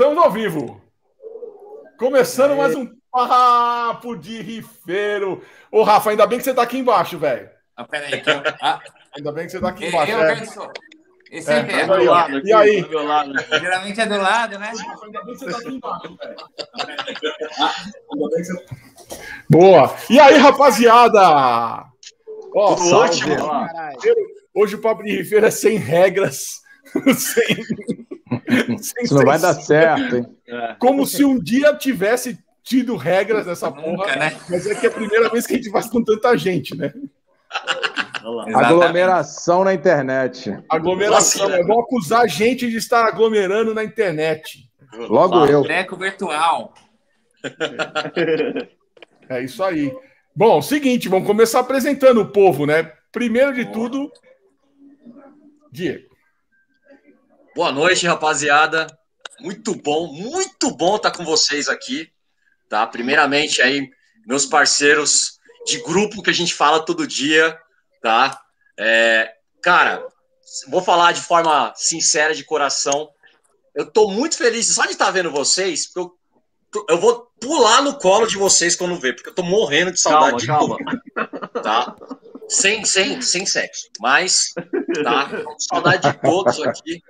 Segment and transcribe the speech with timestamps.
[0.00, 0.80] Estamos ao vivo.
[1.98, 5.42] Começando mais um papo de rifeiro.
[5.70, 7.50] Ô, Rafa, ainda bem que você tá aqui embaixo, velho.
[7.76, 8.42] Ah, peraí, que eu...
[8.62, 8.80] ah,
[9.14, 10.12] Ainda bem que você tá aqui eu, embaixo.
[10.12, 10.72] eu é.
[11.30, 12.12] Esse É, é, mas aí, ó.
[12.12, 12.80] lado aqui, E aí?
[12.82, 13.32] do lado.
[13.60, 14.72] geralmente é do lado, né?
[15.04, 16.36] Ainda bem que você tá aqui embaixo, velho.
[18.16, 18.64] Você-
[19.50, 19.94] Boa.
[20.08, 21.20] E aí, rapaziada?
[22.54, 23.36] Ó, Tudo ótimo.
[24.54, 26.62] Hoje o papo de rifeiro é sem regras.
[27.14, 27.99] sem, sem
[29.02, 30.26] Isso não vai dar certo, hein?
[30.46, 30.76] É.
[30.78, 34.16] Como se um dia tivesse tido regras nessa Nunca, porra.
[34.16, 34.36] né?
[34.48, 36.92] Mas é que é a primeira vez que a gente faz com tanta gente, né?
[38.22, 38.44] Lá.
[38.54, 40.56] Aglomeração na internet.
[40.68, 41.48] Aglomeração.
[41.48, 44.68] Nossa, É bom acusar a gente de estar aglomerando na internet.
[44.92, 45.62] Logo eu.
[45.62, 46.74] Treco virtual.
[49.28, 49.92] É isso aí.
[50.34, 52.92] Bom, seguinte, vamos começar apresentando o povo, né?
[53.10, 54.10] Primeiro de tudo,
[55.72, 56.09] Diego.
[57.54, 58.86] Boa noite, rapaziada.
[59.40, 62.08] Muito bom, muito bom estar com vocês aqui,
[62.68, 62.86] tá?
[62.86, 63.90] Primeiramente aí,
[64.24, 67.58] meus parceiros de grupo que a gente fala todo dia,
[68.00, 68.40] tá?
[68.78, 70.06] É, cara,
[70.68, 73.10] vou falar de forma sincera, de coração.
[73.74, 76.16] Eu tô muito feliz só de estar vendo vocês, porque
[76.76, 79.98] eu, eu vou pular no colo de vocês quando ver, porque eu tô morrendo de
[79.98, 81.02] saudade Calma, de calma.
[81.14, 81.96] tudo, tá?
[82.48, 84.52] Sem, sem, sem sexo, mas,
[85.02, 85.28] tá?
[85.58, 87.02] Saudade de todos aqui.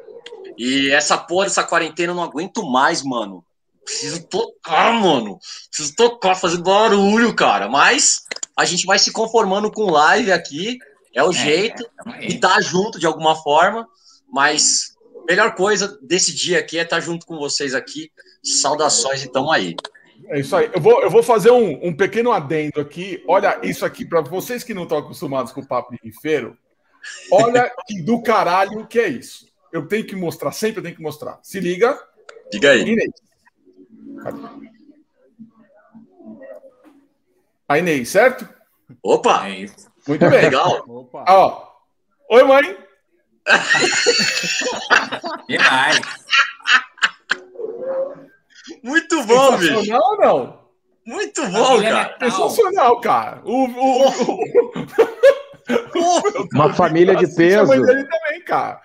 [0.57, 3.45] E essa porra dessa quarentena eu não aguento mais, mano.
[3.85, 5.39] Preciso tocar, mano.
[5.69, 7.69] Preciso tocar, fazer barulho, cara.
[7.69, 8.25] Mas
[8.57, 10.79] a gente vai se conformando com live aqui.
[11.15, 11.85] É o jeito.
[11.97, 12.29] tamo aí.
[12.29, 13.89] E tá junto de alguma forma.
[14.33, 14.97] Mas
[15.29, 18.11] melhor coisa desse dia aqui é estar junto com vocês aqui.
[18.43, 19.75] Saudações e tamo aí.
[20.29, 20.71] É isso aí.
[20.73, 23.23] Eu vou, eu vou fazer um, um pequeno adendo aqui.
[23.27, 26.57] Olha isso aqui, para vocês que não estão acostumados com o papo de rifeiro.
[27.33, 29.50] Olha que do caralho que é isso.
[29.73, 31.39] Eu tenho que mostrar, sempre eu tenho que mostrar.
[31.43, 31.99] Se liga.
[32.51, 32.83] Diga aí.
[32.83, 33.13] Inês.
[34.23, 34.39] Cadê?
[37.69, 38.49] A Inês, certo?
[39.03, 39.47] Opa!
[39.49, 39.89] É isso.
[40.09, 40.43] Muito bem.
[40.43, 40.85] Legal.
[40.89, 41.25] Opa.
[41.29, 41.69] Ó.
[42.31, 42.77] Oi, mãe.
[45.49, 46.01] Demais.
[48.83, 49.69] Muito bom, bicho.
[49.69, 50.61] Sensacional ou não?
[51.07, 52.17] Muito bom, cara.
[52.21, 53.41] Sensacional, cara.
[53.45, 54.39] O, o, o,
[56.53, 57.87] Uma família de assiste a mãe peso.
[57.87, 58.81] dele também, cara.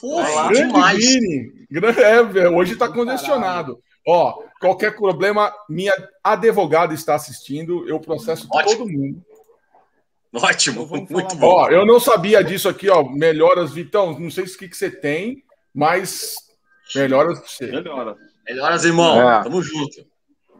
[0.00, 0.98] Porra, Grande demais.
[0.98, 1.66] Vini.
[1.70, 3.78] Grande- É, velho, hoje está congestionado.
[4.06, 5.92] Ó, qualquer problema, minha
[6.24, 8.78] advogada está assistindo, eu processo Ótimo.
[8.78, 9.22] todo mundo.
[10.34, 10.86] Ótimo.
[10.86, 11.46] Muito bom.
[11.46, 13.02] Ó, eu não sabia disso aqui, ó.
[13.02, 14.18] Melhoras, Vitão.
[14.18, 15.42] Não sei o que, que você tem,
[15.74, 16.34] mas
[16.94, 18.16] melhoras pra você, Melhora.
[18.48, 19.30] Melhoras, irmão.
[19.30, 19.42] É.
[19.42, 20.06] Tamo junto.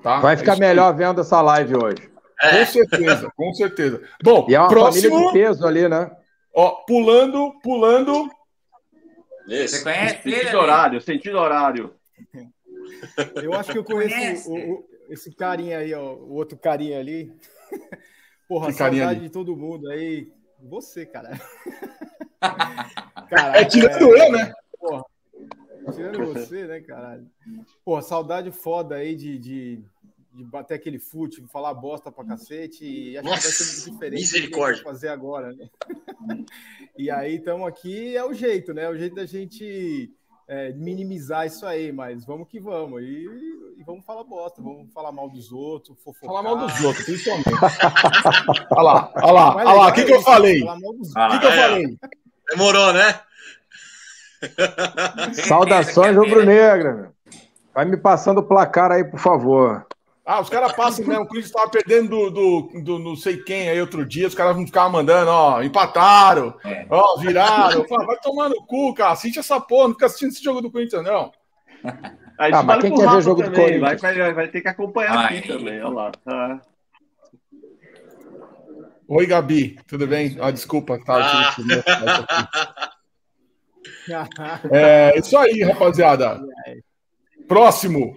[0.03, 0.19] tá?
[0.21, 0.61] Vai É ficar aí.
[0.61, 2.09] melhor vendo essa live hoje.
[2.41, 4.03] Com É, certeza, com certeza.
[4.23, 6.11] Bom, E é uma família próximo, de peso ali, né?
[6.55, 8.29] ó, pulando, pulando.
[9.57, 9.83] Você isso.
[9.85, 10.37] conhece ele?
[10.37, 10.63] Sentido amigo?
[10.63, 11.95] horário, sentido horário.
[13.43, 17.33] Eu acho que eu conheço o- o- esse carinha aí, ó, o outro carinha ali.
[18.49, 19.21] Porra, Que saudade ali?
[19.21, 20.31] de todo mundo aí.
[20.63, 21.31] Você, cara.
[23.31, 24.53] Caralho, É tirando eu, né?
[24.79, 25.05] Porra,
[25.95, 27.27] tirando você, né, caralho?
[27.85, 29.85] Porra, saudade foda aí de, de,
[30.33, 32.85] de bater aquele fute, falar bosta pra cacete.
[32.85, 34.83] E acho que vai ser Nossa, muito diferente do que a gente misericórdia.
[34.83, 35.69] fazer agora, né?
[36.97, 38.85] E aí estamos aqui, é o jeito, né?
[38.85, 40.11] É o jeito da gente
[40.47, 43.03] é, minimizar isso aí, mas vamos que vamos.
[43.03, 43.27] E,
[43.79, 46.29] e vamos falar bosta, vamos falar mal dos outros, fofocar.
[46.29, 47.49] Falar mal dos outros, principalmente.
[48.71, 49.73] olha lá, olha lá, olha lá.
[49.73, 50.63] legal O que, é que eu falei?
[50.63, 51.57] O mal dos Ah, que, que eu é.
[51.57, 51.99] falei?
[52.51, 53.21] Demorou, né?
[55.35, 56.95] Saudações rubro-negra.
[56.95, 57.11] meu.
[57.75, 59.87] Vai me passando o placar aí, por favor.
[60.33, 61.25] Ah, os caras passam mesmo.
[61.25, 64.29] O Corinthians estava perdendo do, do, do não sei quem aí outro dia.
[64.29, 66.87] Os caras vão ficar mandando, ó, empataram, É.
[66.89, 67.85] ó, viraram.
[67.89, 69.11] Fala, vai tomar no cu, cara.
[69.11, 71.33] Assiste essa porra, não fica assistindo esse jogo do Corinthians, não.
[72.39, 74.19] Aí Ah, mas quem quer ver Rafa jogo do também, vai, Corinthians?
[74.19, 75.39] vai, vai ter que acompanhar Ai.
[75.39, 76.13] aqui também, olha lá.
[76.27, 76.61] Ah,
[79.09, 80.37] Oi, Gabi, tudo bem?
[80.41, 81.17] Ah, desculpa, tá.
[81.17, 82.91] Ah.
[84.71, 86.41] É isso aí, rapaziada.
[87.49, 88.15] Próximo.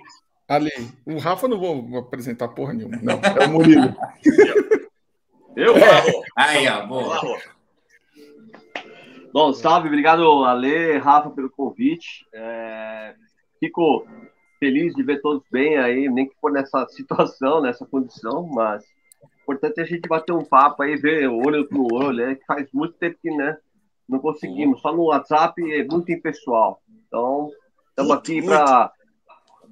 [0.48, 0.72] Ali.
[1.06, 2.98] O Rafa não vou apresentar porra nenhuma.
[3.02, 3.96] Não, é o Murilo.
[5.56, 5.74] Eu?
[6.36, 7.20] Aí, ó, boa.
[9.32, 12.26] Bom, salve, obrigado, Ale, Rafa, pelo convite.
[12.34, 13.16] É,
[13.60, 14.06] fico
[14.60, 18.84] feliz de ver todos bem aí, nem que for nessa situação, nessa condição, mas
[19.22, 22.36] o importante é a gente bater um papo aí, ver olho no olho, né?
[22.36, 23.58] Que faz muito tempo que né,
[24.08, 26.82] não conseguimos, só no WhatsApp é muito impessoal.
[27.08, 27.50] Então,
[27.90, 28.48] estamos aqui muito.
[28.48, 28.92] para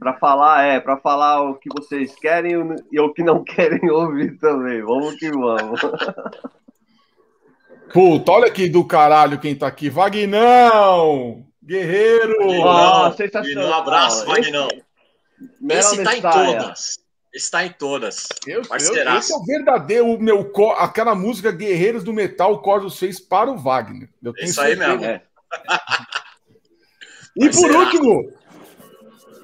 [0.02, 2.54] para falar, é, para falar o que vocês querem
[2.92, 4.82] e o que não querem ouvir também.
[4.82, 5.80] Vamos que vamos.
[7.94, 9.92] Puta, olha aqui do caralho quem tá aqui.
[9.92, 11.46] Vagnão!
[11.64, 12.36] Guerreiro!
[12.62, 13.70] Ó, Não, sensacional.
[13.70, 14.70] Um abraço, Vagnão.
[15.70, 17.00] Esse tá em todas.
[17.32, 18.28] Esse tá em todas.
[18.48, 19.20] Eu, eu, Parceiraço.
[19.20, 23.52] esse é o verdadeiro, o meu, aquela música Guerreiros do Metal, o Cordos fez para
[23.52, 24.10] o Wagner.
[24.24, 24.98] Eu tenho Isso aí certeza.
[24.98, 25.06] mesmo.
[25.06, 25.22] É.
[27.38, 28.34] E por último,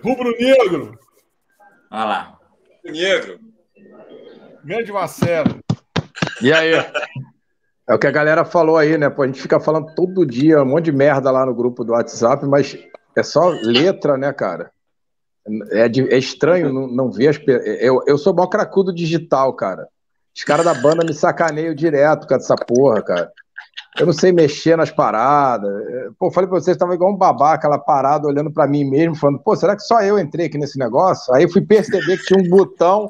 [0.08, 0.98] Rubro Negro,
[1.92, 2.40] Olha lá.
[2.86, 3.40] Negro.
[4.64, 5.60] grande Marcelo.
[6.42, 6.74] E aí?
[7.90, 9.10] É o que a galera falou aí, né?
[9.10, 11.94] Pô, a gente fica falando todo dia um monte de merda lá no grupo do
[11.94, 12.78] WhatsApp, mas
[13.16, 14.72] é só letra, né, cara?
[15.72, 17.40] É, de- é estranho não, não ver as.
[17.80, 19.88] Eu, eu sou mó cracudo digital, cara.
[20.36, 23.32] Os caras da banda me sacaneiam direto com essa porra, cara.
[24.00, 25.70] Eu não sei mexer nas paradas.
[25.88, 29.16] É, Pô, falei pra vocês, tava igual um babaca lá parado, olhando pra mim mesmo,
[29.16, 31.34] falando, pô, será que só eu entrei aqui nesse negócio?
[31.34, 33.10] Aí eu fui perceber que tinha um botão,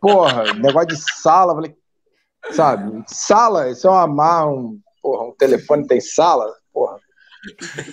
[0.00, 1.54] porra, negócio de sala.
[1.54, 1.74] Falei,
[2.50, 3.02] sabe?
[3.06, 6.98] Sala, isso é uma má, um, porra, um telefone tem sala, porra.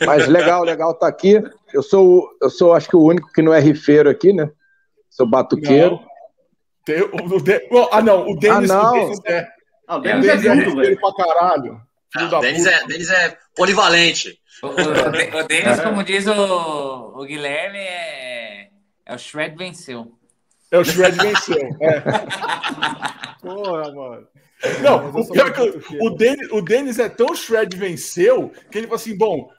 [0.05, 1.41] Mas legal, legal tá aqui.
[1.73, 4.49] Eu sou, eu sou, acho que o único que não é rifeiro aqui, né?
[5.09, 5.97] Sou batuqueiro.
[6.85, 8.89] Tem o- o De- ah, não, o Denis, Ah, não.
[8.89, 9.47] o Denis é,
[9.87, 10.99] Ah, o Denis é Denis é tudo, rifeiro velho.
[10.99, 11.86] pra caralho.
[12.11, 12.75] Filho Ah, da o Denis, puta.
[12.75, 14.39] é, Denis é polivalente.
[14.63, 18.69] O, o, o, o Denis, como diz o, o Guilherme, é,
[19.05, 20.11] é o Shred venceu.
[20.71, 21.57] É o Shred venceu.
[21.81, 22.01] É.
[23.41, 24.27] Porra, mano.
[24.81, 28.77] Não, eu o pior é que o Denis, o Denis é tão Shred venceu que
[28.79, 29.51] ele falou assim: bom,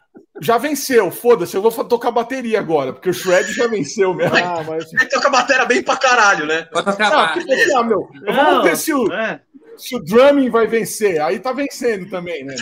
[0.42, 4.36] já venceu, foda-se, eu vou tocar bateria agora, porque o Shred já venceu mesmo.
[4.36, 6.68] Ah, mas Ele toca a bateria bem pra caralho, né?
[6.72, 9.40] Vou tocar Ah, porque assim, ah, meu, Não, vamos ver se o, é.
[9.78, 11.20] Se o drumming vai vencer.
[11.20, 12.54] Aí tá vencendo também, né?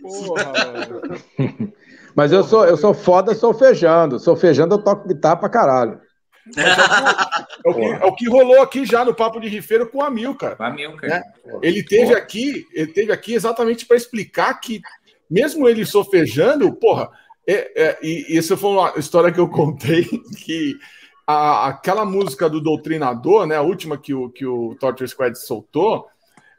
[0.00, 1.02] porra, mano.
[2.16, 4.18] Mas eu sou, eu sou foda solfejando.
[4.18, 6.00] Solfejando eu toco guitarra pra caralho.
[7.62, 10.02] É o, que, é o que rolou aqui já no Papo de Rifeiro com o
[10.02, 10.56] Amilcar.
[10.56, 11.10] Com a Milker.
[11.10, 11.22] Né?
[11.60, 14.80] Ele teve aqui, ele teve aqui exatamente para explicar que,
[15.30, 17.10] mesmo ele sofejando, porra,
[17.46, 20.04] é, é, e isso foi uma história que eu contei
[20.42, 20.74] que
[21.26, 26.06] a- aquela música do Doutrinador, né, a última que o, que o Torture Squad soltou,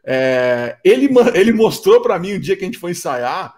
[0.06, 3.54] é, ele, ele mostrou para mim um dia que a gente foi ensaiar,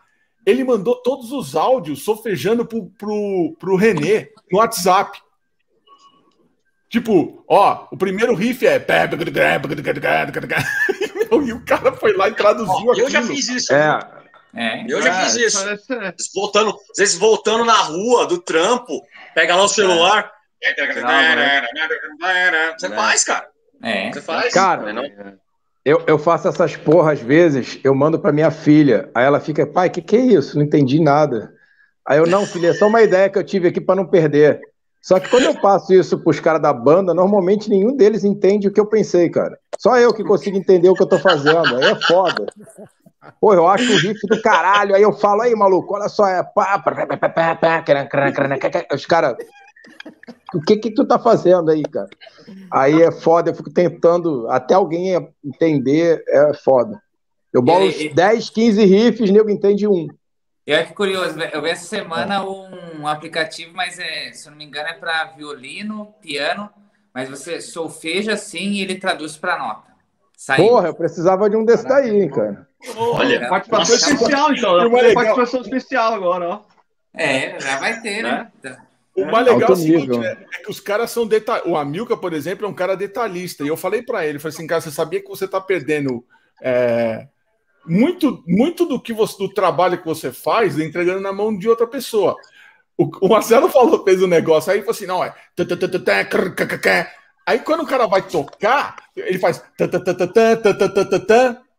[0.46, 5.18] ele mandou todos os áudios sofejando pro, pro, pro René no WhatsApp.
[6.90, 8.86] Tipo, ó, o primeiro riff é.
[11.46, 13.34] E o cara foi lá e traduziu Ó, eu já aquilo.
[13.36, 13.74] fiz isso.
[13.74, 14.00] É,
[14.56, 14.86] É.
[14.88, 15.64] Eu já É, fiz isso.
[15.64, 15.96] parece- é.
[15.96, 19.02] Às vezes Voltando, às vezes voltando na rua do trampo,
[19.34, 20.32] pega lá o celular.
[22.78, 22.90] Você É.
[22.90, 23.48] faz, cara.
[23.82, 24.12] É.
[24.12, 24.54] Você faz.
[24.54, 25.04] Cara, é não?
[25.86, 29.10] Eu, eu faço essas porra às vezes, eu mando pra minha filha.
[29.14, 30.58] Aí ela fica, pai, que que é isso?
[30.58, 31.54] Não entendi nada.
[32.08, 34.62] Aí eu, não, filha, é só uma ideia que eu tive aqui pra não perder.
[35.02, 38.72] Só que quando eu passo isso pros caras da banda, normalmente nenhum deles entende o
[38.72, 39.60] que eu pensei, cara.
[39.78, 41.76] Só eu que consigo entender o que eu tô fazendo.
[41.76, 42.46] Aí é foda.
[43.40, 44.96] Pô, eu acho o riff do caralho.
[44.96, 46.42] Aí eu falo, aí, maluco, olha só, é.
[48.94, 49.36] Os caras,
[50.54, 52.10] o que que tu tá fazendo aí, cara?
[52.72, 55.14] Aí é foda, eu fico tentando, até alguém
[55.44, 57.02] entender, é foda.
[57.52, 60.08] Eu bolo uns E- e- 10, 15 riffs, nego entende um.
[60.66, 64.58] E olha que curioso, eu vi essa semana um aplicativo, mas é, se eu não
[64.58, 66.70] me engano é para violino, piano,
[67.14, 69.92] mas você solfeja assim e ele traduz para nota.
[70.38, 70.66] Saiu.
[70.68, 72.68] Porra, eu precisava de um desse daí, hein, cara.
[72.98, 74.14] Olha, Participação Nossa.
[74.14, 74.74] especial, então.
[74.74, 76.62] Legal- participação especial agora, ó.
[77.14, 78.52] É, já vai ter, né?
[79.16, 80.38] O mais legal é, o seguinte, né?
[80.54, 81.72] é que os caras são detalhistas.
[81.72, 83.64] O Amilca, por exemplo, é um cara detalhista.
[83.64, 86.26] E eu falei para ele, falei assim, cara, você sabia que você tá perdendo
[86.62, 87.28] é,
[87.86, 91.86] muito, muito do que você, do trabalho que você faz, entregando na mão de outra
[91.86, 92.36] pessoa.
[92.98, 95.34] O, o Marcelo falou, fez um negócio aí, falou assim, não, é...
[97.46, 99.62] Aí quando o cara vai tocar, ele faz...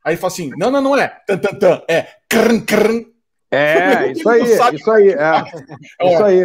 [0.05, 1.21] Aí fala assim, não, não, não é...
[1.89, 2.07] É...
[3.55, 5.09] É, isso aí, isso aí.
[5.11, 5.45] É,
[6.03, 6.41] isso aí.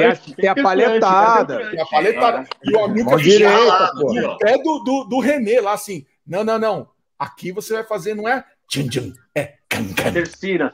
[0.00, 1.70] É, tem a paletada.
[1.70, 2.46] Tem a paletada.
[2.64, 4.38] E o amigo direita, pô.
[4.42, 6.06] É do, do, do René lá, assim.
[6.26, 6.88] Não, não, não.
[7.18, 9.54] Aqui você vai fazer, não é tchim, tchim, é
[10.12, 10.72] terceira.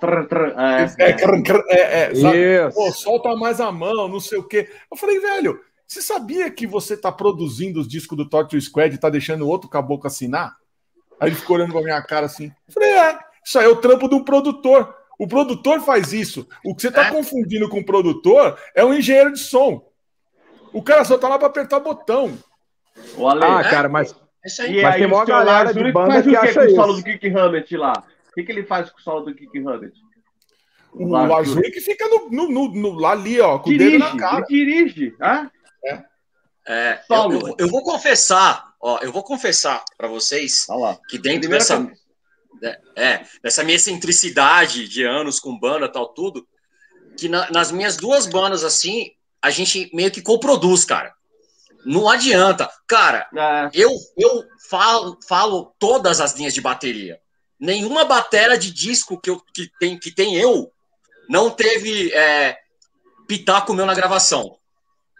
[1.68, 2.74] É, é, é, sabe?
[2.74, 4.68] Pô, solta mais a mão, não sei o quê.
[4.90, 8.98] Eu falei, velho, você sabia que você tá produzindo os discos do Torture Squad e
[8.98, 10.56] tá deixando o outro caboclo assinar?
[11.20, 12.52] Aí ele ficou olhando pra minha cara assim.
[12.68, 14.94] Eu falei, é, isso aí é o trampo do produtor.
[15.18, 16.46] O produtor faz isso.
[16.64, 17.10] O que você tá É.
[17.10, 19.84] confundindo com o produtor é um engenheiro de som.
[20.72, 22.38] O cara só tá lá pra apertar botão.
[23.16, 23.42] O Ale.
[23.44, 23.70] Ah, né?
[23.70, 24.82] cara, mas É isso aí.
[24.82, 26.66] Mas aí, tem mó o seu galera de banda faz que o que acha com
[26.72, 27.02] o solo isso.
[27.02, 27.92] do Kick Hammett lá?
[28.30, 29.92] O que, que ele faz com o solo do Kick Hammett?
[30.92, 31.50] O Ulrich.
[31.50, 34.44] Ulrich fica no, no, no- no- lá ali, ó, com o dedo Dirige, na cara.
[34.48, 35.14] ele dirige.
[35.20, 35.50] Ah?
[36.66, 37.48] É, eu, Solo.
[37.48, 40.98] eu- eu vou confessar, ó, eu vou confessar pra vocês lá.
[41.08, 41.80] que dentro Primeira dessa,
[42.60, 46.46] né, é, dessa minha excentricidade de anos com banda tal, tudo,
[47.16, 51.14] que na, nas minhas duas bandas, assim, a gente meio que coproduz, cara.
[51.84, 52.68] Não adianta.
[52.86, 53.70] Cara, é.
[53.72, 57.20] eu, eu falo, falo todas as linhas de bateria.
[57.58, 60.72] Nenhuma bateria de disco que, eu, que, tem, que tem eu
[61.28, 62.56] não teve é,
[63.26, 64.58] pitaco meu na gravação.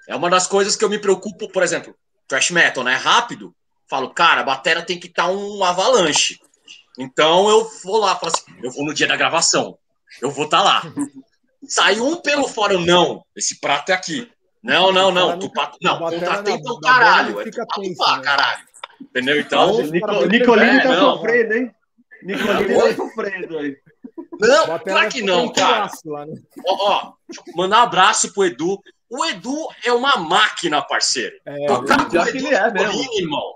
[0.08, 1.94] É uma das coisas que eu me preocupo, por exemplo,
[2.28, 2.94] thrash metal, né?
[2.94, 3.54] Rápido.
[3.88, 6.38] Falo, cara, a bateria tem que estar tá um avalanche.
[6.98, 9.78] Então eu vou lá, falo assim, eu vou no dia da gravação.
[10.20, 10.82] Eu vou estar tá lá.
[11.66, 13.24] Saiu um pelo fora, não.
[13.34, 14.30] Esse prato é aqui.
[14.62, 15.38] Não, não, não.
[15.38, 15.50] Tu,
[15.82, 17.40] não, contratei então caralho.
[17.40, 18.22] É tu tenso, né?
[18.22, 18.68] caralho.
[19.00, 19.40] Entendeu?
[19.40, 19.82] Então.
[20.26, 21.74] Nicolini tá sofrendo, hein?
[22.22, 23.76] Nicolini tá sofrendo aí.
[24.40, 25.90] Não, claro que não, cara.
[26.04, 26.42] Né?
[26.66, 27.12] Ó, ó,
[27.56, 28.80] mandar um abraço pro Edu.
[29.10, 31.36] O Edu é uma máquina, parceiro.
[31.46, 33.14] É, Tocar com o Edu é mesmo.
[33.18, 33.54] irmão.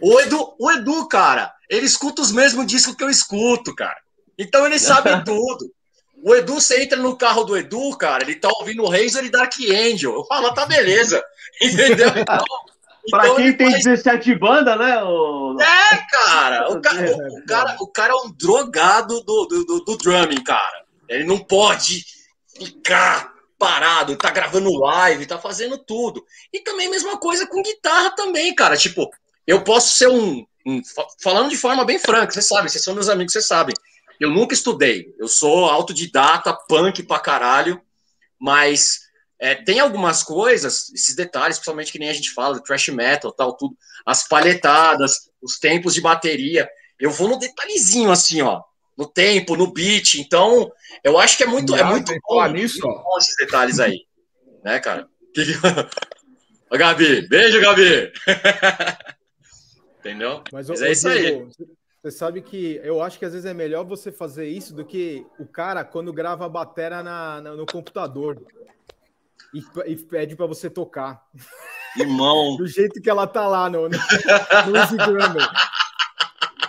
[0.00, 3.98] O Edu, o Edu, cara, ele escuta os mesmos discos que eu escuto, cara.
[4.38, 5.70] Então ele sabe tudo.
[6.22, 9.30] O Edu, você entra no carro do Edu, cara, ele tá ouvindo o Razor e
[9.30, 10.14] Dark Angel.
[10.14, 11.22] Eu falo, tá beleza.
[11.60, 12.10] Entendeu?
[13.02, 13.84] Então, pra então quem tem faz...
[13.84, 15.02] 17 bandas, né?
[15.02, 15.56] O...
[15.58, 16.70] É, cara.
[16.70, 20.84] O cara, o, cara, o cara é um drogado do, do, do, do drumming, cara.
[21.08, 22.04] Ele não pode
[22.58, 26.24] ficar parado, tá gravando live, tá fazendo tudo.
[26.50, 28.76] E também a mesma coisa com guitarra também, cara.
[28.76, 29.08] Tipo,
[29.46, 30.80] eu posso ser um, um
[31.22, 33.74] falando de forma bem franca, vocês sabem, vocês são meus amigos, vocês sabem.
[34.18, 35.14] Eu nunca estudei.
[35.18, 37.80] Eu sou autodidata, punk pra caralho,
[38.38, 39.00] mas
[39.38, 43.56] é, tem algumas coisas, esses detalhes, principalmente que nem a gente fala, thrash metal, tal,
[43.56, 43.76] tudo,
[44.06, 46.68] as palhetadas, os tempos de bateria.
[46.98, 48.62] Eu vou no detalhezinho assim, ó,
[49.00, 50.16] no tempo, no beat.
[50.16, 50.70] Então,
[51.02, 54.04] eu acho que é muito, é muito bom, nisso, bom esses detalhes aí,
[54.62, 55.08] né, cara?
[56.70, 58.12] Ô, Gabi, beijo, Gabi.
[59.98, 60.44] Entendeu?
[60.52, 61.48] Mas, Mas é isso aí.
[62.02, 65.26] Você sabe que eu acho que às vezes é melhor você fazer isso do que
[65.38, 68.42] o cara quando grava a bateria na, na no computador
[69.52, 71.26] e, e pede para você tocar.
[71.96, 72.56] Irmão.
[72.58, 74.86] do jeito que ela tá lá no, no, no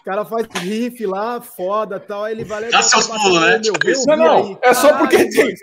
[0.01, 3.61] O cara faz riff lá, foda tal, aí ele vai Dá seus pulos, né?
[3.63, 5.55] Meu, não, não, aí, é só porque tem.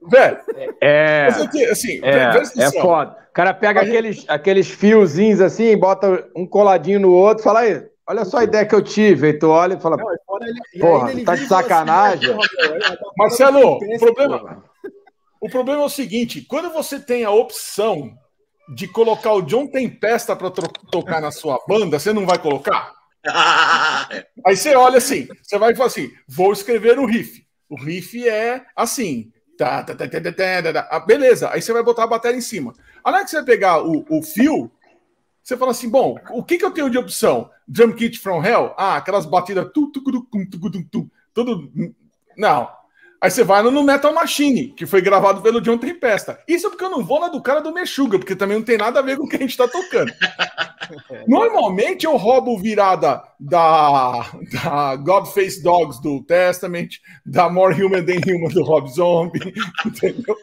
[0.00, 0.38] Velho,
[0.80, 1.28] é,
[1.70, 3.16] assim, é, é foda.
[3.30, 8.24] O cara pega aqueles, aqueles fiozinhos assim, bota um coladinho no outro, fala aí, Olha
[8.24, 11.24] só a ideia que eu tive, aí tu olha e fala, não, ele, porra, ele
[11.24, 12.30] tá de sacanagem.
[12.30, 14.64] Assim, Marcelo, o problema,
[15.42, 18.16] o problema é o seguinte, quando você tem a opção
[18.68, 22.92] de colocar o John Tempesta para tocar na sua banda, você não vai colocar?
[24.46, 27.46] Aí você olha assim, você vai falar assim, vou escrever o riff.
[27.68, 30.88] O riff é assim, tá, tá, tá, tá, tá, tá, tá.
[30.90, 32.72] Ah, beleza, aí você vai botar a bateria em cima.
[33.04, 34.70] A hora que você vai pegar o, o fio,
[35.42, 37.50] você fala assim, bom, o que, que eu tenho de opção?
[37.66, 38.74] Drum Kit from Hell?
[38.76, 41.72] Ah, aquelas batidas tu, tu, tu, tu, tu, tu, tu, tudo.
[42.36, 42.77] Não.
[43.20, 46.38] Aí você vai no Metal Machine, que foi gravado pelo John Tempesta.
[46.46, 48.78] Isso é porque eu não vou na do cara do Meshuga, porque também não tem
[48.78, 50.12] nada a ver com o que a gente tá tocando.
[51.26, 58.50] Normalmente eu roubo virada da, da Godface Dogs do Testament, da More Human Than Human
[58.50, 59.52] do Rob Zombie,
[59.84, 60.36] entendeu?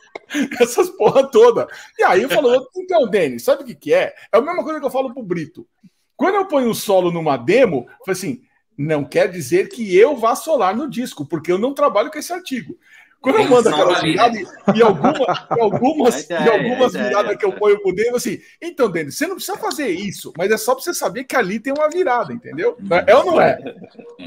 [0.59, 1.67] Essas porra toda.
[1.97, 4.13] E aí eu falo, então, Denis, sabe o que, que é?
[4.33, 5.65] É a mesma coisa que eu falo pro Brito.
[6.17, 8.41] Quando eu ponho o solo numa demo, eu falo assim,
[8.77, 12.33] não quer dizer que eu vá solar no disco, porque eu não trabalho com esse
[12.33, 12.77] artigo.
[13.25, 17.35] Quando eu mando aquelas viradas e, alguma, e algumas, é, e algumas é, viradas é,
[17.35, 20.57] que eu ponho por dentro, assim, então, Denis, você não precisa fazer isso, mas é
[20.57, 22.77] só para você saber que ali tem uma virada, entendeu?
[23.07, 23.57] É ou não é?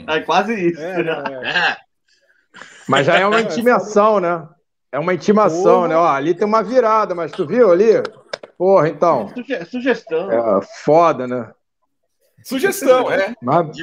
[0.08, 0.80] É quase isso.
[0.80, 1.76] É, né?
[2.88, 4.48] Mas já é uma intimação, né?
[4.90, 5.88] É uma intimação, Porra.
[5.88, 5.96] né?
[5.96, 8.02] Ó, ali tem uma virada, mas tu viu ali?
[8.56, 9.32] Porra, então.
[9.70, 10.32] Sugestão.
[10.32, 11.52] É foda, né?
[12.48, 13.34] Sugestão, é.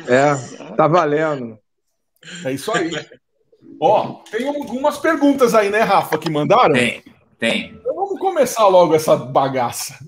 [0.08, 1.60] É, tá valendo.
[2.44, 2.90] É isso aí.
[3.80, 6.74] Ó, tem algumas perguntas aí, né, Rafa, que mandaram?
[6.74, 7.04] Tem,
[7.38, 7.76] tem.
[7.76, 10.00] Então vamos começar logo essa bagaça.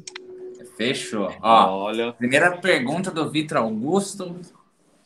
[0.75, 1.31] Fechou.
[1.39, 2.13] Ó, Olha.
[2.13, 4.35] primeira pergunta do Vitor Augusto,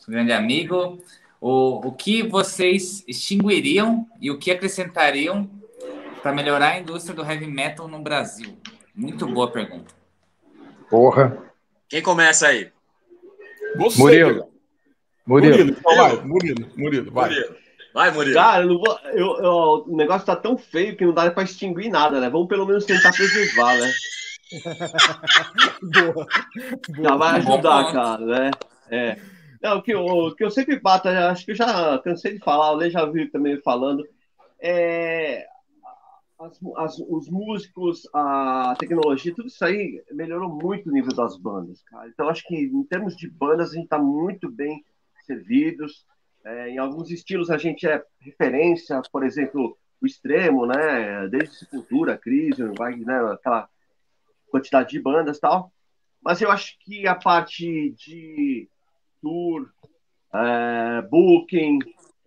[0.08, 1.04] grande amigo.
[1.42, 5.50] O, o que vocês extinguiriam e o que acrescentariam
[6.22, 8.58] para melhorar a indústria do heavy metal no Brasil?
[8.96, 9.94] Muito boa pergunta.
[10.90, 11.38] Porra.
[11.90, 12.72] Quem começa aí?
[13.76, 14.52] Você, Murilo.
[15.26, 15.58] Murilo.
[15.58, 16.16] Murilo, então vai.
[16.24, 17.30] Murilo, Murilo, vai.
[17.30, 17.56] Murilo.
[17.94, 18.36] Vai, Murilo.
[18.36, 21.90] Cara, eu vou, eu, eu, o negócio tá tão feio que não dá pra extinguir
[21.90, 22.30] nada, né?
[22.30, 23.92] Vamos pelo menos tentar preservar, né?
[25.82, 26.28] boa.
[27.02, 28.52] Já vai ajudar, cara, né?
[28.90, 29.18] É.
[29.62, 32.40] Não, o que, eu, o que eu sempre bato, acho que eu já cansei de
[32.40, 34.04] falar, o Lê já viu também falando,
[34.60, 35.46] é,
[36.42, 41.82] as, as, os músicos, a tecnologia, tudo isso aí melhorou muito o nível das bandas,
[41.84, 42.08] cara.
[42.08, 44.84] Então, acho que em termos de bandas, a gente está muito bem
[45.26, 46.06] servidos.
[46.44, 51.28] É, em alguns estilos a gente é referência, por exemplo, o extremo, né?
[51.28, 53.20] Desde Sepultura, Crise, vai, né?
[53.32, 53.70] Aquela
[54.50, 55.72] quantidade de bandas tal.
[56.22, 58.68] Mas eu acho que a parte de
[59.22, 59.70] tour,
[60.34, 61.80] é, booking,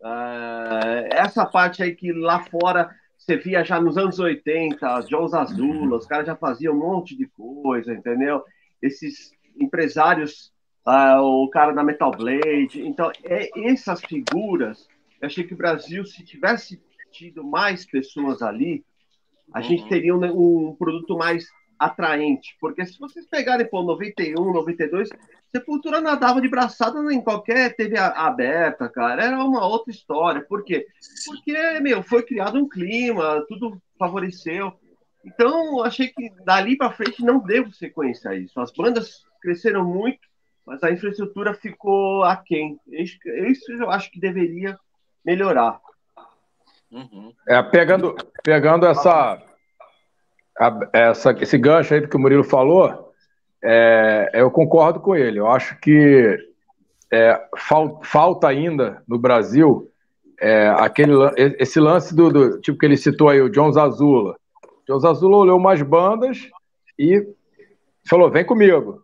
[0.05, 2.95] é, essa parte aí que lá fora
[3.25, 7.17] você via já nos anos 80, as Jones Azul, os caras já faziam um monte
[7.17, 8.43] de coisa, entendeu?
[8.83, 10.53] Esses empresários,
[10.87, 12.83] uh, o cara da Metal Blade.
[12.83, 14.87] Então, é, essas figuras,
[15.21, 16.79] eu achei que o Brasil, se tivesse
[17.11, 18.85] tido mais pessoas ali,
[19.53, 19.65] a uhum.
[19.65, 21.47] gente teria um, um, produto mais
[21.79, 22.57] atraente.
[22.61, 25.09] Porque se vocês pegarem, pô, 91, 92,
[25.55, 29.25] Sepultura nadava de braçada em qualquer TV aberta, cara.
[29.25, 30.43] Era uma outra história.
[30.43, 30.85] Por quê?
[31.25, 34.73] Porque, meu, foi criado um clima, tudo favoreceu.
[35.25, 38.59] Então, achei que dali para frente não devo sequência isso.
[38.61, 40.19] As bandas cresceram muito,
[40.67, 42.77] mas a infraestrutura ficou aquém.
[42.89, 43.17] Isso,
[43.47, 44.77] isso eu acho que deveria
[45.25, 45.81] melhorar.
[46.91, 47.33] Uhum.
[47.47, 49.41] É, pegando, pegando essa,
[50.93, 53.13] essa, esse gancho aí que o Murilo falou,
[53.63, 55.41] é, eu concordo com ele.
[55.41, 56.37] Eu acho que
[57.13, 59.91] é, fal, falta ainda no Brasil
[60.41, 61.15] é, aquele,
[61.59, 64.37] esse lance do, do, tipo que ele citou aí, o John Zazula.
[64.87, 66.51] John Zazula olhou umas bandas
[66.99, 67.27] e
[68.09, 69.03] falou: vem comigo.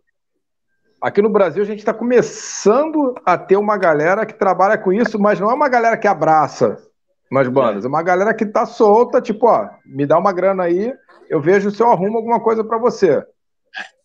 [1.01, 5.19] Aqui no Brasil a gente está começando a ter uma galera que trabalha com isso,
[5.19, 6.90] mas não é uma galera que abraça
[7.31, 10.93] umas bandas, é uma galera que está solta, tipo, ó, me dá uma grana aí,
[11.29, 13.25] eu vejo se eu arrumo alguma coisa para você.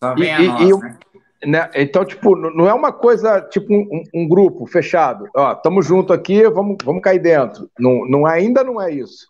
[0.04, 1.00] Só vem e, e, nossa,
[1.44, 1.70] e, né?
[1.76, 5.28] Então, tipo, não é uma coisa, tipo, um, um, grupo fechado.
[5.36, 7.70] Ó, tamo junto aqui, vamos, vamos cair dentro.
[7.80, 9.28] Não, não, é, ainda não é isso.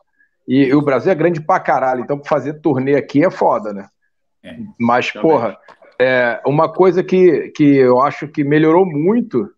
[0.48, 3.88] E, e o Brasil é grande pra caralho, então fazer turnê aqui é foda, né?
[4.44, 5.30] É, Mas, também.
[5.30, 5.58] porra,
[6.00, 9.50] é, uma coisa que, que eu acho que melhorou muito,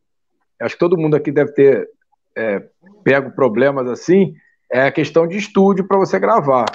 [0.62, 1.90] acho que todo mundo aqui deve ter
[2.36, 2.64] é,
[3.08, 4.36] pego problemas assim,
[4.70, 6.66] é a questão de estúdio para você gravar.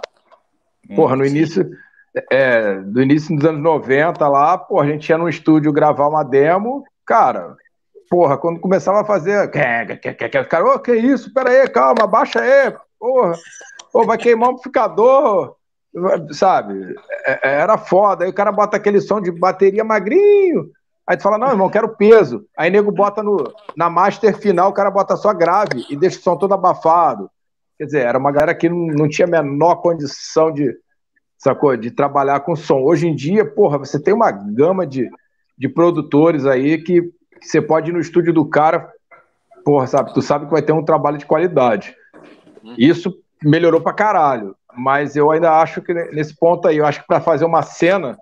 [0.96, 1.70] Porra, no início
[2.30, 6.22] é, do início dos anos 90 lá, pô, a gente ia no estúdio gravar uma
[6.22, 7.54] demo, cara,
[8.08, 12.74] porra, quando começava a fazer, cara, ô, oh, que isso, pera aí, calma, baixa aí,
[12.98, 13.34] porra,
[13.92, 15.54] oh, vai queimar o amplificador,
[16.32, 20.70] sabe, é, é, era foda, aí o cara bota aquele som de bateria magrinho,
[21.06, 24.74] aí tu fala, não, irmão, quero peso, aí nego bota no, na master final, o
[24.74, 27.30] cara bota só grave e deixa o som todo abafado,
[27.78, 30.76] quer dizer, era uma galera que não, não tinha a menor condição de
[31.42, 31.76] sacou?
[31.76, 32.80] De trabalhar com som.
[32.80, 35.10] Hoje em dia, porra, você tem uma gama de,
[35.58, 38.88] de produtores aí que, que você pode ir no estúdio do cara,
[39.64, 40.14] porra, sabe?
[40.14, 41.96] Tu sabe que vai ter um trabalho de qualidade.
[42.62, 42.76] Uhum.
[42.78, 43.12] Isso
[43.42, 44.54] melhorou pra caralho.
[44.74, 48.16] Mas eu ainda acho que nesse ponto aí, eu acho que para fazer uma cena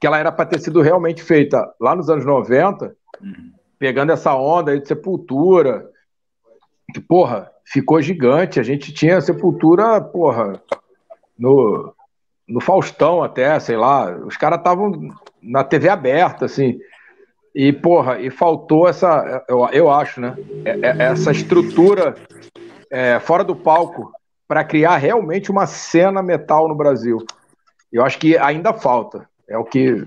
[0.00, 3.52] que ela era para ter sido realmente feita lá nos anos 90, uhum.
[3.78, 5.88] pegando essa onda aí de sepultura,
[6.92, 8.58] que, porra, ficou gigante.
[8.58, 10.60] A gente tinha sepultura, porra,
[11.38, 11.94] no,
[12.48, 15.10] no Faustão até, sei lá, os caras estavam
[15.42, 16.78] na TV aberta, assim.
[17.54, 20.36] E, porra, e faltou essa, eu, eu acho, né?
[20.64, 22.14] É, é, essa estrutura
[22.90, 24.12] é, fora do palco
[24.48, 27.18] para criar realmente uma cena metal no Brasil.
[27.92, 29.28] Eu acho que ainda falta.
[29.50, 30.06] É o que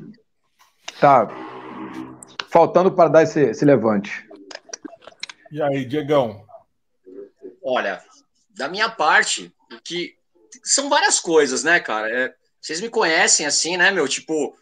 [1.01, 1.27] tá
[2.49, 4.25] faltando para dar esse, esse levante.
[5.51, 6.45] E aí, Diegão?
[7.61, 8.01] Olha,
[8.51, 10.15] da minha parte, o que
[10.63, 12.09] são várias coisas, né, cara?
[12.09, 14.07] É, vocês me conhecem assim, né, meu?
[14.07, 14.55] Tipo,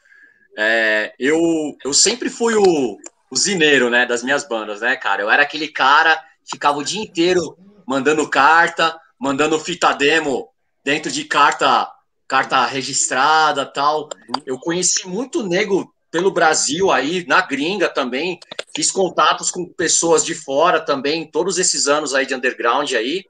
[0.58, 1.39] é, eu,
[1.86, 2.98] eu sempre fui o,
[3.30, 5.22] o zineiro, né, das minhas bandas, né, cara?
[5.22, 10.50] Eu era aquele cara que ficava o dia inteiro mandando carta, mandando fita demo
[10.84, 11.88] dentro de carta
[12.32, 14.08] carta registrada tal.
[14.46, 18.39] Eu conheci muito nego pelo Brasil aí, na gringa também.
[18.74, 23.26] Fiz contatos com pessoas de fora também, todos esses anos aí de underground aí,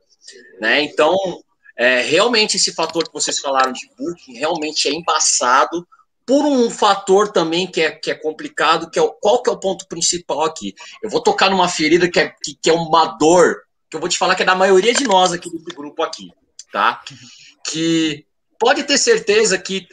[0.59, 0.83] né?
[0.83, 1.15] Então,
[1.75, 5.87] é, realmente, esse fator que vocês falaram de booking realmente é embaçado
[6.23, 9.53] por um fator também que é, que é complicado, que é o, qual que é
[9.53, 10.75] o ponto principal aqui?
[11.01, 14.07] Eu vou tocar numa ferida que é, que, que é uma dor, que eu vou
[14.07, 16.31] te falar que é da maioria de nós aqui do grupo aqui,
[16.71, 17.01] tá?
[17.65, 18.27] Que
[18.61, 19.87] pode ter certeza que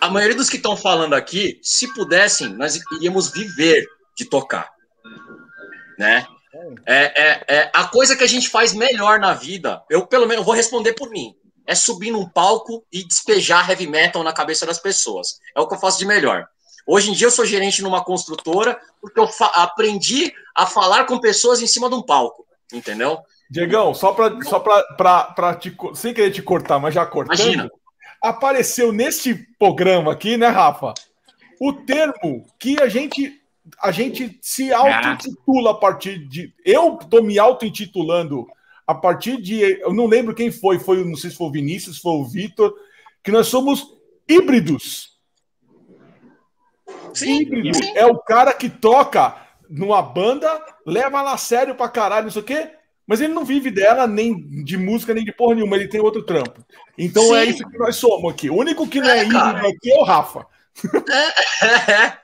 [0.00, 4.70] a maioria dos que estão falando aqui, se pudessem, nós iríamos viver de tocar,
[5.98, 6.26] né?
[6.86, 10.42] É, é, é, a coisa que a gente faz melhor na vida, eu pelo menos
[10.42, 11.34] vou responder por mim,
[11.66, 15.38] é subir num palco e despejar heavy metal na cabeça das pessoas.
[15.54, 16.46] É o que eu faço de melhor.
[16.86, 21.60] Hoje em dia eu sou gerente numa construtora porque eu aprendi a falar com pessoas
[21.60, 23.18] em cima de um palco, entendeu?
[23.50, 27.38] Diegão, só para só te sem querer te cortar, mas já cortando.
[27.38, 27.70] Imagina.
[28.24, 30.94] Apareceu neste programa aqui, né, Rafa?
[31.60, 33.38] O termo que a gente
[33.82, 36.54] a gente se auto-intitula a partir de.
[36.64, 38.46] Eu tô me auto-intitulando
[38.86, 39.60] a partir de.
[39.80, 42.74] Eu não lembro quem foi, foi, não sei se foi o Vinícius, foi o Vitor,
[43.22, 43.94] que nós somos
[44.26, 45.18] híbridos.
[47.12, 47.92] Sim, Híbrido sim.
[47.94, 49.36] é o cara que toca
[49.68, 50.48] numa banda,
[50.86, 52.70] leva a sério pra caralho, não sei o quê,
[53.06, 56.22] mas ele não vive dela nem de música, nem de porra nenhuma, ele tem outro
[56.22, 56.64] trampo.
[56.96, 57.36] Então sim.
[57.36, 58.48] é isso que nós somos aqui.
[58.50, 60.46] O único que não é, é aqui é o Rafa.
[61.10, 62.18] É, é.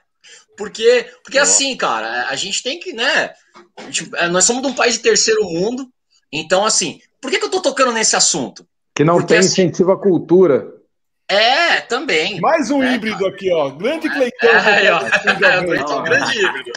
[0.57, 3.33] Porque, porque assim, cara, a gente tem que, né?
[3.87, 5.89] Gente, é, nós somos de um país de terceiro mundo,
[6.33, 8.67] então, assim, por que, que eu tô tocando nesse assunto?
[8.95, 10.69] Que não Porque, tem assim, incentivo à cultura.
[11.29, 12.41] É, também.
[12.41, 13.31] Mais um é, híbrido cara.
[13.31, 13.71] aqui, ó.
[13.71, 14.51] Grande Cleitão.
[14.51, 16.01] É, é, ó.
[16.01, 16.73] um grande híbrido.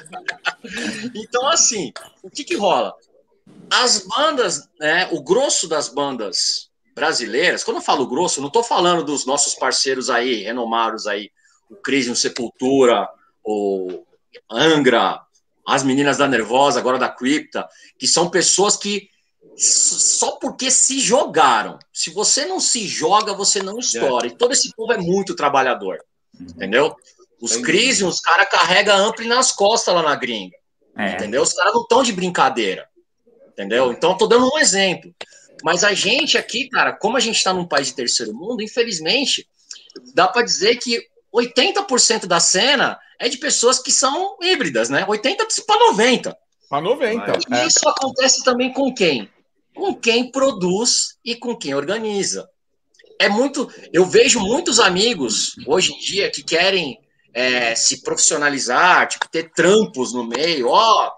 [1.15, 2.93] Então, assim, o que que rola?
[3.81, 9.03] As bandas, né, o grosso das bandas brasileiras, quando eu falo grosso, não estou falando
[9.03, 11.31] dos nossos parceiros aí, renomados aí,
[11.69, 13.07] o Cris Sepultura,
[13.43, 14.05] o
[14.49, 15.19] Angra,
[15.67, 19.09] as meninas da Nervosa, agora da Cripta, que são pessoas que
[19.55, 21.77] só porque se jogaram.
[21.91, 24.27] Se você não se joga, você não estoura.
[24.27, 26.03] E todo esse povo é muito trabalhador.
[26.39, 26.95] Entendeu?
[27.41, 30.55] Os Crisium, os caras carregam ampli nas costas lá na gringa.
[30.97, 31.13] É.
[31.13, 31.41] Entendeu?
[31.41, 32.87] Os caras não estão de brincadeira.
[33.53, 33.91] Entendeu?
[33.91, 35.13] Então, tô dando um exemplo.
[35.63, 39.47] Mas a gente aqui, cara, como a gente está num país de terceiro mundo, infelizmente,
[40.13, 41.01] dá para dizer que
[41.33, 45.05] 80% da cena é de pessoas que são híbridas, né?
[45.07, 46.37] 80 para 90.
[46.69, 47.31] Para 90.
[47.49, 47.67] E é.
[47.67, 49.29] isso acontece também com quem?
[49.73, 52.49] Com quem produz e com quem organiza.
[53.19, 53.71] É muito.
[53.93, 56.99] Eu vejo muitos amigos hoje em dia que querem
[57.33, 60.67] é, se profissionalizar, tipo, ter trampos no meio.
[60.67, 61.11] Ó, oh,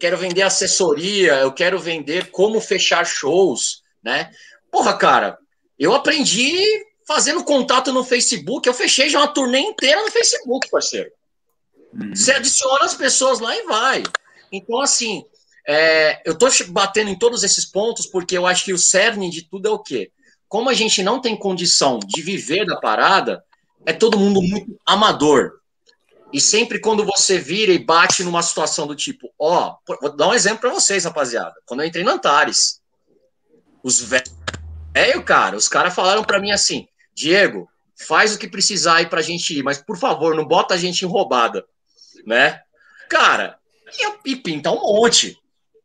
[0.00, 4.30] quero vender assessoria, eu quero vender como fechar shows, né?
[4.70, 5.38] Porra, cara,
[5.78, 6.64] eu aprendi
[7.06, 8.66] fazendo contato no Facebook.
[8.66, 11.10] Eu fechei já uma turnê inteira no Facebook, parceiro.
[11.92, 12.14] Uhum.
[12.14, 14.02] Você adiciona as pessoas lá e vai.
[14.50, 15.24] Então, assim,
[15.68, 19.42] é, eu estou batendo em todos esses pontos porque eu acho que o cerne de
[19.42, 20.10] tudo é o quê?
[20.48, 23.44] Como a gente não tem condição de viver da parada,
[23.84, 25.59] é todo mundo muito amador.
[26.32, 30.34] E sempre quando você vira e bate numa situação do tipo, ó, vou dar um
[30.34, 31.54] exemplo para vocês, rapaziada.
[31.66, 32.80] Quando eu entrei no Antares,
[33.82, 34.30] os velhos,
[35.24, 39.58] cara, os caras falaram para mim assim, Diego, faz o que precisar aí pra gente
[39.58, 41.64] ir, mas por favor, não bota a gente em roubada,
[42.24, 42.60] né?
[43.08, 43.58] Cara,
[44.24, 45.36] e, e pinta um monte.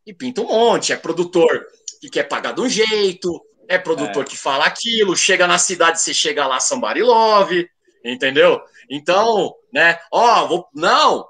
[0.05, 0.93] E pinta um monte.
[0.93, 1.65] É produtor
[1.99, 4.27] que quer pagar de um jeito, é produtor é.
[4.27, 7.67] que fala aquilo, chega na cidade, você chega lá, somebody love,
[8.03, 8.62] entendeu?
[8.89, 11.26] Então, né, ó, vou, não,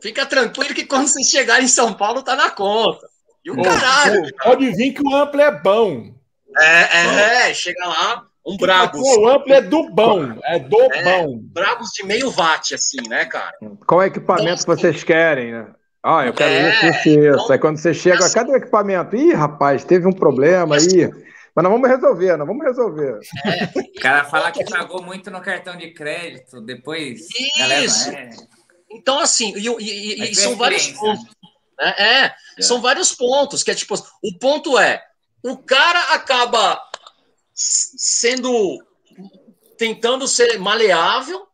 [0.00, 3.06] fica tranquilo que quando você chegar em São Paulo tá na conta.
[3.44, 4.22] E o caralho.
[4.42, 6.14] pode vir que o amplo é bom.
[6.56, 9.00] É, é, é chega lá, um Brabus.
[9.00, 11.38] O amplo é do bom, é do é, bom.
[11.42, 13.52] Brabus de meio watt, assim, né, cara?
[13.86, 15.66] Qual equipamento então, vocês querem, né?
[16.02, 17.18] Ah, eu quero é, isso, isso, isso.
[17.18, 19.16] Então, aí quando você chega, assim, cadê o equipamento?
[19.16, 21.10] Ih, rapaz, teve um problema aí.
[21.54, 23.20] Mas nós vamos resolver, nós vamos resolver.
[23.44, 27.28] É, o cara fala que pagou muito no cartão de crédito, depois.
[27.30, 28.10] Isso!
[28.10, 28.30] Galera, é...
[28.90, 31.24] Então, assim, e, e, e são vários pontos.
[31.24, 31.94] Né?
[31.98, 35.02] É, é, são vários pontos, que é tipo, o ponto é,
[35.42, 36.80] o cara acaba
[37.52, 38.78] sendo
[39.76, 41.46] tentando ser maleável,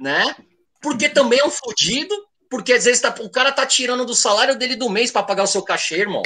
[0.00, 0.34] né?
[0.80, 2.14] Porque também é um fodido,
[2.50, 5.44] porque às vezes tá, o cara tá tirando do salário dele do mês para pagar
[5.44, 6.22] o seu cachê, irmão.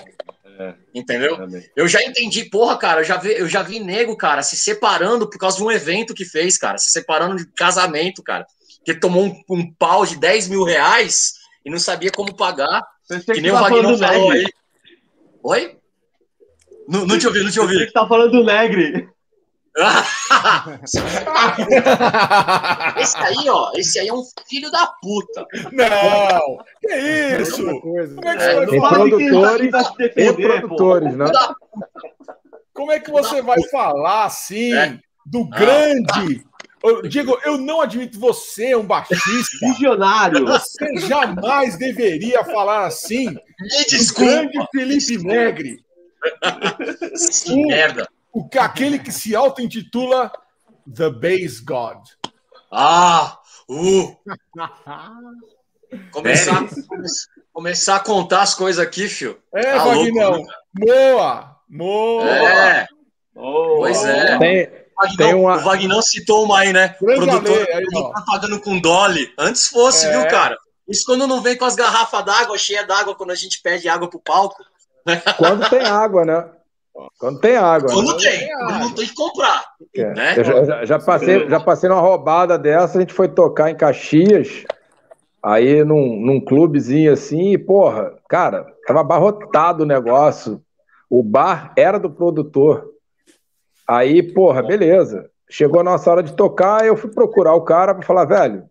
[0.60, 1.38] É, Entendeu?
[1.74, 5.26] Eu já entendi, porra, cara, eu já, vi, eu já vi nego, cara, se separando
[5.26, 8.46] por causa de um evento que fez, cara, se separando de casamento, cara.
[8.84, 12.82] Que tomou um, um pau de 10 mil reais e não sabia como pagar.
[13.24, 14.46] Que nem o Wagner falou aí.
[15.42, 15.76] Oi?
[16.86, 17.78] Não, não te ouvi, não te ouvi.
[17.78, 19.08] Você tá falando do Negre.
[22.98, 25.46] esse aí, ó, esse aí é um filho da puta.
[25.72, 26.92] Não, que
[27.40, 27.64] isso?
[27.80, 29.72] Como é que é, você vai produtores,
[30.16, 31.26] e produtores, né?
[32.74, 34.98] Como é que você vai falar assim é.
[35.24, 36.44] do grande?
[36.82, 39.66] Eu, Diego, eu não admito você é um baixista.
[39.68, 40.46] Visionário.
[40.46, 43.26] Você jamais deveria falar assim.
[43.28, 44.32] Me desculpa.
[44.32, 45.84] grande Felipe Negre.
[47.44, 50.32] Que merda o, aquele que se auto-intitula
[50.92, 51.98] The Base God.
[52.72, 53.38] Ah!
[53.68, 54.16] Uh!
[56.12, 56.68] começar,
[57.52, 59.38] começar a contar as coisas aqui, fio.
[59.54, 60.44] É, tá Vagnão.
[60.78, 61.56] Moa!
[61.68, 62.28] Moa!
[62.28, 62.86] É.
[63.34, 64.38] Oh, pois é.
[64.38, 65.56] Tem, Vagnão, tem uma...
[65.56, 66.96] O Vagnão citou uma aí, né?
[67.00, 69.32] Grande produtor aí, tá pagando com Dolly.
[69.38, 70.12] Antes fosse, é.
[70.12, 70.56] viu, cara?
[70.88, 74.10] Isso quando não vem com as garrafas d'água cheia d'água quando a gente pede água
[74.10, 74.62] pro palco.
[75.38, 76.50] Quando tem água, né?
[77.18, 77.92] Quando tem água.
[77.92, 78.18] Quando né?
[78.18, 79.64] tem, quando não tem que comprar.
[79.94, 80.14] É.
[80.14, 80.34] Né?
[80.38, 84.64] Eu já, já, passei, já passei numa roubada dessa, a gente foi tocar em Caxias.
[85.42, 90.62] Aí num, num clubezinho assim, porra, cara, tava abarrotado o negócio.
[91.08, 92.90] O bar era do produtor.
[93.86, 95.30] Aí, porra, beleza.
[95.48, 98.64] Chegou a nossa hora de tocar, eu fui procurar o cara para falar, velho,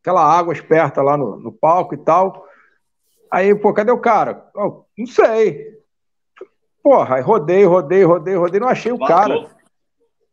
[0.00, 2.46] aquela água esperta lá no, no palco e tal.
[3.28, 4.46] Aí, pô, cadê o cara?
[4.54, 5.75] Oh, não sei.
[6.86, 9.44] Porra, aí rodei, rodei, rodei, rodei, não achei o cara.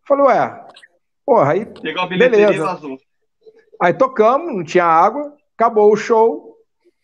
[0.08, 0.66] Falei, ué,
[1.26, 1.68] porra, aí.
[1.98, 2.80] A beleza.
[3.82, 6.56] Aí tocamos, não tinha água, acabou o show,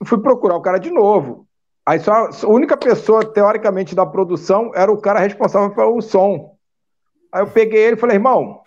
[0.06, 1.48] fui procurar o cara de novo.
[1.84, 6.56] Aí só a única pessoa, teoricamente, da produção era o cara responsável pelo som.
[7.34, 8.62] Aí eu peguei ele e falei, irmão,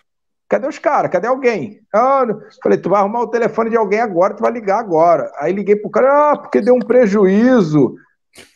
[0.49, 1.09] cadê os caras?
[1.09, 1.79] Cadê alguém?
[1.95, 2.25] Ah,
[2.61, 5.31] falei, tu vai arrumar o telefone de alguém agora, tu vai ligar agora.
[5.37, 7.95] Aí liguei pro cara, ah, porque deu um prejuízo.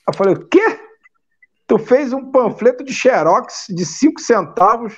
[0.06, 0.87] Eu falei, o quê?
[1.68, 4.96] Tu fez um panfleto de xerox de 5 centavos,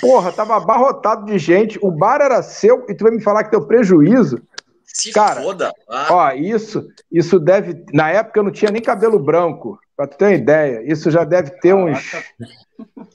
[0.00, 3.50] porra, tava abarrotado de gente, o bar era seu e tu vai me falar que
[3.50, 4.40] deu prejuízo?
[4.84, 5.72] Se Cara, foda.
[5.88, 6.08] Ah.
[6.10, 7.84] Ó, isso, isso deve.
[7.94, 10.82] Na época eu não tinha nem cabelo branco, pra tu ter uma ideia.
[10.84, 12.12] Isso já deve ter uns,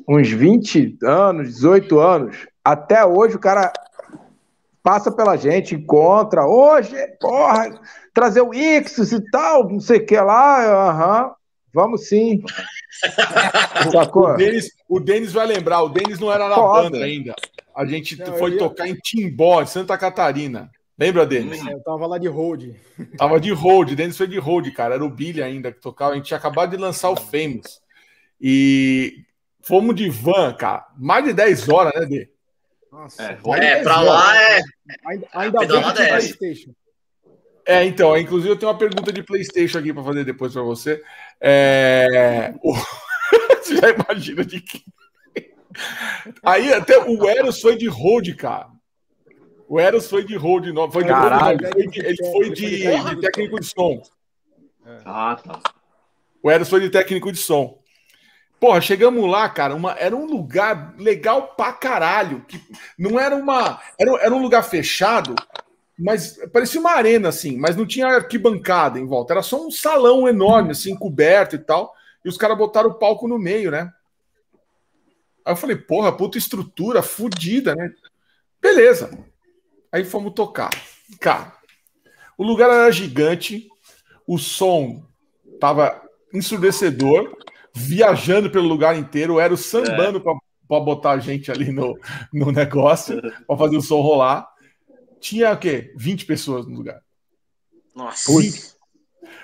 [0.08, 2.48] uns 20 anos, 18 anos.
[2.66, 3.72] Até hoje o cara
[4.82, 6.48] passa pela gente, encontra.
[6.48, 7.80] Hoje, porra,
[8.14, 10.90] trazer o Ixos e tal, não sei o que lá.
[10.90, 11.32] Aham,
[11.74, 12.44] vamos sim.
[14.14, 16.90] o, Denis, o Denis vai lembrar, o Denis não era na Foda.
[16.90, 17.36] banda ainda.
[17.76, 20.72] A gente não, foi tocar em Timbó, em Santa Catarina.
[20.98, 21.64] Lembra, Denis?
[21.66, 22.74] É, eu tava lá de hold.
[23.18, 24.96] Tava de hold, Denis foi de hold, cara.
[24.96, 26.14] Era o Billy ainda que tocava.
[26.14, 27.80] A gente tinha acabado de lançar o Famous.
[28.42, 29.24] E
[29.62, 30.88] fomos de van, cara.
[30.98, 32.30] Mais de 10 horas, né, Dê?
[32.92, 34.62] Nossa, é, é pra lá é.
[35.06, 36.72] Ainda, ainda bem que PlayStation.
[37.66, 41.04] É, então, inclusive eu tenho uma pergunta de PlayStation aqui para fazer depois para você.
[41.42, 42.54] É...
[43.62, 44.84] você já imagina de que.
[46.44, 48.70] Aí até o Eros foi de hold, cara.
[49.70, 53.16] O Eros foi de hold, não, foi de hold, ele foi de, ele foi de,
[53.16, 54.02] de técnico de som.
[55.06, 55.62] Ah, tá.
[56.42, 57.78] O Eros foi de técnico de som.
[58.60, 62.44] Porra, chegamos lá, cara, uma, era um lugar legal pra caralho.
[62.48, 62.60] Que
[62.98, 63.80] não era uma.
[64.00, 65.36] Era, era um lugar fechado,
[65.98, 69.34] mas parecia uma arena, assim, mas não tinha arquibancada em volta.
[69.34, 71.94] Era só um salão enorme, assim, coberto e tal.
[72.24, 73.92] E os caras botaram o palco no meio, né?
[75.44, 77.92] Aí eu falei, porra, puta estrutura fodida, né?
[78.62, 79.10] Beleza.
[79.92, 80.70] Aí fomos tocar.
[81.20, 81.54] Cara,
[82.38, 83.68] o lugar era gigante,
[84.28, 85.04] o som
[85.60, 86.00] tava
[86.34, 87.36] ensurdecedor,
[87.74, 90.22] viajando pelo lugar inteiro, era o sambando é.
[90.68, 91.98] para botar a gente ali no,
[92.32, 94.48] no negócio, para fazer o som rolar.
[95.20, 95.94] Tinha o quê?
[95.96, 97.02] 20 pessoas no lugar.
[97.96, 98.32] Nossa.
[98.32, 98.78] 20.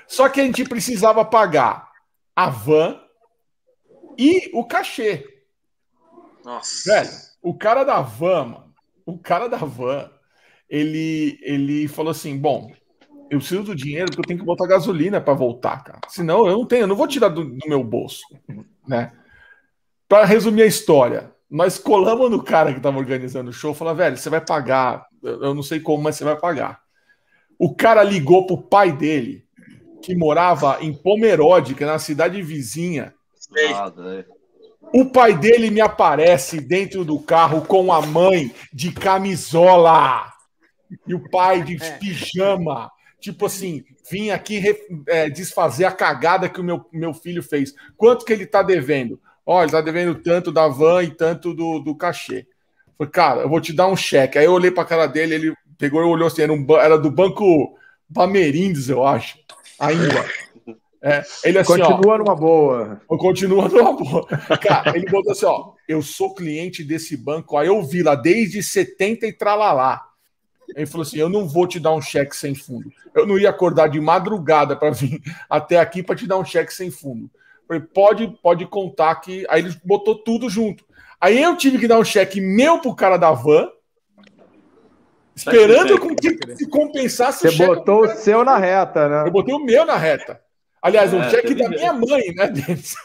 [0.07, 1.91] Só que a gente precisava pagar
[2.35, 2.99] a van
[4.17, 5.27] e o cachê.
[6.43, 6.93] Nossa.
[6.93, 8.73] Velho, o cara da van, mano,
[9.05, 10.09] o cara da van,
[10.69, 12.71] ele, ele falou assim: bom,
[13.29, 15.99] eu preciso do dinheiro porque eu tenho que botar gasolina para voltar, cara.
[16.07, 18.23] Senão eu não tenho, eu não vou tirar do, do meu bolso,
[18.87, 19.11] né?
[20.07, 24.17] Para resumir a história, nós colamos no cara que estava organizando o show, falou, velho,
[24.17, 26.81] você vai pagar, eu não sei como, mas você vai pagar.
[27.59, 29.45] O cara ligou pro pai dele,
[30.01, 33.13] que morava em Pomerode, que é na cidade vizinha.
[34.91, 40.25] O pai dele me aparece dentro do carro com a mãe de camisola
[41.07, 42.91] e o pai de pijama
[43.23, 44.61] tipo assim, vim aqui
[45.07, 47.73] é, desfazer a cagada que o meu, meu filho fez.
[47.95, 49.17] Quanto que ele tá devendo?
[49.45, 52.47] Olha, ele tá devendo tanto da van e tanto do, do cachê.
[52.97, 54.37] Falei, cara, eu vou te dar um cheque.
[54.37, 57.11] Aí eu olhei pra cara dele, ele pegou e olhou assim, era, um, era do
[57.11, 57.77] banco
[58.07, 59.37] Bamerindes, eu acho,
[59.79, 60.25] ainda.
[61.01, 63.01] É, ele assim, continua ó, numa boa.
[63.07, 64.25] Continua numa boa.
[64.61, 68.63] Cara, ele botou assim, ó, eu sou cliente desse banco, aí eu vi lá desde
[68.63, 70.13] 70 e tralalá.
[70.75, 72.91] Ele falou assim: Eu não vou te dar um cheque sem fundo.
[73.13, 76.73] Eu não ia acordar de madrugada para vir até aqui para te dar um cheque
[76.73, 77.29] sem fundo.
[77.67, 79.45] Falei: pode, pode contar que.
[79.49, 80.85] Aí ele botou tudo junto.
[81.19, 83.69] Aí eu tive que dar um cheque meu pro cara da van,
[85.35, 89.27] esperando com que se compensasse Você botou o seu na reta, né?
[89.27, 90.41] Eu botei o meu na reta.
[90.81, 92.95] Aliás, é, um cheque da minha mãe, né, Denis?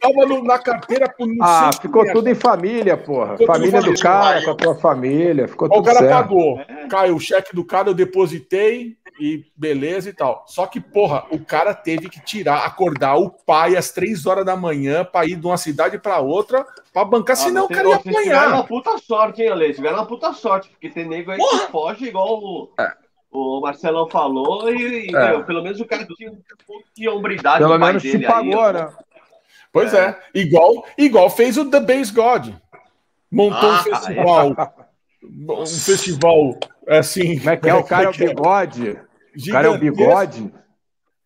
[0.00, 3.36] Tava na carteira por Ah, ficou tudo em família, porra.
[3.36, 5.48] Ficou família do cara, com a tua família.
[5.48, 6.10] Ficou o cara certo.
[6.10, 6.60] pagou.
[6.88, 10.44] Caiu o cheque do cara, eu depositei e beleza e tal.
[10.46, 14.56] Só que, porra, o cara teve que tirar, acordar o pai às três horas da
[14.56, 17.96] manhã para ir de uma cidade para outra para bancar, ah, senão o cara ia
[17.96, 18.22] apanhar.
[18.22, 19.74] Tiveram uma puta sorte, hein, Ale?
[19.74, 21.58] Tiveram uma puta sorte, porque tem nego aí porra.
[21.60, 22.72] que foge igual o.
[22.78, 22.99] É
[23.30, 25.42] o Marcelão falou e, é.
[25.42, 27.58] pelo menos o cara tinha um pouco de hombridade.
[27.58, 28.92] Pelo menos se pagou, aí, né?
[29.72, 30.08] Pois é.
[30.08, 30.18] é.
[30.34, 32.54] igual, igual fez o The Base God.
[33.30, 34.56] Montou ah, um festival.
[35.22, 37.38] um festival assim.
[37.38, 37.74] Como é que é?
[37.74, 38.90] O cara é o bigode.
[38.90, 40.52] O cara é o bigode.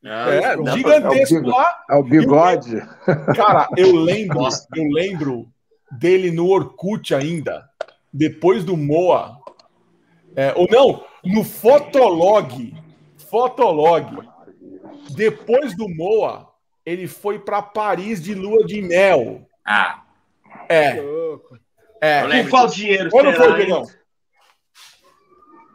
[0.04, 1.84] É, é gigantesco é o lá.
[1.90, 2.76] É o bigode.
[3.34, 5.48] Cara, eu lembro, eu lembro
[5.90, 7.66] dele no Orkut ainda,
[8.12, 9.38] depois do Moa.
[10.36, 12.74] É, ou não, no Fotolog.
[13.30, 14.28] Fotolog.
[15.10, 16.50] Depois do Moa,
[16.84, 19.48] ele foi para Paris de lua de mel.
[19.64, 20.02] Ah.
[20.68, 20.98] É.
[22.00, 22.22] É.
[22.22, 22.50] Eu lembro.
[22.50, 23.10] qual dinheiro?
[23.10, 23.82] Quando foi, Diegão?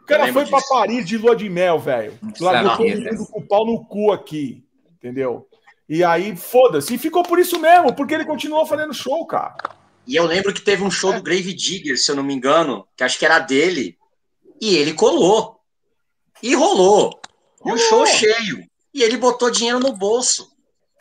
[0.02, 2.18] O cara foi para Paris de lua de mel, velho.
[2.40, 4.64] Largou todo mundo com o pau no cu aqui.
[4.96, 5.48] Entendeu?
[5.88, 6.94] E aí, foda-se.
[6.94, 9.56] E ficou por isso mesmo, porque ele continuou fazendo show, cara.
[10.06, 11.16] E eu lembro que teve um show é.
[11.16, 13.96] do Grave Digger, se eu não me engano, que acho que era dele.
[14.60, 15.60] E ele colou.
[16.42, 17.20] E rolou.
[17.64, 18.66] E o show cheio.
[18.92, 20.50] E ele botou dinheiro no bolso.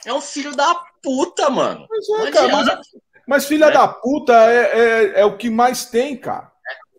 [0.06, 1.88] É um filho da puta, mano.
[1.90, 2.80] Mas, é, cara, mas,
[3.28, 3.72] mas filha é.
[3.72, 6.50] da puta é, é, é, o que mais tem, cara.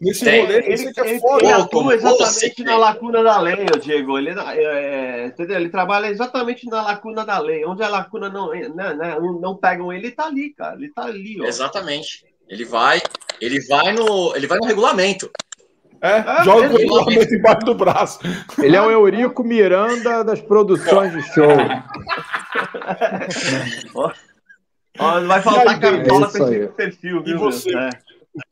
[0.00, 0.40] Nesse tem.
[0.40, 1.44] rolê, ele, ele, é foda.
[1.44, 4.18] Ele atua exatamente na lacuna da lei, Diego.
[4.18, 5.56] Ele, é, é, entendeu?
[5.56, 7.64] ele trabalha exatamente na lacuna da lei.
[7.66, 10.76] Onde a lacuna não, não, né, né, não, não pegam ele, ele tá ali, cara.
[10.76, 11.44] Ele tá ali, ó.
[11.44, 12.24] Exatamente.
[12.48, 13.00] Ele vai,
[13.40, 15.30] ele vai no, ele vai no regulamento.
[16.02, 18.20] É, é joga o regulamento embaixo do braço.
[18.58, 21.56] Ele é o Eurico Miranda das produções de show.
[24.98, 27.36] Ó, não vai faltar cartola para esse perfil, viu?
[27.36, 27.70] E você?
[27.76, 27.90] É.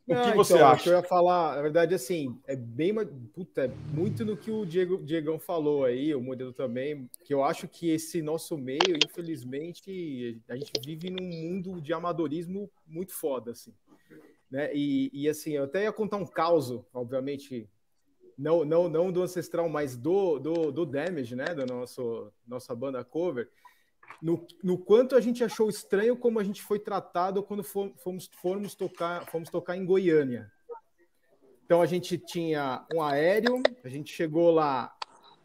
[0.08, 0.88] o que você então, acha?
[0.90, 2.94] Eu ia falar, na verdade, assim, é bem
[3.34, 7.44] puta, é muito no que o Diego, Diegão falou aí, o modelo também, que eu
[7.44, 13.52] acho que esse nosso meio, infelizmente, a gente vive num mundo de amadorismo muito foda,
[13.52, 13.72] assim.
[14.50, 14.70] Né?
[14.74, 17.68] E, e assim, eu até ia contar um caos, obviamente,
[18.36, 21.46] não, não, não do Ancestral, mas do, do, do Damage, né?
[21.46, 23.50] Da nosso, nossa banda cover.
[24.22, 28.74] No, no quanto a gente achou estranho como a gente foi tratado quando fomos, fomos,
[28.74, 30.50] tocar, fomos tocar em Goiânia.
[31.64, 34.96] Então a gente tinha um aéreo, a gente chegou lá,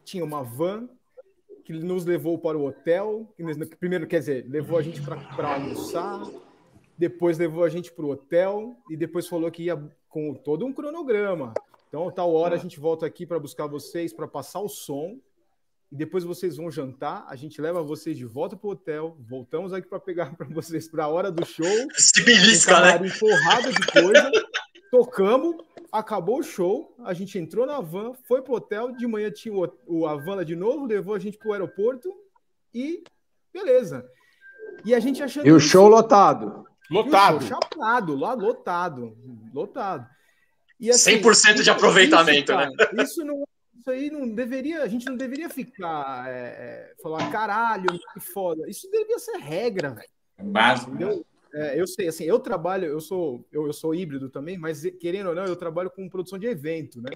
[0.04, 0.88] tinha uma van
[1.64, 6.22] que nos levou para o hotel, que primeiro, quer dizer, levou a gente para almoçar,
[6.96, 9.76] depois levou a gente para o hotel e depois falou que ia
[10.08, 11.54] com todo um cronograma.
[11.88, 15.18] Então, tal hora a gente volta aqui para buscar vocês para passar o som
[15.90, 17.24] e depois vocês vão jantar.
[17.28, 19.16] A gente leva vocês de volta para o hotel.
[19.20, 21.66] Voltamos aqui para pegar para vocês para a hora do show.
[21.92, 22.98] Se belisca, né?
[23.18, 24.30] Porrada de coisa.
[24.90, 25.56] Tocamos,
[25.92, 26.94] acabou o show.
[27.04, 28.92] A gente entrou na van, foi para o hotel.
[28.92, 32.12] De manhã tinha o, o, a van de novo, levou a gente para o aeroporto
[32.74, 33.04] e
[33.52, 34.04] beleza.
[34.84, 35.46] E a gente achando.
[35.46, 36.64] E o show lotado.
[36.90, 37.44] Lotado.
[37.44, 39.16] Chapado, lá lotado.
[39.52, 40.06] Lotado.
[40.78, 43.02] E, assim, 100% de aproveitamento, isso, né?
[43.02, 43.44] isso não
[43.84, 48.66] isso aí não deveria, a gente não deveria ficar é, é, falar caralho, que foda.
[48.66, 50.08] Isso deveria ser regra, velho.
[50.42, 50.90] Básico.
[50.92, 51.24] Entendeu?
[51.52, 55.28] É, eu sei, assim, eu trabalho, eu sou, eu, eu sou híbrido também, mas querendo
[55.28, 57.10] ou não, eu trabalho com produção de evento, né?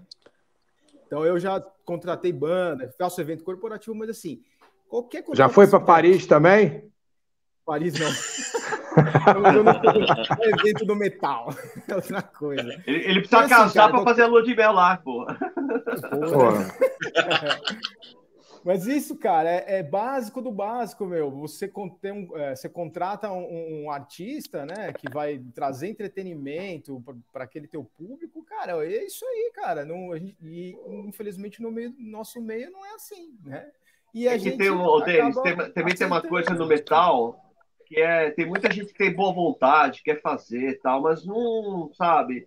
[1.06, 4.42] Então eu já contratei banda, faço evento corporativo, mas assim,
[4.88, 6.92] qualquer Já foi para Paris também?
[7.64, 8.10] Paris não.
[9.54, 11.54] eu não é evento do metal.
[11.86, 12.82] É outra coisa.
[12.86, 15.26] Ele, ele precisa assim, casar para fazer a lua de mel lá, pô.
[18.64, 21.30] Mas isso, cara, é, é, básico do básico, meu.
[21.30, 27.44] Você, tem um, é, você contrata um, um, artista, né, que vai trazer entretenimento para
[27.44, 29.84] aquele teu público, cara, é isso aí, cara.
[29.84, 33.70] Não, gente, e infelizmente no meio, nosso meio não é assim, né?
[34.12, 37.47] E a é gente tem, o, Denis, tem, também tem uma coisa no metal
[37.88, 42.46] que é tem muita gente que tem boa vontade, quer fazer tal, mas não sabe,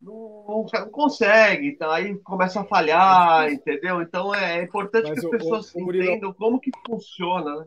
[0.00, 4.00] não, não consegue, então aí começa a falhar, entendeu?
[4.00, 7.66] Então é, é importante mas que as pessoas o, o entendam como que funciona, né?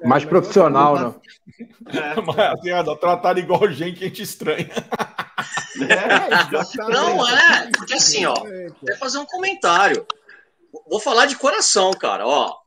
[0.00, 1.14] É, Mais profissional, né?
[1.88, 2.20] É.
[2.22, 4.68] Mas, tratar igual gente, gente estranha.
[5.80, 10.04] É, não é, porque assim, ó, quer fazer um comentário.
[10.90, 12.57] Vou falar de coração, cara, ó.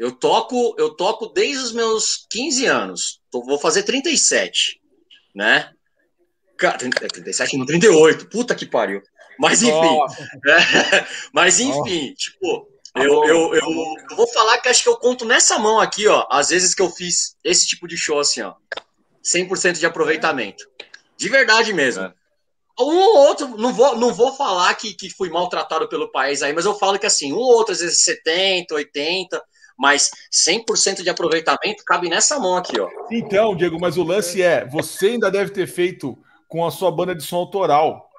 [0.00, 3.20] Eu toco, eu toco desde os meus 15 anos.
[3.30, 4.80] Vou fazer 37,
[5.34, 5.74] né?
[6.56, 8.26] Cara, 37 não 38.
[8.30, 9.02] Puta que pariu.
[9.38, 9.74] Mas enfim.
[9.74, 10.06] Oh.
[10.50, 12.14] É, mas enfim, oh.
[12.14, 16.08] tipo, eu, eu, eu, eu, vou falar que acho que eu conto nessa mão aqui,
[16.08, 18.54] ó, às vezes que eu fiz esse tipo de show assim, ó.
[19.22, 20.64] 100% de aproveitamento.
[21.18, 22.04] De verdade mesmo.
[22.04, 22.14] É.
[22.80, 26.54] Um ou outro, não vou, não vou falar que, que fui maltratado pelo país aí,
[26.54, 29.42] mas eu falo que assim, um ou outro, às vezes 70, 80,
[29.80, 32.86] mas 100% de aproveitamento cabe nessa mão aqui, ó.
[33.10, 37.14] Então, Diego, mas o lance é, você ainda deve ter feito com a sua banda
[37.14, 38.10] de som autoral.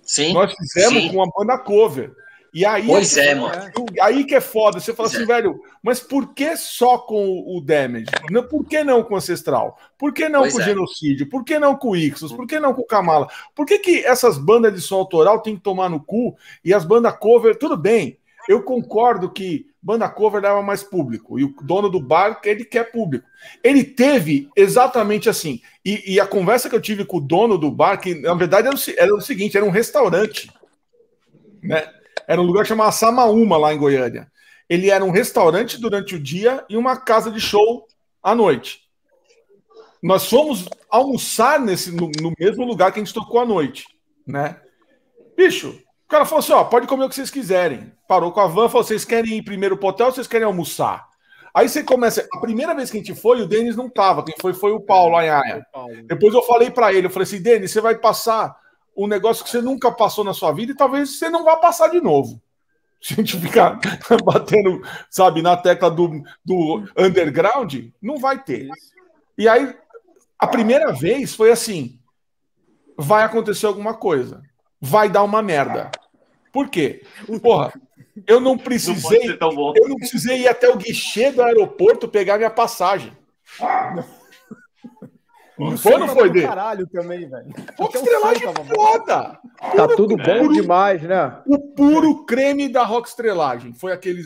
[0.00, 0.32] Sim.
[0.32, 1.08] Nós fizemos sim.
[1.08, 2.12] com uma banda cover.
[2.54, 3.72] E aí, pois é, mano.
[4.00, 4.78] Aí que é foda.
[4.78, 5.34] Você fala pois assim, é.
[5.34, 8.06] velho, mas por que só com o Damage?
[8.48, 9.76] Por que não com o Ancestral?
[9.98, 10.66] Por que não pois com o é.
[10.66, 11.28] Genocídio?
[11.28, 12.32] Por que não com o Ixos?
[12.32, 13.28] Por que não com o Kamala?
[13.56, 16.84] Por que, que essas bandas de som autoral tem que tomar no cu e as
[16.84, 18.18] bandas cover, tudo bem.
[18.48, 22.90] Eu concordo que banda cover leva mais público e o dono do bar ele quer
[22.90, 23.28] público.
[23.62, 25.60] Ele teve exatamente assim.
[25.84, 28.68] E, e a conversa que eu tive com o dono do bar, que na verdade
[28.68, 30.50] era o, era o seguinte: era um restaurante,
[31.62, 31.92] né?
[32.26, 34.30] Era um lugar chamado Samaúma, lá em Goiânia.
[34.68, 37.86] Ele era um restaurante durante o dia e uma casa de show
[38.22, 38.80] à noite.
[40.02, 43.86] Nós fomos almoçar nesse, no, no mesmo lugar que a gente tocou à noite,
[44.26, 44.60] né?
[45.36, 47.92] Bicho, o cara falou assim: ó, pode comer o que vocês quiserem.
[48.08, 51.06] Parou com a van, falou: vocês querem ir primeiro pro hotel ou vocês querem almoçar?
[51.52, 52.26] Aí você começa.
[52.32, 54.24] A primeira vez que a gente foi, o Denis não tava.
[54.24, 55.62] Quem foi foi o Paulo Aia.
[56.06, 58.56] Depois eu falei para ele: eu falei assim, Denis, você vai passar
[58.96, 61.88] um negócio que você nunca passou na sua vida e talvez você não vá passar
[61.88, 62.40] de novo.
[63.02, 63.78] Se a gente ficar
[64.24, 64.80] batendo,
[65.10, 68.66] sabe, na tecla do, do underground, não vai ter.
[69.36, 69.76] E aí,
[70.38, 72.00] a primeira vez foi assim:
[72.96, 74.42] vai acontecer alguma coisa,
[74.80, 75.90] vai dar uma merda.
[76.52, 77.02] Por quê?
[77.42, 77.72] Porra,
[78.26, 82.50] eu não precisei, não eu não precisei ir até o guichê do aeroporto pegar minha
[82.50, 83.12] passagem.
[85.58, 86.46] Não foi ou não foi dele?
[86.46, 87.52] Caralho também, velho.
[87.76, 89.40] Rock Estrelagem é foda.
[89.76, 91.42] Tá tudo bom demais, né?
[91.46, 93.74] O puro creme da Rock Estrelagem.
[93.74, 94.24] Foi aquele.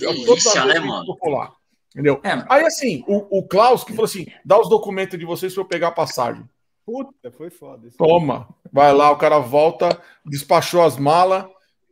[1.06, 1.52] Popular.
[1.90, 2.20] Entendeu?
[2.22, 2.44] É.
[2.48, 5.68] Aí, assim, o, o Klaus que falou assim: dá os documentos de vocês para eu
[5.68, 6.44] pegar a passagem.
[6.84, 7.88] Puta, foi foda.
[7.96, 8.48] Toma.
[8.72, 11.44] Vai lá, o cara volta, despachou as malas,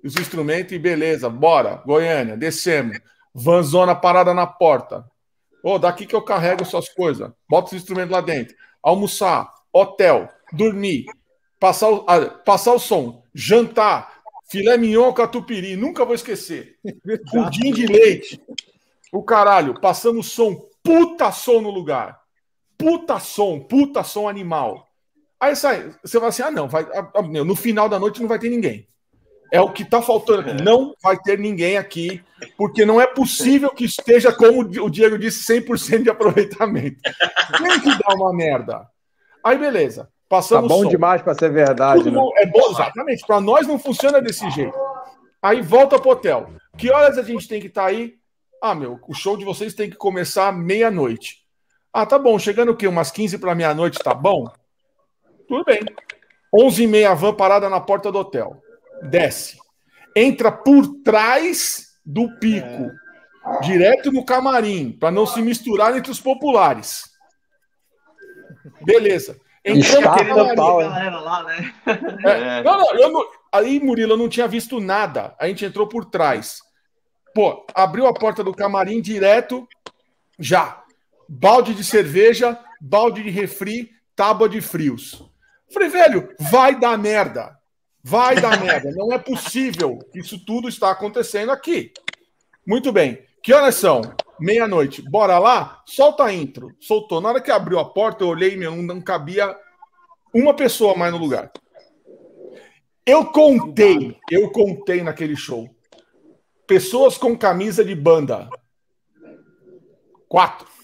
[0.04, 1.82] os instrumentos e beleza, bora.
[1.86, 2.98] Goiânia, descemos.
[3.34, 5.04] Vanzona parada na porta.
[5.62, 7.30] Ô, oh, daqui que eu carrego suas coisas.
[7.48, 11.06] Bota os instrumentos lá dentro almoçar, hotel, dormir,
[11.58, 16.78] passar o, ah, passar o som, jantar, filé mignon catupiry, nunca vou esquecer.
[17.30, 18.40] Pudim de leite.
[19.12, 22.19] O caralho, passando som, puta som no lugar.
[22.80, 24.86] Puta som, puta som animal.
[25.38, 28.28] Aí sai, você vai assim: ah, não, vai, ah, ah, no final da noite não
[28.28, 28.88] vai ter ninguém.
[29.52, 30.62] É o que está faltando aqui.
[30.62, 32.22] Não vai ter ninguém aqui,
[32.56, 37.00] porque não é possível que esteja, como o Diego disse, 100% de aproveitamento.
[37.58, 38.86] Tem que dar uma merda.
[39.44, 40.08] Aí, beleza.
[40.28, 40.88] Passamos tá bom som.
[40.88, 42.08] demais para ser verdade.
[42.08, 42.20] Né?
[42.36, 43.26] É bom, exatamente.
[43.26, 44.78] Para nós não funciona desse jeito.
[45.42, 46.50] Aí volta pro hotel.
[46.78, 48.14] Que horas a gente tem que estar tá aí?
[48.62, 51.38] Ah, meu, o show de vocês tem que começar meia-noite.
[51.92, 52.38] Ah, tá bom.
[52.38, 52.86] Chegando o quê?
[52.86, 54.50] Umas 15 para meia-noite, tá bom?
[55.48, 55.80] Tudo bem.
[56.52, 58.60] 11 e meia, van parada na porta do hotel
[59.02, 59.58] desce,
[60.14, 62.90] entra por trás do pico,
[63.46, 63.60] é.
[63.62, 67.10] direto no camarim, para não se misturar entre os populares.
[68.82, 69.38] Beleza.
[69.64, 71.74] Entrou no camarim, pau, lá, né?
[72.24, 75.34] é, não, não, eu não, aí, Murilo, eu não tinha visto nada.
[75.38, 76.60] A gente entrou por trás.
[77.34, 79.68] Pô, abriu a porta do camarim direto,
[80.38, 80.82] já.
[81.32, 85.24] Balde de cerveja, balde de refri, tábua de frios.
[85.72, 87.56] Falei, velho, vai dar merda.
[88.02, 88.90] Vai dar merda.
[88.90, 91.92] Não é possível que isso tudo está acontecendo aqui.
[92.66, 93.22] Muito bem.
[93.44, 94.02] Que horas são?
[94.40, 95.08] Meia-noite.
[95.08, 95.80] Bora lá?
[95.86, 96.74] Solta a intro.
[96.80, 97.20] Soltou.
[97.20, 99.56] Na hora que abriu a porta, eu olhei, meu, não cabia
[100.34, 101.52] uma pessoa mais no lugar.
[103.06, 105.70] Eu contei, eu contei naquele show.
[106.66, 108.50] Pessoas com camisa de banda.
[110.28, 110.79] Quatro.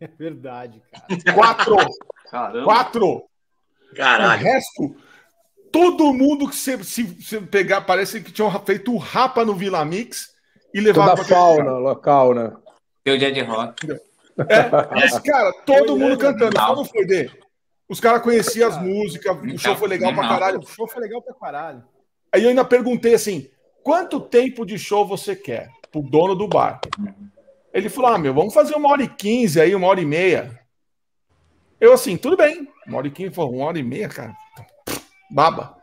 [0.00, 1.34] É verdade, cara.
[1.34, 1.76] Quatro.
[2.30, 2.64] Caramba.
[2.64, 3.24] Quatro.
[3.94, 4.40] Caralho.
[4.40, 4.96] O resto
[5.72, 9.82] todo mundo que você, se, se pegar, parece que tinham feito o rapa no Vila
[9.84, 10.28] Mix
[10.72, 12.52] e levado para fauna local, né?
[13.02, 13.90] Teu dia de rock.
[13.90, 16.56] É, mas, cara, todo mundo cantando.
[16.56, 17.32] Só não foi dele.
[17.88, 20.60] Os caras conheciam as músicas, o show foi legal pra caralho.
[20.60, 21.82] O show foi legal pra caralho.
[22.30, 23.50] Aí eu ainda perguntei assim:
[23.82, 25.68] quanto tempo de show você quer?
[25.90, 26.80] Pro dono do bar.
[27.72, 30.60] Ele falou: ah, meu, vamos fazer uma hora e quinze aí, uma hora e meia.
[31.80, 32.68] Eu assim, tudo bem.
[32.86, 34.36] Uma hora e quinze, uma hora e meia, cara
[35.32, 35.76] baba.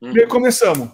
[0.00, 0.16] Uhum.
[0.16, 0.90] E aí começamos.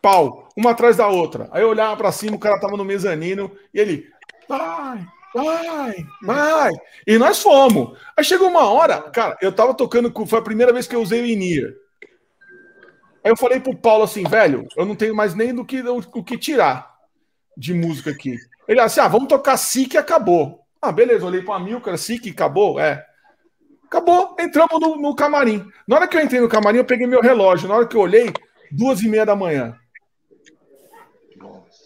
[0.00, 1.48] Pau, uma atrás da outra.
[1.52, 4.10] Aí eu olhava para cima, o cara tava no mezanino e ele,
[4.48, 6.72] vai, vai, vai.
[7.06, 7.96] E nós fomos.
[8.16, 11.22] Aí chegou uma hora, cara, eu tava tocando, foi a primeira vez que eu usei
[11.22, 11.76] o Inir.
[13.24, 15.98] Aí eu falei pro Paulo assim, velho, eu não tenho mais nem do que, o,
[15.98, 16.92] o que tirar
[17.56, 18.36] de música aqui.
[18.66, 20.60] Ele assim, ah, vamos tocar SIC e acabou.
[20.80, 23.04] Ah, beleza, olhei pro Amilcar, SIC, acabou, é.
[23.86, 25.64] Acabou, entramos no, no, camarim.
[25.86, 27.68] Na hora que eu entrei no camarim, eu peguei meu relógio.
[27.68, 28.32] Na hora que eu olhei,
[28.70, 29.76] duas e meia da manhã.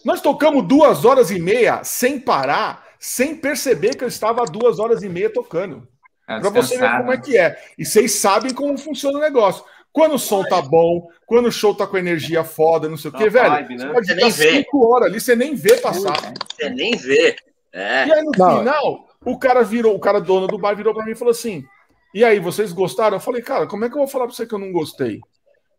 [0.05, 5.03] Nós tocamos duas horas e meia sem parar, sem perceber que eu estava duas horas
[5.03, 5.87] e meia tocando.
[6.29, 7.61] É para você ver como é que é.
[7.77, 9.65] E vocês sabem como funciona o negócio.
[9.97, 13.15] Quando o som tá bom, quando o show tá com energia foda, não sei o
[13.15, 13.49] quê, velho.
[13.49, 13.87] Vibe, né?
[13.87, 16.35] Você pode ficar cinco horas ali, você nem vê passar.
[16.55, 17.35] Você nem vê.
[17.73, 18.07] É.
[18.07, 18.59] E aí, no não.
[18.59, 21.65] final, o cara virou, o cara dono do bar virou pra mim e falou assim:
[22.13, 23.17] E aí, vocês gostaram?
[23.17, 25.23] Eu falei, cara, como é que eu vou falar pra você que eu não gostei?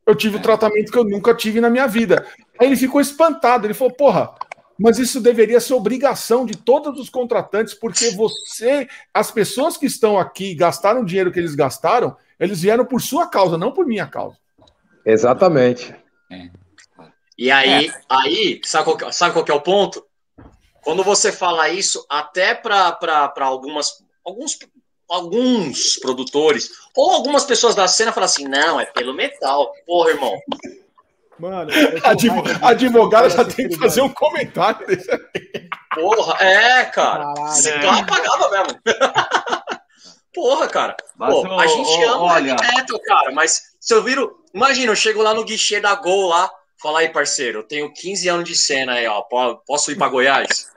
[0.03, 2.25] Eu tive o tratamento que eu nunca tive na minha vida.
[2.59, 4.33] Aí ele ficou espantado, ele falou, porra,
[4.79, 10.17] mas isso deveria ser obrigação de todos os contratantes, porque você, as pessoas que estão
[10.17, 14.05] aqui gastaram o dinheiro que eles gastaram, eles vieram por sua causa, não por minha
[14.05, 14.37] causa.
[15.05, 15.95] Exatamente.
[16.31, 16.49] É.
[17.37, 17.91] E aí, é.
[18.09, 20.05] aí sabe, qual, sabe qual é o ponto?
[20.81, 24.59] Quando você fala isso, até para algumas alguns,
[25.09, 29.71] alguns produtores ou algumas pessoas da cena falam assim: não, é pelo metal.
[29.85, 30.37] Porra, irmão.
[31.39, 31.71] Mano,
[32.61, 35.69] a advogada já tem que fazer um comentário desse aí.
[35.93, 37.33] Porra, é, cara.
[37.33, 37.79] Você é.
[37.79, 38.79] pagava mesmo.
[40.33, 40.95] Porra, cara.
[41.15, 42.55] Mas, Pô, a gente ama olha...
[42.55, 44.35] metal, cara, mas se eu viro.
[44.53, 46.49] Imagina, eu chego lá no guichê da Gol lá,
[46.81, 49.21] falar aí, parceiro, eu tenho 15 anos de cena aí, ó.
[49.65, 50.67] Posso ir para Goiás?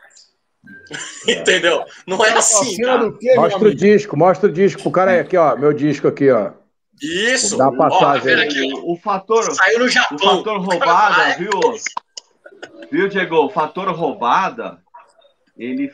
[1.27, 1.85] Entendeu?
[2.07, 2.77] Não é assim.
[2.79, 3.13] Cara.
[3.19, 5.57] Quê, mostra o disco, mostra o disco pro cara aí, aqui, ó.
[5.57, 6.53] Meu disco aqui, ó.
[7.01, 7.57] Isso!
[7.57, 8.37] Dá passagem.
[8.37, 9.51] Ó, aqui, o, o, fator.
[9.55, 10.17] Saiu no Japão.
[10.17, 11.51] O fator roubada, viu?
[12.91, 13.37] Viu, Diego?
[13.47, 14.79] O fator roubada,
[15.57, 15.91] ele.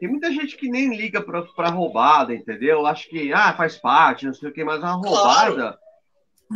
[0.00, 2.86] Tem muita gente que nem liga para roubada, entendeu?
[2.86, 5.54] Acho que ah, faz parte, não sei o que, mas a roubada.
[5.54, 5.84] Claro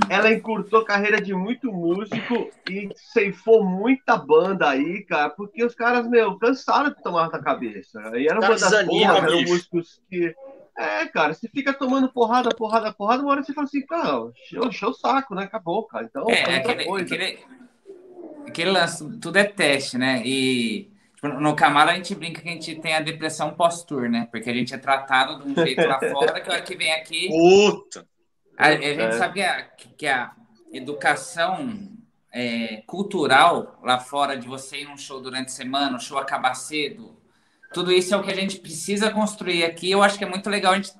[0.08, 5.74] ela encurtou a carreira de muito músico e ceifou muita banda aí, cara, porque os
[5.74, 8.00] caras, meu, cansaram de tomar na cabeça.
[8.16, 10.34] E eram bandas porra, eram músicos que.
[10.78, 14.30] É, cara, você fica tomando porrada, porrada, porrada, uma hora você fala assim, cara,
[14.64, 15.42] encheu o saco, né?
[15.42, 16.04] Acabou, cara.
[16.04, 17.38] Então, é, aquele, aquele,
[18.46, 20.22] aquele lance, tudo é teste, né?
[20.24, 24.28] E tipo, no Camaro a gente brinca que a gente tem a depressão pós-tour, né?
[24.30, 26.92] Porque a gente é tratado de um jeito lá fora que a hora que vem
[26.92, 27.26] aqui.
[27.26, 28.06] Puta!
[28.56, 29.12] A, a gente é.
[29.12, 29.62] sabe que a,
[29.96, 30.32] que a
[30.72, 31.88] educação
[32.32, 36.54] é, cultural lá fora, de você ir num show durante a semana, o show acabar
[36.54, 37.17] cedo,
[37.72, 39.90] tudo isso é o que a gente precisa construir aqui.
[39.90, 40.92] Eu acho que é muito legal a gente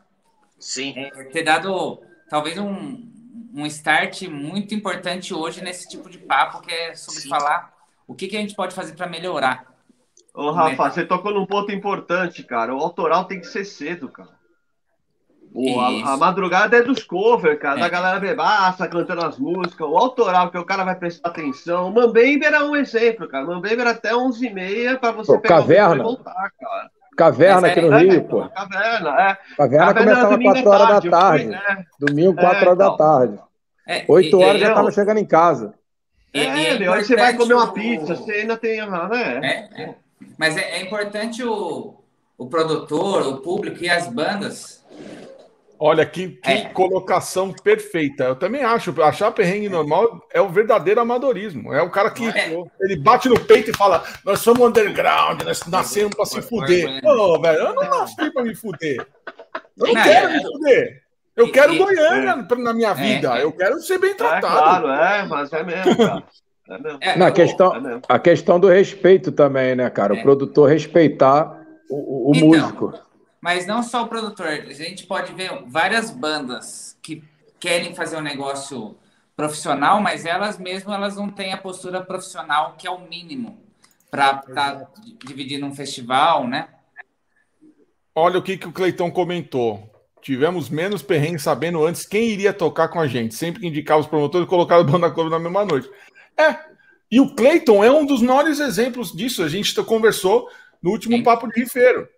[0.59, 0.95] Sim.
[0.97, 3.09] É, ter dado talvez um,
[3.55, 7.29] um start muito importante hoje nesse tipo de papo, que é sobre Sim.
[7.29, 7.73] falar
[8.07, 9.66] o que, que a gente pode fazer para melhorar.
[10.35, 12.75] Ô, Rafa, você tocou num ponto importante, cara.
[12.75, 14.38] O autoral tem que ser cedo, cara.
[15.55, 17.82] O, a, a, madrugada é dos covers, cara, é.
[17.82, 21.90] da galera bebaça, cantando as músicas, o autoral, que o cara vai prestar atenção.
[21.90, 23.46] Mambember é um exemplo, cara.
[23.46, 25.96] Mambember até 11h30 para você pô, pegar caverna.
[25.96, 26.90] e voltar, cara.
[27.16, 28.49] Caverna aqui no é, Rio, pô.
[28.49, 29.38] Caverna, é.
[29.57, 31.44] Caverna, caverna começava 4 horas da tarde.
[31.44, 31.84] Fui, né?
[31.99, 32.76] Domingo, 4 é, horas então.
[32.76, 33.38] da tarde.
[33.88, 35.74] É, 8 horas e, já tava chegando em casa.
[36.32, 38.86] É, é meu, aí você vai comer uma pizza, você ainda tem.
[38.86, 39.40] Né?
[39.42, 39.94] É, é.
[40.36, 41.96] Mas é, é importante o,
[42.36, 44.78] o produtor, o público e as bandas
[45.81, 46.64] Olha, que, que é.
[46.70, 48.24] colocação perfeita.
[48.24, 49.01] Eu também acho.
[49.01, 51.72] Achar perrengue normal é o verdadeiro amadorismo.
[51.72, 52.53] É o cara que é.
[52.81, 57.01] ele bate no peito e fala: Nós somos underground, nós nascemos para se fuder.
[57.01, 59.07] Pô, velho, eu não nasci para me fuder.
[59.76, 61.03] Eu não, não quero é, me fuder.
[61.37, 62.55] Eu quero e, Goiânia é.
[62.57, 63.39] na minha vida.
[63.39, 64.47] Eu quero ser bem tratado.
[64.47, 66.24] É, claro, é, mas é mesmo, cara.
[66.68, 66.99] É mesmo.
[67.01, 70.12] É, a, questão, a questão do respeito também, né, cara?
[70.12, 73.08] O produtor respeitar o, o então, músico.
[73.41, 77.22] Mas não só o produtor, a gente pode ver várias bandas que
[77.61, 78.97] querem fazer um negócio
[79.36, 83.59] profissional, mas elas mesmo elas não têm a postura profissional que é o mínimo
[84.11, 84.91] para estar tá
[85.24, 86.68] dividindo um festival, né?
[88.14, 89.89] Olha o que, que o Cleitão comentou.
[90.20, 93.34] Tivemos menos perrengue sabendo antes quem iria tocar com a gente.
[93.34, 95.89] Sempre que indicava os promotores, colocaram a banda cover na mesma noite.
[96.36, 96.57] É.
[97.11, 99.45] E o Cleiton é um dos maiores exemplos disso.
[99.45, 100.49] A gente conversou
[100.82, 101.22] no último Sim.
[101.22, 102.09] Papo de Rifeiro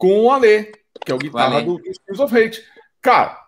[0.00, 0.72] com o Ale,
[1.04, 2.64] que é o guitarra do, do Skills of Hate.
[3.02, 3.38] Cara,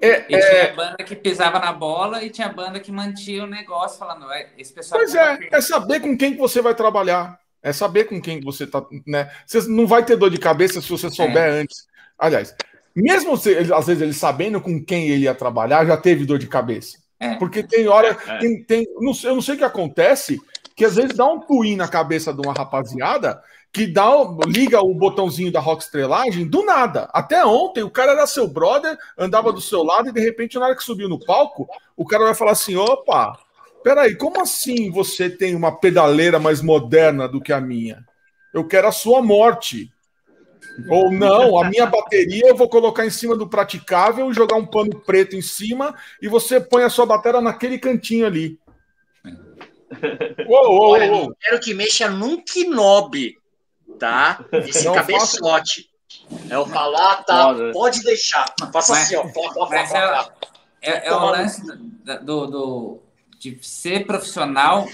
[0.00, 0.38] é, e é...
[0.38, 4.26] tinha banda que pisava na bola e tinha banda que mantinha o negócio, falando,
[4.58, 5.00] esse pessoal.
[5.00, 7.40] Pois é, é saber com quem que você vai trabalhar.
[7.62, 9.30] É saber com quem você tá, né?
[9.46, 11.60] Você não vai ter dor de cabeça se você souber é.
[11.60, 11.86] antes.
[12.18, 12.54] Aliás,
[12.94, 16.46] mesmo se, às vezes ele sabendo com quem ele ia trabalhar, já teve dor de
[16.46, 16.98] cabeça.
[17.18, 17.36] É.
[17.36, 18.38] Porque tem hora, é, é.
[18.38, 20.38] tem, tem, não, eu não sei o que acontece,
[20.76, 23.40] que às vezes dá um twin na cabeça de uma rapaziada
[23.74, 24.06] que dá,
[24.46, 27.08] liga o botãozinho da rock estrelagem do nada.
[27.12, 30.66] Até ontem o cara era seu brother, andava do seu lado e de repente na
[30.66, 31.66] hora que subiu no palco,
[31.96, 33.36] o cara vai falar assim: "Opa,
[33.82, 38.04] peraí, como assim você tem uma pedaleira mais moderna do que a minha?
[38.54, 39.90] Eu quero a sua morte."
[40.88, 45.00] Ou não, a minha bateria eu vou colocar em cima do praticável, jogar um pano
[45.00, 48.58] preto em cima e você põe a sua bateria naquele cantinho ali.
[50.48, 51.36] Uou, uou, Olha, uou.
[51.40, 53.36] quero que mexa num knob
[53.98, 54.44] tá?
[54.52, 55.82] Esse não cabeçote.
[55.82, 55.94] Faço...
[56.50, 57.54] É o falar, tá?
[57.72, 58.46] Pode deixar.
[58.72, 59.24] Faça assim, ó.
[59.68, 60.30] Mas é,
[60.80, 61.62] é, é o lance
[62.22, 63.02] do, do,
[63.38, 64.86] de ser profissional,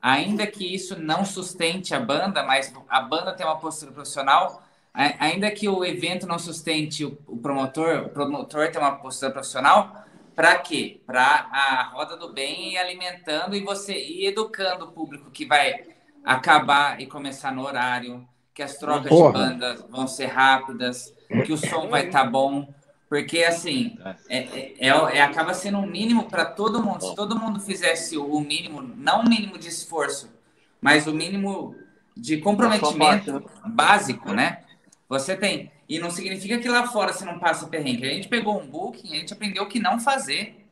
[0.00, 4.62] ainda que isso não sustente a banda, mas a banda tem uma postura profissional,
[4.92, 10.04] ainda que o evento não sustente o, o promotor, o promotor tem uma postura profissional,
[10.34, 11.00] para quê?
[11.06, 15.93] Para a roda do bem ir alimentando e você ir educando o público que vai
[16.24, 19.32] acabar e começar no horário, que as trocas Porra.
[19.32, 21.12] de bandas vão ser rápidas,
[21.44, 22.72] que o som vai estar tá bom,
[23.08, 23.98] porque assim
[24.28, 27.04] é, é, é, é acaba sendo um mínimo para todo mundo.
[27.04, 30.32] Se todo mundo fizesse o mínimo, não o mínimo de esforço,
[30.80, 31.76] mas o mínimo
[32.16, 33.42] de comprometimento né?
[33.66, 34.62] básico, né?
[35.08, 38.06] Você tem e não significa que lá fora você não passa perrengue.
[38.06, 40.66] A gente pegou um booking, a gente aprendeu o que não fazer.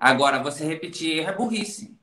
[0.00, 1.96] Agora, você repetir erro é burrice.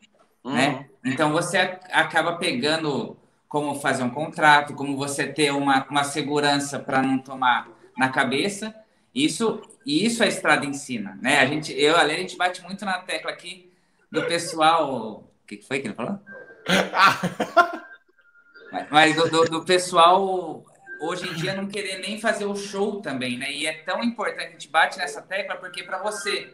[0.43, 0.53] Uhum.
[0.53, 0.88] Né?
[1.04, 7.02] Então, você acaba pegando como fazer um contrato, como você ter uma, uma segurança para
[7.02, 8.76] não tomar na cabeça.
[9.14, 11.18] Isso, isso a estrada ensina.
[11.22, 11.39] Né?
[11.39, 13.72] A gente, eu a gente bate muito na tecla aqui
[14.12, 15.24] do pessoal.
[15.43, 16.20] O que foi que ele falou?
[18.91, 20.64] mas, do, do, do pessoal
[21.00, 23.52] hoje em dia não querer nem fazer o show também, né?
[23.52, 26.54] E é tão importante, a gente bate nessa tecla, porque para você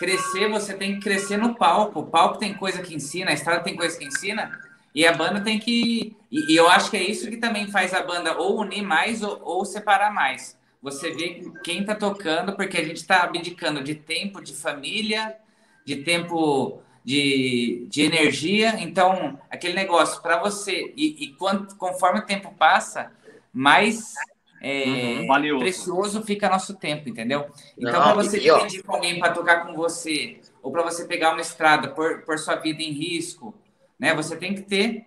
[0.00, 2.00] crescer, você tem que crescer no palco.
[2.00, 4.58] O palco tem coisa que ensina, a estrada tem coisa que ensina,
[4.94, 6.16] e a banda tem que.
[6.32, 9.22] E, e eu acho que é isso que também faz a banda ou unir mais
[9.22, 10.58] ou, ou separar mais.
[10.82, 15.36] Você vê quem tá tocando, porque a gente tá abdicando de tempo de família,
[15.84, 18.80] de tempo de, de energia.
[18.80, 23.12] Então, aquele negócio para você, e, e quanto, conforme o tempo passa,
[23.52, 24.14] mais
[24.60, 27.46] é, uhum, precioso fica nosso tempo, entendeu?
[27.78, 31.40] Então, para você dividir com alguém para tocar com você, ou para você pegar uma
[31.40, 33.54] estrada, por, por sua vida em risco,
[33.98, 34.14] né?
[34.14, 35.06] Você tem que ter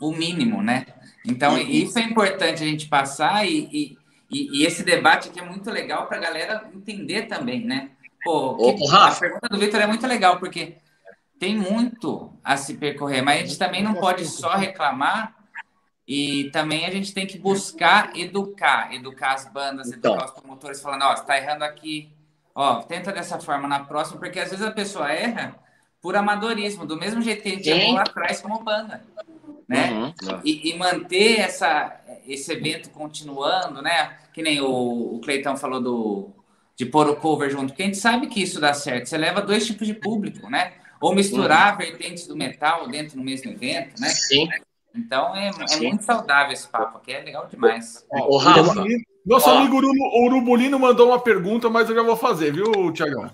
[0.00, 0.86] o mínimo, né?
[1.24, 1.60] Então, uhum.
[1.60, 3.96] isso é importante a gente passar e,
[4.30, 7.90] e, e esse debate aqui é muito legal para a galera entender também, né?
[8.22, 10.76] Pô, que, a pergunta do Vitor é muito legal, porque
[11.38, 15.37] tem muito a se percorrer, mas a gente também não pode só reclamar
[16.08, 20.14] e também a gente tem que buscar educar, educar as bandas, então.
[20.14, 22.10] educar os promotores, falando, ó, você tá errando aqui,
[22.54, 25.54] ó, tenta dessa forma na próxima, porque às vezes a pessoa erra
[26.00, 29.04] por amadorismo, do mesmo jeito que a gente errou lá atrás como banda,
[29.68, 29.90] né?
[29.92, 30.40] Uhum.
[30.42, 34.16] E, e, manter essa, esse evento continuando, né?
[34.32, 36.30] Que nem o, o Cleitão falou do,
[36.74, 39.42] de pôr o cover junto, porque a gente sabe que isso dá certo, você leva
[39.42, 40.72] dois tipos de público, né?
[41.02, 41.78] Ou misturar uhum.
[41.78, 44.08] vertentes do metal dentro do mesmo evento, né?
[44.08, 44.48] Sim.
[44.94, 48.04] Então é, é muito saudável esse papo aqui, é legal demais.
[48.10, 48.84] Ó, Rafa,
[49.24, 49.76] nosso ó, amigo
[50.24, 53.30] Urubulino mandou uma pergunta, mas eu já vou fazer, viu, Tiagão?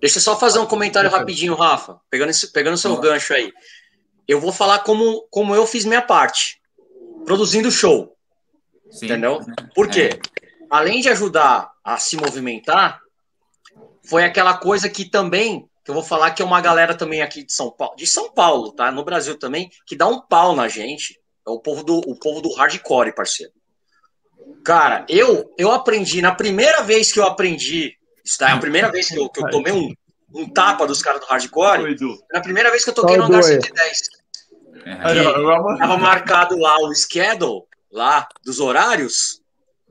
[0.00, 3.52] Deixa eu só fazer um comentário rapidinho, Rafa, pegando, esse, pegando seu gancho aí.
[4.26, 6.60] Eu vou falar como, como eu fiz minha parte,
[7.24, 8.16] produzindo show.
[8.90, 9.06] Sim.
[9.06, 9.40] Entendeu?
[9.74, 10.10] Por quê?
[10.12, 10.48] É.
[10.70, 13.00] Além de ajudar a se movimentar,
[14.02, 17.42] foi aquela coisa que também que eu vou falar que é uma galera também aqui
[17.42, 18.92] de São Paulo, de São Paulo, tá?
[18.92, 21.18] No Brasil também, que dá um pau na gente.
[21.46, 23.50] É o povo do, o povo do hardcore, parceiro.
[24.62, 29.08] Cara, eu eu aprendi, na primeira vez que eu aprendi, isso é a primeira vez
[29.08, 29.94] que eu, que eu tomei um,
[30.34, 31.96] um tapa dos caras do hardcore,
[32.30, 33.98] na primeira vez que eu toquei no Andar 110.
[34.82, 39.40] Que tava marcado lá o schedule, lá, dos horários.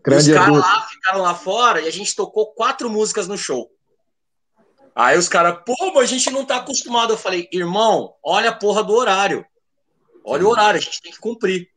[0.06, 3.72] Grande os caras lá ficaram lá fora e a gente tocou quatro músicas no show.
[4.98, 7.14] Aí os caras, pô, mas a gente não tá acostumado.
[7.14, 9.45] Eu falei, irmão, olha a porra do horário.
[10.26, 11.70] Olha o horário, a gente tem que cumprir.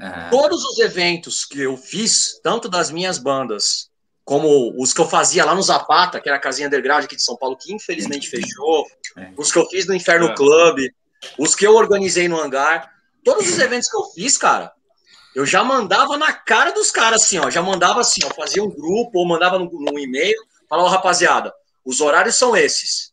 [0.00, 0.30] Uhum.
[0.30, 3.90] Todos os eventos que eu fiz, tanto das minhas bandas,
[4.24, 7.22] como os que eu fazia lá no Zapata, que era a casinha underground aqui de
[7.22, 8.86] São Paulo, que infelizmente fechou,
[9.18, 9.32] é.
[9.36, 10.34] os que eu fiz no Inferno é.
[10.34, 10.78] Club,
[11.38, 12.90] os que eu organizei no hangar,
[13.22, 14.72] todos os eventos que eu fiz, cara,
[15.36, 18.70] eu já mandava na cara dos caras assim, ó, já mandava assim, ó, fazia um
[18.70, 21.52] grupo ou mandava no, no e-mail, falava, rapaziada,
[21.84, 23.12] os horários são esses.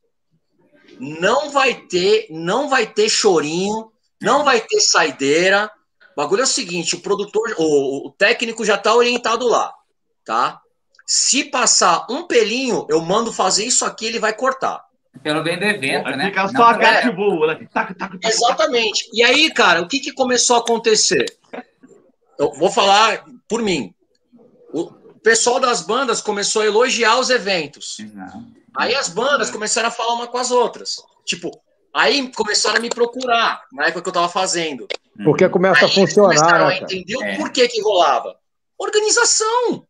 [0.99, 3.91] Não vai ter, não vai ter chorinho,
[4.22, 5.72] não vai ter saideira.
[6.11, 9.74] O bagulho é o seguinte, o produtor, o, o técnico já está orientado lá,
[10.26, 10.59] tá?
[11.05, 14.84] Se passar um pelinho, eu mando fazer isso aqui, ele vai cortar.
[15.24, 16.26] Pelo bem do evento, vai né?
[16.28, 17.67] Fica só a cara de boa, né?
[18.24, 19.09] Exatamente.
[19.13, 21.26] E aí, cara, o que, que começou a acontecer?
[22.38, 23.93] Eu vou falar por mim.
[24.72, 24.91] O
[25.24, 27.99] pessoal das bandas começou a elogiar os eventos.
[27.99, 28.59] Exato.
[28.76, 30.97] Aí as bandas começaram a falar uma com as outras.
[31.26, 31.51] Tipo,
[31.93, 34.88] aí começaram a me procurar na época que eu tava fazendo.
[35.24, 36.36] Porque começa aí a funcionar.
[36.36, 37.38] Começaram a entender o é.
[37.38, 38.36] porquê que rolava.
[38.78, 39.86] Organização.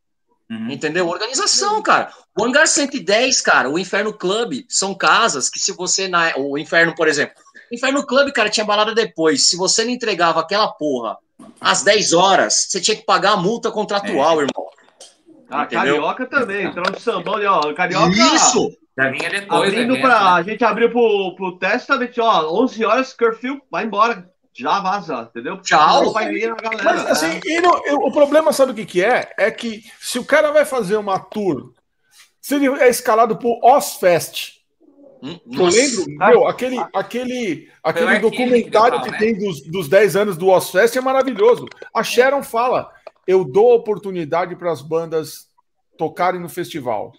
[0.49, 0.71] Uhum.
[0.71, 1.07] Entendeu?
[1.07, 2.11] Organização, cara.
[2.37, 6.07] O Hangar 110, cara, o Inferno Club, são casas que se você.
[6.07, 7.35] Na, o Inferno, por exemplo.
[7.71, 9.47] O Inferno Club, cara, tinha balada depois.
[9.47, 11.17] Se você não entregava aquela porra
[11.61, 14.45] às 10 horas, você tinha que pagar a multa contratual, é.
[14.45, 14.68] irmão.
[15.49, 15.95] Ah, Entendeu?
[15.95, 17.73] Carioca também, entrou no sambão ali, ó.
[17.73, 18.09] Carioca.
[18.09, 18.71] Isso!
[18.97, 20.29] Já vinha depois, Abrindo pra, né?
[20.31, 24.29] A gente abriu pro, pro Testament, ó, 11 horas, curfew, vai embora.
[24.53, 25.61] Já vaza, entendeu?
[25.61, 26.11] Tchau.
[26.11, 26.83] Vai vir a galera.
[26.83, 27.39] Mas assim, é.
[27.45, 29.31] e não- eu- o problema, sabe o que, que é?
[29.37, 31.71] É que se o cara vai fazer uma tour,
[32.41, 34.59] se ele é escalado pro Ozfest,
[35.21, 39.17] Hum, eu lembro, meu, aquele, aquele, aquele documentário que que né?
[39.17, 41.65] tem dos, dos 10 anos do Ozfest é maravilhoso.
[41.93, 42.89] A Sharon fala:
[43.29, 45.49] eu dou oportunidade para as bandas
[45.95, 47.13] tocarem no festival.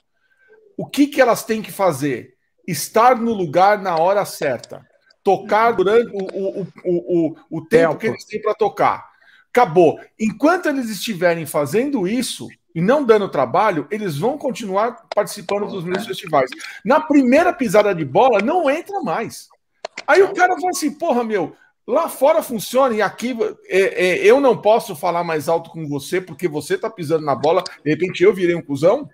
[0.77, 2.35] O que, que elas têm que fazer?
[2.67, 4.85] Estar no lugar na hora certa.
[5.23, 7.99] Tocar durante o, o, o, o, o tempo Tempo.
[7.99, 9.09] que eles têm para tocar.
[9.51, 10.01] Acabou.
[10.19, 16.09] Enquanto eles estiverem fazendo isso e não dando trabalho, eles vão continuar participando dos mesmos
[16.09, 16.51] festivais.
[16.85, 19.49] Na primeira pisada de bola, não entra mais.
[20.09, 21.55] Aí o cara fala assim: porra, meu,
[21.91, 23.37] lá fora funciona e aqui
[23.67, 27.35] é, é, eu não posso falar mais alto com você porque você tá pisando na
[27.35, 29.09] bola, de repente eu virei um cuzão.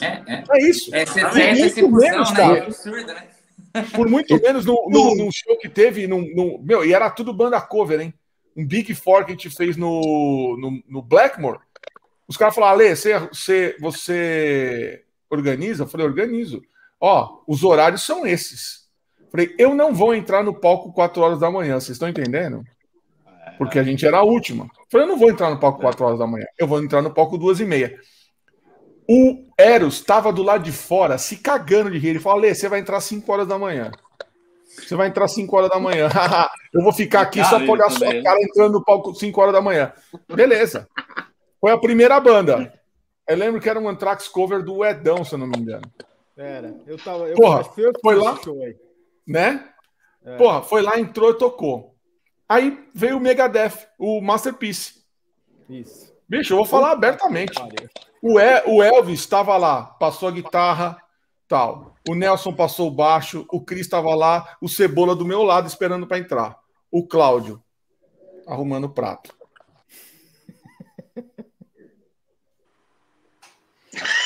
[0.00, 0.44] É, é.
[0.50, 0.94] É isso.
[0.94, 2.36] É, você Por tem essa muito menos, né?
[2.36, 2.58] cara.
[2.58, 3.28] É absurdo, né?
[3.94, 7.32] Por muito menos no, no, num show que teve, num, num- meu, e era tudo
[7.34, 8.14] banda cover, hein?
[8.56, 11.58] Um Big Four que a gente fez no, no, no Blackmore.
[12.26, 15.82] Os caras falaram, Ale, você, você, você organiza?
[15.82, 16.62] Eu falei, organizo.
[17.00, 18.83] Ó, os horários são esses.
[19.34, 22.62] Falei, eu não vou entrar no palco 4 horas da manhã, vocês estão entendendo?
[23.58, 24.68] Porque a gente era a última.
[24.88, 27.12] Falei, eu não vou entrar no palco 4 horas da manhã, eu vou entrar no
[27.12, 27.98] palco 2 e meia.
[29.10, 32.10] O Eros estava do lado de fora, se cagando de rir.
[32.10, 33.90] Ele falou: Lê, você vai entrar 5 horas da manhã.
[34.68, 36.08] Você vai entrar 5 horas da manhã.
[36.72, 39.60] eu vou ficar aqui só pra olhar sua cara entrando no palco 5 horas da
[39.60, 39.92] manhã.
[40.32, 40.88] Beleza.
[41.60, 42.72] Foi a primeira banda.
[43.28, 45.90] Eu lembro que era um Anthrax cover do Edão, se eu não me engano.
[46.36, 46.72] Era.
[46.86, 47.26] Eu tava.
[47.26, 48.36] Eu, Porra, eu foi lá?
[48.36, 48.83] show aí.
[49.26, 49.68] Né?
[50.24, 50.36] É.
[50.36, 51.94] Porra, foi lá, entrou e tocou.
[52.48, 55.04] Aí veio o Megadeth, o Masterpiece.
[55.68, 56.12] Isso.
[56.28, 57.52] Bicho, eu vou falar abertamente.
[58.22, 60.96] O, E- o Elvis estava lá, passou a guitarra,
[61.48, 61.94] tal.
[62.08, 66.06] O Nelson passou o baixo, o Cris estava lá, o Cebola do meu lado esperando
[66.06, 66.58] para entrar.
[66.90, 67.62] O Cláudio
[68.46, 69.34] arrumando o prato.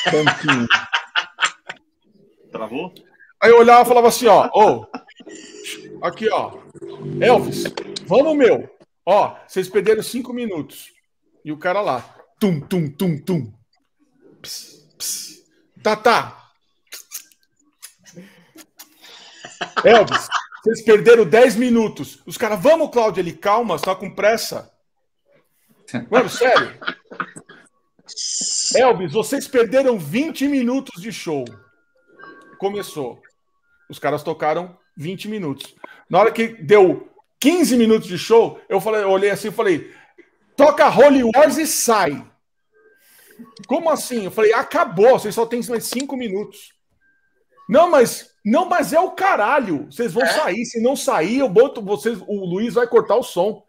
[0.09, 0.67] Tanquinho.
[2.51, 2.93] Travou?
[3.41, 4.85] Aí eu olhava e falava assim, ó, ô,
[6.01, 6.57] aqui, ó,
[7.21, 7.63] Elvis,
[8.05, 8.69] vamos, meu.
[9.05, 10.91] Ó, vocês perderam cinco minutos.
[11.43, 13.53] E o cara lá, tum, tum, tum, tum.
[14.41, 15.43] Ps, ps.
[15.81, 16.51] Tá, tá.
[19.83, 20.27] Elvis,
[20.63, 22.21] vocês perderam 10 minutos.
[22.25, 24.71] Os caras, vamos, Cláudio, ele, calma, você tá com pressa.
[26.11, 26.77] Mano, sério.
[28.75, 31.45] Elvis, vocês perderam 20 minutos de show.
[32.57, 33.21] Começou.
[33.89, 35.75] Os caras tocaram 20 minutos.
[36.09, 37.09] Na hora que deu
[37.39, 39.91] 15 minutos de show, eu falei, eu olhei assim e falei:
[40.55, 42.25] toca Holy Wars e sai.
[43.67, 44.25] Como assim?
[44.25, 46.73] Eu falei, acabou, vocês só têm mais 5 minutos.
[47.67, 49.85] Não, mas não, mas é o caralho.
[49.91, 50.65] Vocês vão sair.
[50.65, 52.19] Se não sair, eu boto vocês.
[52.27, 53.63] O Luiz vai cortar o som.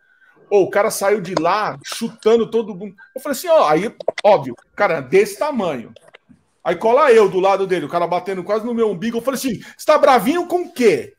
[0.48, 2.94] Ou o cara saiu de lá chutando todo mundo.
[3.14, 3.94] Eu falei assim, ó, aí,
[4.24, 5.92] óbvio, cara, desse tamanho.
[6.62, 9.18] Aí cola eu do lado dele, o cara batendo quase no meu umbigo.
[9.18, 11.14] Eu falei assim: você tá bravinho com o quê?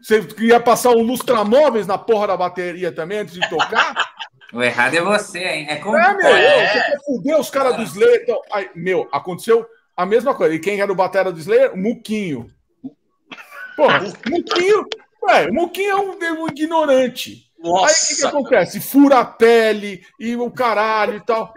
[0.00, 3.94] Você queria passar um lustramóveis na porra da bateria também antes de tocar?
[4.52, 5.66] O errado é você, hein?
[5.68, 5.96] É como.
[5.96, 6.66] É, meu, É.
[6.72, 8.22] você quer fuder os caras do Slayer.
[8.24, 9.64] Então, aí, meu, aconteceu
[9.96, 10.52] a mesma coisa.
[10.52, 11.76] E quem era o batera do Slayer?
[11.76, 12.50] Muquinho.
[13.76, 14.86] Porra, o Muquinho.
[15.22, 17.48] Ué, o Muquinho é um, um ignorante.
[17.62, 18.28] Aí o que, que Nossa.
[18.28, 18.80] acontece?
[18.80, 21.54] Fura a pele e o caralho e tal.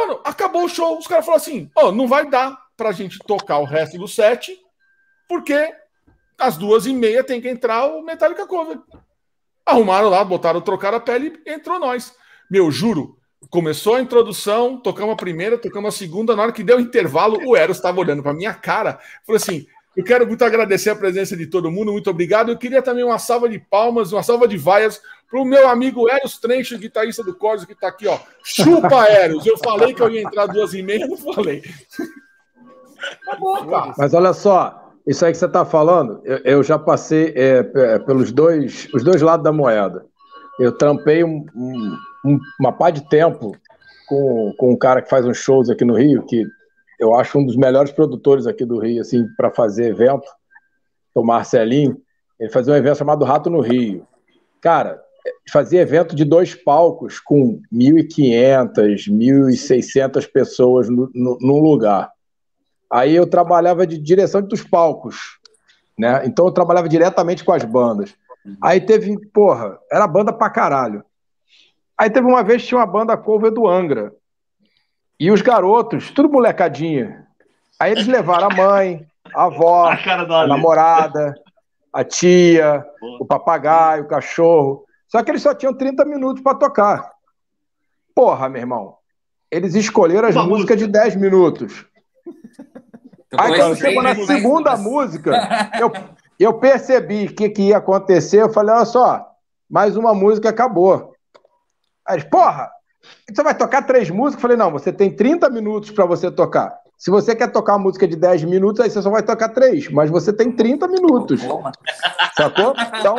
[0.00, 0.98] Mano, acabou o show.
[0.98, 4.58] Os caras falaram assim: ó, não vai dar pra gente tocar o resto do set,
[5.28, 5.72] porque
[6.38, 8.80] às duas e meia tem que entrar o Metallica Cover.
[9.66, 12.14] Arrumaram lá, botaram, trocaram a pele e entrou nós.
[12.50, 13.18] Meu, juro,
[13.50, 16.34] começou a introdução, tocamos a primeira, tocamos a segunda.
[16.34, 18.98] Na hora que deu o intervalo, o Eros estava olhando pra minha cara.
[19.26, 19.66] Falou assim:
[20.00, 22.50] eu quero muito agradecer a presença de todo mundo, muito obrigado.
[22.50, 26.08] Eu queria também uma salva de palmas, uma salva de vaias para o meu amigo
[26.10, 28.18] Eros Trench, guitarrista do Corso, que está aqui, ó.
[28.44, 29.46] Chupa, Eros!
[29.46, 31.62] Eu falei que eu ia entrar duas e meia, não falei.
[33.24, 33.94] Tá bom, cara.
[33.96, 38.00] Mas olha só, isso aí que você está falando, eu, eu já passei é, p-
[38.00, 40.04] pelos dois, os dois lados da moeda.
[40.58, 43.56] Eu trampei um- um- um- uma pá de tempo
[44.06, 46.44] com, com um cara que faz uns shows aqui no Rio, que
[47.00, 50.28] eu acho um dos melhores produtores aqui do Rio, assim, para fazer evento,
[51.14, 52.00] o Marcelinho.
[52.38, 54.06] Ele fazia um evento chamado Rato no Rio.
[54.60, 55.00] Cara,
[55.50, 62.12] fazia evento de dois palcos com 1.500, 1.600 pessoas no, num lugar.
[62.90, 65.38] Aí eu trabalhava de direção dos palcos,
[65.98, 66.22] né?
[66.26, 68.14] Então eu trabalhava diretamente com as bandas.
[68.62, 71.04] Aí teve, porra, era banda pra caralho.
[71.96, 74.12] Aí teve uma vez que tinha uma banda cover do Angra.
[75.20, 77.26] E os garotos, tudo molecadinha.
[77.78, 81.34] Aí eles levaram a mãe, a avó, a, a namorada,
[81.92, 82.82] a tia,
[83.20, 84.86] o papagaio, o cachorro.
[85.06, 87.10] Só que eles só tinham 30 minutos para tocar.
[88.14, 88.96] Porra, meu irmão.
[89.50, 90.92] Eles escolheram as Uma músicas música.
[90.92, 91.84] de 10 minutos.
[93.36, 95.92] Aí quando chegou na segunda música, eu,
[96.38, 98.40] eu percebi o que, que ia acontecer.
[98.40, 99.26] Eu falei, olha só,
[99.68, 101.14] mais uma música acabou.
[102.06, 102.70] Aí, porra,
[103.28, 104.34] você vai tocar três músicas?
[104.34, 106.74] Eu falei, não, você tem 30 minutos para você tocar.
[106.96, 109.88] Se você quer tocar uma música de 10 minutos, aí você só vai tocar três,
[109.90, 111.40] mas você tem 30 minutos.
[112.36, 112.74] Sacou?
[112.98, 113.16] Então,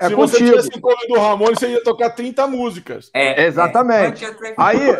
[0.00, 0.16] é Se contigo.
[0.16, 3.10] você tivesse o do Ramon, você ia tocar 30 músicas.
[3.14, 4.24] É, Exatamente.
[4.24, 4.54] É.
[4.56, 4.98] Aí,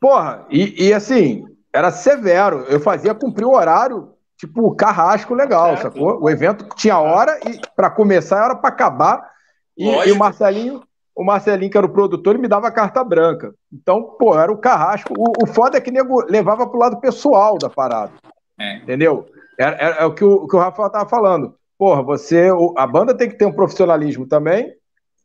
[0.00, 2.64] porra, e, e, assim, era severo.
[2.68, 5.82] Eu fazia cumprir o horário, tipo, carrasco legal, certo.
[5.82, 6.20] sacou?
[6.20, 9.30] O evento tinha hora e para começar, hora para acabar.
[9.76, 10.82] E, e, o Marcelinho,
[11.18, 13.52] o Marcelinho, que era o produtor, ele me dava carta branca.
[13.72, 15.12] Então, pô, era o carrasco.
[15.16, 18.12] O, o foda é que nego levava pro lado pessoal da parada.
[18.58, 18.76] É.
[18.76, 19.26] Entendeu?
[19.58, 23.16] É, é, é, o, que o, que o Rafael tava falando porra, você, a banda
[23.16, 24.74] tem que ter um profissionalismo também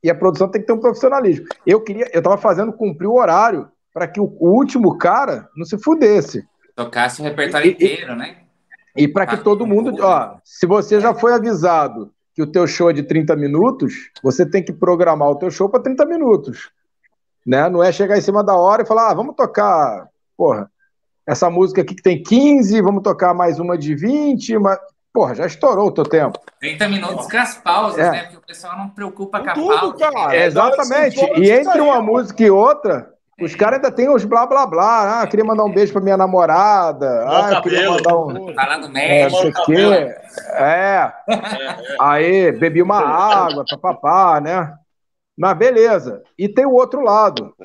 [0.03, 1.45] e a produção tem que ter um profissionalismo.
[1.65, 5.65] Eu queria, eu tava fazendo cumprir o horário para que o, o, último cara não
[5.65, 6.43] se fudesse.
[6.75, 8.37] Tocasse o repertório e, inteiro, né?
[8.95, 12.65] E para que ah, todo mundo, ó, se você já foi avisado que o teu
[12.65, 16.71] show é de 30 minutos, você tem que programar o teu show para 30 minutos.
[17.45, 17.69] Né?
[17.69, 20.71] Não é chegar em cima da hora e falar, ah, vamos tocar, porra,
[21.27, 24.79] essa música aqui que tem 15, vamos tocar mais uma de 20, mas
[25.13, 26.39] Porra, já estourou o teu tempo.
[26.59, 28.11] 30 minutos com as pausas, é.
[28.11, 28.23] né?
[28.23, 30.11] Porque o pessoal não preocupa com, com a tudo, pausa.
[30.11, 30.35] Cara.
[30.35, 31.19] É, exatamente.
[31.39, 35.21] E entre uma música e outra, os caras ainda tem os blá blá blá.
[35.21, 37.25] Ah, queria mandar um beijo pra minha namorada.
[37.27, 38.53] ah, eu queria mandar um.
[38.53, 39.11] Falar do México.
[39.11, 40.15] É, não sei quê.
[40.53, 41.13] É.
[41.99, 44.73] Aí, bebi uma água, papapá, né?
[45.37, 46.21] Mas beleza.
[46.37, 47.55] E tem o outro lado,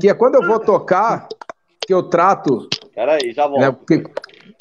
[0.00, 1.28] que é quando eu vou tocar,
[1.86, 2.68] que eu trato.
[2.94, 3.60] Peraí, já volto.
[3.60, 4.02] Né, porque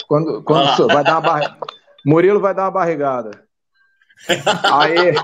[0.07, 1.57] quando, quando vai dar uma barra.
[2.05, 3.31] Murilo vai dar uma barrigada.
[4.71, 5.15] aí,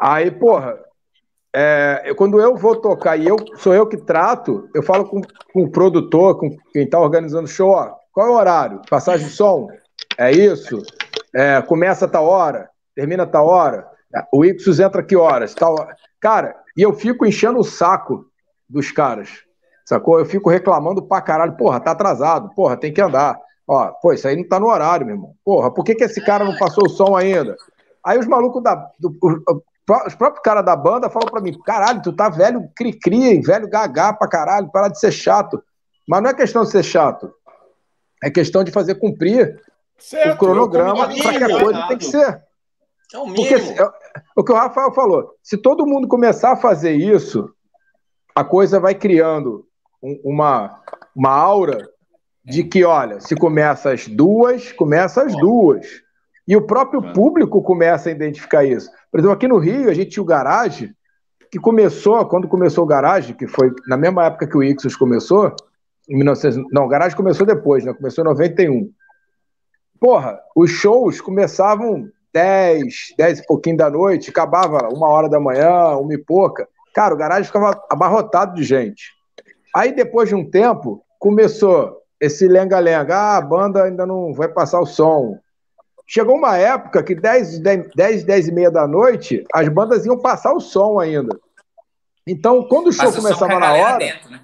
[0.00, 0.78] aí, porra,
[1.58, 5.62] é, quando eu vou tocar e eu sou eu que trato, eu falo com, com
[5.62, 8.82] o produtor, com quem tá organizando o show, ó, qual é o horário?
[8.90, 9.66] Passagem de som?
[10.18, 10.82] É isso?
[11.34, 12.68] É, começa a tal hora?
[12.94, 13.88] Termina a tal hora?
[14.30, 15.54] O Ixos entra que horas?
[15.54, 15.74] Tal...
[16.20, 18.26] Cara, e eu fico enchendo o saco
[18.68, 19.30] dos caras,
[19.84, 20.18] sacou?
[20.18, 23.40] Eu fico reclamando pra caralho, porra, tá atrasado, porra, tem que andar.
[23.66, 25.32] Ó, pô, isso aí não tá no horário, meu irmão.
[25.42, 27.56] Porra, por que, que esse cara não passou o som ainda?
[28.04, 28.74] Aí os malucos da.
[28.98, 29.16] Do,
[30.06, 34.12] os próprios caras da banda falam pra mim: caralho, tu tá velho cri-cri, velho gagá
[34.12, 35.62] pra caralho, para de ser chato.
[36.08, 37.32] Mas não é questão de ser chato.
[38.22, 39.60] É questão de fazer cumprir
[39.98, 42.42] certo, o cronograma para que a coisa tem que ser.
[43.14, 43.90] É o Porque é,
[44.34, 47.48] o que o Rafael falou: se todo mundo começar a fazer isso,
[48.34, 49.66] a coisa vai criando
[50.24, 50.82] uma,
[51.14, 51.88] uma aura
[52.44, 55.86] de que, olha, se começa às duas, começa às duas.
[56.46, 58.90] E o próprio público começa a identificar isso.
[59.10, 60.94] Por exemplo, aqui no Rio, a gente tinha o Garage,
[61.50, 65.54] que começou, quando começou o Garage, que foi na mesma época que o Ixos começou,
[66.08, 67.92] em 1900, não, o Garage começou depois, né?
[67.92, 68.90] Começou em 91.
[69.98, 75.96] Porra, os shows começavam 10, 10 e pouquinho da noite, acabava uma hora da manhã,
[75.96, 76.68] uma e pouca.
[76.94, 79.12] Cara, o Garage ficava abarrotado de gente.
[79.74, 84.80] Aí, depois de um tempo, começou esse lenga-lenga, ah, a banda ainda não vai passar
[84.80, 85.38] o som.
[86.06, 90.16] Chegou uma época que 10, 10, 10, 10 e meia da noite, as bandas iam
[90.16, 91.36] passar o som ainda.
[92.24, 93.98] Então, quando o show Passa começava na hora.
[93.98, 94.40] Dentro, né?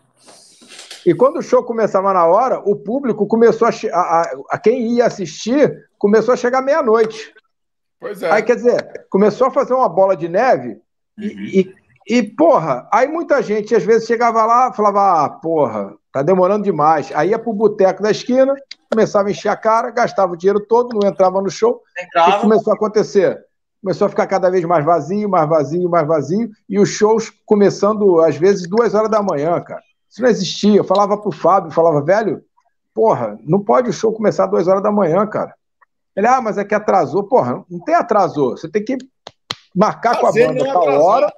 [1.04, 5.06] E quando o show começava na hora, o público começou a, a, a quem ia
[5.06, 7.32] assistir começou a chegar meia-noite.
[8.00, 8.30] Pois é.
[8.30, 10.80] Aí, quer dizer, começou a fazer uma bola de neve
[11.18, 11.24] uhum.
[11.24, 11.74] e,
[12.08, 16.22] e, e, porra, aí muita gente às vezes chegava lá e falava, ah, porra, Tá
[16.22, 17.10] demorando demais.
[17.14, 18.54] Aí ia pro boteco da esquina,
[18.92, 21.80] começava a encher a cara, gastava o dinheiro todo, não entrava no show.
[21.98, 22.30] Entrava.
[22.30, 23.42] O que começou a acontecer?
[23.82, 28.20] Começou a ficar cada vez mais vazio, mais vazio, mais vazio, e os shows começando,
[28.20, 29.82] às vezes, duas horas da manhã, cara.
[30.08, 30.76] Isso não existia.
[30.76, 32.44] Eu falava pro Fábio, falava, velho,
[32.94, 35.54] porra, não pode o show começar duas horas da manhã, cara.
[36.14, 37.24] Ele, ah, mas é que atrasou.
[37.24, 38.56] Porra, não tem atrasou.
[38.56, 38.98] Você tem que
[39.74, 41.32] marcar Fazer com a banda tal hora,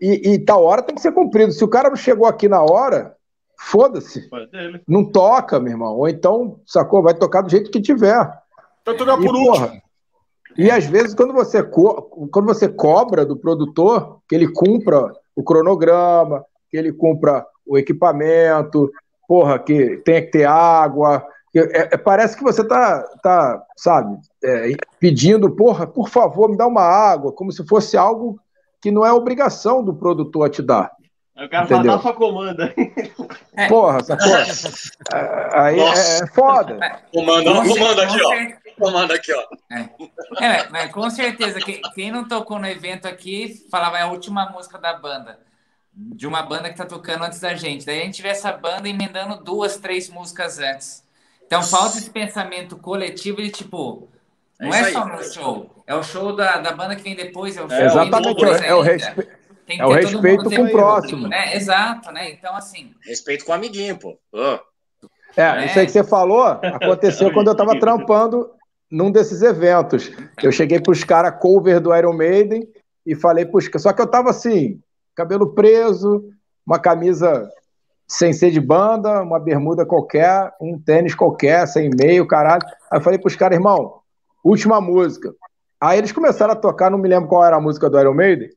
[0.00, 1.52] e, e tal hora tem que ser cumprido.
[1.52, 3.16] Se o cara não chegou aqui na hora,
[3.62, 4.26] Foda-se.
[4.88, 5.94] Não toca, meu irmão.
[5.94, 7.02] Ou então, sacou?
[7.02, 8.24] Vai tocar do jeito que tiver.
[8.86, 9.82] Vai tocar por e, porra, último.
[10.56, 15.44] E às vezes, quando você, co quando você cobra do produtor que ele cumpra o
[15.44, 18.90] cronograma, que ele cumpra o equipamento,
[19.28, 21.24] porra, que tem que ter água.
[21.54, 26.66] É, é, parece que você tá, tá sabe, é, pedindo, porra, por favor, me dá
[26.66, 28.40] uma água, como se fosse algo
[28.80, 30.90] que não é obrigação do produtor a te dar.
[31.40, 31.92] Eu quero Entendeu?
[31.92, 32.74] matar sua comanda.
[33.56, 33.66] É.
[33.66, 34.26] Porra, sacou?
[35.54, 36.78] Aí é, é foda.
[37.10, 38.78] Comanda, comanda aqui, ó.
[38.78, 39.42] Comanda aqui, ó.
[40.38, 41.58] É, é com certeza.
[41.94, 45.40] Quem não tocou no evento aqui, falava é a última música da banda.
[45.94, 47.86] De uma banda que tá tocando antes da gente.
[47.86, 51.02] Daí a gente vê essa banda emendando duas, três músicas antes.
[51.46, 54.10] Então falta esse pensamento coletivo de tipo.
[54.60, 57.56] Não é, é só no show, é o show da, da banda que vem depois,
[57.56, 59.39] é o show é, Exatamente, é, o respeito
[59.78, 61.28] é o respeito com o próximo.
[61.28, 61.56] Né?
[61.56, 62.30] Exato, né?
[62.30, 62.92] Então, assim.
[63.06, 64.18] Respeito com o amiguinho, pô.
[64.32, 64.58] Oh.
[65.36, 68.50] É, é, isso aí que você falou aconteceu quando eu tava trampando
[68.90, 70.10] num desses eventos.
[70.42, 72.66] Eu cheguei pros caras cover do Iron Maiden
[73.06, 74.80] e falei pros Só que eu tava assim,
[75.14, 76.24] cabelo preso,
[76.66, 77.48] uma camisa
[78.08, 82.66] sem ser de banda, uma bermuda qualquer, um tênis qualquer, sem meio, caralho.
[82.90, 84.00] Aí eu falei pros caras, irmão,
[84.42, 85.32] última música.
[85.80, 88.50] Aí eles começaram a tocar, não me lembro qual era a música do Iron Maiden.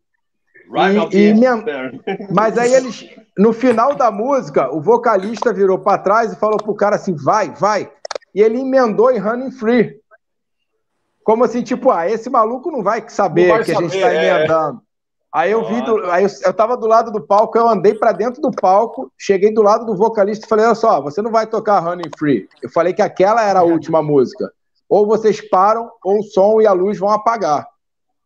[1.12, 1.64] E, e minha...
[2.34, 6.76] Mas aí eles, no final da música, o vocalista virou para trás e falou pro
[6.76, 7.92] cara assim: vai, vai.
[8.34, 9.96] E ele emendou em Running Free.
[11.24, 14.02] Como assim, tipo, ah, esse maluco não vai saber não vai que saber, a gente
[14.02, 14.40] tá é.
[14.40, 14.82] emendando.
[15.34, 18.12] Aí eu vi, do, aí eu, eu tava do lado do palco, eu andei para
[18.12, 21.48] dentro do palco, cheguei do lado do vocalista e falei: olha só, você não vai
[21.48, 22.48] tocar Running Free.
[22.62, 24.52] Eu falei que aquela era a última música.
[24.88, 27.68] Ou vocês param, ou o som e a luz vão apagar.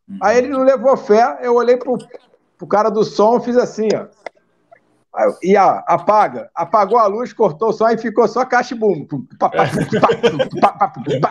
[0.09, 0.17] Uhum.
[0.21, 1.97] Aí ele não levou fé, eu olhei pro,
[2.57, 4.07] pro cara do som, fiz assim, ó.
[5.41, 6.49] E a, apaga.
[6.53, 9.07] Apagou a luz, cortou o som e ficou só cachibum.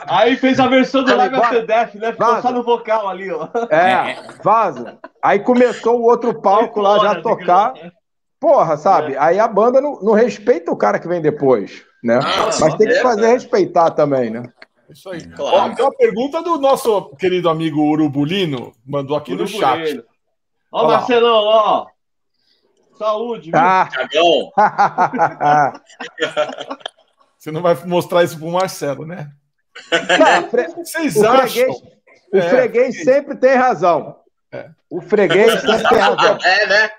[0.09, 2.13] Aí fez a versão do Live After Death, né?
[2.13, 2.43] Ficou vaza.
[2.43, 3.49] só no vocal ali, ó.
[3.71, 4.99] É, vaza.
[5.23, 7.75] Aí começou o outro palco lá já a tocar.
[8.41, 9.15] Porra, sabe?
[9.15, 9.19] É.
[9.19, 12.19] Aí a banda não, não, respeita o cara que vem depois, né?
[12.61, 14.43] Mas tem que fazer respeitar também, né?
[14.91, 15.25] Isso aí.
[15.29, 15.73] Claro.
[15.73, 19.59] Ó, tem uma pergunta do nosso querido amigo Urubulino, mandou aqui Urubulino.
[19.59, 20.05] no chat.
[20.71, 21.87] Ó, Marcelão, ó.
[22.99, 23.61] Saúde, viu?
[24.57, 25.73] Ah.
[27.39, 29.31] Você não vai mostrar isso pro Marcelo, né?
[30.19, 30.69] Não, fre...
[30.69, 31.47] Vocês o acham?
[31.47, 31.83] Freguês,
[32.33, 34.17] o é, freguês sempre tem razão.
[34.51, 34.71] É.
[34.91, 36.39] O freguês sempre tem razão.
[36.43, 36.91] É, né?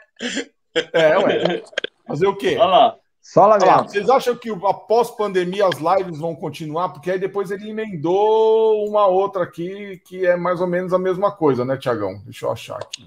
[0.94, 1.64] É, ué.
[2.08, 2.56] Fazer o quê?
[2.58, 2.96] Olha lá.
[3.22, 3.84] Só lá mesmo.
[3.84, 6.90] Vocês acham que após pandemia as lives vão continuar?
[6.90, 11.30] Porque aí depois ele emendou uma outra aqui que é mais ou menos a mesma
[11.30, 12.22] coisa, né, Tiagão?
[12.24, 13.06] Deixa eu achar aqui.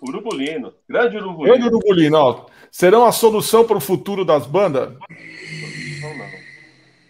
[0.00, 0.74] Urubulino.
[0.88, 1.54] Grande Urubulino.
[1.56, 2.46] Grande Urubulino, ó.
[2.70, 4.96] Serão a solução para o futuro das bandas?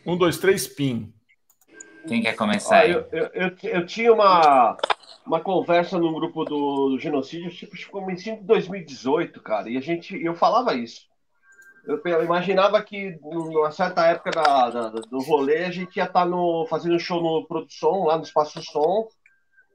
[0.06, 1.12] Um, dois, três, pin.
[2.06, 2.80] Quem quer começar?
[2.80, 4.76] Ah, eu, eu, eu, eu, tinha uma,
[5.26, 10.14] uma conversa no grupo do, do genocídio, tipo, como em 2018, cara, e a gente,
[10.22, 11.06] eu falava isso.
[11.86, 16.20] Eu, eu imaginava que numa certa época da, da, do rolê a gente ia estar
[16.20, 19.08] tá no, fazendo show no Produção, lá no Espaço Som,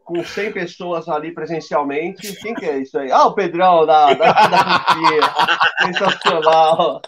[0.09, 2.35] com 100 pessoas ali presencialmente.
[2.37, 3.11] Quem que é isso aí?
[3.11, 4.85] Ah, o Pedrão da, da,
[5.85, 6.99] Sensacional.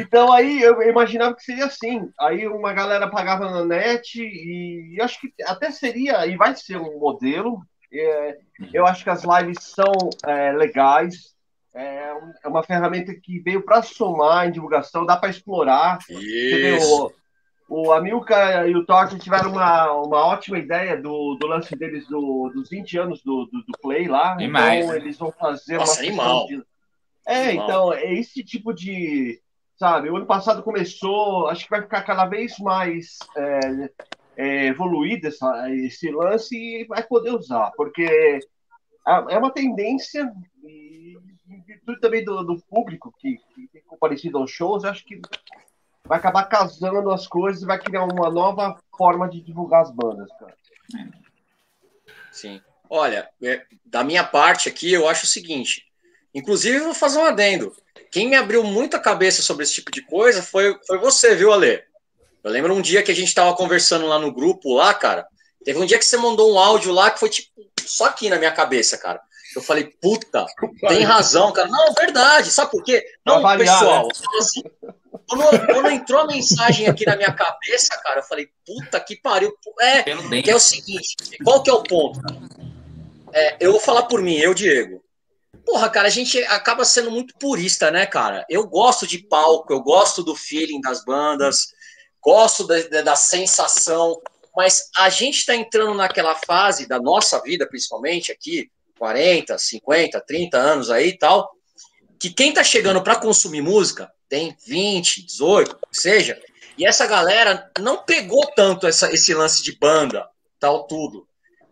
[0.00, 2.08] então aí eu imaginava que seria assim.
[2.18, 6.98] Aí uma galera pagava na net e acho que até seria, e vai ser um
[6.98, 7.60] modelo.
[7.92, 8.38] É,
[8.72, 9.92] eu acho que as lives são
[10.26, 11.34] é, legais.
[11.74, 12.14] É,
[12.44, 15.98] é uma ferramenta que veio para somar em divulgação, dá para explorar.
[16.08, 17.12] Isso
[17.70, 22.50] o Amilcar e o Torque tiveram uma, uma ótima ideia do, do lance deles do,
[22.52, 24.34] dos 20 anos do, do, do Play lá.
[24.34, 25.00] Demais, então, né?
[25.00, 26.08] eles vão fazer Nossa, uma.
[26.08, 26.46] Animal.
[26.48, 26.62] De...
[27.28, 27.64] É, animal.
[27.64, 29.40] então, é esse tipo de.
[29.76, 33.90] Sabe, o ano passado começou, acho que vai ficar cada vez mais é,
[34.36, 38.40] é, evoluído essa, esse lance e vai poder usar, porque é,
[39.06, 40.30] é uma tendência,
[40.62, 41.16] e,
[41.88, 45.18] e também do, do público que, que tem comparecido aos shows, acho que
[46.10, 50.28] vai acabar casando as coisas e vai criar uma nova forma de divulgar as bandas,
[50.40, 50.56] cara.
[52.32, 52.60] Sim.
[52.90, 55.86] Olha, é, da minha parte aqui, eu acho o seguinte.
[56.34, 57.72] Inclusive, eu vou fazer um adendo.
[58.10, 61.52] Quem me abriu muito a cabeça sobre esse tipo de coisa foi, foi você, viu,
[61.52, 61.80] Ale?
[62.42, 65.24] Eu lembro um dia que a gente tava conversando lá no grupo, lá, cara.
[65.64, 67.52] Teve um dia que você mandou um áudio lá que foi tipo
[67.86, 69.20] só aqui na minha cabeça, cara.
[69.54, 70.46] Eu falei, puta,
[70.88, 71.68] tem razão, cara.
[71.68, 72.50] Não, verdade.
[72.50, 73.04] Sabe por quê?
[73.26, 74.06] Não, pessoal.
[74.06, 74.38] Né?
[74.38, 74.62] Assim,
[75.28, 79.52] quando, quando, entrou a mensagem aqui na minha cabeça, cara, eu falei, puta que pariu.
[79.80, 80.02] É,
[80.42, 82.20] que é o seguinte, qual que é o ponto?
[83.32, 85.02] É, eu vou falar por mim, eu, Diego.
[85.64, 88.44] Porra, cara, a gente acaba sendo muito purista, né, cara?
[88.48, 91.72] Eu gosto de palco, eu gosto do feeling das bandas,
[92.20, 94.20] gosto da, da, da sensação,
[94.56, 98.70] mas a gente está entrando naquela fase da nossa vida, principalmente aqui,
[99.00, 101.50] 40, 50, 30 anos aí e tal,
[102.18, 106.38] que quem tá chegando para consumir música tem 20, 18, seja,
[106.76, 110.28] e essa galera não pegou tanto essa, esse lance de banda,
[110.58, 111.26] tal, tudo,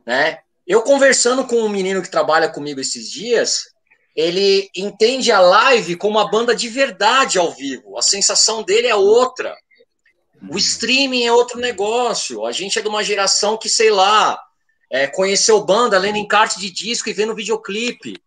[0.07, 0.39] né?
[0.67, 3.65] Eu conversando com um menino que trabalha comigo esses dias,
[4.17, 7.99] ele entende a live como uma banda de verdade ao vivo.
[7.99, 9.55] A sensação dele é outra.
[10.51, 12.45] O streaming é outro negócio.
[12.47, 14.39] A gente é de uma geração que, sei lá,
[14.91, 18.23] é, conheceu banda lendo encarte de disco e vendo videoclipe.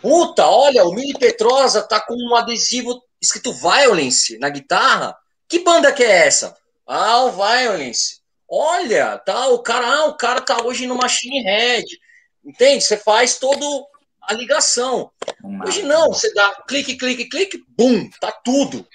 [0.00, 5.16] Puta, olha, o Mini Petrosa tá com um adesivo escrito Violence na guitarra.
[5.48, 6.56] Que banda que é essa?
[6.86, 8.20] Ah, o Violence.
[8.48, 11.86] Olha, tá, o cara, ah, o cara tá hoje no Machine Head.
[12.44, 12.84] Entende?
[12.84, 13.86] Você faz todo
[14.22, 15.10] a ligação.
[15.66, 18.86] Hoje não, você dá clique, clique, clique, bum, tá tudo.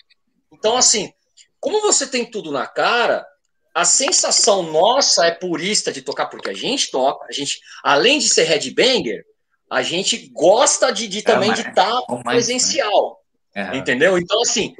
[0.51, 1.11] Então, assim,
[1.59, 3.25] como você tem tudo na cara,
[3.73, 8.29] a sensação nossa é purista de tocar, porque a gente toca, a gente, além de
[8.29, 9.25] ser headbanger,
[9.69, 13.19] a gente gosta de, de também é, de estar tá é presencial.
[13.55, 13.75] É.
[13.75, 14.17] Entendeu?
[14.17, 14.75] Então, assim,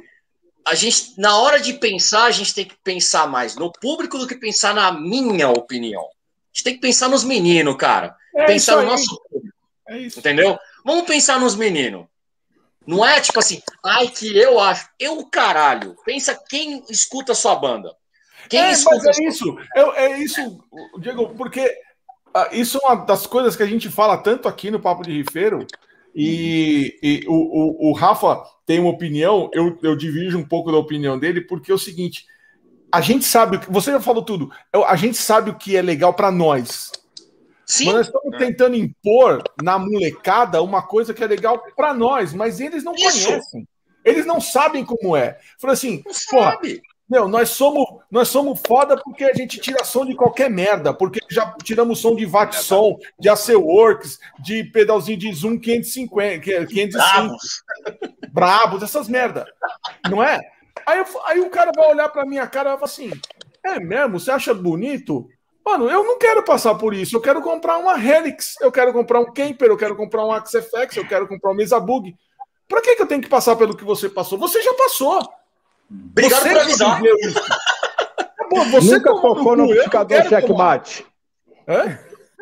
[0.64, 4.26] a gente, na hora de pensar, a gente tem que pensar mais no público do
[4.26, 6.02] que pensar na minha opinião.
[6.02, 6.06] A
[6.52, 8.16] gente tem que pensar nos meninos, cara.
[8.36, 9.56] É pensar no nosso público.
[9.88, 10.20] É isso.
[10.20, 10.56] Entendeu?
[10.84, 12.06] Vamos pensar nos meninos.
[12.86, 14.88] Não é tipo assim, ai que eu acho.
[14.98, 15.96] Eu, caralho.
[16.04, 17.94] Pensa quem escuta a sua banda.
[18.48, 19.56] Quem é, mas é isso.
[19.74, 20.64] É, é isso,
[20.98, 21.64] Diego, porque
[22.36, 25.12] uh, isso é uma das coisas que a gente fala tanto aqui no Papo de
[25.12, 25.66] Rifeiro.
[26.14, 30.78] E, e o, o, o, Rafa tem uma opinião, eu, eu divido um pouco da
[30.78, 32.24] opinião dele, porque é o seguinte:
[32.92, 34.48] a gente sabe, você já falou tudo,
[34.86, 36.92] a gente sabe o que é legal para nós.
[37.66, 37.86] Sim.
[37.86, 42.60] Mas nós estamos tentando impor na molecada uma coisa que é legal para nós, mas
[42.60, 43.26] eles não Isso.
[43.26, 43.68] conhecem.
[44.04, 45.38] Eles não sabem como é.
[45.58, 46.58] Falei assim, porra,
[47.08, 51.20] meu, nós somos, nós somos foda porque a gente tira som de qualquer merda, porque
[51.30, 56.92] já tiramos som de Vatson, de AC Works, de pedalzinho de Zoom 550, 505.
[56.92, 57.62] Bravos.
[58.32, 59.46] Bravos, essas merda.
[60.10, 60.40] Não é?
[60.86, 63.10] Aí, aí o cara vai olhar pra minha cara e vai falar assim:
[63.64, 64.18] é mesmo?
[64.18, 65.28] Você acha bonito?
[65.64, 67.16] Mano, eu não quero passar por isso.
[67.16, 70.96] Eu quero comprar uma Helix, eu quero comprar um Camper, eu quero comprar um AxeFX,
[70.96, 72.14] eu quero comprar um Mesa Bug.
[72.68, 74.38] Pra que, que eu tenho que passar pelo que você passou?
[74.38, 75.26] Você já passou.
[75.90, 77.02] Obrigado você por avisar.
[78.70, 81.06] você Nunca tocou no amplificador checkmate.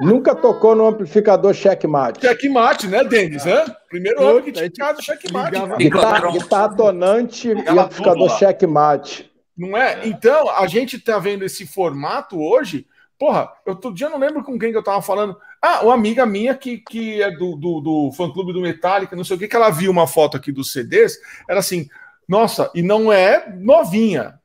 [0.00, 2.20] Nunca tocou no amplificador checkmate.
[2.20, 3.44] Checkmate, né, Denis?
[3.44, 3.64] Né?
[3.88, 5.58] Primeiro ano que tinha casa checkmate.
[5.78, 9.30] Guitarra, guitarra tonante e amplificador checkmate.
[9.56, 10.00] Não é?
[10.04, 12.86] Então, a gente tá vendo esse formato hoje
[13.22, 15.36] Porra, eu todo dia não lembro com quem que eu tava falando.
[15.62, 19.36] Ah, uma amiga minha que, que é do, do, do fã-clube do Metallica, não sei
[19.36, 21.88] o que, que ela viu uma foto aqui dos CDs, era assim,
[22.32, 24.40] nossa, e não é novinha.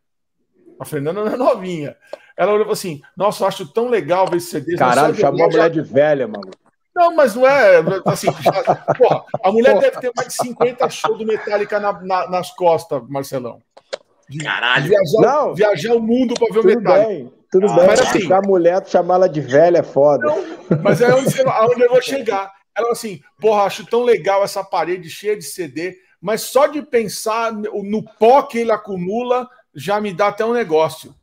[0.77, 1.95] A Fernanda não é novinha.
[2.35, 4.75] Ela olhou assim, nossa, eu acho tão legal ver esse CD.
[4.75, 6.51] Caralho, chamou a mulher de velha, mano.
[6.93, 8.27] Não, mas não é assim.
[8.41, 9.81] Já, porra, a mulher porra.
[9.85, 13.61] deve ter mais de 50 shows do Metallica na, na, nas costas, Marcelão.
[14.27, 14.89] De, Caralho.
[14.89, 15.55] Viajar, não.
[15.55, 17.07] viajar o mundo para ver Tudo o Metallica.
[17.07, 17.33] Bem.
[17.49, 20.25] Tudo ah, bem, mas assim, a mulher chamar ela de velha é foda.
[20.25, 22.51] Não, mas é onde, onde eu vou chegar.
[22.77, 27.51] Ela assim, porra, acho tão legal essa parede cheia de CD, mas só de pensar
[27.53, 31.15] no pó que ele acumula já me dá até um negócio.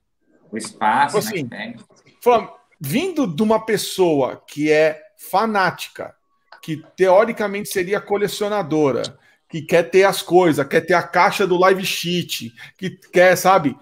[0.50, 1.74] O espaço, tipo assim, né?
[2.22, 6.14] Falando, vindo de uma pessoa que é fanática,
[6.62, 9.02] que teoricamente seria colecionadora,
[9.48, 13.76] que quer ter as coisas, quer ter a caixa do live sheet, que quer, sabe?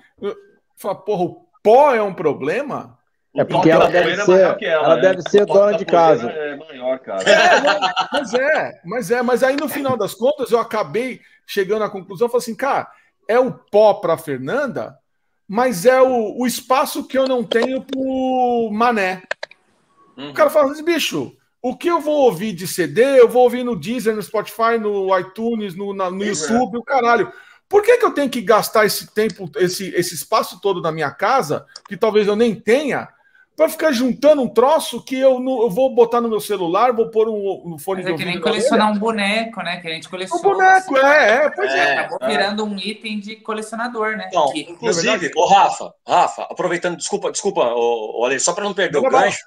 [0.77, 2.99] Fala, porra, pó é um problema?
[3.35, 5.03] É porque ela deve ser, ela, ela né?
[5.03, 6.29] deve ser dona de casa.
[6.31, 7.23] É maior, cara.
[7.23, 7.61] É,
[8.13, 12.29] mas é, mas é, mas aí no final das contas eu acabei chegando à conclusão,
[12.29, 12.91] falei assim, cara,
[13.27, 14.97] é o pó para Fernanda,
[15.49, 19.23] mas é o, o espaço que eu não tenho pro Mané.
[20.17, 20.31] Uhum.
[20.31, 23.65] O cara fala assim, bicho, o que eu vou ouvir de CD, eu vou ouvir
[23.65, 26.27] no Deezer, no Spotify, no iTunes, no, na, no é.
[26.27, 26.79] YouTube, é.
[26.79, 27.33] o caralho.
[27.69, 31.11] Por que, que eu tenho que gastar esse tempo, esse, esse espaço todo na minha
[31.11, 33.09] casa, que talvez eu nem tenha,
[33.57, 37.29] para ficar juntando um troço que eu, eu vou botar no meu celular, vou pôr
[37.29, 39.79] um, um fone Mas é que nem colecionar um boneco, né?
[39.81, 40.41] Que a gente coleciona.
[40.41, 41.79] Um boneco, assim, é, é, pois é.
[41.79, 42.29] é acabou é.
[42.29, 44.27] virando um item de colecionador, né?
[44.29, 49.01] Então, que, inclusive, o Rafa, Rafa, aproveitando, desculpa, desculpa, o, Ale, só para não perder
[49.01, 49.45] não o gancho,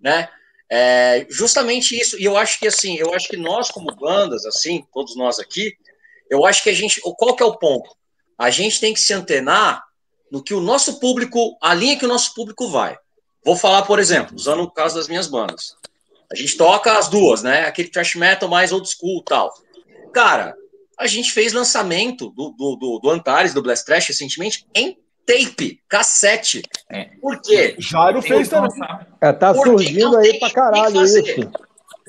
[0.00, 0.28] né?
[0.70, 2.20] É justamente isso.
[2.20, 5.72] E eu acho que assim, eu acho que nós, como bandas, assim, todos nós aqui,
[6.30, 7.00] eu acho que a gente.
[7.00, 7.90] Qual que é o ponto?
[8.36, 9.82] A gente tem que se antenar
[10.30, 12.96] no que o nosso público, a linha que o nosso público vai.
[13.48, 15.74] Vou falar, por exemplo, usando o caso das minhas bandas.
[16.30, 17.64] A gente toca as duas, né?
[17.64, 19.50] Aquele thrash metal mais old school tal.
[20.12, 20.54] Cara,
[20.98, 25.80] a gente fez lançamento do, do, do, do Antares, do Blast Trash, recentemente, em tape,
[25.88, 26.60] cassete.
[26.90, 27.04] É.
[27.22, 27.74] Por quê?
[27.78, 28.70] Jairo fez também.
[29.18, 31.22] É, tá Porque surgindo aí pra caralho isso.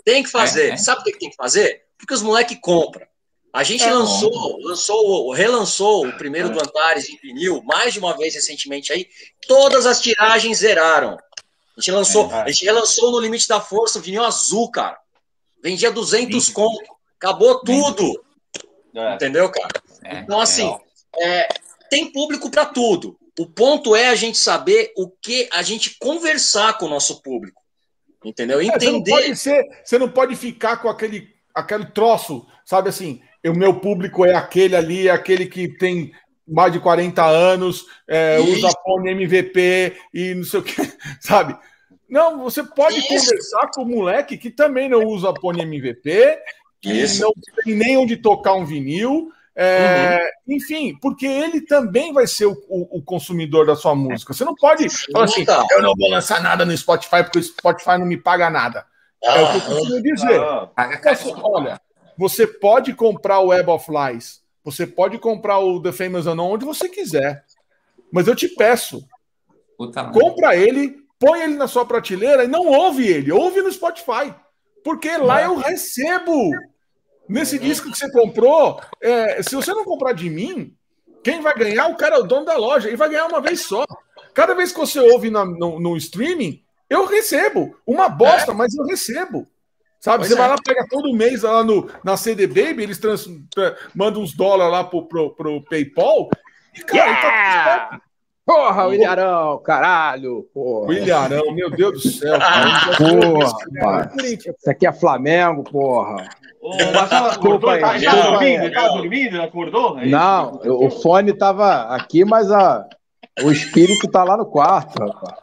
[0.03, 0.71] Tem que fazer.
[0.71, 0.77] É, é.
[0.77, 1.83] Sabe o que tem que fazer?
[1.97, 3.07] Porque os moleques compram.
[3.53, 4.57] A gente é lançou, bom.
[4.61, 6.51] lançou, relançou o primeiro é.
[6.51, 9.07] do Antares em vinil mais de uma vez recentemente aí.
[9.47, 11.17] Todas as tiragens zeraram.
[11.77, 14.97] A gente lançou, é, a gente relançou no Limite da Força o vinil azul, cara.
[15.63, 16.53] Vendia 200 Sim.
[16.53, 16.97] conto.
[17.17, 18.23] Acabou tudo.
[18.95, 19.15] É.
[19.15, 19.69] Entendeu, cara?
[20.03, 20.75] É, então, assim,
[21.17, 21.47] é,
[21.89, 23.17] tem público para tudo.
[23.37, 27.61] O ponto é a gente saber o que a gente conversar com o nosso público.
[28.23, 28.61] Entendeu?
[28.61, 29.11] Entender.
[29.11, 33.21] Você não, ser, você não pode ficar com aquele, aquele troço, sabe assim?
[33.45, 36.11] O meu público é aquele ali, é aquele que tem
[36.49, 40.75] mais de 40 anos, é, usa fone MVP e não sei o que,
[41.21, 41.57] sabe?
[42.09, 43.07] Não, você pode Isso.
[43.07, 46.39] conversar com o moleque que também não usa Pony MVP,
[46.81, 47.21] que Isso.
[47.21, 47.31] não
[47.63, 49.29] tem nem onde tocar um vinil.
[49.55, 50.55] É, uhum.
[50.55, 54.33] Enfim, porque ele também vai ser o, o, o, consumidor da sua música.
[54.33, 57.97] Você não pode falar assim, eu não vou lançar nada no Spotify porque o Spotify
[57.99, 58.85] não me paga nada.
[59.23, 60.39] Ah, é o que eu costumo dizer.
[60.39, 60.69] Ah,
[61.43, 61.81] olha,
[62.17, 66.65] você pode comprar o Web of Lies, você pode comprar o The Famous Unknown onde
[66.65, 67.43] você quiser.
[68.11, 69.07] Mas eu te peço,
[70.13, 74.33] compra ele, põe ele na sua prateleira e não ouve ele, ouve no Spotify.
[74.83, 76.51] Porque lá eu recebo.
[77.27, 80.75] Nesse disco que você comprou, é, se você não comprar de mim,
[81.23, 81.87] quem vai ganhar?
[81.87, 83.85] O cara é o dono da loja e vai ganhar uma vez só.
[84.33, 87.77] Cada vez que você ouve na, no, no, streaming, eu recebo.
[87.85, 88.55] Uma bosta, é.
[88.55, 89.47] mas eu recebo.
[89.99, 90.19] Sabe?
[90.19, 90.37] Pois você é.
[90.37, 93.27] vai lá, pega todo mês lá no, na CD Baby, eles trans,
[93.93, 96.29] mandam uns dólares lá pro, pro, pro PayPal.
[96.75, 97.89] E, cara, tá yeah!
[97.89, 98.01] tá
[98.49, 100.43] Porra, o Ilharão, caralho.
[100.51, 100.87] Porra.
[100.87, 102.33] O Ilharão, meu Deus do céu.
[102.97, 106.27] porra, Isso aqui é Flamengo, porra.
[106.59, 107.79] Ô, Marcelo, acordou?
[107.79, 108.73] Tá, tá dormindo?
[108.73, 109.41] Tá dormindo?
[109.43, 109.99] Acordou?
[109.99, 112.87] É Não, o fone tava aqui, mas a,
[113.43, 115.37] o espírito tá lá no quarto, rapaz.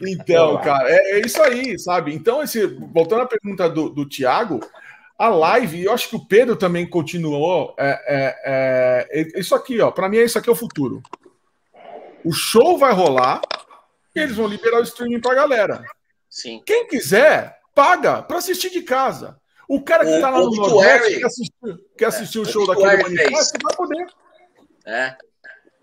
[0.00, 2.14] Então, cara, é, é, isso aí, sabe?
[2.14, 4.60] Então, esse, voltando à pergunta do, do Tiago,
[5.18, 7.74] a live, eu acho que o Pedro também continuou.
[7.78, 9.90] É, é, é isso aqui, ó.
[9.90, 11.02] Para mim, é isso aqui é o futuro.
[12.24, 13.40] O show vai rolar
[14.14, 15.82] e eles vão liberar o streaming pra galera.
[16.28, 16.62] Sim.
[16.66, 19.40] Quem quiser, paga para assistir de casa.
[19.68, 22.62] O cara que o, tá lá no Nordeste quer assistir, quer assistir é, o show
[22.64, 24.06] o daquele manifesto, vai poder.
[24.86, 25.16] É.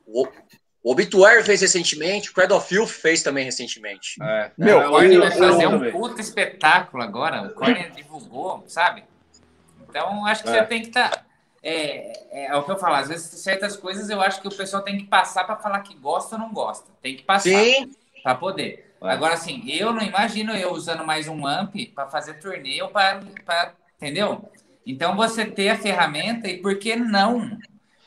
[0.07, 0.27] O,
[0.83, 4.21] o Obituary fez recentemente, o Cradle of Filth fez também recentemente.
[4.21, 4.51] É.
[4.57, 7.41] Meu, o Corner vai fazer um puta espetáculo agora.
[7.43, 9.05] O Corner divulgou, sabe?
[9.89, 10.53] Então, acho que é.
[10.53, 11.09] você tem que estar.
[11.09, 11.25] Tá
[11.63, 14.53] é, é, é, o que eu falo, às vezes certas coisas eu acho que o
[14.53, 16.91] pessoal tem que passar para falar que gosta ou não gosta.
[17.01, 17.63] Tem que passar
[18.21, 18.93] para poder.
[19.01, 19.09] É.
[19.09, 23.21] Agora, assim, eu não imagino eu usando mais um amp para fazer turnê ou para.
[23.95, 24.49] Entendeu?
[24.85, 27.57] Então, você ter a ferramenta e por que não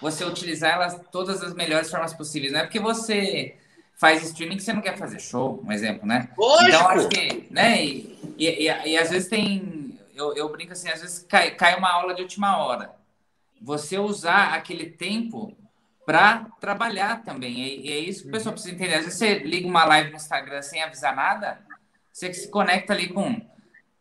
[0.01, 2.53] você utilizar elas todas as melhores formas possíveis?
[2.53, 3.57] Não é porque você
[3.97, 6.29] faz streaming que você não quer fazer show, um exemplo, né?
[6.37, 6.69] Lógico.
[6.69, 7.47] Então, acho que.
[7.51, 7.85] Né?
[7.85, 9.99] E, e, e, e às vezes tem.
[10.15, 12.97] Eu, eu brinco assim, às vezes cai, cai uma aula de última hora
[13.61, 15.57] você usar aquele tempo
[16.05, 17.59] para trabalhar também.
[17.59, 18.95] E, é isso que o pessoal precisa entender.
[18.95, 21.59] Às vezes você liga uma live no Instagram sem avisar nada,
[22.13, 23.41] você se conecta ali com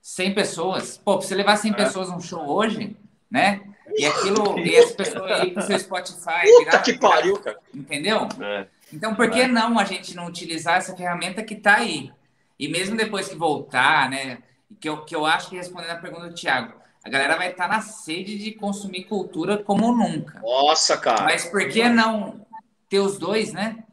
[0.01, 0.97] 100 pessoas.
[0.97, 1.76] Pô, pra você levar 100 é.
[1.76, 2.95] pessoas num show hoje,
[3.30, 3.61] né?
[3.97, 6.41] E aquilo, e as pessoas aí pro seu Spotify.
[6.41, 7.57] Puta virar, que pariu, cara.
[7.73, 8.27] Entendeu?
[8.41, 8.68] É.
[8.93, 9.47] Então, por que é.
[9.47, 12.11] não a gente não utilizar essa ferramenta que está aí?
[12.60, 14.39] E mesmo depois que voltar, né?
[14.80, 16.73] Que eu, que eu acho que respondendo a pergunta do Thiago,
[17.03, 20.39] a galera vai estar tá na sede de consumir cultura como nunca.
[20.39, 21.23] Nossa, cara.
[21.23, 22.45] Mas por que não
[22.89, 23.85] ter os dois, né?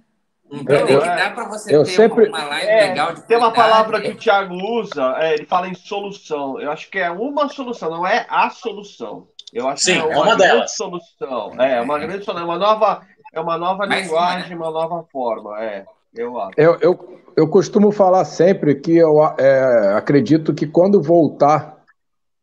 [0.52, 2.28] Entender que dá para você eu ter sempre...
[2.28, 5.66] uma live é, legal de Tem uma palavra que o Thiago usa, é, ele fala
[5.66, 6.60] em solução.
[6.60, 9.26] Eu acho que é uma solução, não é a solução.
[9.52, 10.76] Eu acho Sim, que é uma, é uma delas.
[10.76, 11.52] solução.
[11.58, 13.00] É, uma grande solução, é uma nova,
[13.32, 14.70] é uma nova linguagem, uma, né?
[14.70, 15.62] uma nova forma.
[15.62, 16.52] É, eu acho.
[16.58, 21.78] Eu, eu, eu costumo falar sempre que eu é, acredito que quando voltar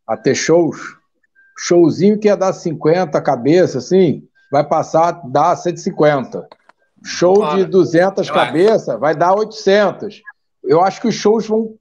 [0.07, 0.79] a ter shows,
[1.55, 6.47] showzinho que ia dar 50 cabeça, assim, vai passar a dar 150.
[7.03, 7.57] Show claro.
[7.57, 10.21] de 200 cabeças vai dar 800.
[10.63, 11.75] Eu acho que os shows vão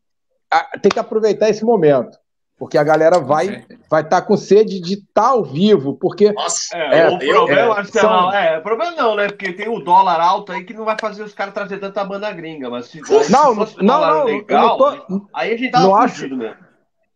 [0.80, 2.18] ter que aproveitar esse momento.
[2.58, 6.32] Porque a galera vai vai estar tá com sede de estar tá ao vivo, porque
[6.32, 8.32] Nossa, é, é, o problema, é, são...
[8.32, 9.28] é, problema não, né?
[9.28, 12.30] Porque tem o dólar alto aí que não vai fazer os caras trazer tanta banda
[12.32, 15.94] gringa, mas se, não, se não, não, legal, não tô, aí a gente tava não
[15.94, 16.67] acho, mesmo.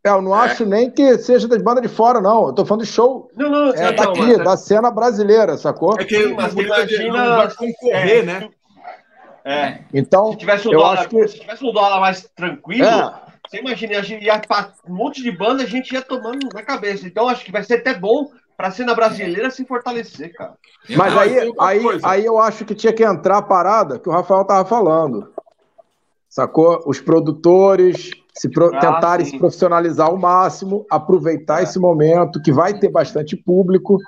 [0.05, 0.47] É, eu não é.
[0.47, 2.49] acho nem que seja das bandas de fora, não.
[2.49, 4.39] Eu tô falando de show não, não, é, daqui, mas...
[4.39, 5.95] É- da cena brasileira, sacou?
[5.99, 8.49] É que mas imagina concorrer, é, né?
[9.45, 9.79] É.
[9.95, 11.29] Então, se tivesse um, dólar, que...
[11.29, 13.15] se tivesse um dólar mais tranquilo, é.
[13.49, 14.41] você imagina, a gente ia
[14.89, 17.07] um monte de banda, a gente ia tomando na cabeça.
[17.07, 20.55] Então, acho que vai ser até bom para a cena brasileira se fortalecer, cara.
[20.97, 24.45] Mas aí, aí, aí eu acho que tinha que entrar a parada que o Rafael
[24.45, 25.33] tava falando.
[26.29, 26.81] Sacou?
[26.87, 29.33] Os produtores, se pro, ah, tentarem sim.
[29.33, 31.63] se profissionalizar ao máximo, aproveitar é.
[31.65, 33.99] esse momento que vai ter bastante público,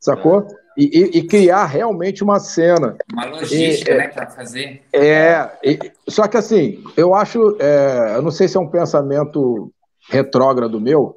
[0.00, 0.46] sacou?
[0.76, 2.96] e, e, criar realmente uma cena.
[3.12, 4.82] Uma logística, e, né, para fazer.
[4.92, 9.72] É, e, só que assim, eu acho, é, eu não sei se é um pensamento
[10.08, 11.16] retrógrado meu,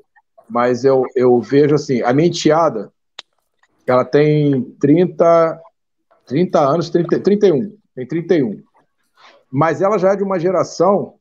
[0.49, 2.91] mas eu, eu vejo assim, a minha enteada,
[3.87, 5.59] ela tem 30,
[6.25, 8.61] 30 anos, 30, 31, tem 31.
[9.51, 11.13] Mas ela já é de uma geração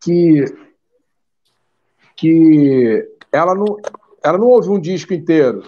[0.00, 0.44] que
[2.18, 3.76] que ela não,
[4.24, 5.62] ela não ouve um disco inteiro.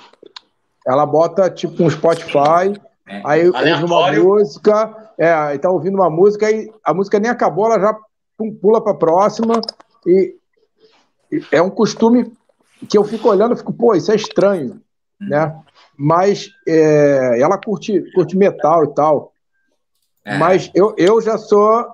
[0.85, 2.75] Ela bota tipo um Spotify,
[3.07, 3.23] é.
[3.25, 7.79] aí ouve uma música, é, tá ouvindo uma música e a música nem acabou, ela
[7.79, 7.97] já
[8.61, 9.61] pula para a próxima
[10.07, 10.35] e,
[11.31, 12.33] e, é um costume
[12.89, 14.81] que eu fico olhando, eu fico, pô, isso é estranho,
[15.21, 15.55] né?
[15.97, 19.33] Mas é, ela curte, curte metal e tal.
[20.25, 20.39] É.
[20.39, 21.87] Mas eu, eu já sou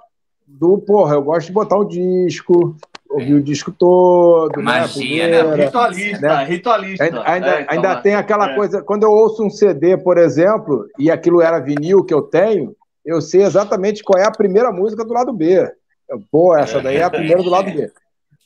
[0.47, 2.77] do, porra, eu gosto de botar um disco,
[3.10, 4.56] ouvir o disco todo.
[4.59, 5.39] Né, Magia, né?
[5.39, 6.44] Primeira, ritualista, né?
[6.44, 7.05] ritualista.
[7.05, 8.55] Ainda, ainda, é, ainda então, tem aquela é.
[8.55, 12.74] coisa, quando eu ouço um CD, por exemplo, e aquilo era vinil que eu tenho,
[13.05, 15.70] eu sei exatamente qual é a primeira música do lado B.
[16.31, 17.90] Pô, essa daí é a primeira do lado B.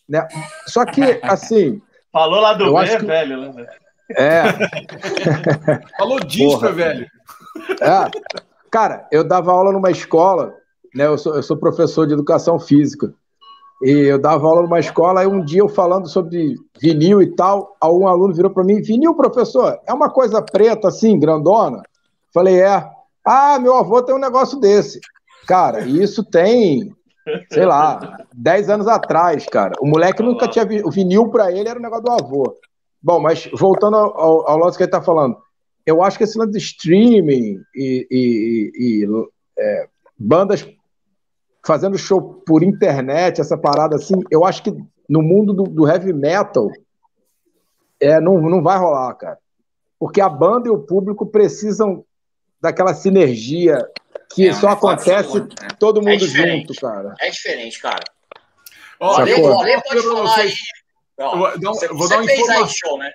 [0.09, 0.27] Né?
[0.66, 1.81] Só que, assim.
[2.12, 3.06] Falou lá do B, que...
[3.06, 3.52] velho.
[3.52, 3.66] Né?
[4.16, 4.43] É.
[5.97, 7.06] Falou disco, velho.
[7.81, 8.10] É.
[8.70, 10.55] Cara, eu dava aula numa escola,
[10.94, 11.06] né?
[11.06, 13.12] Eu sou, eu sou professor de educação física.
[13.82, 17.76] E eu dava aula numa escola, e um dia eu falando sobre vinil e tal,
[17.82, 21.82] um aluno virou para mim: vinil, professor, é uma coisa preta assim, grandona?
[22.32, 22.84] Falei: é.
[23.24, 25.00] Ah, meu avô tem um negócio desse.
[25.46, 26.94] Cara, isso tem,
[27.52, 29.74] sei lá, 10 anos atrás, cara.
[29.80, 30.66] O moleque nunca tinha.
[30.84, 32.54] O vinil para ele era o negócio do avô.
[33.02, 35.36] Bom, mas voltando ao, ao, lance que ele está falando,
[35.86, 39.08] eu acho que esse lance de streaming e, e, e
[39.58, 39.88] é,
[40.18, 40.66] bandas
[41.64, 44.74] fazendo show por internet, essa parada assim, eu acho que
[45.08, 46.70] no mundo do, do heavy metal
[48.00, 49.38] é, não, não vai rolar, cara.
[49.98, 52.04] Porque a banda e o público precisam
[52.60, 53.86] daquela sinergia
[54.32, 55.46] que é, só acontece né?
[55.78, 57.14] todo mundo é junto, cara.
[57.20, 58.04] É diferente, cara.
[58.98, 59.34] Ó, Ale,
[59.82, 60.52] pode falar aí.
[61.18, 62.68] Ó, vou dar, você, vou dar uma informação.
[62.68, 63.10] Show, né?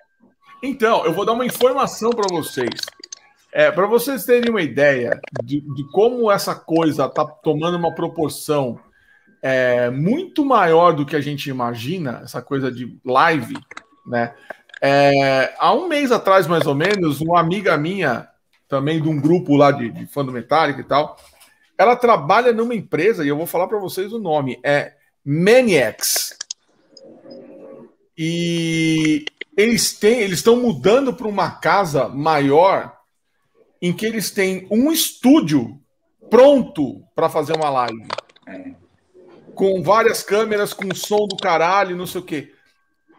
[0.62, 2.70] Então, eu vou dar uma informação para vocês.
[3.58, 8.78] É, para vocês terem uma ideia de, de como essa coisa está tomando uma proporção
[9.42, 13.56] é, muito maior do que a gente imagina, essa coisa de live,
[14.06, 14.36] né?
[14.82, 18.28] É, há um mês atrás, mais ou menos, uma amiga minha,
[18.68, 21.16] também de um grupo lá de, de fã do Metallica e tal,
[21.78, 24.96] ela trabalha numa empresa, e eu vou falar para vocês o nome, é
[25.26, 26.38] Maniacs.
[28.18, 29.24] E
[29.56, 32.95] eles têm, eles estão mudando para uma casa maior
[33.82, 35.80] em que eles têm um estúdio
[36.30, 38.08] pronto para fazer uma live.
[38.48, 38.72] É.
[39.54, 42.52] Com várias câmeras, com som do caralho, não sei o quê.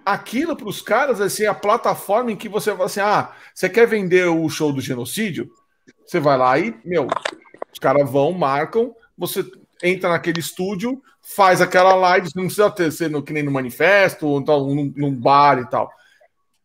[0.04, 3.68] Aquilo para os caras vai ser a plataforma em que você vai assim: ah, você
[3.68, 5.50] quer vender o show do genocídio?
[6.04, 7.08] Você vai lá e, meu,
[7.72, 9.44] os caras vão, marcam, você
[9.82, 14.26] entra naquele estúdio, faz aquela live, não precisa ter, ser no, que nem no manifesto,
[14.26, 15.90] ou então, num, num bar e tal.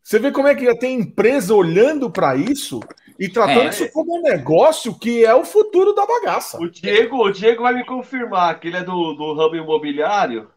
[0.03, 2.79] Você vê como é que já tem empresa olhando para isso
[3.21, 3.69] e tratando é.
[3.69, 6.57] isso como um negócio que é o futuro da bagaça.
[6.59, 10.49] O Diego, o Diego vai me confirmar que ele é do, do ramo imobiliário.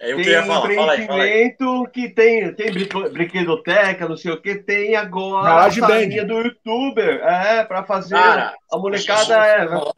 [0.00, 1.90] É eu tem queria falar, empreendimento fala aí, fala aí.
[1.92, 2.72] que tem, tem
[3.12, 8.14] brinquedoteca, não sei o que, tem agora Garage a salinha do youtuber, é, para fazer
[8.14, 9.92] Cara, a molecada a gente, é.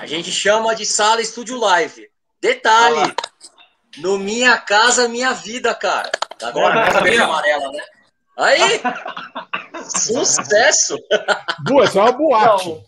[0.00, 2.08] A gente chama de sala estúdio live.
[2.40, 3.14] Detalhe, Olá.
[3.98, 6.10] no Minha Casa Minha Vida, cara.
[6.42, 7.82] Agora, essa verde amarela, né?
[8.36, 8.80] Aí!
[9.88, 10.96] Sucesso!
[11.64, 12.68] Duas, é uma boate.
[12.68, 12.84] Não,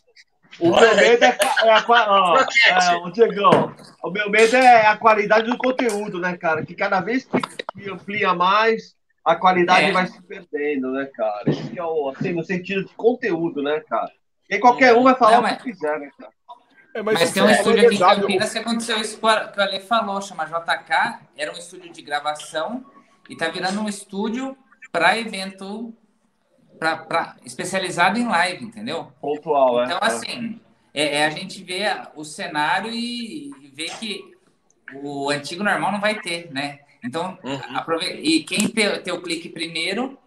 [0.60, 4.96] o meu medo é, é a, ó, é, o Diegão, o meu medo é a
[4.96, 6.66] qualidade do conteúdo, né, cara?
[6.66, 9.92] Que cada vez que amplia mais, a qualidade é.
[9.92, 11.48] vai se perdendo, né, cara?
[11.48, 14.10] Isso que é o, assim, no sentido de conteúdo, né, cara?
[14.50, 15.52] E qualquer um vai falar Não, mas...
[15.52, 16.32] o que quiser, né, cara?
[16.94, 19.28] É, mas, mas tem um é estúdio aqui em Campinas que aconteceu isso que o
[19.28, 22.84] Ale falou, chama JK, era um estúdio de gravação
[23.28, 24.56] e tá virando um estúdio
[24.90, 25.94] para evento
[26.78, 29.12] pra, pra, especializado em live, entendeu?
[29.20, 29.84] Pontual, é.
[29.86, 30.60] Então, assim,
[30.94, 31.84] é, é, a gente vê
[32.14, 34.24] o cenário e, e vê que
[35.02, 36.80] o antigo normal não vai ter, né?
[37.04, 37.76] Então, uhum.
[37.76, 38.18] aproveita.
[38.20, 40.18] E quem ter, ter o clique primeiro,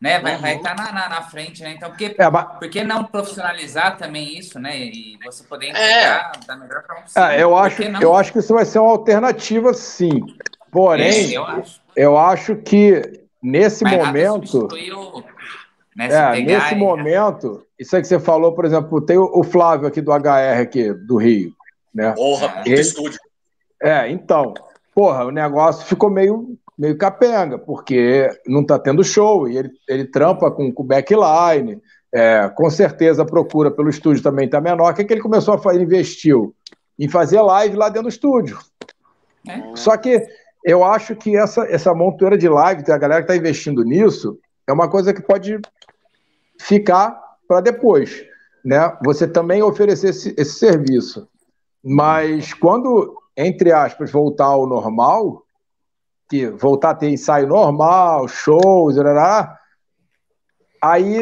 [0.00, 0.46] né, vai uhum.
[0.58, 1.72] estar tá na, na, na, frente, né?
[1.72, 2.58] Então, por que, é, mas...
[2.58, 4.78] por que não profissionalizar também isso, né?
[4.78, 5.70] E você poder é.
[5.70, 6.46] entregar é.
[6.46, 7.28] da melhor forma possível?
[7.28, 10.22] É, eu, acho, eu acho que isso vai ser uma alternativa, sim.
[10.70, 11.80] Porém, eu, acho.
[11.96, 14.68] eu acho que nesse Mas momento.
[15.96, 20.00] Né, é, nesse momento, isso aí que você falou, por exemplo, tem o Flávio aqui
[20.00, 21.52] do HR aqui, do Rio.
[21.92, 22.12] Né?
[22.12, 22.80] Porra, Ele...
[22.80, 23.18] estúdio.
[23.82, 24.54] É, então,
[24.94, 30.06] porra, o negócio ficou meio meio capenga, porque não está tendo show e ele, ele
[30.06, 31.78] trampa com o backline.
[32.12, 34.90] É, com certeza a procura pelo estúdio também está menor.
[34.90, 35.82] O que, que ele começou a fazer?
[35.82, 36.54] Investiu
[36.98, 38.58] em fazer live lá dentro do estúdio.
[39.46, 39.76] É.
[39.76, 40.26] Só que
[40.64, 44.72] eu acho que essa, essa montoeira de live, a galera que está investindo nisso, é
[44.72, 45.60] uma coisa que pode
[46.58, 47.18] ficar
[47.48, 48.24] para depois.
[48.64, 48.78] Né?
[49.04, 51.28] Você também oferecer esse, esse serviço.
[51.82, 55.44] Mas quando, entre aspas, voltar ao normal,
[56.28, 58.96] que voltar a ter ensaio normal, shows,
[60.82, 61.20] aí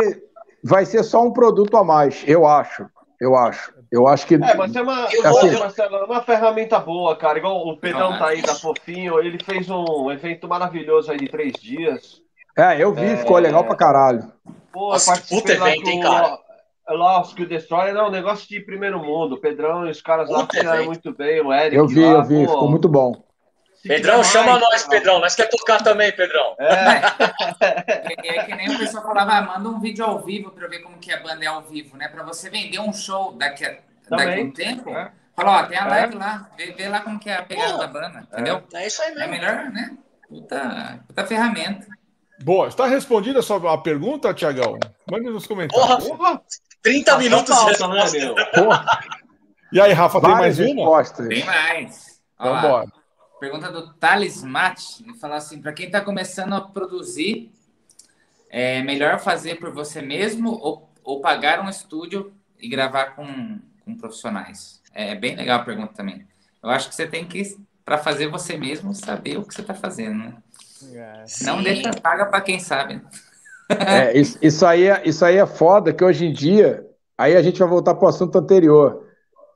[0.63, 2.87] vai ser só um produto a mais, eu acho.
[3.21, 3.73] Eu acho.
[3.91, 4.35] Eu acho que.
[4.35, 7.39] É, mas é uma, assim, Marcelo, é uma ferramenta boa, cara.
[7.39, 11.53] Igual o Pedrão tá aí, da Fofinho, ele fez um evento maravilhoso aí de três
[11.55, 12.21] dias.
[12.57, 13.17] É, eu vi, é...
[13.17, 14.31] ficou legal pra caralho.
[14.73, 16.39] Pô, Nossa, puta evento, hein, cara?
[16.91, 19.35] Lost que o Destroyer é um negócio de primeiro mundo.
[19.35, 21.77] O Pedrão e os caras lá fizeram muito bem, o Eric.
[21.77, 23.28] Eu vi, lá, eu vi, pô, ficou muito bom.
[23.83, 25.21] Pedrão, chama nós, Pedrão.
[25.21, 26.57] Nós quer tocar também, Pedrão.
[26.59, 27.01] É.
[28.25, 30.99] é que nem o pessoal falava, ah, manda um vídeo ao vivo para ver como
[30.99, 32.09] que a banda é ao vivo, né?
[32.09, 33.77] Para você vender um show daqui a,
[34.11, 34.91] daqui a um tempo.
[34.91, 35.13] É.
[35.35, 35.89] Fala, ó, tem a é.
[35.89, 36.19] live é.
[36.19, 38.63] lá, vê, vê, lá como que é a pegada Pô, da banda, entendeu?
[38.75, 39.23] É isso aí mesmo.
[39.23, 39.97] É melhor, né?
[40.29, 41.87] Puta, puta ferramenta.
[42.43, 44.79] Boa, está respondida a sua pergunta, Tiagão?
[45.11, 46.09] Mande nos comentários.
[46.09, 46.41] Porra,
[46.83, 48.35] 30 Nossa, minutos falta, né, meu?
[48.35, 49.01] Porra.
[49.73, 51.05] E aí, Rafa, tem mais uma?
[51.05, 52.21] Tem mais.
[52.39, 52.98] Vamos embora.
[53.39, 55.03] Pergunta do Thales Mate.
[55.03, 57.53] Ele fala assim: para quem está começando a produzir,
[58.51, 63.97] é melhor fazer por você mesmo ou, ou pagar um estúdio e gravar com, com
[63.97, 64.83] profissionais?
[64.93, 66.27] É bem legal a pergunta também.
[66.63, 69.75] Eu acho que você tem que, para fazer você mesmo, saber o que você está
[69.75, 70.35] fazendo, né?
[70.93, 73.01] É, Não deixa paga para quem sabe.
[73.69, 76.87] É, isso, isso, aí é, isso aí é foda, que hoje em dia,
[77.17, 79.08] aí a gente vai voltar para o assunto anterior.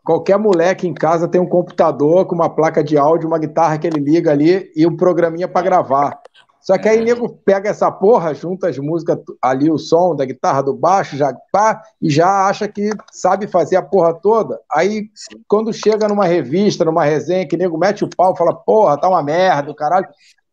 [0.04, 3.86] Qualquer moleque em casa tem um computador com uma placa de áudio, uma guitarra que
[3.86, 6.20] ele liga ali e um programinha para gravar.
[6.62, 10.24] Só que aí o nego pega essa porra, junta as músicas ali, o som da
[10.24, 14.60] guitarra, do baixo, já pá, e já acha que sabe fazer a porra toda.
[14.72, 15.08] Aí,
[15.48, 19.08] quando chega numa revista, numa resenha, que o nego mete o pau, fala, porra, tá
[19.08, 20.06] uma merda, caralho.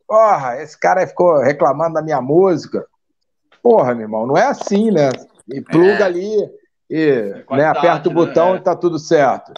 [0.07, 2.83] Porra, esse cara ficou reclamando da minha música.
[3.61, 5.11] Porra, meu irmão, não é assim, né?
[5.47, 6.03] E pluga é.
[6.03, 6.49] ali,
[6.89, 8.59] e é né, aperta o botão né?
[8.59, 9.53] e tá tudo certo.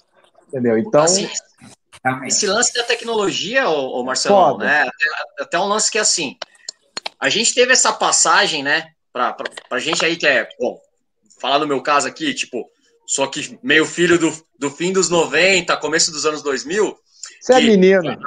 [0.48, 0.78] Entendeu?
[0.78, 1.03] Então.
[1.03, 1.30] Assim,
[2.26, 4.82] esse lance da tecnologia, ô, ô Marcelo, né?
[4.82, 6.36] Até, até, um lance que é assim.
[7.20, 8.91] A gente teve essa passagem, né?
[9.14, 10.49] Pra, pra, pra gente aí que é.
[10.60, 10.80] Bom,
[11.40, 12.70] falar no meu caso aqui, tipo,
[13.06, 16.98] só que meio filho do, do fim dos 90, começo dos anos 2000.
[17.40, 18.18] Você é menino.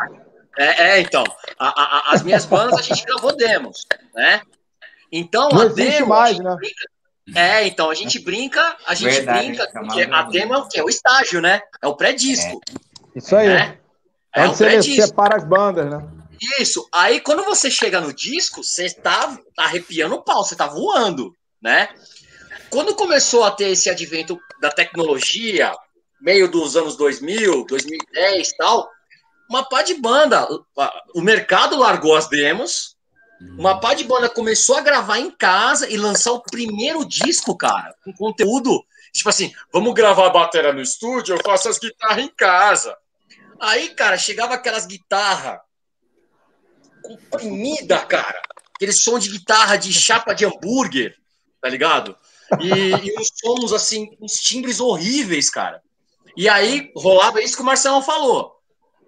[0.56, 1.24] É, é então.
[1.58, 4.40] A, a, as minhas bandas a gente gravou demos, né?
[5.10, 6.06] Então, Não a demo.
[6.06, 6.56] Mais, né?
[7.34, 10.78] É, então a gente brinca, a gente Verdade, brinca, porque a demo é o que?
[10.78, 11.62] É o estágio, né?
[11.80, 12.60] É o pré-disco.
[12.68, 13.18] É.
[13.18, 13.48] Isso aí.
[13.48, 13.78] Né?
[14.34, 16.06] É, é você separa as bandas, né?
[16.58, 16.86] Isso.
[16.92, 21.88] Aí quando você chega no disco, você tá arrepiando o pau, você tá voando, né?
[22.68, 25.72] Quando começou a ter esse advento da tecnologia,
[26.20, 28.90] meio dos anos 2000, 2010 e tal,
[29.48, 30.46] uma pá de banda,
[31.14, 32.93] o mercado largou as demos,
[33.40, 37.94] uma pá de banda começou a gravar em casa e lançar o primeiro disco, cara,
[38.04, 38.84] com conteúdo.
[39.12, 42.96] Tipo assim, vamos gravar a bateria no estúdio, eu faço as guitarras em casa.
[43.60, 45.60] Aí, cara, chegava aquelas guitarras
[47.02, 48.42] comprimida, cara.
[48.74, 51.16] Aquele som de guitarra de chapa de hambúrguer,
[51.60, 52.16] tá ligado?
[52.60, 55.82] E, e uns sons, assim, uns timbres horríveis, cara.
[56.36, 58.54] E aí rolava isso que o Marcelo falou.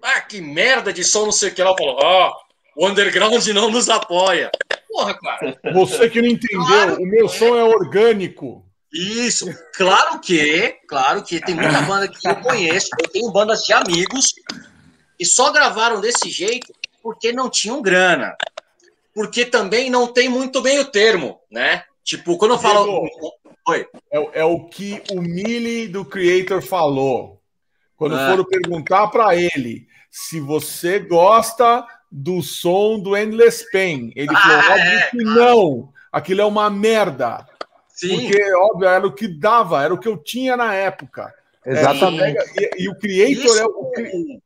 [0.03, 1.61] Ah, que merda de som, não sei o que.
[1.61, 2.33] Ela falou, ah,
[2.77, 4.51] o underground não nos apoia.
[4.87, 5.59] Porra, cara.
[5.73, 8.65] Você que não entendeu, claro o meu som é orgânico.
[8.93, 13.73] Isso, claro que, claro que tem muita banda que eu conheço, eu tenho bandas de
[13.73, 14.35] amigos
[15.19, 16.73] que só gravaram desse jeito
[17.03, 18.37] porque não tinham grana.
[19.15, 21.85] Porque também não tem muito bem o termo, né?
[22.05, 23.09] Tipo, quando eu falo.
[23.69, 23.87] Oi.
[24.13, 27.41] É, é o que o Mili do Creator falou.
[27.97, 28.31] Quando ah.
[28.31, 34.13] foram perguntar para ele se você gosta do som do Endless Pain.
[34.15, 37.47] Ele ah, falou, óbvio é, que não, aquilo é uma merda.
[37.89, 38.09] Sim.
[38.09, 41.33] Porque, óbvio, era o que dava, era o que eu tinha na época.
[41.65, 42.39] Exatamente.
[42.39, 43.59] É, e, e, o Creator Isso.
[43.59, 44.41] é o.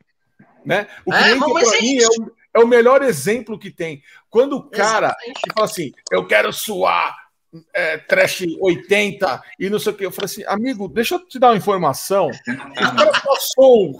[0.65, 0.87] Né?
[1.05, 4.03] O é, Creator, para mim, é o, é o, melhor exemplo que tem.
[4.31, 5.15] Quando o cara
[5.55, 7.15] fala assim, eu quero suar
[7.75, 11.39] é, trash 80 e não sei o que, eu falei assim, amigo, deixa eu te
[11.39, 12.31] dar uma informação.
[12.47, 13.99] O cara passou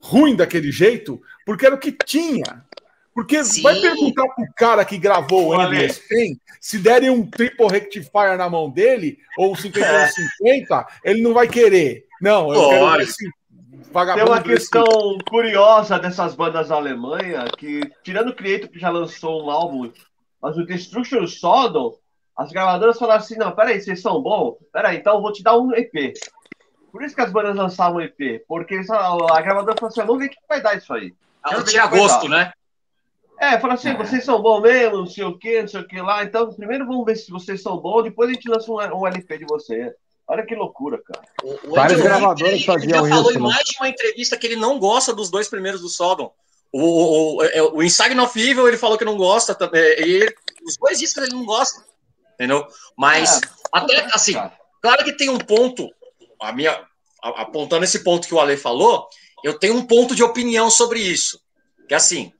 [0.00, 2.64] ruim daquele jeito porque era o que tinha.
[3.14, 3.62] Porque Sim.
[3.62, 8.48] vai perguntar pro cara que gravou o Endless Pain, se derem um triple rectifier na
[8.48, 10.06] mão ddele, ou 50 é.
[10.06, 12.06] 50, ele não vai querer.
[12.20, 13.28] Não, eu quero assim,
[13.90, 14.24] vagabundo.
[14.24, 15.24] Tem uma questão desse...
[15.24, 19.90] curiosa dessas bandas alemãs, que, tirando o Creator, que já lançou um álbum,
[20.40, 21.96] mas o Destruction Sodom,
[22.36, 24.56] as gravadoras falaram assim: não, peraí, vocês são bons?
[24.72, 26.14] Peraí, então eu vou te dar um EP.
[26.92, 30.30] Por isso que as bandas lançavam EP, porque a gravadora falou assim: vamos ver o
[30.30, 31.12] que vai dar isso aí.
[31.44, 32.52] Ela tinha gosto, né?
[33.40, 35.98] É, fala assim, vocês são bons mesmo, não sei o que, não sei o que
[35.98, 36.22] lá.
[36.22, 39.38] Então, primeiro vamos ver se vocês são bons, depois a gente lança um, um LP
[39.38, 39.92] de vocês.
[40.28, 41.26] Olha que loucura, cara.
[41.42, 43.40] O, o Vários gravadores faziam ele já falou em né?
[43.40, 46.30] mais de uma entrevista que ele não gosta dos dois primeiros do Sodom.
[46.70, 49.82] O, o, o, é, o Inside of Evil ele falou que não gosta também.
[49.98, 51.82] E os dois discos ele não gosta.
[52.34, 52.66] Entendeu?
[52.96, 53.40] Mas, é,
[53.72, 54.34] até assim,
[54.82, 55.88] claro que tem um ponto,
[56.40, 56.78] a minha,
[57.22, 59.08] apontando esse ponto que o Ale falou,
[59.42, 61.40] eu tenho um ponto de opinião sobre isso.
[61.88, 62.32] Que assim,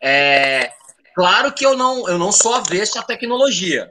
[0.00, 0.72] é,
[1.14, 3.90] claro que eu não, eu não sou avesso à tecnologia,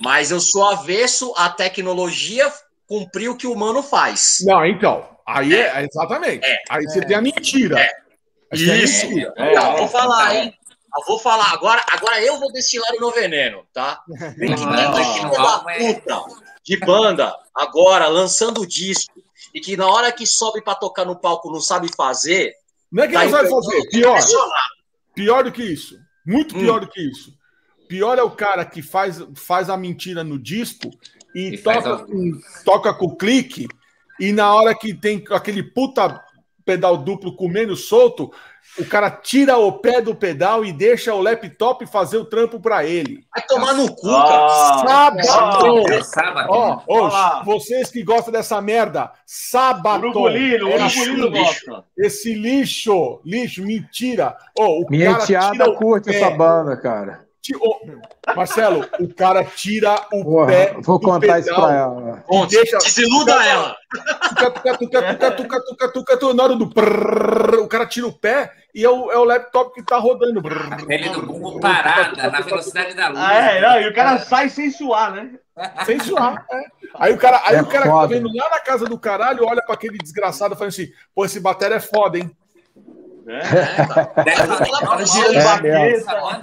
[0.00, 2.52] mas eu sou avesso à tecnologia
[2.86, 4.38] cumprir o que o humano faz.
[4.42, 6.46] Não, então, aí é, é exatamente.
[6.46, 7.80] É, aí você tem a mentira.
[7.80, 8.06] É.
[8.52, 9.08] Isso.
[9.54, 10.54] Não, vou falar, hein?
[10.96, 14.00] Eu vou falar agora, agora eu vou destilar o meu veneno, tá?
[14.38, 19.14] Tem que ter da puta de banda agora lançando o disco
[19.54, 22.54] e que na hora que sobe para tocar no palco não sabe fazer.
[22.90, 24.18] Não é que tá não sabe fazer, pior.
[25.16, 25.98] Pior do que isso.
[26.24, 26.60] Muito hum.
[26.60, 26.80] pior hum.
[26.84, 27.36] do que isso.
[27.88, 30.90] Pior é o cara que faz, faz a mentira no disco
[31.34, 33.66] e, e toca, com, toca com clique,
[34.18, 36.22] e na hora que tem aquele puta
[36.64, 38.32] pedal duplo comendo solto,
[38.78, 42.84] o cara tira o pé do pedal e deixa o laptop fazer o trampo para
[42.84, 43.24] ele.
[43.34, 44.48] Vai tomar no cu, cara.
[44.86, 45.92] Sábado.
[45.92, 46.48] É sábado.
[46.50, 50.08] Ó, ó, vocês que gostam dessa merda, sábado.
[50.08, 51.84] Urugulino, é Urugulino gosta.
[51.96, 54.36] Esse lixo, lixo, mentira.
[54.58, 57.25] Oh, o Minha enteada curte essa banda, cara.
[58.34, 60.76] Marcelo, o cara tira o Porra, pé.
[60.80, 62.46] Vou contar pedal, isso pra ela.
[62.48, 63.76] Deixa, desiluda tuca, ela.
[64.28, 68.12] Tuca, tuca, tuca, tuca, tuca, tuca, tuca, na hora do prrr, o cara tira o
[68.12, 70.42] pé e é o, é o laptop que tá rodando.
[70.88, 73.20] Ele do bumbo parada, na velocidade da luz.
[73.20, 75.30] Ah, é, não, e o cara sai sem suar, né?
[75.86, 76.60] Sem suar, é.
[76.98, 79.46] Aí o cara, aí é o cara que tá vendo lá na casa do caralho
[79.46, 82.30] olha pra aquele desgraçado e fala assim: pô, esse batéria é foda, hein?
[83.28, 83.40] É,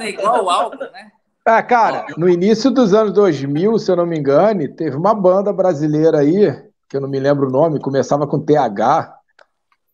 [0.03, 1.11] é, igual o álbum, né?
[1.45, 5.51] Ah, cara, no início dos anos 2000, se eu não me engano, teve uma banda
[5.51, 6.51] brasileira aí,
[6.87, 9.13] que eu não me lembro o nome, começava com TH.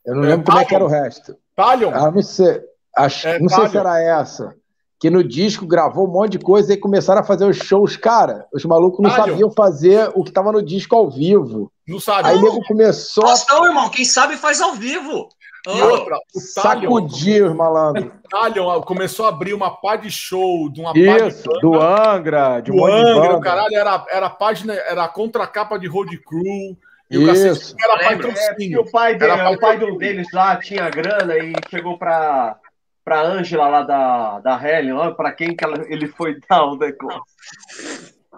[0.06, 1.36] Eu não é, lembro como é que era o resto.
[1.56, 1.92] Talion?
[1.94, 2.62] Ah, não sei.
[2.96, 4.56] Acho, é, não sei se era essa.
[5.00, 7.98] Que no disco gravou um monte de coisa e começaram a fazer os shows.
[7.98, 9.28] Cara, os malucos não Talion.
[9.28, 11.72] sabiam fazer o que tava no disco ao vivo.
[11.88, 12.28] Não sabe.
[12.28, 13.24] Aí o nego começou.
[13.24, 15.30] Nossa, não, irmão, quem sabe faz ao vivo.
[15.68, 18.12] E outra, o Sacudir, malandro.
[18.26, 22.62] O Talion começou a abrir uma pá de show, de uma Isso, de do Angra,
[22.62, 26.16] de do um Angra, o caralho, era, era a página, era a contracapa de Road
[26.20, 26.78] Crew.
[27.10, 27.76] E o Isso.
[27.82, 28.78] era patrocínio.
[28.78, 32.56] É, o pai, dele, era o pai do deles lá tinha grana e chegou pra,
[33.04, 36.78] pra Ângela lá da, da Helen, olha pra quem que ela, ele foi dar o
[36.78, 37.20] decor.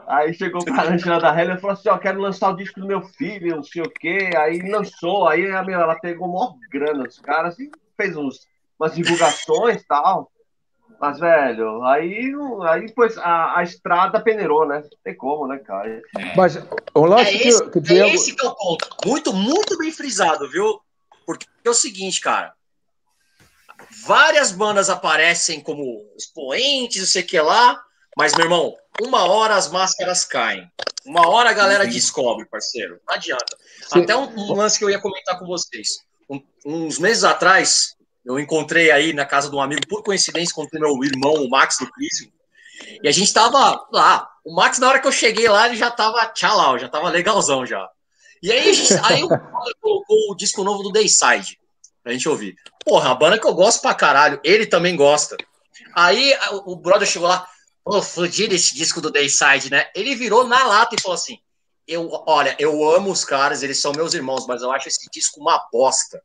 [0.07, 2.87] Aí chegou pra Angela da Helen e falou assim: Ó, quero lançar o disco do
[2.87, 4.31] meu filho, não sei o quê.
[4.37, 8.47] Aí lançou, aí a minha, ela pegou maior grana dos caras e fez uns,
[8.79, 10.31] umas divulgações e tal.
[10.99, 12.31] Mas, velho, aí,
[12.69, 14.81] aí pois, a, a estrada peneirou, né?
[14.83, 15.89] Não tem como, né, cara?
[15.89, 16.35] É.
[16.35, 16.63] Mas
[16.93, 18.09] o lance é esse, que, que Diego...
[18.09, 18.87] é esse que é o ponto.
[19.07, 20.79] Muito, muito bem frisado, viu?
[21.25, 22.53] Porque é o seguinte, cara.
[24.05, 27.81] Várias bandas aparecem como expoentes, não sei o que lá,
[28.15, 30.69] mas, meu irmão, uma hora as máscaras caem.
[31.05, 32.99] Uma hora a galera descobre, parceiro.
[33.07, 33.57] Não adianta.
[33.87, 34.03] Sim.
[34.03, 35.99] Até um, um, lance que eu ia comentar com vocês.
[36.29, 40.79] Um, uns meses atrás, eu encontrei aí na casa de um amigo, por coincidência, encontrei
[40.81, 42.31] meu irmão, o Max do Crismo.
[43.03, 44.27] E a gente tava lá.
[44.43, 47.65] O Max, na hora que eu cheguei lá, ele já tava tchau, já tava legalzão
[47.65, 47.89] já.
[48.41, 49.21] E aí, a gente, aí
[49.79, 51.59] colocou o disco novo do Dayside
[52.03, 52.55] pra gente ouvir.
[52.83, 54.39] Porra, a banda que eu gosto pra caralho.
[54.43, 55.37] Ele também gosta.
[55.95, 56.33] Aí
[56.65, 57.47] o brother chegou lá,
[57.83, 59.89] Pô, fudido esse disco do Dayside, né?
[59.95, 61.39] Ele virou na lata e falou assim:
[61.87, 65.39] eu, olha, eu amo os caras, eles são meus irmãos, mas eu acho esse disco
[65.41, 66.21] uma bosta.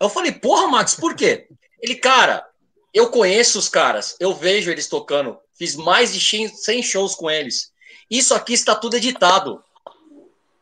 [0.00, 1.48] Eu falei, porra, Max, por quê?
[1.80, 2.46] Ele, cara,
[2.92, 7.72] eu conheço os caras, eu vejo eles tocando, fiz mais de 100 shows com eles.
[8.10, 9.62] Isso aqui está tudo editado.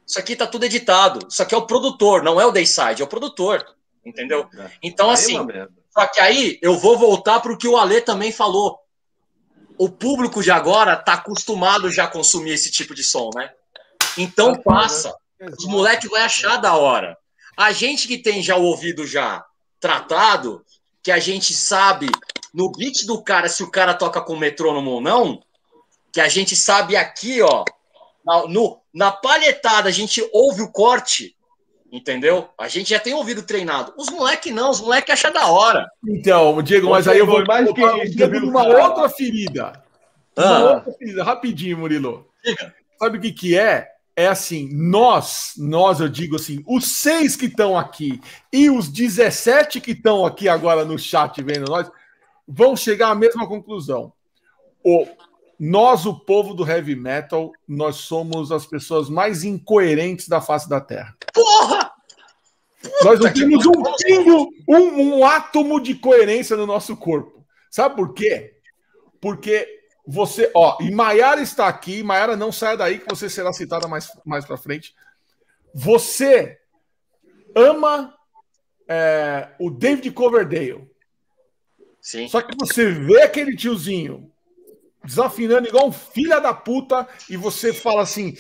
[0.07, 1.27] Isso aqui está tudo editado.
[1.29, 3.65] Isso aqui é o produtor, não é o Dayside, é o produtor.
[4.05, 4.49] Entendeu?
[4.59, 4.71] É.
[4.83, 5.37] Então, assim,
[5.91, 8.80] só que aí eu vou voltar para o que o Ale também falou
[9.81, 13.51] o público de agora tá acostumado já a consumir esse tipo de som, né?
[14.19, 15.17] Então passa.
[15.59, 17.17] Os moleques vão achar da hora.
[17.57, 19.43] A gente que tem já o ouvido já
[19.81, 20.63] tratado,
[21.03, 22.11] que a gente sabe
[22.53, 25.43] no beat do cara se o cara toca com metrônomo ou não,
[26.13, 27.65] que a gente sabe aqui, ó,
[28.23, 31.35] na, no, na palhetada a gente ouve o corte,
[31.93, 32.49] Entendeu?
[32.57, 33.93] A gente já tem ouvido treinado.
[33.97, 35.91] Os moleques não, os moleques acham da hora.
[36.07, 39.83] Então, Diego, mas aí eu vou mais que isso, uma outra ferida.
[40.37, 40.75] Uma ah.
[40.75, 41.25] outra ferida.
[41.25, 42.29] Rapidinho, Murilo.
[42.45, 42.75] Diga.
[42.99, 43.89] Sabe o que, que é?
[44.15, 48.21] É assim, nós, nós eu digo assim, os seis que estão aqui
[48.53, 51.91] e os 17 que estão aqui agora no chat vendo nós,
[52.47, 54.13] vão chegar à mesma conclusão.
[54.85, 55.07] O,
[55.59, 60.81] nós, o povo do heavy metal, nós somos as pessoas mais incoerentes da face da
[60.81, 61.15] Terra.
[61.33, 61.93] Porra!
[63.03, 67.45] Nós não temos um pingo, um, um átomo de coerência no nosso corpo.
[67.71, 68.59] Sabe por quê?
[69.21, 73.87] Porque você, ó, e Maiara está aqui, Maiara não saia daí que você será citada
[73.87, 74.95] mais, mais para frente.
[75.75, 76.59] Você
[77.55, 78.15] ama
[78.89, 80.91] é, o David Coverdale.
[82.01, 82.29] Sim.
[82.29, 84.33] Só que você vê aquele tiozinho
[85.05, 88.35] desafinando igual um filho da puta e você fala assim: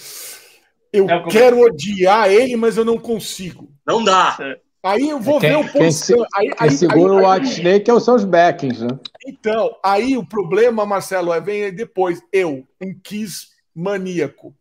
[0.93, 3.71] eu é quero odiar ele, mas eu não consigo.
[3.87, 4.37] Não dá.
[4.83, 7.49] Aí eu vou quem, ver o Quem, se, aí, quem aí, segura aí, o White
[7.49, 8.99] Snake são os backings, né?
[9.27, 12.23] Então, aí o problema, Marcelo, é vem depois.
[12.33, 14.55] Eu, um Kiss maníaco.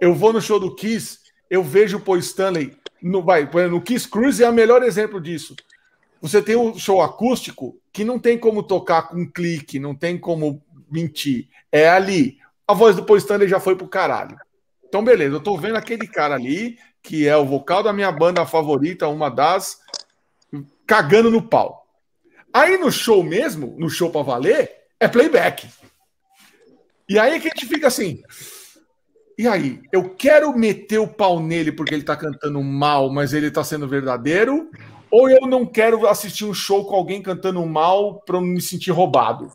[0.00, 1.18] Eu vou no show do Kiss,
[1.50, 2.76] eu vejo o Paul Stanley.
[3.02, 5.56] No, vai, no Kiss Cruise é o melhor exemplo disso.
[6.20, 10.62] Você tem um show acústico que não tem como tocar com clique, não tem como
[10.90, 11.48] mentir.
[11.72, 12.38] É ali.
[12.68, 14.36] A voz do Paul Stanley já foi pro caralho.
[14.88, 18.44] Então, beleza, eu tô vendo aquele cara ali que é o vocal da minha banda
[18.44, 19.78] favorita, uma das,
[20.86, 21.86] cagando no pau.
[22.52, 25.68] Aí no show mesmo, no show para valer, é playback.
[27.08, 28.22] E aí que a gente fica assim.
[29.38, 33.50] E aí, eu quero meter o pau nele porque ele tá cantando mal, mas ele
[33.50, 34.70] tá sendo verdadeiro,
[35.10, 38.90] ou eu não quero assistir um show com alguém cantando mal para não me sentir
[38.90, 39.52] roubado?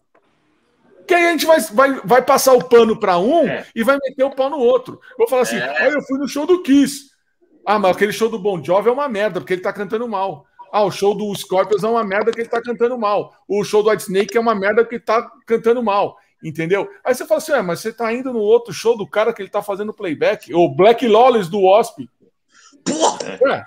[1.07, 3.65] Que aí a gente vai, vai, vai passar o pano para um é.
[3.75, 4.99] e vai meter o pau no outro.
[5.17, 5.85] Vou falar assim: é.
[5.85, 7.11] olha, eu fui no show do Kiss.
[7.65, 10.45] Ah, mas aquele show do Bon Jovi é uma merda, porque ele tá cantando mal.
[10.71, 13.33] Ah, o show do Scorpions é uma merda porque ele tá cantando mal.
[13.47, 16.17] O show do White Snake é uma merda porque ele tá cantando mal.
[16.43, 16.89] Entendeu?
[17.03, 19.41] Aí você fala assim, é, mas você tá indo no outro show do cara que
[19.41, 22.09] ele tá fazendo playback, o Black Lawless do Wasp.
[22.83, 23.65] Porra!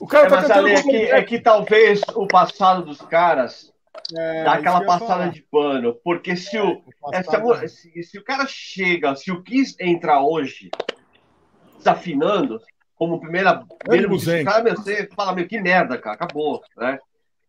[0.00, 3.71] O cara é, tá cantando ali, é, que, é que talvez o passado dos caras
[4.16, 5.94] é, dá aquela passada de pano.
[6.04, 6.82] Porque se o,
[7.12, 10.70] é, se, se, o cara chega, se o Kiss entrar hoje
[11.78, 12.60] desafinando,
[12.96, 13.64] como primeira.
[13.78, 16.98] Primeiro, cara, meu, você fala, meu, que merda, cara, acabou, né?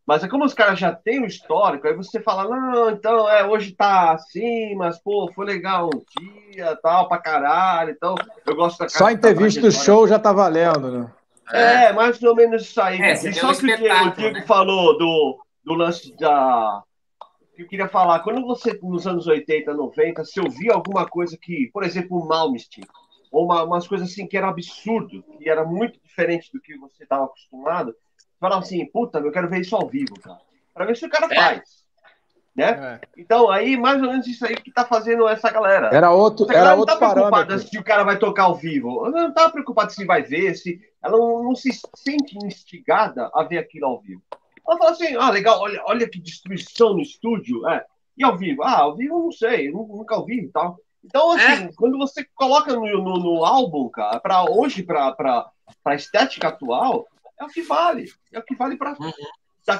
[0.05, 3.45] Mas é como os caras já têm um histórico, aí você fala, não, então, é,
[3.45, 8.15] hoje tá assim, mas, pô, foi legal um dia, tal, pra caralho, então,
[8.45, 11.11] eu gosto da Só em ter visto o show já tá valendo, né?
[11.51, 12.99] É, mais ou menos isso aí.
[13.01, 14.41] É, e só que o Diego, o Diego né?
[14.45, 16.83] falou do, do lance da...
[17.55, 21.69] que eu queria falar, quando você, nos anos 80, 90, se ouvia alguma coisa que,
[21.73, 22.85] por exemplo, o Malmsteen,
[23.31, 27.03] ou uma, umas coisas assim que era absurdo, que era muito diferente do que você
[27.03, 27.95] estava acostumado,
[28.39, 30.39] falava assim, puta, eu quero ver isso ao vivo, cara.
[30.73, 31.35] Para ver se o cara é.
[31.35, 31.83] faz.
[32.55, 32.69] Né?
[32.69, 33.07] É.
[33.17, 35.89] Então, aí, mais ou menos isso aí que tá fazendo essa galera.
[35.91, 39.07] Era outro, essa era outro não tá preocupada se o cara vai tocar ao vivo.
[39.07, 43.43] Ela não tá preocupada se vai ver, se ela não, não, se sente instigada a
[43.43, 44.21] ver aquilo ao vivo.
[44.67, 47.67] Ela fala assim, ah, legal, olha, olha que destruição no estúdio.
[47.67, 47.85] É.
[48.17, 48.63] E ao vivo?
[48.63, 50.77] Ah, ao vivo eu não sei, eu nunca ouvi e tal.
[51.03, 51.45] Então, é.
[51.45, 51.71] assim, é.
[51.75, 55.51] quando você coloca no, no, no álbum, cara, para hoje, para
[55.85, 57.07] a estética atual,
[57.39, 58.11] é o que vale.
[58.31, 59.11] É o que vale para uhum.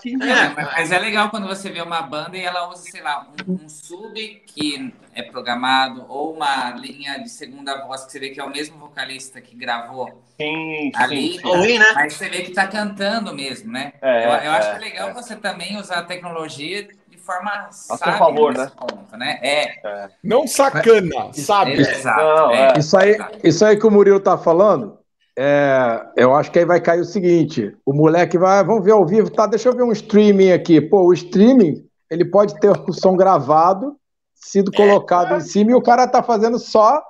[0.06, 0.60] Em diante.
[0.60, 3.54] É, mas é legal quando você vê uma banda e ela usa, sei lá, um,
[3.54, 4.14] um, sub
[4.48, 8.50] que é programado, ou uma linha de segunda voz que você vê que é o
[8.50, 11.34] mesmo vocalista que gravou sim, ali.
[11.34, 11.80] Sim, sim.
[11.80, 11.86] Né?
[11.94, 13.94] Mas você vê que tá cantando mesmo, né?
[14.02, 15.14] É, eu, eu acho é, legal é.
[15.14, 16.88] você também usar a tecnologia
[17.24, 18.70] forma a seu favor, né?
[18.78, 19.40] Ponto, né?
[19.42, 19.88] É.
[19.88, 20.10] é.
[20.24, 21.74] Não sacana, sabe?
[21.74, 22.22] Exato.
[22.22, 22.74] Não, é.
[22.78, 25.00] Isso, aí, isso aí que o Murilo tá falando,
[25.38, 29.06] é, eu acho que aí vai cair o seguinte: o moleque vai, vamos ver ao
[29.06, 29.48] vivo, tá?
[29.48, 30.80] Deixa eu ver um streaming aqui.
[30.80, 33.96] Pô, o streaming ele pode ter o som gravado,
[34.36, 34.78] sido é.
[34.78, 37.02] colocado em cima e o cara tá fazendo só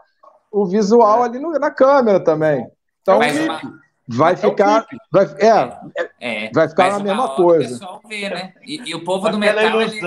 [0.49, 2.65] o visual ali no, na câmera também.
[3.01, 3.35] Então, Mas,
[4.07, 4.85] vai é ficar.
[5.11, 7.67] Vai, é, é, vai ficar a mesma coisa.
[7.67, 8.53] O pessoal vê, né?
[8.63, 9.81] E, e o povo do metal.
[9.81, 9.99] Ele,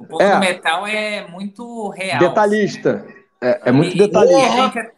[0.00, 0.34] o povo é.
[0.34, 2.18] do metal é muito real.
[2.18, 3.06] Detalhista.
[3.40, 4.72] É, é muito e, detalhista.
[4.72, 4.90] Gente,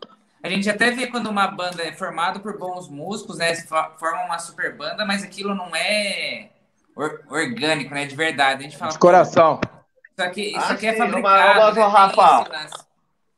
[0.42, 3.54] a gente, até vê quando uma banda é formada por bons músicos, né?
[3.98, 6.48] Formam uma super banda, mas aquilo não é
[6.96, 8.06] or, orgânico, né?
[8.06, 8.60] De verdade.
[8.60, 8.90] A gente fala.
[8.90, 9.60] De coração.
[10.12, 11.60] Isso aqui, isso ah, aqui é fabricado.
[11.60, 11.82] Mas, né?
[11.82, 12.44] Rafa,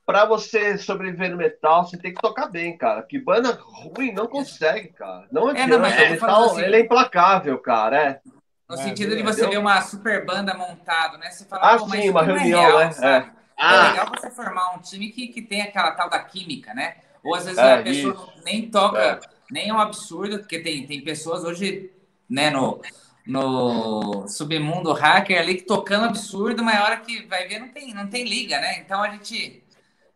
[0.07, 3.03] para você sobreviver no metal, você tem que tocar bem, cara.
[3.03, 5.27] Que banda ruim não consegue, cara.
[5.33, 5.74] Não adianta.
[5.74, 7.97] É, não, mas, é, metal, assim, ele é implacável, cara.
[7.97, 8.20] É.
[8.69, 11.31] No é, sentido de você ver uma super banda montada, né?
[11.31, 12.91] Você fala, ah, sim, uma é reunião, real, né?
[13.03, 13.41] É.
[13.62, 13.74] Ah.
[13.74, 16.97] é legal você formar um time que, que tem aquela tal da química, né?
[17.22, 18.32] Ou às vezes a pessoa isso.
[18.44, 19.20] nem toca
[19.52, 21.90] nem é um absurdo, porque tem, tem pessoas hoje,
[22.28, 22.80] né, no,
[23.26, 27.93] no submundo hacker ali que tocando absurdo, mas a hora que vai ver não tem,
[27.93, 28.78] não tem liga, né?
[28.78, 29.62] Então a gente.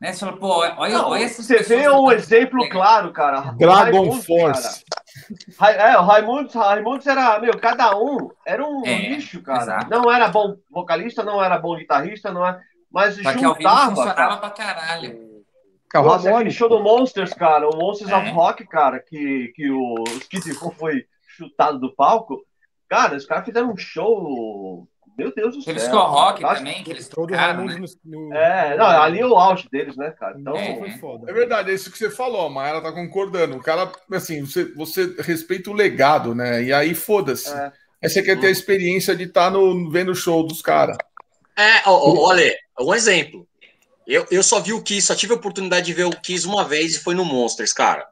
[0.00, 3.52] Né, você fala, pô, olha, não, olha Você vê um exemplo claro, cara.
[3.52, 4.84] Dragon Force.
[5.58, 5.72] Cara.
[5.72, 9.62] É, o Raimundos, Raimundos era, meu, cada um era um é, lixo, cara.
[9.62, 9.90] Exato.
[9.90, 12.62] Não era bom vocalista, não era bom guitarrista, não era.
[12.96, 13.94] Mas Só juntava.
[13.94, 14.36] Funcionava cara.
[14.38, 15.44] pra caralho.
[15.92, 18.16] Nossa, aquele show do Monsters, cara, o Monsters é.
[18.16, 22.42] of Rock, cara, que, que o Skid foi chutado do palco.
[22.88, 24.88] Cara, os caras fizeram um show.
[25.16, 25.72] Meu Deus do céu.
[25.72, 27.78] Eles rock também, que eles tocaram, né?
[28.04, 28.34] no...
[28.34, 30.38] É, não, ali é o auge deles, né, cara?
[30.38, 31.30] Então, é, foi foda.
[31.30, 33.56] É verdade, é isso que você falou, mas ela tá concordando.
[33.56, 36.62] O cara, assim, você, você respeita o legado, né?
[36.62, 37.50] E aí, foda-se.
[37.52, 37.72] É.
[38.02, 40.96] Aí você quer ter a experiência de estar tá no, vendo o show dos caras.
[41.58, 42.54] É, olha,
[42.84, 43.46] um exemplo.
[44.06, 46.64] Eu, eu só vi o Kiss, só tive a oportunidade de ver o Kiss uma
[46.64, 48.08] vez e foi no Monsters, cara.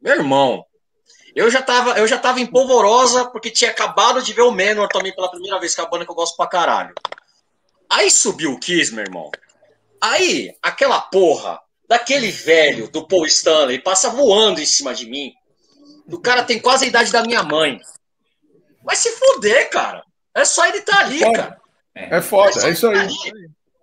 [0.00, 0.64] Meu irmão,
[1.34, 4.88] eu já tava, eu já tava em polvorosa porque tinha acabado de ver o Menor
[4.88, 6.94] também pela primeira vez, que é a banda que eu gosto pra caralho.
[7.90, 9.30] Aí subiu o Kiss, meu irmão.
[10.00, 15.32] Aí, aquela porra daquele velho do Paul Stanley passa voando em cima de mim.
[16.06, 17.80] O cara tem quase a idade da minha mãe.
[18.82, 20.02] Vai se fuder, cara.
[20.34, 21.60] É só ele estar tá ali, é, cara.
[21.94, 22.94] É foda, é, é isso aí.
[22.94, 23.02] Tá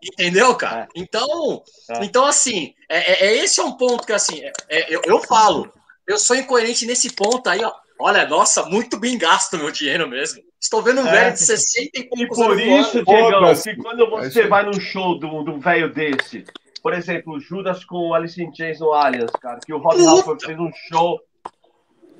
[0.05, 0.83] Entendeu, cara?
[0.83, 0.87] É.
[0.95, 2.05] Então, é.
[2.05, 4.41] então assim, é, é, esse é um ponto que, assim,
[4.89, 5.71] eu, eu falo,
[6.07, 7.73] eu sou incoerente nesse ponto aí, ó.
[7.97, 10.43] Olha, nossa, muito bem gasto meu dinheiro mesmo.
[10.59, 11.11] Estou vendo um é.
[11.11, 14.79] velho de 60 e poucos E por isso, Diegão, que quando você é vai num
[14.79, 16.43] show de um velho desse,
[16.81, 20.59] por exemplo, Judas com Alice in Chains no Allianz, cara, que o Rob Halford fez
[20.59, 21.19] um show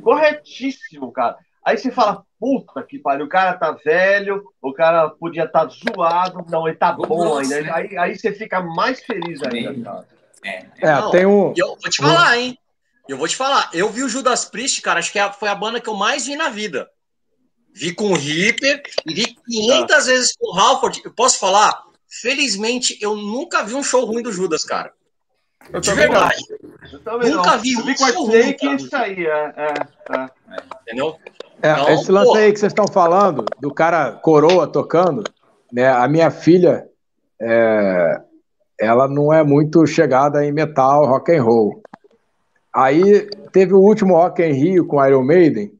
[0.02, 1.38] corretíssimo, cara.
[1.66, 5.68] Aí você fala, puta que pariu, o cara tá velho, o cara podia estar tá
[5.68, 7.60] zoado, não, ele tá bom ainda.
[7.60, 7.72] Né?
[7.74, 10.08] Aí, aí você fica mais feliz ainda, cara.
[10.44, 11.54] É, é não, tem um.
[11.58, 12.56] Eu vou te falar, hein?
[13.10, 15.56] Eu vou te falar, eu vi o Judas Priest, cara, acho que é foi a
[15.56, 16.88] banda que eu mais vi na vida.
[17.74, 20.00] Vi com o Ripper e vi 500 ah.
[20.00, 21.02] vezes com o Halford.
[21.04, 21.84] Eu posso falar?
[22.08, 24.94] Felizmente, eu nunca vi um show ruim do Judas, cara.
[25.74, 26.42] Eu De verdade.
[27.04, 27.60] nunca não.
[27.60, 28.54] vi um vi show ruim.
[28.54, 29.74] Que isso aí, é, é,
[30.16, 30.30] é.
[30.84, 31.20] Entendeu?
[31.62, 32.38] É, então, esse lance pô.
[32.38, 35.24] aí que vocês estão falando, do cara coroa tocando,
[35.72, 35.88] né?
[35.90, 36.88] A minha filha,
[37.42, 38.22] é,
[38.80, 41.82] ela não é muito chegada em metal, rock and roll.
[42.74, 45.72] Aí teve o último Rock em Rio com Iron Maiden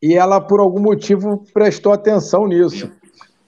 [0.00, 2.90] e ela, por algum motivo, prestou atenção nisso.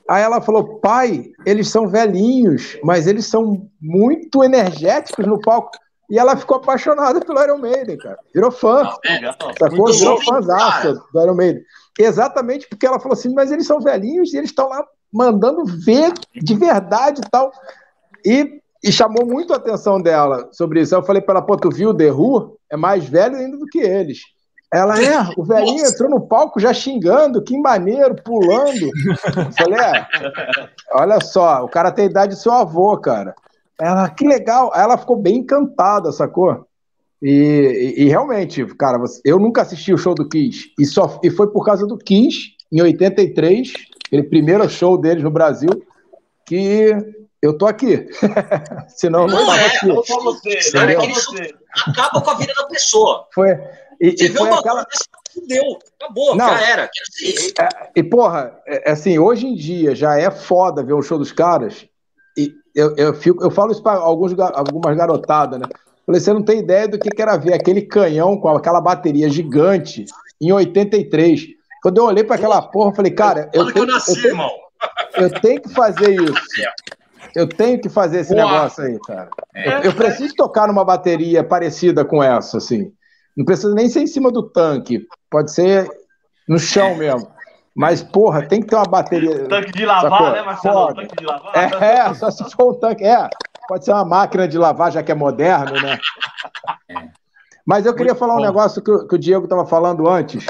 [0.09, 5.71] Aí ela falou: pai, eles são velhinhos, mas eles são muito energéticos no palco.
[6.11, 8.19] E ela ficou apaixonada pelo Iron Maiden, cara.
[8.35, 8.89] Virou fã.
[9.05, 9.93] É, sacou?
[9.93, 11.63] Virou fãzaça do Iron Maiden.
[11.99, 16.13] Exatamente porque ela falou assim: mas eles são velhinhos e eles estão lá mandando ver
[16.35, 17.53] de verdade e tal.
[18.25, 20.95] E e chamou muito a atenção dela sobre isso.
[20.95, 22.57] Eu falei para ela, pô, tu viu o The Who?
[22.71, 24.21] É mais velho ainda do que eles.
[24.73, 25.95] Ela, é, o velhinho Nossa.
[25.95, 28.91] entrou no palco já xingando, que maneiro, pulando.
[29.37, 30.07] Eu falei, é,
[30.93, 33.35] olha só, o cara tem idade do seu avô, cara.
[33.81, 34.73] Ela, que legal.
[34.75, 36.67] Ela ficou bem encantada, sacou?
[37.23, 40.73] E, e, e, realmente, cara, eu nunca assisti o show do Kiss.
[40.79, 43.73] E, só, e foi por causa do Kiss, em 83,
[44.07, 45.71] aquele primeiro show deles no Brasil,
[46.47, 46.95] que
[47.43, 48.09] eu tô aqui.
[48.89, 49.87] Senão não, não é, aqui.
[49.87, 51.55] Não você, não é você.
[51.87, 53.27] Acaba com a vida da pessoa.
[53.35, 53.51] Foi.
[54.01, 54.87] E, você e foi aquela...
[55.47, 56.91] Deu, acabou, não, já era.
[57.23, 61.03] E, é, e, porra, é, é, assim, hoje em dia já é foda ver o
[61.03, 61.87] show dos caras.
[62.39, 65.66] E eu, eu, fico, eu falo isso para algumas garotadas, né?
[66.06, 69.28] Falei, você não tem ideia do que, que era ver aquele canhão com aquela bateria
[69.28, 70.06] gigante
[70.40, 71.48] em 83.
[71.82, 74.51] Quando eu olhei para aquela porra, eu falei, cara, eu tenho, eu, nasci, eu, tenho,
[75.16, 76.32] eu tenho que fazer isso.
[77.35, 78.44] Eu tenho que fazer esse Boa.
[78.44, 79.28] negócio aí, cara.
[79.55, 79.77] É.
[79.77, 82.90] Eu, eu, preciso tocar numa bateria parecida com essa, assim.
[83.36, 85.06] Não precisa nem ser em cima do tanque.
[85.31, 85.89] Pode ser
[86.48, 87.28] no chão mesmo.
[87.79, 89.47] Mas, porra, tem que ter uma bateria.
[89.47, 90.93] Tanque de lavar, né, Marcelo?
[90.93, 91.57] Tanque de lavar.
[91.57, 93.05] É, é, só se for um tanque.
[93.05, 93.31] É,
[93.69, 95.97] pode ser uma máquina de lavar, já que é moderno, né?
[97.65, 98.41] Mas eu queria Muito falar bom.
[98.41, 100.45] um negócio que, que o Diego estava falando antes,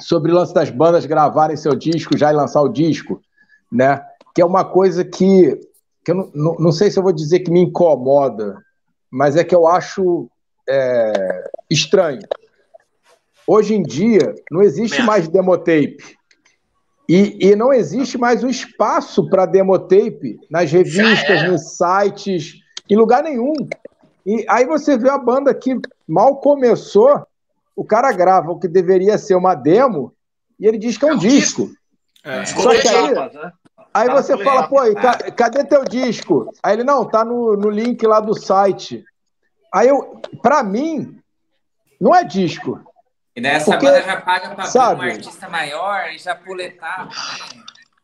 [0.00, 3.22] sobre o lance das bandas gravarem seu disco, já e lançar o disco,
[3.70, 4.04] né?
[4.34, 5.56] Que é uma coisa que
[6.04, 8.56] que eu não, não, não, sei se eu vou dizer que me incomoda,
[9.08, 10.28] mas é que eu acho
[10.68, 12.22] é, estranho.
[13.46, 16.18] Hoje em dia, não existe mais demotape.
[17.10, 22.94] E, e não existe mais o um espaço para demotape nas revistas, nos sites, em
[22.94, 23.52] lugar nenhum.
[24.24, 25.76] E aí você vê a banda que
[26.06, 27.26] mal começou,
[27.74, 30.14] o cara grava o que deveria ser uma demo
[30.60, 31.62] e ele diz que é um, é um disco.
[31.64, 31.80] disco.
[32.22, 32.44] É.
[32.46, 33.52] Só que aí, né?
[33.92, 34.76] Aí tá você fala, pô,
[35.36, 36.52] cadê teu disco?
[36.62, 39.04] Aí ele, não, tá no, no link lá do site.
[39.74, 41.18] Aí eu, pra mim,
[42.00, 42.80] não é disco.
[43.40, 47.08] E daí essa Porque, banda já paga para sabe, um artista maior e já puletar.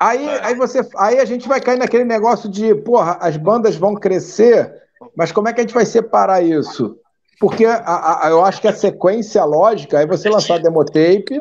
[0.01, 3.95] Aí, aí, você, aí a gente vai cair naquele negócio de, porra, as bandas vão
[3.95, 4.73] crescer,
[5.15, 6.99] mas como é que a gente vai separar isso?
[7.39, 11.39] Porque a, a, eu acho que a sequência lógica é você lançar demotape,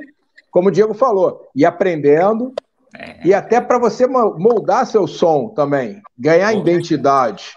[0.51, 2.53] como o Diego falou, e aprendendo,
[2.97, 3.25] é.
[3.25, 7.53] e até para você moldar seu som também, ganhar identidade.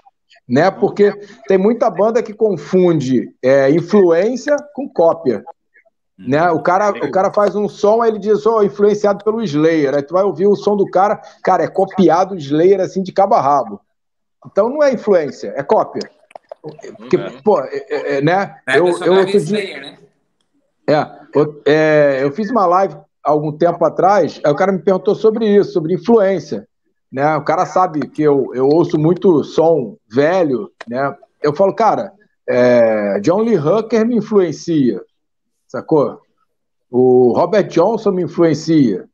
[0.49, 0.71] Né?
[0.71, 1.13] Porque
[1.49, 5.45] tem muita banda que confunde é, influência com cópia.
[6.19, 6.51] Né?
[6.51, 9.95] O, cara, o cara faz um som, aí ele diz, oh, influenciado pelo Slayer.
[9.95, 13.13] Aí tu vai ouvir o som do cara, cara, é copiado o Slayer assim de
[13.13, 13.81] cabo a rabo.
[14.45, 16.11] Então não é influência, é cópia.
[16.97, 18.57] Porque, pô, é, é, é né?
[18.67, 19.99] É, eu, eu, outro dia, né?
[20.89, 25.15] É, eu, é, eu fiz uma live algum tempo atrás, aí o cara me perguntou
[25.15, 26.67] sobre isso, sobre influência.
[27.13, 27.37] Né?
[27.37, 31.15] O cara sabe que eu, eu ouço muito som velho, né?
[31.43, 32.13] Eu falo, cara,
[32.49, 35.01] é, John Lee Hooker me influencia,
[35.69, 36.21] sacou?
[36.91, 39.09] O Robert Johnson me influencia.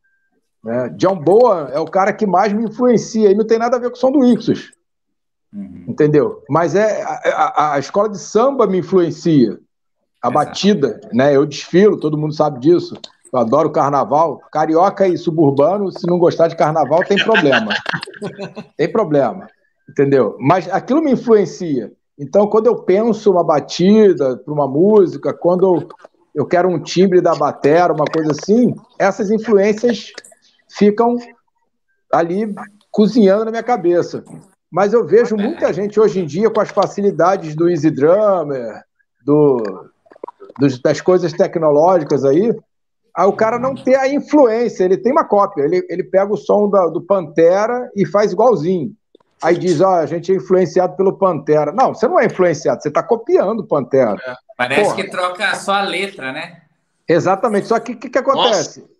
[0.62, 0.88] Né?
[0.96, 3.90] John Boa é o cara que mais me influencia e não tem nada a ver
[3.90, 4.72] com o som do Ixos.
[5.52, 5.84] Uhum.
[5.88, 6.42] Entendeu?
[6.48, 9.58] Mas é a, a, a, escola de samba me influencia.
[10.22, 10.32] A Exato.
[10.32, 11.36] batida, né?
[11.36, 12.96] Eu desfilo, todo mundo sabe disso.
[13.32, 14.40] Eu adoro carnaval.
[14.50, 17.74] Carioca e suburbano, se não gostar de carnaval, tem problema.
[18.76, 19.48] tem problema.
[19.88, 20.36] Entendeu?
[20.40, 21.92] Mas aquilo me influencia.
[22.18, 25.88] Então, quando eu penso uma batida para uma música, quando eu,
[26.34, 30.12] eu quero um timbre da batera, uma coisa assim, essas influências
[30.68, 31.16] ficam
[32.12, 32.52] ali
[32.90, 34.24] cozinhando na minha cabeça.
[34.70, 38.82] Mas eu vejo muita gente hoje em dia com as facilidades do Easy Drummer,
[39.24, 39.88] do,
[40.82, 42.52] das coisas tecnológicas aí,
[43.16, 46.36] aí o cara não tem a influência, ele tem uma cópia, ele, ele pega o
[46.36, 48.92] som da, do Pantera e faz igualzinho.
[49.40, 51.70] Aí diz, ó, oh, a gente é influenciado pelo Pantera.
[51.70, 54.16] Não, você não é influenciado, você está copiando o Pantera.
[54.56, 54.96] Parece Porra.
[54.96, 56.62] que troca só a letra, né?
[57.08, 58.80] Exatamente, só que o que, que acontece?
[58.80, 58.94] Nossa.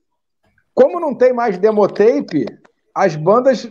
[0.74, 2.46] Como não tem mais demotape,
[2.94, 3.70] as bandas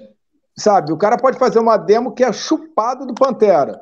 [0.55, 3.81] Sabe, o cara pode fazer uma demo que é chupado do Pantera.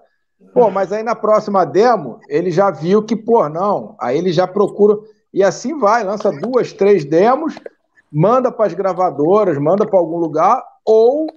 [0.53, 3.95] Pô, mas aí na próxima demo, ele já viu que, pô, não.
[3.99, 4.98] Aí ele já procura.
[5.34, 7.56] E assim vai, lança duas, três demos,
[8.11, 11.28] manda para as gravadoras, manda para algum lugar, ou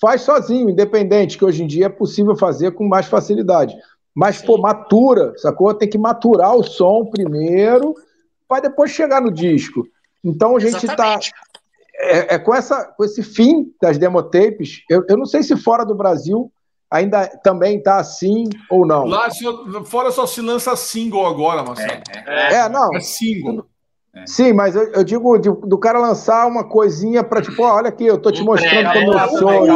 [0.00, 3.74] faz sozinho, independente, que hoje em dia é possível fazer com mais facilidade.
[4.18, 5.72] Mas, pô, matura, sacou?
[5.72, 7.94] Tem que maturar o som primeiro,
[8.48, 9.86] para depois chegar no disco.
[10.24, 11.20] Então a gente está
[11.94, 15.86] é, é, com, essa, com esse fim das demotapes, eu, eu não sei se fora
[15.86, 16.50] do Brasil
[16.90, 19.04] ainda também está assim ou não.
[19.04, 19.28] Lá
[19.84, 22.02] fora só se lança single agora, Marcelo.
[22.26, 22.92] É, é, é não.
[22.96, 23.66] É single.
[24.26, 27.88] Sim, mas eu, eu digo de, do cara lançar uma coisinha para tipo, ó, olha
[27.88, 29.66] aqui, eu tô te mostrando como eu sou.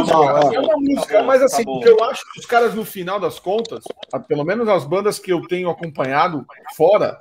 [0.53, 3.39] É uma música, mas assim, o que eu acho que os caras, no final das
[3.39, 3.85] contas,
[4.27, 6.45] pelo menos as bandas que eu tenho acompanhado
[6.77, 7.19] fora,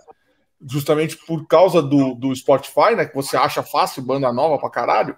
[0.67, 3.05] justamente por causa do, do Spotify, né?
[3.05, 5.15] Que você acha fácil banda nova pra caralho.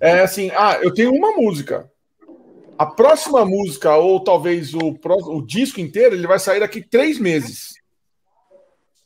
[0.00, 1.90] É assim, ah, eu tenho uma música.
[2.78, 4.96] A próxima música, ou talvez o,
[5.28, 7.77] o disco inteiro, ele vai sair daqui três meses.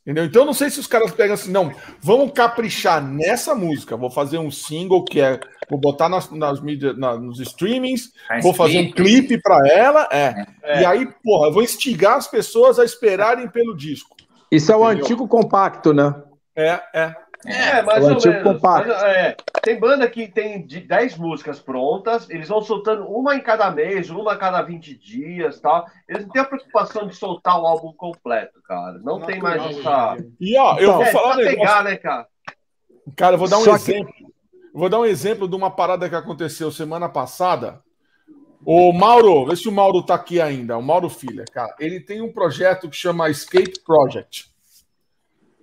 [0.02, 0.24] Entendeu?
[0.24, 3.96] Então, não sei se os caras pegam assim, não, vamos caprichar nessa música.
[3.96, 5.38] Vou fazer um single que é.
[5.70, 8.12] Vou botar nas, nas mídias, na, nos streamings,
[8.42, 10.08] vou fazer um clipe para ela.
[10.10, 10.44] É.
[10.62, 10.82] é.
[10.82, 14.16] E aí, porra, eu vou instigar as pessoas a esperarem pelo disco.
[14.50, 15.04] Isso é o Entendeu?
[15.04, 16.14] antigo compacto, né?
[16.54, 17.16] É, é.
[17.47, 18.52] É, mais o ou antigo menos.
[18.55, 18.89] Compacto.
[18.89, 23.70] Mas, é, tem banda que tem 10 músicas prontas, eles vão soltando uma em cada
[23.70, 25.86] mês, uma a cada 20 dias tal.
[26.09, 28.98] Eles não têm a preocupação de soltar o álbum completo, cara.
[28.98, 30.16] Não, não tem mais essa.
[30.40, 31.40] E ó, eu então, vou falar.
[31.40, 32.27] É, pegar, né, cara?
[33.16, 34.12] Cara, eu vou dar um Só exemplo.
[34.12, 34.27] Que...
[34.74, 37.81] Vou dar um exemplo de uma parada que aconteceu semana passada.
[38.64, 41.74] O Mauro, vê se o Mauro tá aqui ainda, o Mauro Filha, cara.
[41.81, 44.51] Ele tem um projeto que chama Escape Project.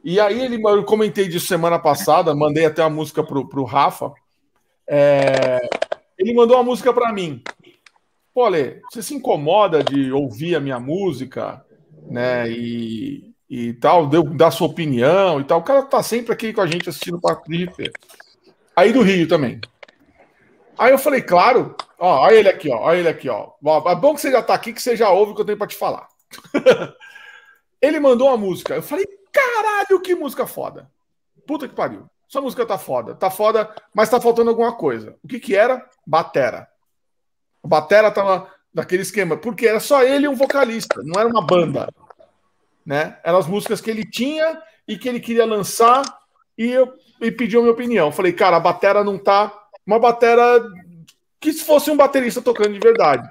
[0.03, 4.13] E aí ele, eu comentei disso semana passada, mandei até a música pro, pro Rafa.
[4.87, 5.59] É,
[6.17, 7.43] ele mandou uma música para mim.
[8.33, 11.63] Pô, Ale, você se incomoda de ouvir a minha música,
[12.09, 12.49] né?
[12.49, 15.59] E, e tal, deu, dar sua opinião e tal.
[15.59, 17.69] O cara tá sempre aqui com a gente assistindo o Papo de
[18.75, 19.59] Aí do Rio também.
[20.77, 23.51] Aí eu falei, claro, ó, olha ele aqui, ó, olha ele aqui, ó.
[23.87, 25.57] É bom que você já tá aqui, que você já ouve o que eu tenho
[25.57, 26.07] para te falar.
[27.81, 28.75] ele mandou uma música.
[28.75, 29.05] Eu falei,
[29.39, 30.89] caralho, que música foda.
[31.45, 32.09] Puta que pariu.
[32.27, 33.15] Sua música tá foda.
[33.15, 35.15] Tá foda, mas tá faltando alguma coisa.
[35.23, 35.83] O que que era?
[36.05, 36.67] Batera.
[37.63, 41.91] Batera tava naquele esquema, porque era só ele e um vocalista, não era uma banda.
[42.85, 43.17] Né?
[43.23, 46.03] Eram as músicas que ele tinha e que ele queria lançar
[46.57, 48.11] e eu e pediu a minha opinião.
[48.11, 49.51] Falei, cara, a batera não tá
[49.85, 50.63] uma batera
[51.39, 53.27] que se fosse um baterista tocando de verdade.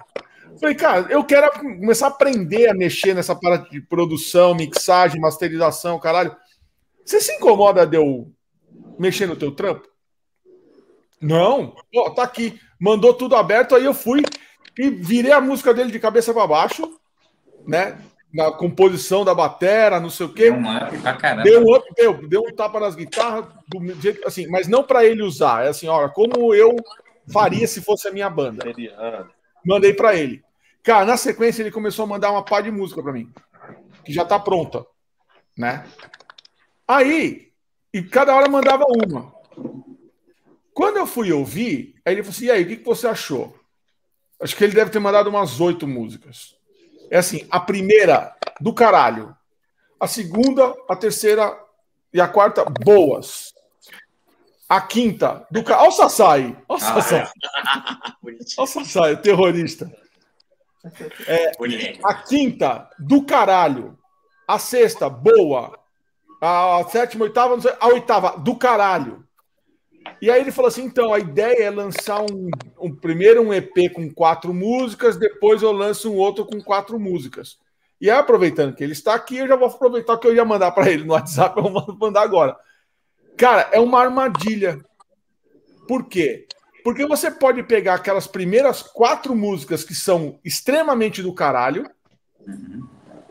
[0.60, 5.98] Falei, cara, eu quero começar a aprender a mexer nessa parte de produção, mixagem, masterização,
[5.98, 6.35] caralho.
[7.05, 8.30] Você se incomoda de eu
[8.98, 9.89] mexer no teu trampo?
[11.20, 11.74] Não.
[11.93, 12.60] Pô, tá aqui.
[12.78, 14.22] Mandou tudo aberto, aí eu fui
[14.78, 16.98] e virei a música dele de cabeça para baixo,
[17.66, 17.98] né?
[18.32, 20.51] Na composição da batera, não sei o quê.
[21.43, 25.05] Deu um, up, deu, deu um tapa nas guitarras, do jeito, assim, mas não para
[25.05, 25.64] ele usar.
[25.64, 26.76] É assim, olha, como eu
[27.32, 28.64] faria se fosse a minha banda.
[29.64, 30.44] Mandei para ele.
[30.83, 33.33] Cara, na sequência ele começou a mandar uma pá de música para mim,
[34.05, 34.87] que já tá pronta,
[35.57, 35.87] né?
[36.87, 37.53] Aí,
[37.93, 39.33] e cada hora mandava uma.
[40.73, 43.59] Quando eu fui ouvir, aí ele falou assim: e aí, o que, que você achou?
[44.41, 46.55] Acho que ele deve ter mandado umas oito músicas.
[47.11, 49.37] É assim: a primeira, do caralho.
[49.99, 51.59] A segunda, a terceira
[52.13, 53.53] e a quarta, boas.
[54.69, 55.87] A quinta, do caralho.
[55.87, 56.43] Olha o Sassai.
[56.45, 57.29] Olha o ah, Sassai.
[58.23, 59.91] Olha o Sassai, terrorista.
[61.27, 61.52] É,
[62.05, 63.98] a quinta, do caralho.
[64.47, 65.78] A sexta, boa.
[66.40, 69.27] A sétima, oitava, não sei, a oitava, do caralho.
[70.20, 72.48] E aí ele falou assim: então, a ideia é lançar um,
[72.81, 77.59] um, primeiro um EP com quatro músicas, depois eu lanço um outro com quatro músicas.
[78.01, 80.70] E aí, aproveitando que ele está aqui, eu já vou aproveitar que eu ia mandar
[80.70, 82.56] para ele no WhatsApp, eu vou mandar agora.
[83.36, 84.78] Cara, é uma armadilha.
[85.86, 86.47] Por quê?
[86.89, 91.86] Porque você pode pegar aquelas primeiras quatro músicas que são extremamente do caralho.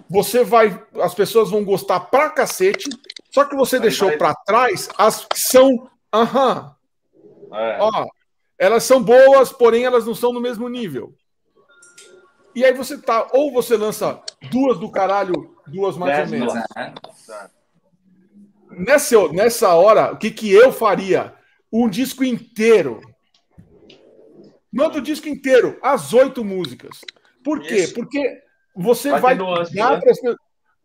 [0.07, 0.79] Você vai.
[1.01, 2.87] As pessoas vão gostar pra cacete.
[3.31, 4.17] Só que você deixou vai...
[4.19, 5.89] para trás as que são.
[6.13, 6.75] Aham.
[7.51, 7.77] É.
[7.79, 8.07] Ó,
[8.59, 11.15] elas são boas, porém elas não são no mesmo nível.
[12.53, 13.27] E aí você tá.
[13.31, 14.21] Ou você lança
[14.51, 16.53] duas do caralho, duas mais ou menos.
[18.69, 21.33] Nessa, nessa hora, o que, que eu faria?
[21.73, 23.01] Um disco inteiro
[24.71, 27.01] Manda o disco inteiro, as oito músicas.
[27.43, 27.75] Por quê?
[27.75, 27.93] Isso.
[27.93, 28.41] Porque
[28.75, 30.01] você vai, vai nuance, né?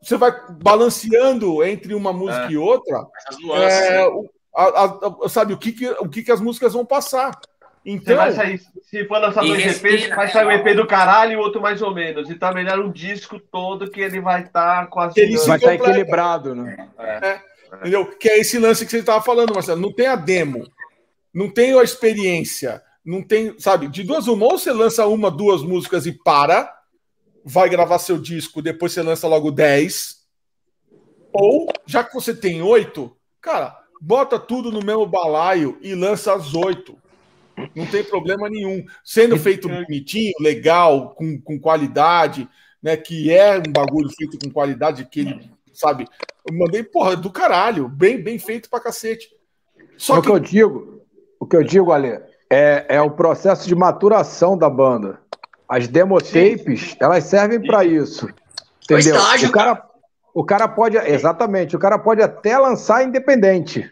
[0.01, 0.33] você vai
[0.63, 2.53] balanceando entre uma música é.
[2.53, 3.05] e outra.
[3.55, 4.03] É,
[4.55, 4.85] a, a,
[5.25, 7.33] a, sabe o que, que, o que, que as músicas vão passar?
[7.85, 11.37] Então, vai sair, se for lançar dois EPs, vai sair um EP do caralho e
[11.37, 12.31] outro mais ou menos.
[12.31, 15.21] E tá melhor um disco todo que ele vai estar tá quase.
[15.21, 16.89] Ele vai estar tá equilibrado, né?
[16.99, 17.29] É.
[17.29, 17.41] É.
[17.79, 18.07] Entendeu?
[18.07, 19.81] Que é esse lance que você estava falando, Marcelo.
[19.81, 20.65] Não tem a demo,
[21.35, 25.63] não tem a experiência não tem, sabe, de duas uma, ou você lança uma, duas
[25.63, 26.73] músicas e para,
[27.45, 30.23] vai gravar seu disco, depois você lança logo dez,
[31.33, 36.55] ou, já que você tem oito, cara, bota tudo no mesmo balaio e lança as
[36.55, 36.97] oito.
[37.75, 38.85] Não tem problema nenhum.
[39.05, 42.49] Sendo feito bonitinho, legal, com, com qualidade,
[42.83, 42.97] né?
[42.97, 46.07] Que é um bagulho feito com qualidade, que ele, sabe?
[46.49, 49.29] Eu mandei, porra, do caralho, bem, bem feito pra cacete.
[49.97, 50.29] Só é que...
[50.29, 51.03] o que eu digo,
[51.39, 52.21] o que eu digo, Ale,
[52.53, 55.19] é, é o processo de maturação da banda.
[55.67, 58.29] As demotapes, elas servem para isso.
[58.85, 59.17] Entendeu?
[59.17, 59.83] O, o cara,
[60.35, 60.99] o cara pode.
[60.99, 63.91] Exatamente, o cara pode até lançar independente.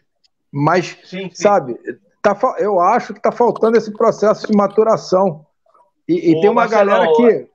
[0.52, 1.30] Mas, sim, sim.
[1.32, 1.74] sabe,
[2.20, 5.46] tá, eu acho que tá faltando esse processo de maturação.
[6.06, 7.48] E, e tem uma galera que.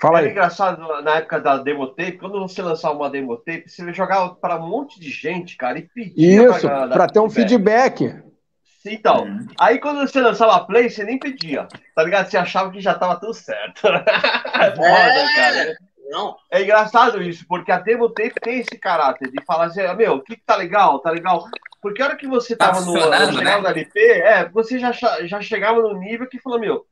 [0.00, 0.32] Fala Era aí.
[0.32, 4.98] engraçado na época da demotape, quando você lançava uma demotape, você jogava para um monte
[4.98, 6.50] de gente, cara, e pedia.
[6.50, 8.27] Isso, para ter um feedback.
[8.92, 9.46] Então, uhum.
[9.58, 12.30] aí quando você lançava a play, você nem pedia, tá ligado?
[12.30, 13.86] Você achava que já tava tudo certo.
[13.88, 15.34] é foda, é...
[15.34, 15.78] cara.
[16.08, 16.36] Não.
[16.50, 20.22] É engraçado isso, porque a demo tape tem esse caráter de falar assim, meu, o
[20.22, 21.44] que, que tá legal, tá legal.
[21.82, 23.60] Porque a hora que você tá tava no, no né?
[23.60, 26.86] da LP, é, você já, já chegava no nível que falou, meu,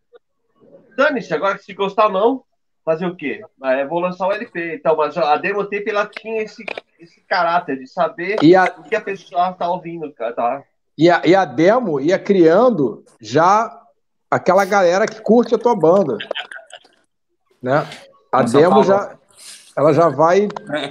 [0.96, 2.44] dane-se, agora se gostar não,
[2.84, 3.42] fazer o quê?
[3.64, 4.76] É, vou lançar o LP.
[4.76, 6.64] Então, mas a demo tape ela tinha esse,
[7.00, 8.64] esse caráter de saber a...
[8.78, 10.64] o que a pessoa tá ouvindo, cara, tá?
[10.98, 13.82] E a, e a demo ia criando já
[14.30, 16.16] aquela galera que curte a tua banda.
[17.62, 17.86] Né?
[18.32, 19.16] A demo já,
[19.76, 20.48] ela já vai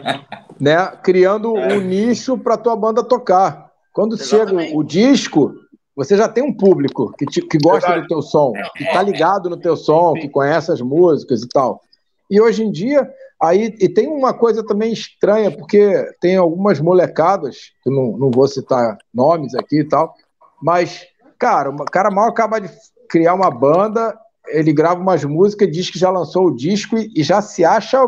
[0.60, 1.74] né, criando é.
[1.74, 3.72] um nicho para tua banda tocar.
[3.92, 4.68] Quando Exatamente.
[4.68, 5.56] chega o, disco,
[5.96, 8.08] você já tem um público que, te, que gosta Verdade.
[8.08, 11.82] do teu som, que está ligado no teu som, que conhece as músicas e tal.
[12.30, 13.10] E hoje em dia,
[13.48, 18.48] aí e tem uma coisa também estranha, porque tem algumas molecadas, que não, não vou
[18.48, 20.14] citar nomes aqui e tal,
[20.62, 21.06] mas,
[21.38, 22.70] cara, o cara mal acaba de
[23.10, 24.18] criar uma banda,
[24.48, 28.00] ele grava umas músicas, diz que já lançou o disco e, e já se acha.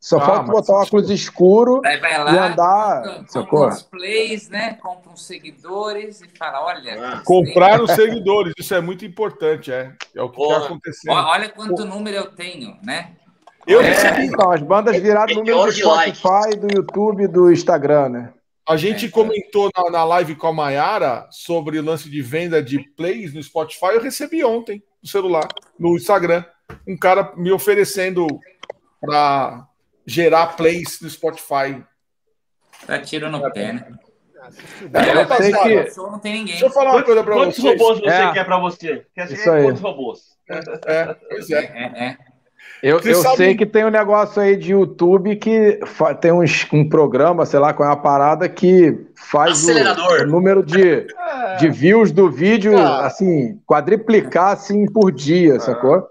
[0.00, 3.24] Só ah, falta botar um óculos escuro vai, vai lá, e andar.
[3.32, 4.74] Compra uns plays, né?
[4.74, 6.94] Compra uns seguidores e fala: olha.
[7.02, 9.94] Ah, comprar os seguidores, isso é muito importante, é.
[10.14, 11.14] É o que está acontecendo.
[11.14, 13.12] Olha quanto número eu tenho, né?
[13.66, 18.34] Eu é, então, as bandas viraram número do Spotify, do YouTube do Instagram, né?
[18.66, 22.78] A gente comentou na, na live com a Mayara sobre o lance de venda de
[22.96, 23.94] plays no Spotify.
[23.94, 25.46] Eu recebi ontem no celular,
[25.78, 26.44] no Instagram,
[26.86, 28.26] um cara me oferecendo
[29.00, 29.66] para
[30.06, 31.82] gerar plays no Spotify.
[32.86, 33.86] Tá tiro no pé, né?
[34.92, 35.96] É, eu sei que...
[35.98, 36.52] Não tem ninguém.
[36.52, 37.78] Deixa eu falar uma coisa pra quantos vocês.
[37.78, 38.32] Quantos robôs você é.
[38.32, 39.06] quer pra você?
[39.14, 40.38] Quer ser quantos robôs?
[40.86, 41.64] É, pois é.
[41.64, 42.33] é, é.
[42.84, 43.36] Eu, eu sabe...
[43.38, 45.80] sei que tem um negócio aí de YouTube que
[46.20, 50.62] tem uns, um programa, sei lá qual é a parada, que faz o, o, número
[50.62, 51.56] de, é.
[51.56, 53.06] de views do vídeo, ah.
[53.06, 55.60] assim, quadriplicar assim por dia, ah.
[55.60, 56.06] sacou?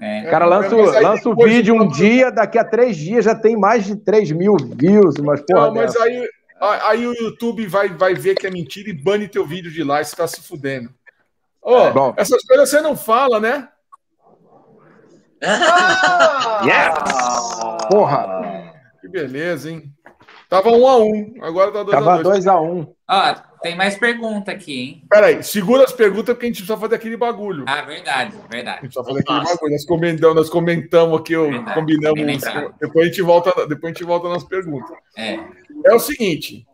[0.00, 0.26] É.
[0.26, 3.84] O cara lança, lança o vídeo um dia, daqui a três dias já tem mais
[3.84, 5.66] de 3 mil views, mas porra.
[5.66, 6.28] Não, mas aí,
[6.60, 10.00] aí o YouTube vai, vai ver que é mentira e bane teu vídeo de lá
[10.00, 10.90] e você tá se fudendo.
[11.62, 13.68] Oh, essas coisas você não fala, né?
[15.42, 16.62] Ah!
[16.64, 17.88] yes!
[17.88, 18.72] Porra!
[19.00, 19.92] Que beleza, hein?
[20.48, 22.78] Tava 1 um a 1 um, agora tá 2 Tava a 2 dois a 1
[22.78, 22.94] um.
[23.06, 25.02] Ah, tem mais pergunta aqui, hein?
[25.08, 27.64] Peraí, segura as perguntas porque a gente precisa fazer aquele bagulho.
[27.66, 28.78] Ah, verdade, verdade.
[28.78, 29.72] A gente precisa fazer aquele bagulho.
[29.72, 32.42] Nós comentamos, nós comentamos aqui, verdade, combinamos.
[32.80, 34.96] Depois a, gente volta, depois a gente volta nas perguntas.
[35.16, 35.38] É.
[35.84, 36.66] É o seguinte: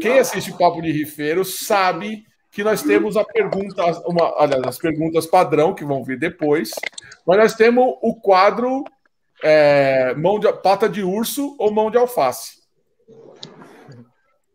[0.00, 2.24] quem assiste Papo de Rifeiro sabe
[2.58, 6.72] que nós temos a pergunta, uma, aliás, as perguntas padrão que vão vir depois,
[7.24, 8.82] mas nós temos o quadro
[9.44, 12.58] é, mão de, pata de urso ou mão de alface.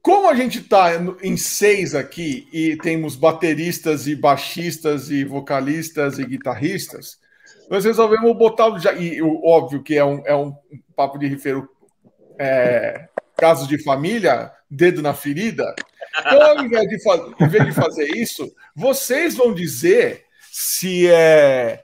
[0.02, 0.90] Como a gente está
[1.22, 7.18] em seis aqui e temos bateristas e baixistas e vocalistas e guitarristas,
[7.70, 8.68] nós resolvemos botar
[9.00, 10.54] e óbvio que é um, é um
[10.94, 11.70] papo de rifeiro
[12.38, 13.08] é,
[13.38, 15.74] casos de família, dedo na ferida.
[16.20, 16.98] Então, ao invés de,
[17.40, 21.84] em vez de fazer isso, vocês vão dizer se é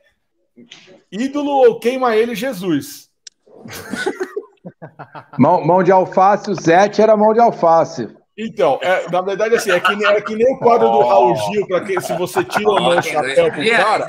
[1.12, 3.10] ídolo ou queima ele Jesus.
[5.38, 8.10] Mão, mão de alface, o Zete era mão de alface.
[8.38, 11.36] Então, é, na verdade, assim, é que, nem, é que nem o quadro do Raul
[11.36, 14.08] Gil, para que se você tira ou não o chapéu pro cara.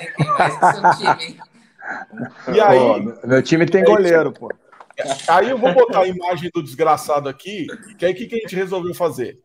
[2.55, 2.79] E aí.
[2.79, 4.49] Pô, meu time tem goleiro, pô.
[5.29, 7.67] Aí eu vou botar a imagem do desgraçado aqui,
[7.99, 9.39] que aí o que, que a gente resolveu fazer?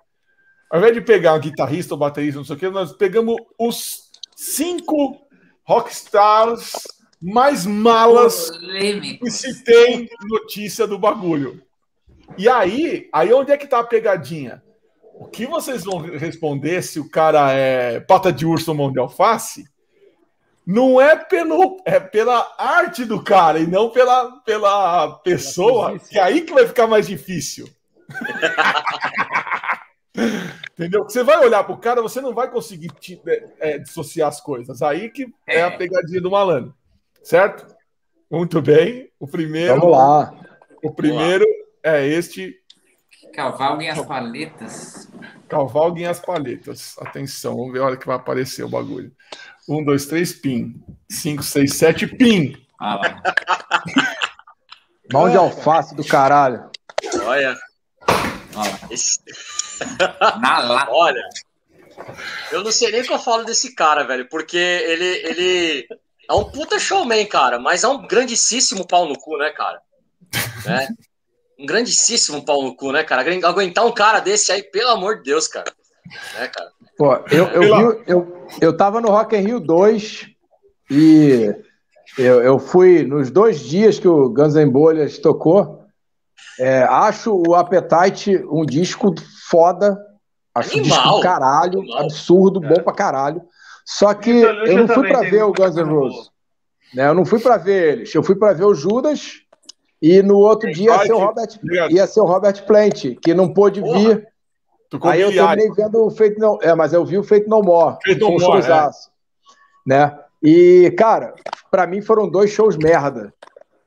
[0.69, 4.09] Ao invés de pegar um guitarrista ou baterista, não sei o que, nós pegamos os
[4.35, 5.21] cinco
[5.63, 6.73] rockstars
[7.21, 8.51] mais malas
[9.19, 11.61] que se tem notícia do bagulho.
[12.37, 14.61] E aí, aí onde é que tá a pegadinha?
[15.13, 18.99] O que vocês vão responder se o cara é pata de urso ou mão de
[18.99, 19.65] alface?
[20.65, 26.23] Não é, pelo, é pela arte do cara e não pela, pela pessoa, que é
[26.23, 27.69] aí que vai ficar mais difícil.
[30.73, 31.03] Entendeu?
[31.03, 34.81] Você vai olhar pro cara, você não vai conseguir te, é, é, dissociar as coisas.
[34.81, 35.77] Aí que é a é.
[35.77, 36.73] pegadinha do malandro.
[37.23, 37.75] Certo?
[38.29, 39.09] Muito bem.
[39.19, 39.79] O primeiro.
[39.79, 40.33] Vamos lá.
[40.83, 41.45] O primeiro
[41.83, 42.55] é este.
[43.33, 45.09] Cavalguem as paletas.
[45.49, 46.95] Cavalguem as paletas.
[46.99, 49.11] Atenção, vamos ver a hora que vai aparecer o bagulho.
[49.67, 50.81] Um, dois, três, pin.
[51.09, 52.55] Cinco, seis, sete, pin.
[52.79, 53.23] Ah lá.
[55.11, 56.69] Mão de alface do caralho.
[57.23, 57.55] Olha.
[58.89, 59.19] Esse...
[60.89, 61.21] Olha.
[62.51, 65.87] Eu não sei nem o que eu falo desse cara, velho, porque ele, ele
[66.29, 69.81] é um puta showman, cara, mas é um grandíssimo pau no cu, né, cara?
[70.65, 70.87] Né?
[71.59, 73.21] Um grandíssimo pau no cu, né, cara?
[73.47, 75.71] Aguentar um cara desse aí, pelo amor de Deus, cara.
[76.37, 76.71] Né, cara?
[76.97, 80.27] Pô, eu, eu, vi, eu, eu tava no Rock in Rio 2
[80.89, 81.53] e
[82.17, 85.83] eu, eu fui nos dois dias que o Guns N' Bolhas tocou.
[86.57, 89.13] É, acho o Appetite um disco
[89.49, 89.97] foda.
[90.53, 91.17] Acho Animal.
[91.17, 91.99] um caralho, Animal.
[92.03, 93.41] absurdo, bom pra caralho.
[93.85, 96.31] Só que eu não fui para ver o Guns N' Roses.
[96.93, 97.07] Né?
[97.07, 98.15] Eu não fui para ver eles.
[98.15, 99.41] Eu fui para ver o Judas
[100.01, 101.49] e no outro dia ia ser o Robert,
[101.89, 103.99] ia ser o Robert Plant, que não pôde Porra.
[103.99, 104.27] vir
[105.03, 107.97] Aí eu terminei vendo o Feito No É, mas eu vi o Feito No More.
[108.03, 108.89] Feito No More, é.
[109.85, 110.17] né?
[110.41, 111.33] E, cara,
[111.71, 113.33] para mim foram dois shows merda.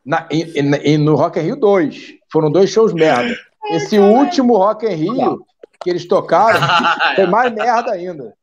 [0.04, 2.14] Na, e, e, no Rock in Rio 2.
[2.32, 3.34] Foram dois shows merda.
[3.70, 5.44] Esse último Rock in Rio
[5.80, 6.60] que eles tocaram
[7.14, 8.34] foi mais merda ainda.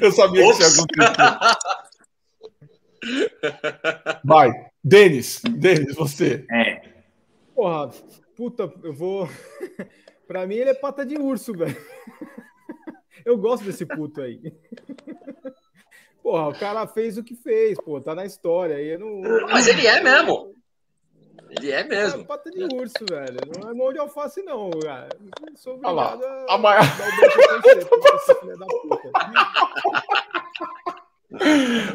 [0.00, 0.58] Eu sabia Ops.
[0.58, 1.58] que isso ia acontecer.
[4.24, 4.50] Vai,
[4.82, 6.44] Denis, Denis, você.
[6.50, 6.82] É.
[7.54, 7.90] Porra,
[8.36, 9.26] Puta, eu vou.
[10.28, 11.74] pra mim ele é pata de urso, velho.
[13.24, 14.38] eu gosto desse puto aí.
[16.22, 18.76] Porra, o cara fez o que fez, pô, tá na história.
[18.76, 19.22] Aí não...
[19.48, 20.54] Mas ele é mesmo.
[21.50, 22.22] Ele é mesmo.
[22.22, 23.38] É pata de urso, velho.
[23.62, 25.08] Não é mão de alface, não, cara.
[25.54, 26.82] sou obrigado a, a maior...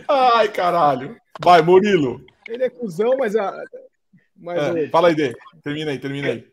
[0.07, 1.19] Ai, caralho.
[1.43, 2.25] Vai, Murilo.
[2.47, 3.63] Ele é cuzão, mas a,
[4.41, 5.35] mas é, Fala aí, Dê.
[5.63, 6.51] Termina aí, termina aí.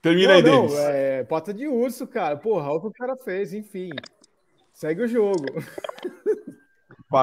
[0.00, 0.74] Termina não, aí, Denis.
[0.78, 2.36] É pata de urso, cara.
[2.36, 3.90] Porra, olha o que o cara fez, enfim.
[4.72, 5.44] Segue o jogo.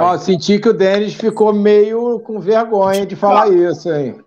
[0.01, 4.23] Ó, senti que o Denis ficou meio com vergonha de falar isso, hein?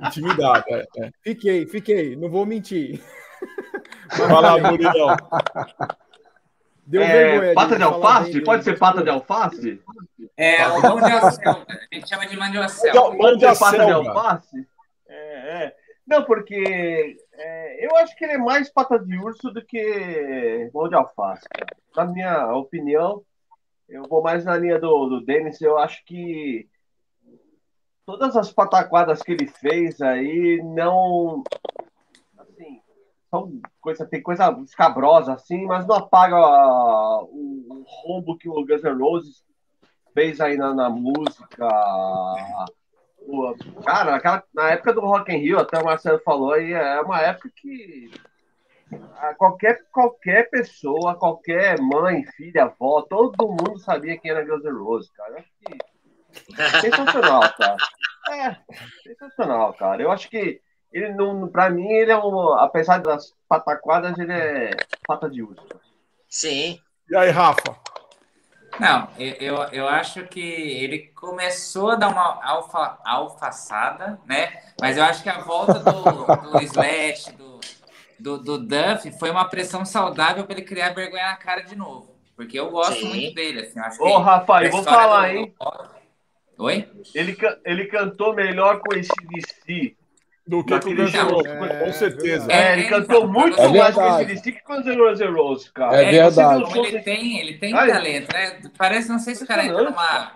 [0.00, 1.10] Intimidade, é, é.
[1.22, 3.00] Fiquei, fiquei, não vou mentir.
[4.16, 5.16] Vai lá, Murilão.
[6.86, 7.54] Deu é, vergonha.
[7.54, 8.40] Pata de alface?
[8.40, 9.80] Pode ser pata de alface?
[10.36, 11.64] É, o mão de alcel.
[11.68, 13.16] A gente chama de de.
[13.18, 14.66] Pode ser pata de alface?
[15.08, 15.76] É, é.
[16.06, 20.88] Não, porque é, eu acho que ele é mais pata de urso do que mão
[20.88, 21.46] de alface.
[21.50, 21.76] Cara.
[21.94, 23.22] Na minha opinião,
[23.88, 25.60] eu vou mais na linha do, do Denis.
[25.60, 26.68] Eu acho que
[28.04, 31.42] todas as pataquadas que ele fez aí não.
[32.38, 32.80] Assim,
[33.30, 38.82] são coisa, tem coisa escabrosa assim, mas não apaga o, o roubo que o Guns
[38.82, 39.44] N' Roses
[40.14, 41.68] fez aí na, na música.
[43.84, 47.20] Cara, naquela, na época do Rock in Rio, até o Marcelo falou aí, é uma
[47.20, 48.10] época que
[49.36, 55.10] qualquer, qualquer pessoa, qualquer mãe, filha, avó, todo mundo sabia quem era Guns N' Roses,
[55.10, 55.38] cara.
[55.38, 57.76] Acho que sensacional, cara.
[58.30, 58.56] É,
[59.02, 60.02] sensacional, cara.
[60.02, 60.60] Eu acho que
[60.92, 64.70] ele não, pra mim, ele é um, apesar das pataquadas, ele é
[65.06, 65.66] pata de urso.
[66.28, 66.78] Sim.
[67.10, 67.76] E aí, Rafa?
[68.78, 74.62] Não, eu, eu acho que ele começou a dar uma alfa, alfaçada, né?
[74.80, 77.47] Mas eu acho que a volta do, do Slash, do,
[78.18, 82.16] do, do Duff, foi uma pressão saudável para ele criar vergonha na cara de novo.
[82.36, 83.08] Porque eu gosto Sim.
[83.08, 83.60] muito dele.
[83.60, 85.36] Assim, acho Ô, Rafa, eu vou falar, do...
[85.36, 85.54] hein?
[86.58, 86.88] Oi?
[87.14, 89.96] Ele, ele cantou melhor com esse DC
[90.46, 92.52] do que com o Guns N' Roses, com certeza.
[92.52, 95.70] É, ele cantou muito é mais com esse DC que com o Guns N' Roses,
[95.70, 96.02] cara.
[96.02, 96.78] É verdade.
[96.78, 98.60] Ele tem, ele tem talento, né?
[98.76, 100.32] Parece, não sei se o cara entra numa,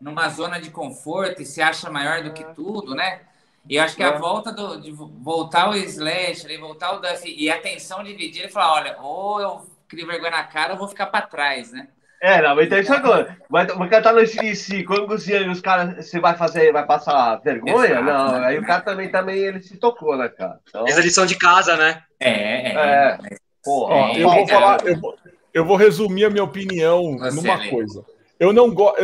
[0.00, 3.20] numa zona de conforto e se acha maior do que tudo, né?
[3.68, 4.18] E eu acho que a é.
[4.18, 8.74] volta do, de voltar o Slash, voltar o Duff e a tensão dividida, ele fala,
[8.74, 11.88] olha, ou eu crio vergonha na cara ou vou ficar para trás, né?
[12.20, 13.36] É, não, mas então isso agora.
[13.50, 17.86] Vai, vai cantar no CDC, quando você, os caras, você vai fazer, vai passar vergonha?
[17.86, 18.46] Exato, não, né?
[18.46, 20.60] aí o cara também, também ele se tocou, né, cara?
[20.68, 20.86] Então...
[20.86, 22.02] Essa lição de casa, né?
[22.20, 22.74] É, é.
[22.74, 23.18] é.
[23.64, 25.16] Porra, Ó, eu vou falar, eu vou,
[25.52, 27.70] eu vou resumir a minha opinião você numa lê.
[27.70, 28.04] coisa.
[28.38, 28.98] Eu não gosto.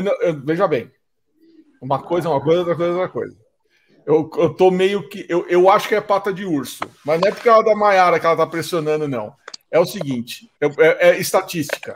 [0.45, 0.91] Veja bem,
[1.81, 3.37] uma coisa é uma coisa, outra coisa é outra coisa.
[4.09, 5.27] Eu, eu tô meio que.
[5.29, 8.19] Eu, eu acho que é pata de urso, mas não é porque ela da Maiara
[8.19, 9.35] que ela tá pressionando, não.
[9.71, 11.95] É o seguinte: é, é estatística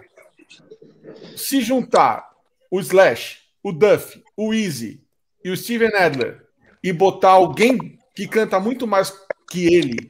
[1.37, 2.31] se juntar
[2.71, 5.01] o Slash, o Duff, o Easy
[5.43, 6.45] e o Steven Adler
[6.85, 9.13] e botar alguém que canta muito mais
[9.51, 10.09] que ele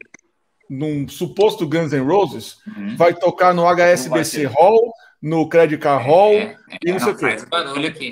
[0.69, 2.97] num suposto Guns N' Roses, uhum.
[2.97, 7.17] vai tocar no HSBC Hall, no Credit Card Hall é, é, e não, sei o
[7.17, 8.11] quê.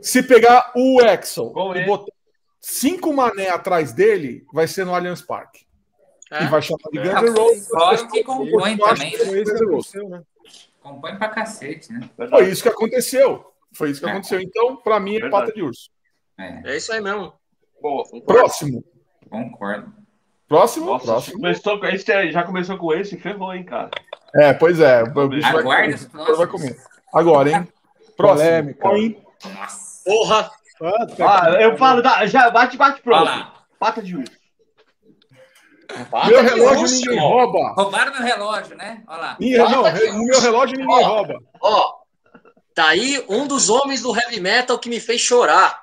[0.00, 2.12] Se pegar o Exxon e botar
[2.60, 5.66] cinco mané atrás dele, vai ser no Allianz Parque.
[6.30, 6.44] É?
[6.44, 8.02] E vai chamar de Guns N' Roses.
[8.12, 9.12] Que compõe também.
[10.08, 10.22] Né?
[10.80, 12.08] Compõe pra cacete, né?
[12.16, 13.52] Foi isso que aconteceu.
[13.72, 14.10] Foi isso que é.
[14.10, 14.40] aconteceu.
[14.40, 15.46] Então, pra mim, é Verdade.
[15.46, 15.90] pata de urso.
[16.38, 16.72] É.
[16.72, 17.32] é isso aí mesmo.
[17.80, 18.84] Boa, Próximo.
[19.28, 19.92] Concordo.
[20.48, 20.86] Próximo?
[20.86, 21.36] Nossa, Próximo.
[21.36, 23.90] Começou, esse já começou com esse, ferrou, hein, cara.
[24.34, 25.02] É, pois é.
[25.02, 25.62] O bicho vai,
[26.36, 26.76] vai comer.
[27.12, 27.68] Agora, hein?
[28.16, 28.74] Próximo.
[28.74, 28.88] Polêmica.
[29.54, 30.04] Nossa.
[30.04, 30.50] Porra!
[30.82, 33.30] Ah, eu falo, já bate, bate pronto.
[33.78, 34.40] Pata de urso
[36.28, 37.72] meu relógio ninguém rouba.
[37.72, 39.02] Roubaram meu relógio, né?
[39.06, 39.36] Olha lá.
[39.38, 41.34] Minha, não, no meu relógio ninguém ó, rouba.
[41.60, 41.94] Ó,
[42.74, 45.80] tá aí um dos homens do heavy metal que me fez chorar.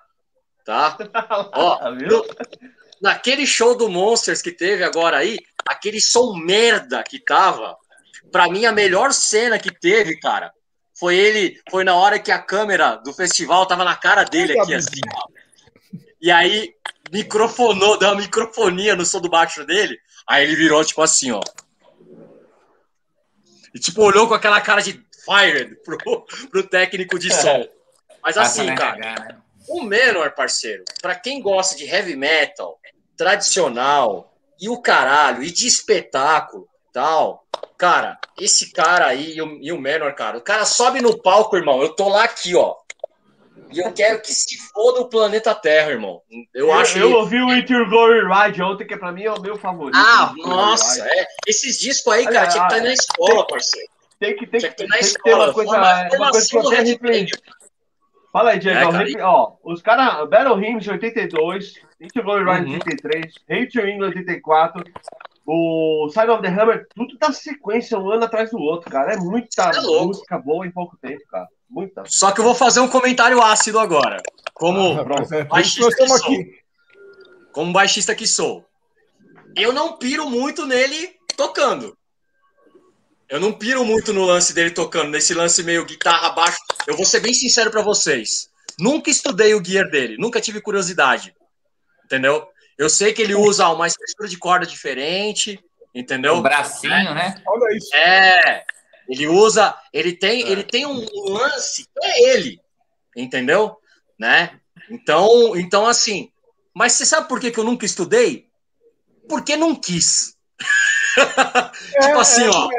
[0.65, 0.98] Tá?
[1.53, 2.26] ó, no,
[3.02, 7.78] naquele show do Monsters que teve agora aí, aquele som merda que tava,
[8.32, 10.52] pra mim a melhor cena que teve, cara,
[10.99, 14.74] foi ele, foi na hora que a câmera do festival tava na cara dele aqui,
[14.74, 15.28] assim, ó.
[16.19, 16.74] E aí
[17.11, 19.98] microfonou, deu uma microfonia no som do baixo dele.
[20.28, 21.41] Aí ele virou, tipo assim, ó.
[23.74, 24.94] E, tipo, olhou com aquela cara de
[25.24, 25.98] fired pro,
[26.49, 27.68] pro técnico de som.
[28.24, 29.38] Mas assim, cara, né?
[29.69, 32.80] o menor, parceiro, para quem gosta de heavy metal,
[33.15, 36.68] tradicional, e o caralho, e de espetáculo,
[36.98, 37.45] tal,
[37.78, 41.56] cara, esse cara aí e o, e o menor, cara, o cara sobe no palco,
[41.56, 42.76] irmão, eu tô lá aqui, ó,
[43.72, 46.22] e eu quero que se foda o planeta Terra, irmão.
[46.53, 46.98] Eu, eu acho.
[46.98, 49.98] Eu ouvi o It Your Glory Ride ontem, que pra mim é o meu favorito.
[49.98, 51.26] Ah, nossa, é.
[51.45, 53.90] Esses discos aí, cara, tinha que estar na escola, tem, parceiro.
[54.19, 56.68] Tem que, tem, que, tem, tem que ter uma coisa, uma, uma coisa que eu
[56.68, 57.38] até repreendo.
[58.32, 58.95] Fala aí, Diego.
[58.95, 62.76] É, ó, os caras, Battle Hymns 82, It Your Glory Ride uhum.
[62.76, 64.84] 83, Hate Your England 84,
[65.49, 69.14] o Side of the Hammer, tudo tá sequência, um ano atrás do outro, cara.
[69.14, 71.48] É muita é música boa em pouco tempo, cara.
[71.69, 72.03] Muita.
[72.06, 74.22] Só que eu vou fazer um comentário ácido agora.
[74.53, 76.36] Como ah, baixista que sou.
[77.53, 78.65] Como baixista que sou.
[79.56, 81.98] Eu não piro muito nele tocando.
[83.30, 86.60] Eu não piro muito no lance dele tocando, nesse lance meio guitarra baixo.
[86.86, 88.49] Eu vou ser bem sincero para vocês.
[88.78, 91.34] Nunca estudei o gear dele, nunca tive curiosidade.
[92.03, 92.48] Entendeu?
[92.78, 95.60] Eu sei que ele usa uma espessura de corda diferente,
[95.94, 96.36] entendeu?
[96.36, 97.14] O bracinho, é.
[97.14, 97.41] né?
[97.48, 97.95] Olha isso.
[97.95, 98.64] É.
[99.10, 100.49] Ele usa, ele tem, é.
[100.49, 102.60] ele tem um lance que é ele,
[103.16, 103.78] entendeu?
[104.20, 104.60] Né?
[104.90, 106.32] Então, então assim,
[106.74, 108.48] mas você sabe por que, que eu nunca estudei?
[109.28, 110.36] Porque não quis.
[111.95, 112.70] É, tipo assim, é, ó.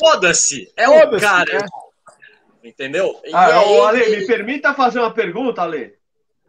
[0.00, 0.72] Foda-se.
[0.78, 1.58] É Foda o cara.
[1.58, 2.68] É.
[2.68, 3.20] Entendeu?
[3.34, 5.94] Ah, ô, Ale, me permita fazer uma pergunta, Ale.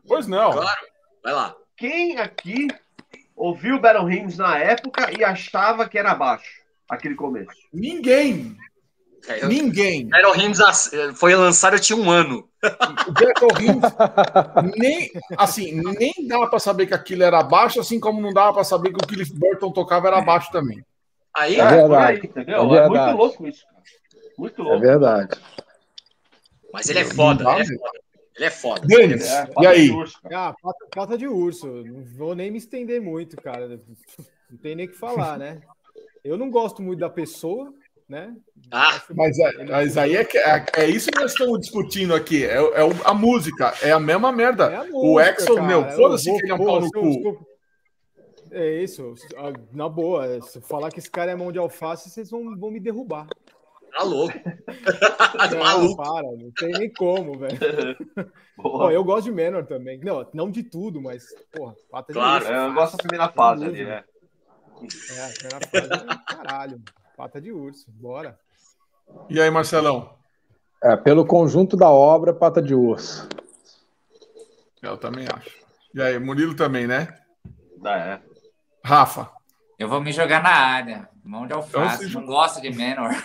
[0.07, 0.53] Pois não.
[0.53, 0.87] Claro.
[1.21, 1.55] Vai lá.
[1.81, 2.67] Quem aqui
[3.35, 6.61] ouviu Battle Hymns na época e achava que era baixo?
[6.87, 7.49] Aquele começo.
[7.73, 8.55] Ninguém.
[9.27, 9.47] É, eu...
[9.47, 10.07] Ninguém.
[10.07, 10.59] Battle Hymns
[11.15, 12.47] foi lançado, eu tinha um ano.
[13.07, 18.21] O Battle Hymns nem, assim, nem dava para saber que aquilo era baixo, assim como
[18.21, 20.85] não dava para saber que o Cliff Burton tocava era baixo também.
[21.35, 22.11] Aí, é, verdade.
[22.11, 22.61] Aí, entendeu?
[22.61, 22.95] É, verdade.
[22.95, 23.65] é muito louco isso.
[24.37, 24.77] Muito louco.
[24.77, 25.35] É verdade.
[26.71, 27.99] Mas ele é foda, ele é foda.
[28.41, 28.87] Ele é foda.
[28.87, 29.91] Denis, é, e aí?
[29.91, 31.67] Urso, ah, pata, pata, de urso.
[31.67, 33.79] Não vou nem me estender muito, cara.
[34.49, 35.61] Não tem nem o que falar, né?
[36.23, 37.71] Eu não gosto muito da pessoa,
[38.09, 38.35] né?
[38.71, 42.43] Ah, mas, é, mas aí é, que, é, é, isso que nós estamos discutindo aqui.
[42.43, 44.71] É, é a música, é a mesma merda.
[44.71, 47.45] É a música, o Exxon, meu, foda-se que ele é um pau no cu.
[48.49, 49.13] É isso,
[49.71, 50.41] na boa.
[50.41, 53.27] Se falar que esse cara é mão de alface, vocês vão, vão me derrubar.
[53.91, 54.33] Tá louco.
[55.51, 56.03] não, Maluco.
[56.03, 57.57] para, não tem nem como, velho.
[58.55, 59.99] Pô, eu gosto de Menor também.
[59.99, 63.83] Não, não de tudo, mas, porra, pata Claro, de eu gosto da primeira fase ali,
[63.83, 64.03] né?
[65.15, 66.81] É, a primeira fase é caralho.
[67.17, 68.39] Pata de urso, bora.
[69.29, 70.15] E aí, Marcelão?
[70.83, 73.27] É, pelo conjunto da obra, pata de urso.
[74.81, 75.51] Eu também acho.
[75.93, 77.19] E aí, Murilo também, né?
[77.83, 78.21] Ah, é.
[78.83, 79.29] Rafa.
[79.81, 81.09] Eu vou me jogar na área.
[81.25, 82.05] Mão de alface.
[82.05, 83.09] Então, não gosto de Menor.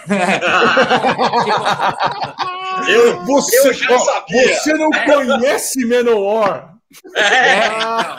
[2.88, 4.54] eu, você, eu já sabia.
[4.54, 5.04] Você não é.
[5.04, 6.70] conhece Menor.
[7.14, 8.16] É, então,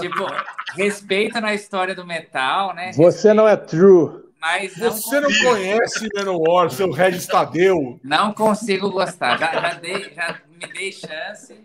[0.00, 0.26] tipo,
[0.74, 2.90] respeita na história do metal, né?
[2.94, 4.24] Você não é true.
[4.40, 8.00] Mas não Você não conhece Menor, seu Regis Tadeu.
[8.02, 9.38] Não consigo gostar.
[9.38, 11.64] Já, já, dei, já me dei chance.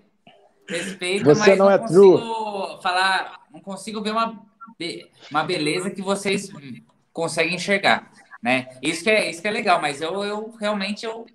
[0.69, 2.83] Respeito, Você mas não, não é consigo true.
[2.83, 3.39] falar.
[3.51, 4.45] Não consigo ver uma,
[5.31, 6.49] uma beleza que vocês
[7.11, 8.11] conseguem enxergar.
[8.41, 8.69] Né?
[8.81, 11.25] Isso, que é, isso que é legal, mas eu, eu realmente eu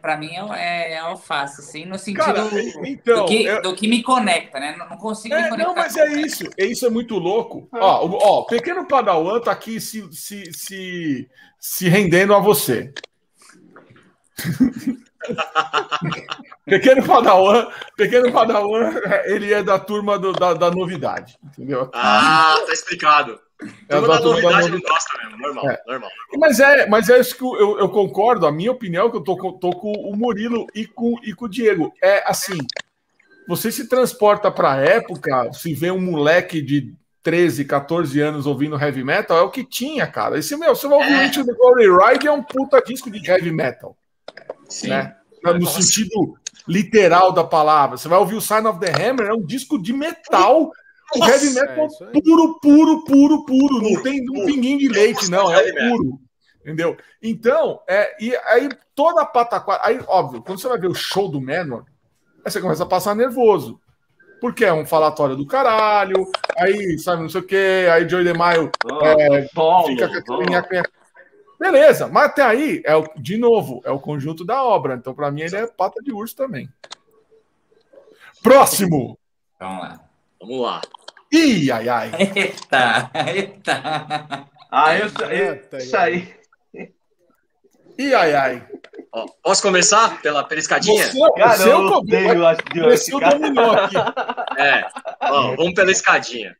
[0.00, 2.48] para mim é, é alface, assim, no sentido Cara,
[2.86, 3.62] então, do, que, eu...
[3.62, 4.74] do que me conecta, né?
[4.76, 5.68] Não consigo é, me conectar.
[5.68, 6.44] Não, mas é isso.
[6.58, 7.68] É, isso é muito louco.
[7.74, 7.78] É.
[7.78, 11.28] Ó, ó, pequeno Padawan tá aqui se, se, se,
[11.58, 12.92] se rendendo a você.
[16.64, 18.94] pequeno Padawan, pequeno Padawan,
[19.24, 21.90] ele é da turma do, da, da novidade, entendeu?
[21.92, 23.38] Ah, tá explicado.
[23.88, 25.82] É turma da novidade não gosta mesmo, normal, é.
[25.86, 26.10] normal.
[26.38, 28.46] Mas é, mas é isso que eu, eu concordo.
[28.46, 31.44] A minha opinião é que eu tô, tô com o Murilo e com, e com
[31.44, 31.92] o Diego.
[32.02, 32.56] É assim,
[33.46, 38.80] você se transporta para a época, se vê um moleque de 13, 14 anos ouvindo
[38.80, 40.38] heavy metal, é o que tinha, cara.
[40.38, 41.40] Esse meu, você vai ouvir é.
[41.40, 43.96] o Glory Ride é um puta disco de heavy metal.
[44.70, 44.88] Sim.
[44.88, 45.14] Né?
[45.44, 45.82] No Nossa.
[45.82, 46.34] sentido
[46.66, 47.96] literal da palavra.
[47.96, 50.70] Você vai ouvir o Sign of the Hammer, é um disco de metal
[51.14, 53.82] o heavy metal é puro, puro, puro, puro.
[53.82, 55.52] Não tem um pinguim de leite, não.
[55.52, 56.20] É puro.
[56.60, 56.96] Entendeu?
[57.22, 59.80] Então, é, e aí toda a pataquada.
[59.84, 61.84] Aí, óbvio, quando você vai ver o show do Menor,
[62.44, 63.80] aí você começa a passar nervoso.
[64.40, 68.70] Porque é um falatório do caralho, aí, sabe, não sei o quê, aí Joey DeMaio
[68.86, 69.42] oh, é,
[69.86, 70.99] fica com a
[71.60, 74.94] Beleza, mas até aí, é o, de novo, é o conjunto da obra.
[74.94, 76.70] Então, para mim, ele é pata de urso também.
[78.42, 79.18] Próximo!
[79.60, 80.00] Vamos lá.
[80.40, 80.80] Vamos lá.
[81.30, 82.10] Ih, ai, ai.
[82.34, 84.48] Eita, eita.
[84.72, 86.34] Ah, eu, isso aí.
[87.98, 88.66] Ih, ai, ai.
[89.12, 91.06] Ó, posso começar pela, pela escadinha?
[91.06, 92.40] Você, Cara, você eu odeio,
[92.88, 93.96] Você dominou aqui.
[94.56, 94.88] É,
[95.20, 96.56] ó, vamos pela escadinha.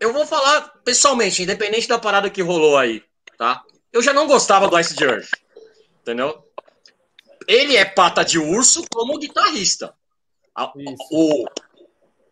[0.00, 3.02] Eu vou falar pessoalmente, independente da parada que rolou aí,
[3.36, 3.62] tá?
[3.92, 5.28] Eu já não gostava do Ice George,
[6.00, 6.42] entendeu?
[7.46, 9.94] Ele é pata de urso como guitarrista.
[11.10, 11.44] O,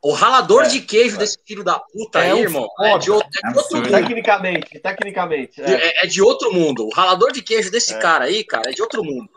[0.03, 1.19] o ralador é, de queijo é.
[1.19, 3.91] desse filho da puta é aí, um irmão, é de, outro, é de outro mundo.
[3.91, 5.63] Tecnicamente, tecnicamente.
[5.63, 5.73] É.
[5.73, 6.05] é.
[6.05, 6.07] é.
[6.07, 6.87] de outro mundo.
[6.87, 7.99] O ralador de queijo desse é.
[7.99, 9.29] cara aí, cara, é de outro mundo.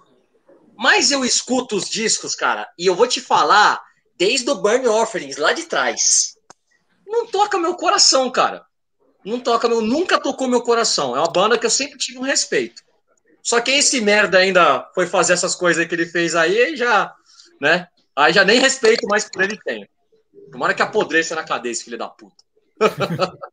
[0.77, 3.81] Mas eu escuto os discos, cara, e eu vou te falar
[4.17, 6.37] desde o Burn Offerings, lá de trás.
[7.05, 8.65] Não toca meu coração, cara.
[9.25, 11.15] Não toca meu, nunca tocou meu coração.
[11.15, 12.83] É uma banda que eu sempre tive um respeito.
[13.41, 17.13] Só que esse merda ainda foi fazer essas coisas que ele fez aí e já,
[17.59, 17.87] né?
[18.15, 19.87] Aí já nem respeito mais por ele tem.
[20.51, 22.43] Tomara que apodreça na cadeia esse filho da puta.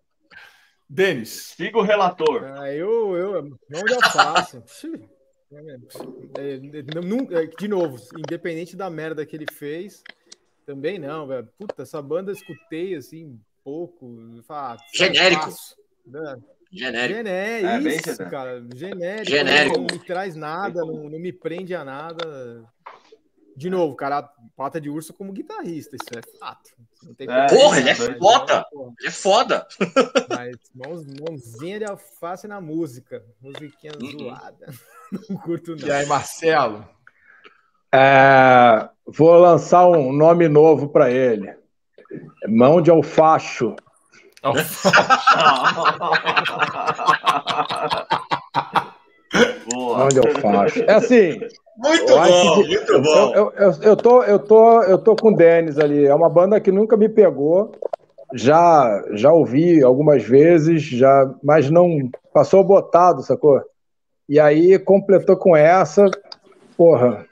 [0.88, 1.54] Denis.
[1.56, 2.44] Siga o relator.
[2.44, 4.62] Ah, eu, eu, onde eu faço?
[5.52, 10.00] É, é, de novo, independente da merda que ele fez,
[10.64, 11.48] também não, velho.
[11.58, 14.16] Puta, essa banda eu escutei assim, pouco.
[14.48, 15.50] Ah, Genérico.
[16.06, 16.36] Né?
[16.72, 17.16] Genérico.
[17.18, 18.64] Gené, é, isso, cara.
[18.74, 19.30] Genérico.
[19.30, 19.76] Genérico.
[19.78, 22.64] Não me traz nada, não, não me prende a nada.
[23.56, 24.22] De novo, cara,
[24.56, 26.70] pata de urso como guitarrista, isso é fato.
[27.18, 28.66] É, porra, ele é foda!
[28.98, 29.66] Ele é foda!
[30.28, 33.24] Mas mãos, mãozinha de alface na música.
[33.40, 34.18] Musiquinha uh -uh.
[34.18, 34.66] zoada.
[35.28, 35.88] Não curto não.
[35.88, 36.88] E aí, Marcelo?
[37.92, 41.52] É, vou lançar um nome novo para ele.
[42.48, 43.74] Mão de alfacho.
[49.72, 49.98] Boa.
[49.98, 50.82] Mão de alfacho.
[50.86, 51.40] É assim,
[51.76, 53.34] muito bom, que, muito bom.
[53.34, 56.06] Eu, eu, eu, tô, eu, tô, eu tô com o Denis ali.
[56.06, 57.72] É uma banda que nunca me pegou.
[58.32, 63.60] Já, já ouvi algumas vezes, já, mas não passou botado, sacou?
[64.28, 66.08] E aí completou com essa.
[66.76, 67.26] Porra.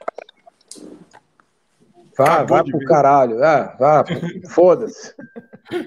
[2.19, 3.41] Vai, vai pro caralho.
[3.41, 4.03] É, vai,
[4.51, 5.15] foda-se.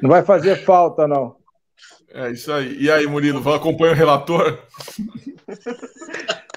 [0.01, 1.37] Não vai fazer falta, não.
[2.15, 2.75] É isso aí.
[2.81, 4.59] E aí, Murilo, acompanha o relator?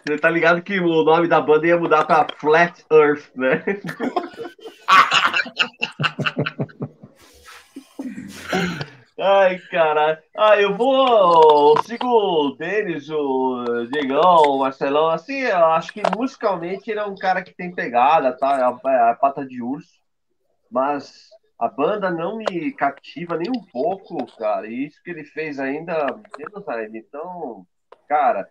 [0.08, 3.64] Você tá ligado que o nome da banda ia mudar pra Flat Earth, né?
[9.18, 10.18] Ai, caralho.
[10.36, 11.76] Ah, eu vou.
[11.78, 15.10] Eu sigo o Denis, o Diegão, o Marcelão.
[15.10, 18.60] Assim, eu acho que musicalmente ele é um cara que tem pegada, tá?
[18.60, 20.02] É a, a pata de urso.
[20.70, 24.68] Mas a banda não me cativa nem um pouco, cara.
[24.68, 26.98] E isso que ele fez ainda menos ainda.
[26.98, 27.66] Então,
[28.10, 28.50] cara,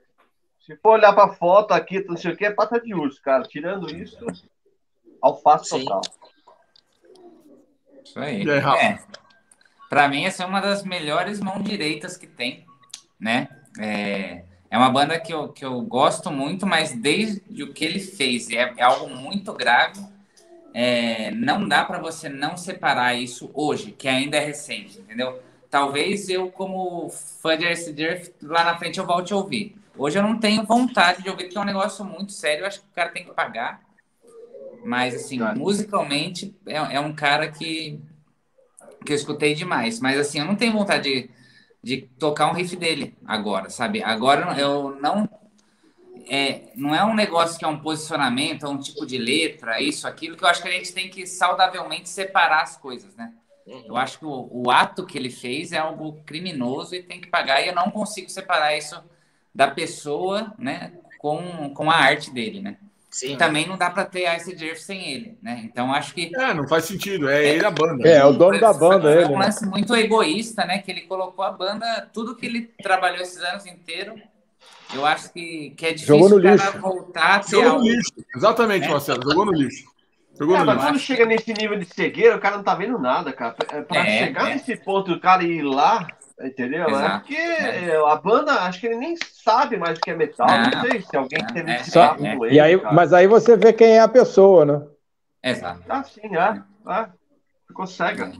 [0.59, 3.43] se for olhar pra foto aqui, não sei o que, é pata de urso, cara.
[3.43, 4.25] Tirando isso,
[5.21, 5.85] alface Sim.
[5.85, 6.01] total.
[8.03, 8.49] Isso aí.
[8.49, 8.99] É,
[9.89, 12.65] pra mim, essa é uma das melhores mãos direitas que tem,
[13.19, 13.49] né?
[13.79, 18.01] É, é uma banda que eu, que eu gosto muito, mas desde o que ele
[18.01, 20.01] fez, é, é algo muito grave.
[20.73, 25.41] É, não dá para você não separar isso hoje, que ainda é recente, entendeu?
[25.71, 27.95] Talvez eu, como fã de Ice
[28.43, 29.77] lá na frente eu volte a ouvir.
[29.97, 32.81] Hoje eu não tenho vontade de ouvir, porque é um negócio muito sério, eu acho
[32.81, 33.81] que o cara tem que pagar.
[34.85, 37.99] Mas, assim, musicalmente, é, é, um cara que,
[39.05, 40.01] que eu escutei demais.
[40.01, 41.31] Mas, assim, eu não tenho vontade de,
[41.83, 44.03] de tocar um riff dele agora, sabe?
[44.03, 45.29] Agora eu não.
[46.27, 50.09] É, não é um negócio que é um posicionamento, é um tipo de letra, isso,
[50.09, 53.31] aquilo, que eu acho que a gente tem que saudavelmente separar as coisas, né?
[53.67, 53.85] Uhum.
[53.89, 57.29] Eu acho que o, o ato que ele fez é algo criminoso e tem que
[57.29, 59.03] pagar, e eu não consigo separar isso
[59.55, 62.79] da pessoa, né, com, com a arte dele, né?
[63.15, 63.35] Sim.
[63.35, 65.61] E também não dá para ter Ice Earth sem ele, né?
[65.63, 66.33] Então acho que.
[66.35, 67.29] É, não faz sentido.
[67.29, 68.09] É, é ele a banda.
[68.09, 69.33] É, é o dono da banda, é ele.
[69.33, 70.79] um lance muito egoísta, né?
[70.79, 74.21] Que ele colocou a banda, tudo que ele trabalhou esses anos inteiros.
[74.93, 76.81] Eu acho que, que é difícil Jogou no lixo.
[76.81, 77.85] voltar a ter Jogou algo.
[77.85, 78.13] no lixo.
[78.35, 78.89] Exatamente, é.
[78.89, 79.23] Marcelo.
[79.23, 79.85] Jogou no lixo.
[80.37, 80.89] Jogou é, no mas lixo.
[80.89, 83.53] quando chega nesse nível de cegueira, o cara não tá vendo nada, cara.
[83.53, 84.55] Para é, chegar é.
[84.55, 86.05] nesse ponto, o cara ir lá,
[86.41, 86.85] Entendeu?
[86.85, 87.07] É Exato.
[87.07, 87.97] É porque é.
[87.97, 90.47] a banda, acho que ele nem sabe mais o que é metal.
[90.47, 92.35] Não, não sei se alguém teve é, esse é, é.
[92.35, 94.83] Ele, e aí, Mas aí você vê quem é a pessoa, né?
[95.43, 95.83] Exato.
[95.89, 96.63] Ah, sim, é.
[96.91, 97.09] é.
[97.69, 98.33] Ficou cega.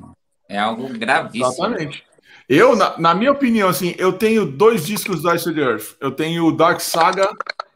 [0.49, 1.47] É algo gravíssimo.
[1.47, 2.05] Exatamente.
[2.49, 5.97] Eu, na, na, minha opinião, assim, eu tenho dois discos do Ice Earth.
[6.01, 7.29] Eu tenho o Dark Saga,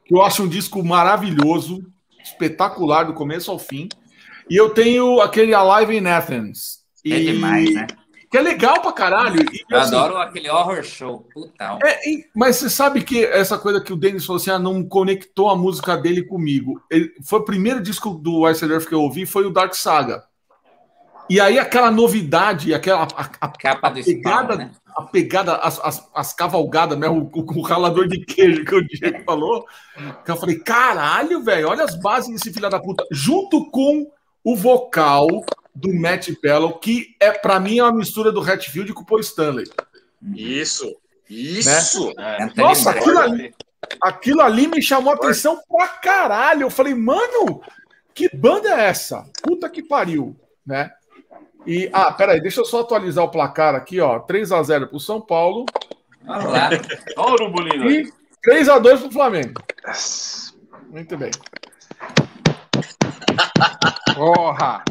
[0.04, 1.82] que eu acho um disco maravilhoso,
[2.22, 3.88] espetacular do começo ao fim.
[4.50, 6.80] E eu tenho aquele Alive in Athens.
[7.06, 7.32] É e...
[7.32, 7.86] demais, né?
[8.30, 9.40] Que é legal pra caralho.
[9.52, 11.26] E, eu assim, adoro aquele horror show.
[11.32, 11.78] Puta.
[11.84, 11.98] É,
[12.34, 15.56] mas você sabe que essa coisa que o Denis falou assim, ah, não conectou a
[15.56, 16.82] música dele comigo.
[16.90, 20.22] Ele, foi o primeiro disco do Ice Earth que eu ouvi, foi o Dark Saga.
[21.30, 24.70] E aí aquela novidade, aquela a, a, Capa a pegada, né?
[24.96, 27.08] a pegada, as, as, as cavalgadas, né?
[27.08, 29.64] O, o, o, ralador de queijo que o Diego falou.
[30.24, 33.04] Que eu falei, caralho, velho, olha as bases desse filho da puta.
[33.12, 34.10] Junto com
[34.48, 35.44] o vocal
[35.74, 39.20] do Matt Pello, que é para mim é uma mistura do Hatfield com o Paul
[39.20, 39.70] Stanley.
[40.34, 40.96] Isso,
[41.28, 42.14] isso.
[42.16, 42.48] Né?
[42.56, 43.54] É, Nossa, aquilo ali,
[44.02, 46.62] aquilo ali me chamou a atenção pra caralho.
[46.62, 47.60] Eu falei, mano,
[48.14, 49.26] que banda é essa?
[49.42, 50.34] Puta que pariu,
[50.66, 50.92] né?
[51.66, 54.18] E, ah, peraí, deixa eu só atualizar o placar aqui, ó.
[54.18, 55.66] 3 a 0 pro São Paulo.
[56.26, 56.80] Olha
[57.18, 57.90] Olha o Bolino.
[57.90, 58.10] E
[58.42, 59.62] 3 a 2 pro Flamengo.
[60.90, 61.30] Muito bem.
[64.18, 64.84] Porra!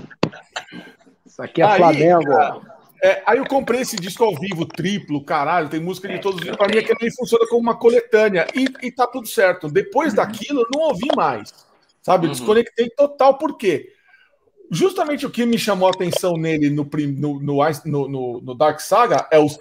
[1.25, 2.29] Isso aqui é aí, Flamengo.
[2.29, 2.61] Cara,
[3.03, 6.43] é, aí eu comprei esse disco ao vivo, triplo, caralho, tem música de todos os
[6.43, 6.55] dias.
[6.55, 8.47] Pra mim, aquele funciona como uma coletânea.
[8.55, 9.69] E, e tá tudo certo.
[9.69, 11.53] Depois daquilo, eu não ouvi mais.
[12.01, 12.25] Sabe?
[12.25, 12.31] Uhum.
[12.31, 13.93] Desconectei total, por quê?
[14.69, 19.27] justamente o que me chamou a atenção nele no, no, no, no, no Dark Saga
[19.31, 19.59] é os.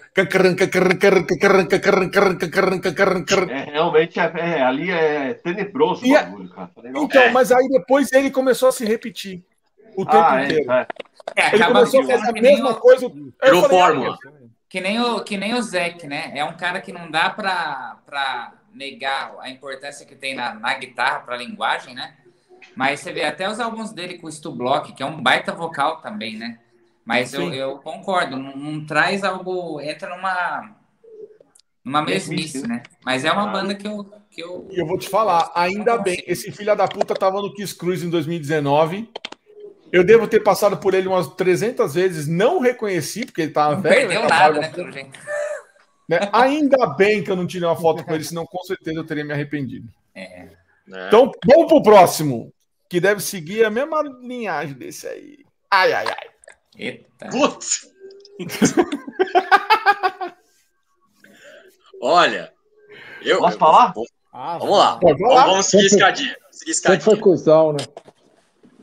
[3.51, 6.71] É, realmente, é, é, ali é tenebroso o bagulho, cara.
[6.97, 9.45] Então, mas aí depois ele começou a se repetir
[9.97, 10.67] o tempo ah, inteiro.
[11.53, 13.09] ele começou a fazer a mesma coisa.
[13.43, 14.19] Virou fórmula.
[14.69, 16.33] Que nem, o, que nem o Zeke, né?
[16.35, 21.21] É um cara que não dá para negar a importância que tem na, na guitarra
[21.21, 22.15] para a linguagem, né?
[22.75, 25.53] Mas você vê até os álbuns dele com o Stu Block, que é um baita
[25.53, 26.59] vocal também, né?
[27.05, 29.81] Mas eu, eu, concordo, não, não, traz algo.
[29.81, 30.77] Entra numa.
[31.85, 32.83] numa mesmice, né?
[33.05, 34.05] Mas é uma banda que eu.
[34.29, 37.55] Que eu, e eu vou te falar, ainda bem, esse filho da puta tava no
[37.55, 39.09] Kiss Cruise em 2019.
[39.93, 43.83] Eu devo ter passado por ele umas 300 vezes, não reconheci, porque ele tava não
[43.83, 44.09] velho.
[44.09, 45.19] Perdeu né, nada, né, pelo jeito.
[46.09, 46.19] Né?
[46.33, 49.25] Ainda bem que eu não tirei uma foto com ele, senão com certeza eu teria
[49.25, 49.89] me arrependido.
[50.15, 50.49] É.
[50.87, 52.53] Então, vamos pro próximo
[52.89, 55.45] que deve seguir a mesma linhagem desse aí.
[55.71, 56.29] Ai, ai, ai.
[56.79, 57.29] Eita.
[57.31, 57.93] Putz.
[62.01, 62.53] Olha,
[63.23, 63.39] eu.
[63.39, 63.95] Posso falar?
[64.33, 65.01] Ah, vamos lá.
[65.03, 66.37] Vamos, vamos seguir escadinha.
[66.51, 67.01] Seguir escadinha.
[67.01, 67.79] foi cuzão, né?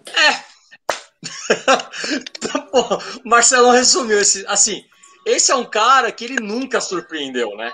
[0.08, 0.53] É.
[2.72, 4.46] Pô, Marcelão resumiu esse.
[4.48, 4.84] Assim,
[5.26, 7.74] esse é um cara que ele nunca surpreendeu, né?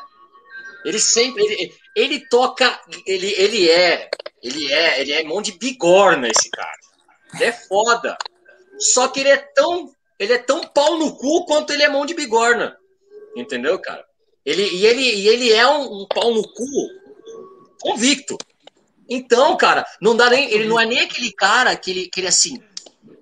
[0.85, 1.43] Ele sempre.
[1.43, 2.79] Ele, ele toca.
[3.05, 4.09] Ele, ele é
[4.41, 6.77] ele é, ele é mão de bigorna, esse cara.
[7.35, 8.17] Ele é foda.
[8.77, 12.05] Só que ele é tão, ele é tão pau no cu quanto ele é mão
[12.05, 12.77] de bigorna.
[13.35, 14.05] Entendeu, cara?
[14.45, 16.65] Ele, e, ele, e ele é um, um pau no cu
[17.81, 18.37] convicto.
[19.09, 20.51] Então, cara, não dá nem.
[20.51, 22.61] Ele não é nem aquele cara que ele, que ele assim.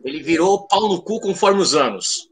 [0.07, 2.29] Ele virou pau no cu conforme os anos.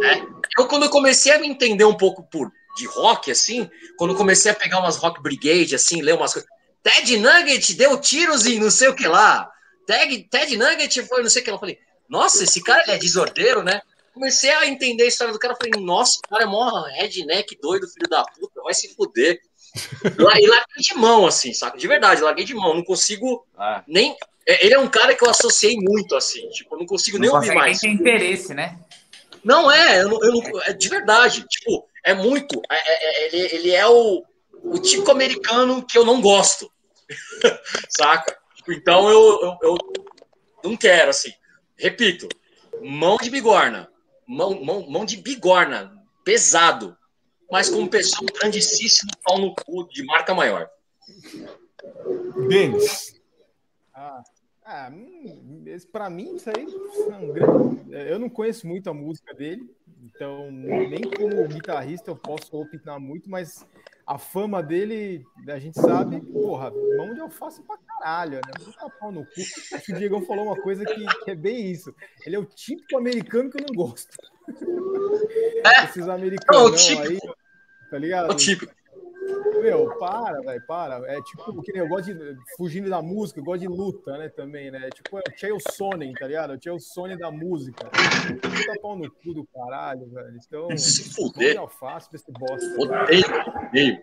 [0.00, 0.26] Né?
[0.58, 4.16] Eu, quando eu comecei a me entender um pouco por de rock, assim, quando eu
[4.16, 6.48] comecei a pegar umas rock brigade, assim, ler umas coisas.
[6.82, 9.50] Ted Nugget deu tiros em não sei o que lá.
[9.86, 11.56] Ted, Ted Nugget foi não sei o que lá.
[11.56, 11.78] Eu falei,
[12.08, 13.80] nossa, esse cara é desordeiro, né?
[14.12, 15.56] Comecei a entender a história do cara.
[15.56, 19.40] Falei, nossa, o cara é mó redneck doido, filho da puta, vai se fuder.
[20.40, 21.76] e larguei de mão, assim, saca?
[21.76, 22.74] De verdade, larguei de mão.
[22.74, 23.82] Não consigo ah.
[23.86, 24.16] nem.
[24.46, 26.48] É, ele é um cara que eu associei muito, assim.
[26.50, 27.80] Tipo, eu não consigo não nem ouvir mais.
[27.80, 28.78] tem interesse, né?
[29.44, 31.46] Não é, eu eu é de verdade.
[31.48, 32.60] Tipo, é muito.
[32.70, 36.70] É, é, é, ele, ele é o, o tipo americano que eu não gosto.
[37.88, 38.36] Saca?
[38.68, 39.78] Então eu, eu, eu,
[40.64, 41.32] não quero, assim.
[41.76, 42.28] Repito,
[42.82, 43.88] mão de bigorna.
[44.26, 45.92] Mão, mão, mão de bigorna.
[46.24, 46.96] Pesado.
[47.50, 50.68] Mas como pessoa, um grandíssimo pau no cu de marca maior.
[52.48, 53.20] Denis.
[53.94, 54.22] Ah,
[54.64, 56.66] ah hum, para mim, isso aí.
[57.92, 59.70] É, eu não conheço muito a música dele,
[60.04, 63.64] então nem como guitarrista eu posso opinar muito, mas
[64.06, 68.52] a fama dele, a gente sabe, porra, mão de alface pra caralho, né?
[68.64, 69.40] Puta pau no cu.
[69.72, 71.92] Acho que o Diego falou uma coisa que, que, é bem isso.
[72.24, 74.16] Ele é o típico americano que eu não gosto.
[75.64, 75.84] É.
[75.84, 77.18] Esses americanos aí,
[77.90, 78.30] tá ligado?
[78.30, 78.72] É o típico.
[79.60, 81.12] Meu, para, velho, para.
[81.12, 82.36] É tipo, que nem eu gosto de.
[82.56, 84.28] Fugindo da música, eu gosto de luta, né?
[84.28, 84.88] Também, né?
[84.90, 86.54] Tipo, é o Chael Sonnen, tá ligado?
[86.54, 87.86] O Chael Sonnen da música.
[87.86, 90.36] Puta pau no cu do caralho, velho.
[90.46, 91.58] Então, se fuder.
[91.58, 92.66] alface pra esse bosta.
[92.78, 93.24] Odeio,
[93.68, 93.98] odeio.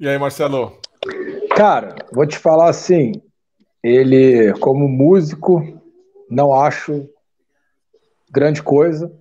[0.00, 0.80] E aí, Marcelo?
[1.56, 3.12] Cara, vou te falar assim.
[3.82, 5.60] Ele, como músico,
[6.30, 7.08] não acho
[8.32, 9.12] grande coisa.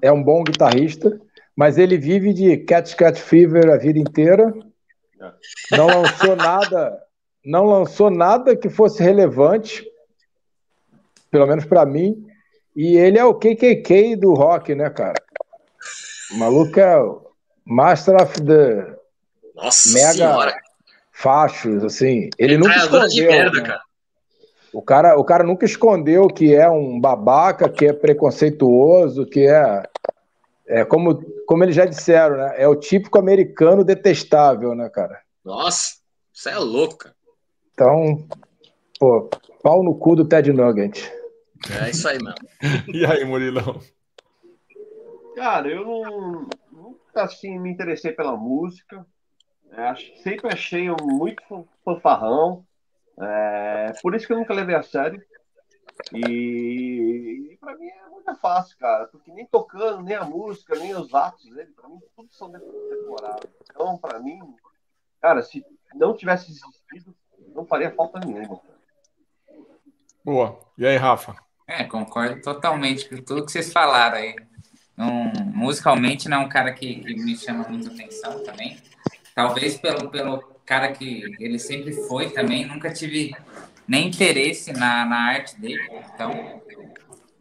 [0.00, 1.20] É um bom guitarrista
[1.56, 4.52] mas ele vive de Cat Cat Fever a vida inteira.
[5.70, 7.02] Não lançou nada,
[7.42, 9.82] não lançou nada que fosse relevante,
[11.30, 12.26] pelo menos para mim.
[12.76, 15.14] E ele é o KKK do rock, né, cara?
[16.32, 17.26] O maluco é o
[17.64, 18.94] Master of the
[19.54, 20.56] Nossa Mega senhora.
[21.10, 22.28] Fachos, assim.
[22.38, 23.08] Ele nunca escondeu.
[23.08, 23.66] De merda, né?
[23.66, 23.85] cara.
[24.76, 29.82] O cara, o cara nunca escondeu que é um babaca, que é preconceituoso, que é
[30.66, 32.56] é, como, como eles já disseram, né?
[32.58, 35.18] É o típico americano detestável, né, cara?
[35.42, 35.94] Nossa,
[36.30, 37.16] isso é louco, cara.
[37.72, 38.28] Então,
[38.98, 39.30] pô,
[39.62, 41.10] pau no cu do Ted Nugget.
[41.80, 42.46] É isso aí mesmo.
[42.92, 43.80] e aí, Murilão?
[45.36, 49.06] Cara, eu não, nunca assim me interessei pela música.
[49.72, 52.65] É, sempre achei muito fanfarrão.
[53.18, 55.22] É, por isso que eu nunca levei a sério.
[56.12, 60.94] E, e para mim é muito fácil, cara, porque nem tocando, nem a música, nem
[60.94, 63.50] os atos dele, para mim tudo são decorados.
[63.70, 64.38] Então, para mim,
[65.20, 65.64] cara, se
[65.94, 67.14] não tivesse existido,
[67.54, 68.60] não faria falta nenhuma.
[70.24, 70.58] Boa.
[70.76, 71.36] E aí, Rafa?
[71.66, 74.36] É, concordo totalmente com tudo que vocês falaram aí.
[74.98, 78.80] Um, musicalmente não é um cara que, que me chama muita atenção também.
[79.34, 83.34] Talvez pelo, pelo cara que ele sempre foi também, nunca tive
[83.86, 85.80] nem interesse na, na arte dele.
[86.12, 86.60] Então,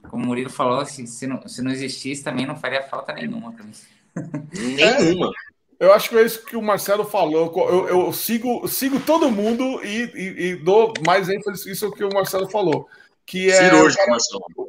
[0.10, 3.52] como o Murilo falou, se, se, não, se não existisse, também não faria falta nenhuma
[3.52, 3.72] mim.
[4.54, 5.32] Nenhuma.
[5.78, 7.52] Eu acho que é isso que o Marcelo falou.
[7.70, 12.14] Eu, eu sigo, sigo todo mundo e, e, e, dou mais ênfase isso que o
[12.14, 12.88] Marcelo falou.
[13.26, 14.18] Que é o cara,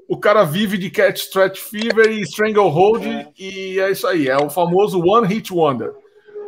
[0.08, 3.28] o cara, vive de Cat Stretch Fever e Stranglehold, é.
[3.38, 4.28] e é isso aí.
[4.28, 5.92] É o famoso One Hit Wonder.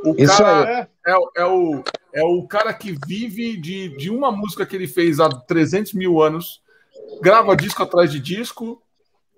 [0.05, 1.83] O isso cara é, é, o,
[2.13, 6.23] é o cara que vive de, de uma música que ele fez há 300 mil
[6.23, 6.63] anos,
[7.21, 8.83] grava disco atrás de disco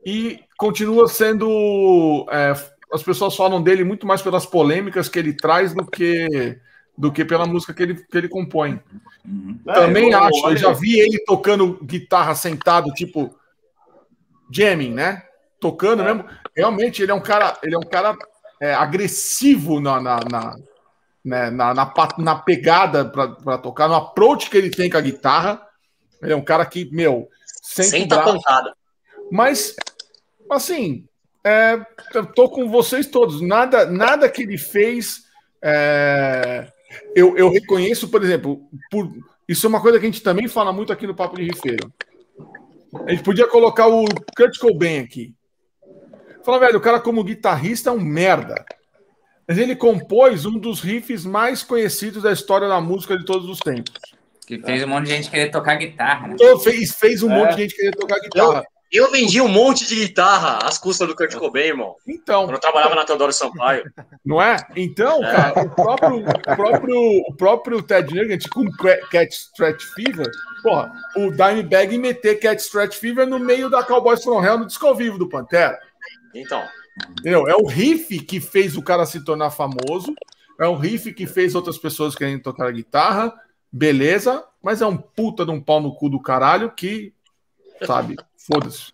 [0.04, 2.54] e continua sendo é,
[2.92, 6.58] as pessoas falam dele muito mais pelas polêmicas que ele traz do que
[6.96, 8.78] do que pela música que ele, que ele compõe.
[9.24, 9.58] Uhum.
[9.64, 13.34] Também é, acho, eu já vi ele tocando guitarra sentado, tipo
[14.50, 15.22] jamming, né?
[15.58, 16.04] Tocando é.
[16.04, 16.28] mesmo.
[16.54, 18.14] Realmente, ele é um cara, ele é um cara
[18.60, 20.56] é, agressivo na, na, na,
[21.24, 25.60] né, na, na, na, pegada para tocar, no approach que ele tem com a guitarra.
[26.22, 27.28] Ele é um cara que, meu,
[27.62, 28.74] senta pancada.
[29.30, 29.76] Mas,
[30.50, 31.06] assim,
[31.44, 31.80] é,
[32.14, 33.40] eu tô com vocês todos.
[33.40, 35.24] Nada, nada que ele fez.
[35.62, 36.66] É,
[37.14, 39.10] eu, eu reconheço, por exemplo, por,
[39.48, 41.92] isso é uma coisa que a gente também fala muito aqui no Papo de Rifeiro.
[43.06, 44.04] A gente podia colocar o
[44.36, 45.34] Kurt Cobain aqui.
[46.44, 48.64] Fala, velho, o cara como guitarrista é um merda.
[49.50, 53.58] Mas ele compôs um dos riffs mais conhecidos da história da música de todos os
[53.58, 53.90] tempos.
[54.46, 56.28] Que fez um monte de gente querer tocar guitarra.
[56.28, 56.36] Né?
[56.62, 57.34] Fez, fez um é.
[57.34, 58.64] monte de gente querer tocar guitarra.
[58.92, 61.96] Eu vendi um monte de guitarra às custas do Kurt Cobain, irmão.
[62.06, 62.44] Então.
[62.44, 63.82] Quando eu trabalhava na Teodoro Sampaio.
[64.24, 64.56] Não é?
[64.76, 65.34] Então, é.
[65.34, 68.70] cara, o próprio, o próprio, o próprio Ted Nugent com
[69.10, 70.30] Cat Stretch Fever,
[70.62, 74.86] porra, o Dimebag meter Cat Stretch Fever no meio da Cowboys from Hell no disco
[74.86, 75.76] ao vivo do Pantera.
[76.32, 76.62] Então.
[77.12, 77.48] Entendeu?
[77.48, 80.14] É o riff que fez o cara se tornar famoso,
[80.58, 83.32] é um riff que fez outras pessoas querendo tocar guitarra,
[83.70, 87.12] beleza, mas é um puta de um pau no cu do caralho que,
[87.84, 88.16] sabe,
[88.46, 88.92] Foda-se.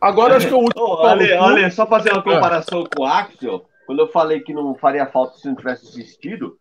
[0.00, 0.84] Agora acho que o último.
[0.84, 2.88] Olha, olha, só fazer uma comparação é.
[2.94, 3.64] com o Axel.
[3.86, 6.58] Quando eu falei que não faria falta se não tivesse assistido,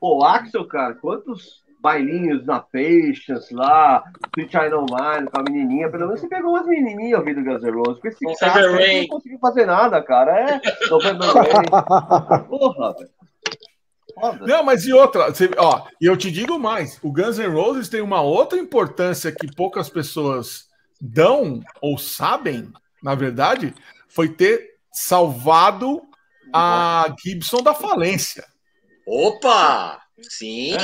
[0.00, 4.04] o Axel, cara, quantos bailinhos na Patience lá,
[4.34, 7.62] Sweet I Don't Mind, com a menininha, pelo menos você pegou umas menininhas ouvindo Guns
[7.62, 8.00] N' Roses.
[8.00, 10.38] Com esse cara, não conseguiu fazer nada, cara.
[10.38, 12.46] É, November Rain.
[12.48, 13.10] Porra, velho.
[14.46, 17.88] Não, mas e outra, você, ó, e eu te digo mais, o Guns N' Roses
[17.88, 20.66] tem uma outra importância que poucas pessoas
[21.00, 22.70] dão ou sabem,
[23.02, 23.74] na verdade,
[24.08, 26.02] foi ter salvado
[26.52, 28.44] a Gibson da falência.
[29.06, 29.98] Opa!
[30.20, 30.74] Sim!
[30.74, 30.76] É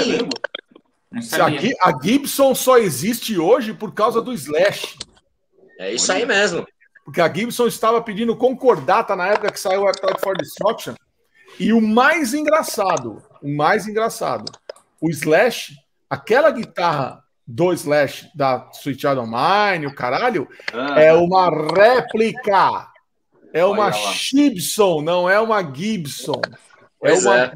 [1.12, 4.96] a, a, Gibson só existe hoje por causa do Slash.
[5.78, 6.66] É isso aí mesmo.
[7.04, 10.94] Porque a Gibson estava pedindo concordata na época que saiu o Appetite for Destruction.
[11.58, 14.44] E o mais engraçado, o mais engraçado,
[15.00, 15.74] o Slash,
[16.08, 22.88] aquela guitarra do Slash da Sweet Child Mine, o caralho, ah, é uma réplica.
[23.54, 26.42] É uma Gibson, não é uma Gibson.
[27.02, 27.52] É uma, é.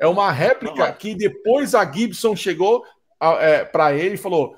[0.00, 2.84] é uma réplica que depois a Gibson chegou
[3.20, 4.56] é, para ele e falou: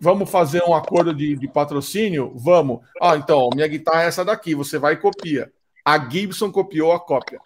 [0.00, 2.32] Vamos fazer um acordo de, de, patrocínio?
[2.36, 2.80] Vamos.
[3.00, 5.50] Ah, então, minha guitarra é essa daqui, você vai e copia.
[5.84, 7.40] A Gibson copiou a cópia.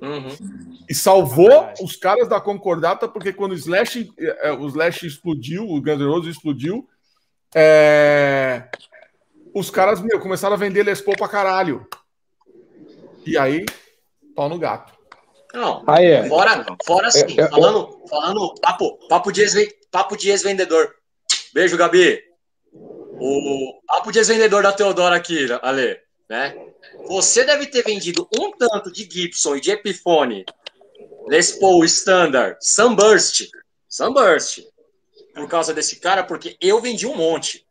[0.00, 0.76] Uhum.
[0.88, 5.80] E salvou os caras da concordata, porque quando o Slash, é, o Slash explodiu, o
[5.80, 6.88] Guns N' Roses explodiu,
[7.54, 8.68] é...
[9.54, 11.86] os caras meu, começaram a vender Les Paul pra caralho.
[13.24, 13.64] E aí,
[14.34, 14.95] pau no gato.
[15.56, 16.28] Não, aí é.
[16.28, 20.94] fora, fora assim, é, é, falando, falando papo, papo de ex-vendedor.
[21.54, 22.22] Beijo, Gabi.
[23.18, 26.54] O papo de ex-vendedor da Teodora aqui, Ale, né?
[27.06, 30.44] Você deve ter vendido um tanto de Gibson e de Epiphone,
[31.26, 33.48] Les Paul Standard, Sunburst,
[33.88, 34.62] Sunburst,
[35.34, 37.66] por causa desse cara, porque eu vendi um monte.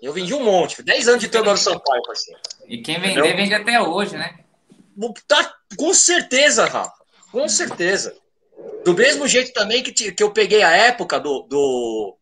[0.00, 0.80] Eu vendi um monte.
[0.80, 2.40] 10 anos de Teodoro Sampaio, parceiro.
[2.68, 3.36] E quem vender, Entendeu?
[3.36, 4.38] vende até hoje, né?
[5.26, 7.05] Tá, com certeza, Rafa.
[7.30, 8.16] Com certeza.
[8.84, 12.16] Do mesmo jeito também que, que eu peguei a época do, do.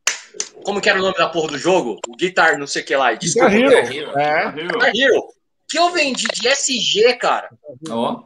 [0.65, 1.99] Como que era o nome da porra do jogo?
[2.09, 3.13] O Guitar, não sei o que lá.
[3.13, 3.89] Desculpa, Guitar Hero.
[3.89, 4.19] Guitar Hero.
[4.19, 4.53] É.
[4.53, 5.35] Guitar Hero
[5.75, 7.51] que eu vendi de SG, cara.
[7.91, 8.23] Oh.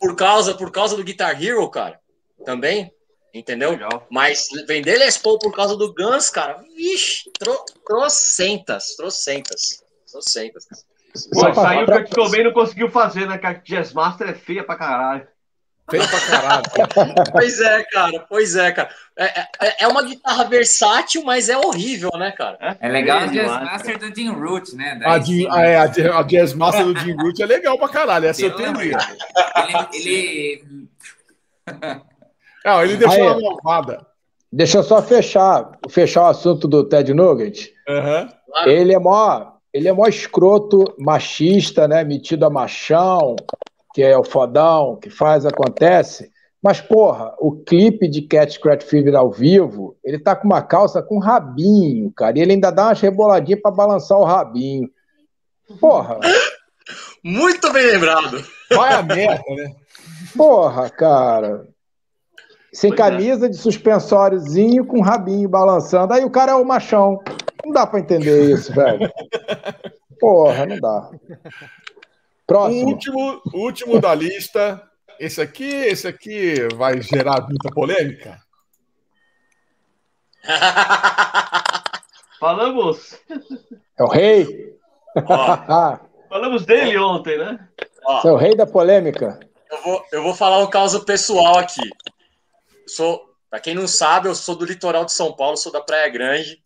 [0.00, 2.00] Por causa, por causa do Guitar Hero, cara.
[2.42, 2.90] Também.
[3.34, 3.72] Entendeu?
[3.72, 4.06] Legal.
[4.10, 10.66] Mas vender Les Paul por causa do Guns, cara, vixe, tro, trocentas, trocentas, trocentas.
[11.32, 13.36] Pô, saiu que o Kurt não conseguiu fazer, né?
[13.36, 15.28] Que a Jazz Master é feia pra caralho.
[15.88, 16.62] Feio pra caralho.
[17.32, 18.26] pois é, cara.
[18.28, 18.90] Pois é, cara.
[19.16, 22.58] É, é, é, uma guitarra versátil, mas é horrível, né, cara?
[22.60, 25.00] É, é legal a Jazz Master do Jim Root, né?
[25.04, 28.26] A, Jim, a, é, a, Jazz Master do Jim Root é legal pra caralho.
[28.26, 28.94] Essa eu tenho Ele.
[29.92, 30.88] ele...
[32.64, 34.06] Não, ele deixou Aí, a malvada.
[34.52, 37.72] Deixa eu só fechar, fechar o assunto do Ted Nugget.
[37.88, 38.28] Uhum.
[38.66, 42.02] Ele é mó, ele é mó escroto, machista, né?
[42.02, 43.36] Metido a machão,
[43.96, 46.30] que é o fodão, que faz, acontece.
[46.62, 51.02] Mas, porra, o clipe de Cat Scratch Fever ao vivo, ele tá com uma calça
[51.02, 52.38] com rabinho, cara.
[52.38, 54.90] E ele ainda dá umas reboladinhas para balançar o rabinho.
[55.80, 56.20] Porra.
[57.24, 58.44] Muito bem lembrado.
[58.70, 59.74] Vai a merda, né?
[60.36, 61.66] Porra, cara.
[62.74, 63.02] Sem pois é.
[63.02, 63.48] camisa, é.
[63.48, 66.12] de suspensóriozinho, com rabinho balançando.
[66.12, 67.18] Aí o cara é o machão.
[67.64, 69.10] Não dá para entender isso, velho.
[70.20, 71.10] Porra, não dá.
[72.46, 72.84] Próximo.
[72.84, 74.82] O último, último da lista.
[75.18, 78.38] Esse aqui, esse aqui vai gerar muita polêmica.
[82.38, 83.18] Falamos.
[83.98, 84.76] É o rei.
[86.28, 87.66] Falamos dele ontem, né?
[88.04, 89.40] Ó, é o rei da polêmica.
[89.70, 91.90] Eu vou, eu vou falar um caso pessoal aqui.
[92.86, 96.08] sou, para quem não sabe, eu sou do litoral de São Paulo, sou da Praia
[96.08, 96.62] Grande.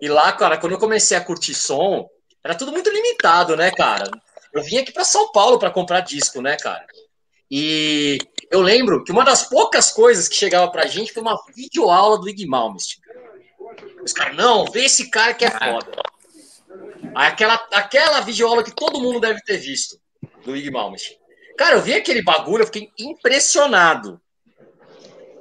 [0.00, 2.08] E lá, cara, quando eu comecei a curtir som,
[2.42, 4.04] era tudo muito limitado, né, cara?
[4.52, 6.84] Eu vim aqui para São Paulo para comprar disco, né, cara?
[7.50, 8.18] E
[8.50, 12.28] eu lembro que uma das poucas coisas que chegava pra gente foi uma videoaula do
[12.28, 13.00] Ig Malmsteen.
[14.02, 16.02] Os caras, não, vê esse cara que é foda.
[17.14, 20.00] Aquela, aquela videoaula que todo mundo deve ter visto
[20.44, 20.70] do Ig.
[21.56, 24.20] Cara, eu vi aquele bagulho, eu fiquei impressionado.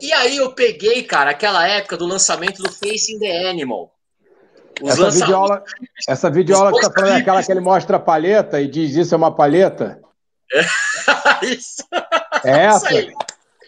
[0.02, 3.94] E aí eu peguei, cara, aquela época do lançamento do Facing the Animal.
[4.82, 5.64] Os essa videoaula,
[6.08, 9.14] essa videoaula que tá falando é aquela que ele mostra a palheta e diz isso
[9.14, 10.00] é uma palheta?
[10.52, 10.62] É,
[11.46, 11.84] isso.
[12.44, 12.94] É essa?
[12.94, 13.12] Isso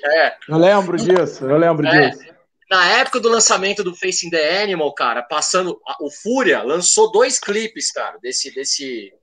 [0.04, 0.36] é.
[0.48, 2.10] Eu lembro disso, eu lembro é.
[2.10, 2.32] disso.
[2.70, 5.80] Na época do lançamento do Facing the Animal, cara, passando.
[6.00, 9.14] O Fúria lançou dois clipes, cara, desse, desse,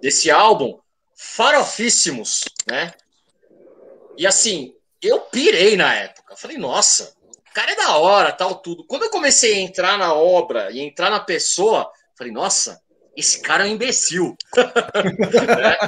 [0.00, 0.78] desse álbum,
[1.16, 2.92] farofíssimos, né?
[4.16, 6.36] E assim, eu pirei na época.
[6.36, 7.14] Falei, nossa,
[7.58, 8.84] cara é da hora, tal, tudo.
[8.84, 12.80] Quando eu comecei a entrar na obra e entrar na pessoa, falei, nossa,
[13.16, 14.36] esse cara é um imbecil.
[14.56, 15.78] é.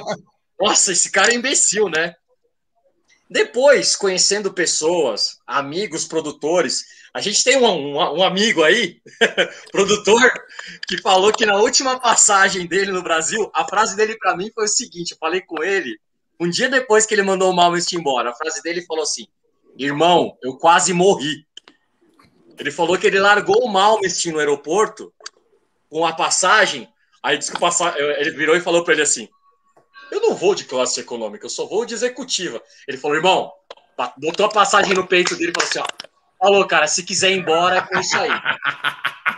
[0.60, 2.16] Nossa, esse cara é imbecil, né?
[3.30, 6.82] Depois, conhecendo pessoas, amigos, produtores,
[7.14, 9.00] a gente tem um, um, um amigo aí,
[9.70, 10.28] produtor,
[10.88, 14.64] que falou que na última passagem dele no Brasil, a frase dele para mim foi
[14.64, 16.00] o seguinte: eu falei com ele,
[16.40, 19.28] um dia depois que ele mandou o Malmest embora, a frase dele falou assim:
[19.78, 21.46] Irmão, eu quase morri.
[22.60, 25.10] Ele falou que ele largou o Malmest no aeroporto
[25.88, 26.86] com a passagem,
[27.22, 27.94] aí disse que passa...
[27.98, 29.26] ele virou e falou para ele assim:
[30.10, 32.62] eu não vou de classe econômica, eu só vou de executiva.
[32.86, 33.50] Ele falou, irmão,
[34.18, 36.08] botou a passagem no peito dele e falou assim: ó,
[36.38, 38.30] falou, cara, se quiser ir embora, é com isso aí.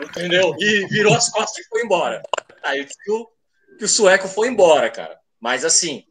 [0.03, 0.57] Entendeu?
[0.59, 2.21] E virou as costas e foi embora.
[2.65, 3.29] Aí disse que o,
[3.79, 5.17] que o sueco foi embora, cara.
[5.41, 6.05] Mas assim,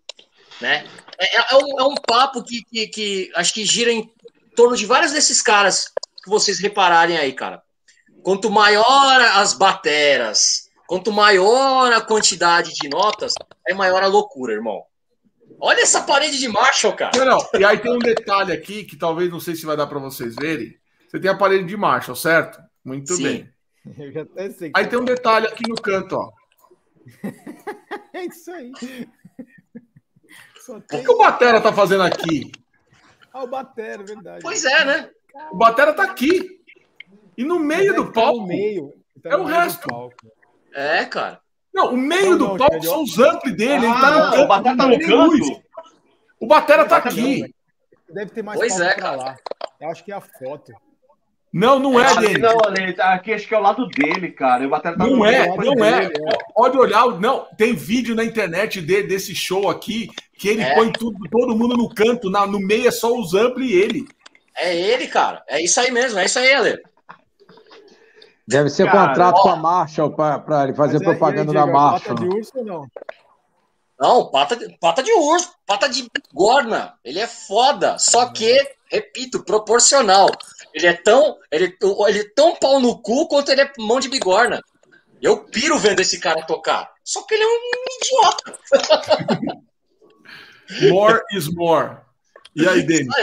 [0.62, 0.88] né?
[1.18, 4.10] É, é, é, um, é um papo que, que, que acho que gira em
[4.56, 5.92] torno de vários desses caras
[6.24, 7.62] que vocês repararem aí, cara.
[8.24, 13.32] Quanto maior as bateras, Quanto maior a quantidade de notas,
[13.66, 14.84] é maior a loucura, irmão.
[15.58, 17.18] Olha essa parede de Marshall, cara.
[17.18, 17.50] Não, não.
[17.58, 20.36] E aí tem um detalhe aqui que talvez não sei se vai dar para vocês
[20.36, 20.78] verem.
[21.08, 22.62] Você tem a parede de Marshall, certo?
[22.84, 23.24] Muito Sim.
[23.24, 23.54] bem.
[23.98, 26.30] Eu já até sei aí tem um detalhe aqui no canto, ó.
[28.14, 28.74] é isso aí.
[30.68, 32.52] O que o Batera tá fazendo aqui?
[33.32, 34.42] Ah, o Batera, verdade.
[34.42, 35.10] Pois é, né?
[35.52, 36.60] O Batera tá aqui.
[37.38, 38.46] E no meio do palco.
[38.46, 39.88] Meio, tá é o resto.
[40.74, 41.40] É, cara.
[41.74, 43.86] Não, o meio não, do palco são os ampli dele.
[43.86, 44.42] Ah, ele tá no canto.
[44.42, 45.64] O Batera tá no canto.
[46.40, 47.56] O Batera tá aqui.
[48.10, 49.16] Deve ter mais pois é, cara.
[49.16, 49.38] lá.
[49.80, 50.74] Eu acho que é a foto.
[51.54, 52.38] Não, não é, é dele.
[52.38, 54.66] Não, ali, tá aqui acho que é o lado dele, cara.
[54.66, 56.08] O Batera tá não é, não é.
[56.08, 56.38] Dele, é.
[56.54, 57.46] Pode olhar, não.
[57.58, 60.74] Tem vídeo na internet dele, desse show aqui que ele é.
[60.74, 64.08] põe tudo, todo mundo no canto, na, no meio é só os ampli e ele.
[64.56, 65.44] É ele, cara.
[65.48, 66.82] É isso aí mesmo, é isso aí, Ale.
[68.48, 72.16] Deve ser Cara, contrato ó, com a Marshall para ele fazer é, propaganda da Marshall.
[72.16, 72.88] Pata de urso ou não?
[74.00, 76.96] Não, pata de, pata de urso, pata de bigorna.
[77.04, 77.98] Ele é foda.
[78.00, 80.28] Só que, repito, proporcional.
[80.74, 81.38] Ele é tão.
[81.52, 84.62] Ele, ele é tão pau no cu quanto ele é mão de bigorna.
[85.22, 86.92] Eu piro vendo esse cara tocar.
[87.04, 87.62] Só que ele é um
[88.02, 88.60] idiota.
[90.90, 91.98] more is more.
[92.56, 93.14] E aí, Denis?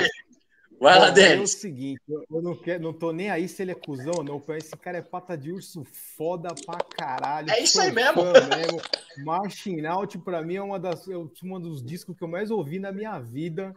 [0.80, 1.38] Vai lá, Denis.
[1.38, 4.24] É o seguinte, eu não, quero, não tô nem aí se ele é cuzão ou
[4.24, 4.42] não.
[4.56, 7.50] Esse cara é pata de urso foda pra caralho.
[7.50, 8.22] É isso aí mesmo.
[8.24, 8.80] mesmo.
[9.24, 12.92] Marching Out, pra mim, é uma das, um dos discos que eu mais ouvi na
[12.92, 13.74] minha vida.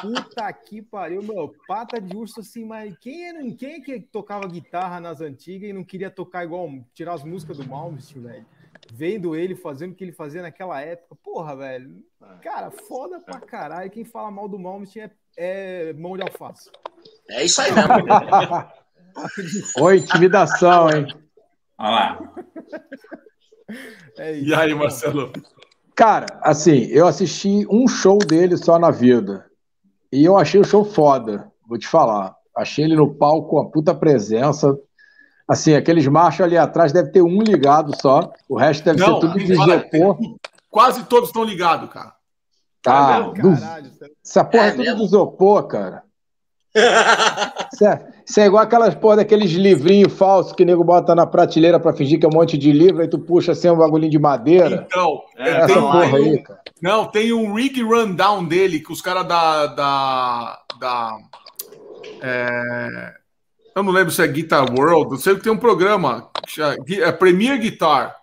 [0.00, 1.54] Puta que pariu, meu.
[1.68, 5.72] Pata de urso, assim, mas quem é, quem é que tocava guitarra nas antigas e
[5.72, 8.46] não queria tocar igual, tirar as músicas do Malmsteen, velho?
[8.92, 11.14] Vendo ele fazendo o que ele fazia naquela época.
[11.22, 12.02] Porra, velho.
[12.42, 13.90] Cara, foda pra caralho.
[13.90, 16.70] Quem fala mal do Malmsteen é é mão de alface.
[17.30, 17.94] É isso aí mesmo.
[19.78, 21.06] Oi, intimidação, hein?
[21.78, 22.32] Olha lá.
[24.18, 25.32] É e aí, Marcelo?
[25.94, 29.46] Cara, assim, eu assisti um show dele só na vida.
[30.12, 32.34] E eu achei o show foda, vou te falar.
[32.56, 34.76] Achei ele no palco com a puta presença.
[35.46, 38.32] Assim, aqueles machos ali atrás deve ter um ligado só.
[38.48, 40.38] O resto deve Não, ser tudo de.
[40.68, 42.14] Quase todos estão ligados, cara.
[42.82, 43.52] Tá, é do...
[44.24, 46.02] essa porra é, é tudo de isopor, cara.
[47.72, 51.26] Isso é, isso é, igual aquelas porra daqueles livrinhos falsos que o nego bota na
[51.26, 54.10] prateleira pra fingir que é um monte de livro, aí tu puxa assim um bagulhinho
[54.10, 54.86] de madeira.
[54.86, 56.60] Então, é, essa tem, porra aí, cara.
[56.80, 59.66] Não, tem um rig rundown dele que os caras da.
[59.66, 61.18] da, da
[62.22, 63.14] é,
[63.74, 66.30] eu não lembro se é Guitar World, eu sei que tem um programa,
[66.88, 68.19] é Premier Guitar.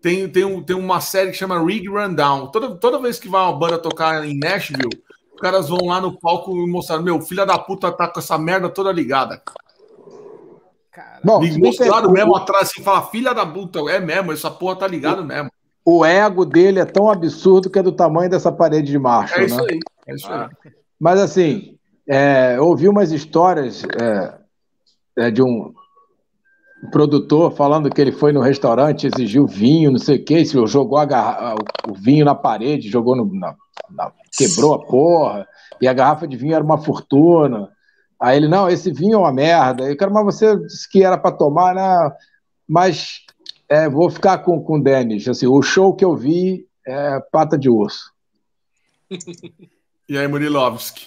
[0.00, 2.48] Tem, tem, um, tem uma série que chama Rig Rundown.
[2.48, 5.02] Toda, toda vez que vai uma banda tocar em Nashville,
[5.34, 8.38] os caras vão lá no palco e mostrar: Meu, filha da puta tá com essa
[8.38, 9.42] merda toda ligada.
[11.22, 14.86] Bom, e mostraram mesmo atrás assim, fala: Filha da puta, é mesmo, essa porra tá
[14.86, 15.50] ligada mesmo.
[15.84, 19.40] O ego dele é tão absurdo que é do tamanho dessa parede de marcha.
[19.40, 19.66] É isso né?
[19.70, 19.80] aí.
[20.06, 20.48] É isso aí.
[21.00, 24.34] Mas assim, é, eu ouvi umas histórias é,
[25.16, 25.72] é, de um
[26.90, 31.56] produtor falando que ele foi no restaurante, exigiu vinho, não sei o que, jogou a
[31.88, 33.54] o vinho na parede, jogou no, na,
[33.90, 35.46] na, quebrou a porra,
[35.80, 37.68] e a garrafa de vinho era uma fortuna.
[38.20, 39.84] Aí ele, não, esse vinho é uma merda.
[39.84, 42.12] Eu quero, mas você disse que era para tomar, né?
[42.66, 43.20] Mas
[43.68, 45.26] é, vou ficar com, com o Denis.
[45.28, 48.12] Assim, o show que eu vi é pata de osso.
[50.08, 51.06] e aí, Murilovski?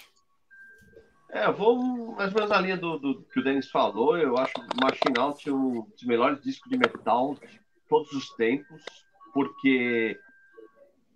[1.34, 1.82] É, eu vou
[2.14, 4.18] mais ou menos na linha do, do, que o Denis falou.
[4.18, 8.84] Eu acho o Machine Out um dos melhores discos de metal de todos os tempos,
[9.34, 10.20] porque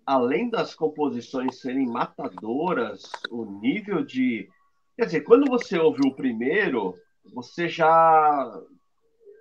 [0.06, 4.48] além das composições serem matadoras, o nível de.
[4.96, 6.94] Quer dizer, quando você ouve o primeiro,
[7.34, 8.58] você já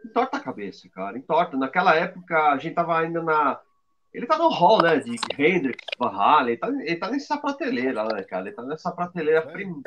[0.05, 1.17] entorta a cabeça, cara.
[1.17, 1.55] Entorta.
[1.55, 3.61] Naquela época, a gente tava ainda na.
[4.13, 4.97] Ele tá no hall, né?
[4.97, 6.49] De Hendrix, Van Halen.
[6.49, 8.47] Ele tá, ele tá nessa prateleira, né, cara?
[8.47, 9.51] Ele tá nessa prateleira é.
[9.53, 9.81] prim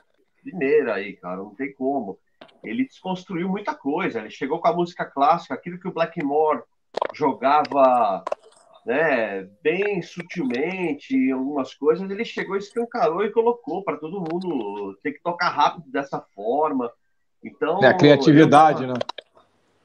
[0.49, 2.19] primeira aí, cara, não tem como.
[2.63, 6.63] Ele desconstruiu muita coisa, ele chegou com a música clássica, aquilo que o Blackmore
[7.15, 8.25] jogava
[8.87, 15.13] né, bem sutilmente em algumas coisas, ele chegou, escancarou e colocou para todo mundo ter
[15.13, 16.91] que tocar rápido dessa forma.
[17.45, 18.95] Então, é a criatividade, eu, né?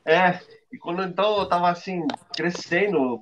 [0.05, 0.39] É,
[0.71, 3.21] e quando então eu tava assim, crescendo,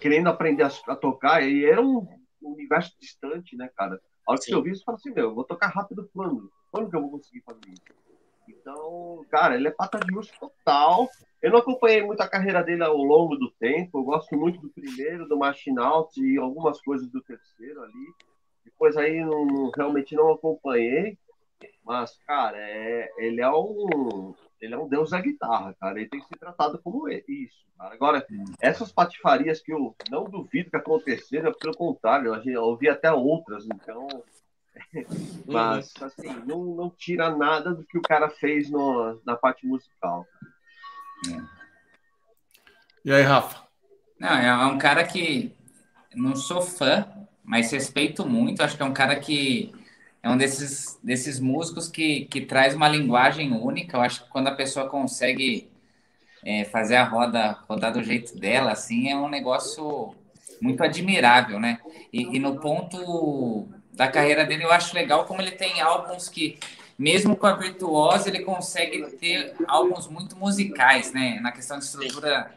[0.00, 2.06] querendo aprender a, a tocar, e era um
[2.40, 4.00] universo distante, né, cara?
[4.28, 6.52] A hora que eu vi isso, eu falo assim, meu, eu vou tocar rápido quando?
[6.70, 7.82] Quando que eu vou conseguir fazer isso?
[8.46, 11.08] Então, cara, ele é pata de urso total.
[11.40, 13.98] Eu não acompanhei muito a carreira dele ao longo do tempo.
[13.98, 18.14] Eu gosto muito do primeiro, do Machine Out e algumas coisas do terceiro ali.
[18.66, 21.16] Depois aí não, não, realmente não acompanhei.
[21.82, 25.98] Mas, cara, é, ele é um ele é um deus da guitarra, cara.
[25.98, 27.94] Ele tem que ser tratado como isso, cara.
[27.94, 28.26] Agora,
[28.60, 34.08] essas patifarias que eu não duvido que aconteceram, pelo contrário, eu ouvi até outras, então.
[35.46, 40.26] Mas, assim, não, não tira nada do que o cara fez no, na parte musical.
[41.28, 41.42] É.
[43.04, 43.66] E aí, Rafa?
[44.18, 45.56] Não, é um cara que
[46.14, 47.08] não sou fã,
[47.44, 48.62] mas respeito muito.
[48.62, 49.72] Acho que é um cara que
[50.22, 53.96] é um desses, desses músicos que, que traz uma linguagem única.
[53.96, 55.70] Eu acho que quando a pessoa consegue
[56.44, 60.14] é, fazer a roda rodar do jeito dela, assim, é um negócio
[60.60, 61.78] muito admirável, né?
[62.12, 66.58] E, e, no ponto da carreira dele, eu acho legal como ele tem álbuns que,
[66.98, 71.38] mesmo com a virtuosa, ele consegue ter álbuns muito musicais, né?
[71.40, 72.52] Na questão de estrutura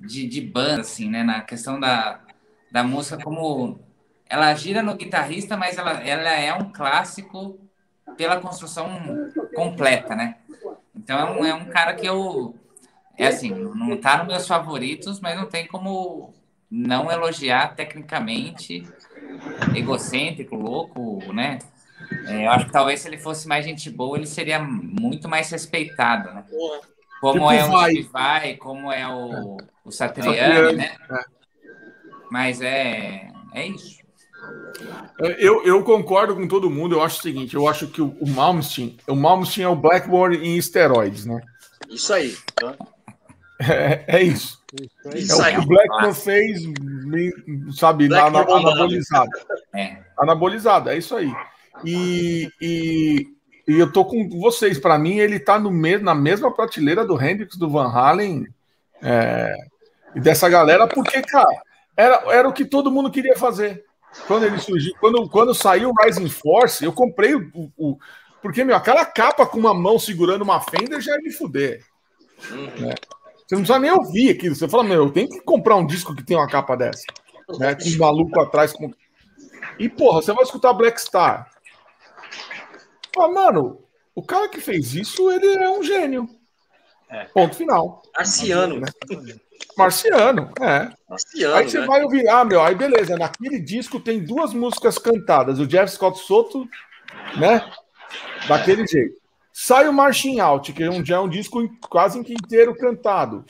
[0.00, 1.22] de, de banda, assim, né?
[1.22, 2.20] Na questão da,
[2.70, 3.80] da música como
[4.32, 7.60] ela gira no guitarrista, mas ela, ela é um clássico
[8.16, 8.88] pela construção
[9.54, 10.36] completa, né?
[10.96, 12.54] Então é um, é um cara que eu.
[13.18, 16.32] É assim, não tá nos meus favoritos, mas não tem como
[16.70, 18.88] não elogiar tecnicamente,
[19.76, 21.58] egocêntrico, louco, né?
[22.26, 25.50] É, eu acho que talvez se ele fosse mais gente boa, ele seria muito mais
[25.50, 26.42] respeitado, né?
[27.20, 28.02] Como tipo é o vai.
[28.04, 30.96] vai, como é o, o Satriani, né?
[31.10, 31.24] É.
[32.30, 34.01] Mas é, é isso.
[35.38, 36.96] Eu, eu concordo com todo mundo.
[36.96, 40.36] Eu acho o seguinte: eu acho que o, o Malmsteen, o Malmsteen é o Blackmore
[40.36, 41.40] em esteroides, né?
[41.88, 42.36] Isso aí.
[43.60, 44.60] É, é isso.
[45.14, 46.62] Isso é o que o Blackmore fez,
[47.76, 49.30] sabe, na, na, anabolizado.
[49.72, 49.98] É.
[50.18, 51.32] Anabolizado, é isso aí.
[51.84, 53.26] E, e,
[53.68, 54.78] e eu tô com vocês.
[54.78, 58.48] Para mim, ele tá no mesmo, na mesma prateleira do Hendrix, do Van Halen
[59.02, 59.54] é,
[60.14, 61.62] e dessa galera, porque, cara,
[61.96, 63.84] era, era o que todo mundo queria fazer.
[64.26, 67.98] Quando ele surgiu, quando, quando saiu o Rising Force, eu comprei o, o,
[68.40, 71.84] Porque, meu, aquela capa com uma mão segurando uma Fender já é de fuder.
[72.50, 72.66] Uhum.
[72.80, 72.94] Né?
[73.46, 74.54] Você não precisa nem ouvir aquilo.
[74.54, 77.04] Você fala, meu, eu tenho que comprar um disco que tem uma capa dessa.
[77.58, 77.74] Né?
[77.74, 78.72] Com um maluco atrás.
[78.72, 78.92] Com...
[79.78, 81.50] E, porra, você vai escutar Black Star.
[83.18, 83.82] Ah, mano,
[84.14, 86.28] o cara que fez isso, ele é um gênio.
[87.10, 87.24] É.
[87.26, 88.02] Ponto final.
[88.16, 88.80] Marciano.
[88.80, 88.86] Né?
[89.76, 90.90] Marciano, é.
[91.08, 91.86] Marciano, aí você né?
[91.86, 96.18] vai ouvir, ah, meu, aí beleza, naquele disco tem duas músicas cantadas, o Jeff Scott
[96.20, 96.68] Soto,
[97.36, 97.64] né?
[98.48, 98.86] Daquele é.
[98.86, 99.20] jeito.
[99.52, 103.44] Sai o Marching Out, que já é um disco quase inteiro cantado.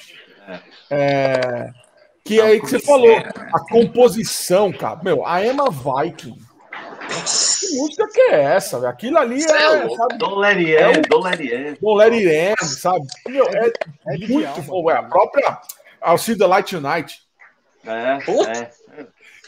[0.49, 0.60] É.
[0.91, 1.70] é
[2.25, 5.01] que é aí que você falou, a composição, cara.
[5.02, 6.39] Meu, a Emma Viking
[7.09, 8.78] que música que é essa?
[8.78, 8.91] Véio?
[8.91, 9.47] Aquilo ali é.
[9.47, 10.39] é sabe, é um,
[11.94, 13.07] Let It End, sabe?
[13.28, 14.91] Meu, é, é, é muito bom.
[14.91, 15.60] É a própria
[16.05, 17.20] I'll See the Light Tonight.
[17.84, 18.18] É,
[18.58, 18.70] é.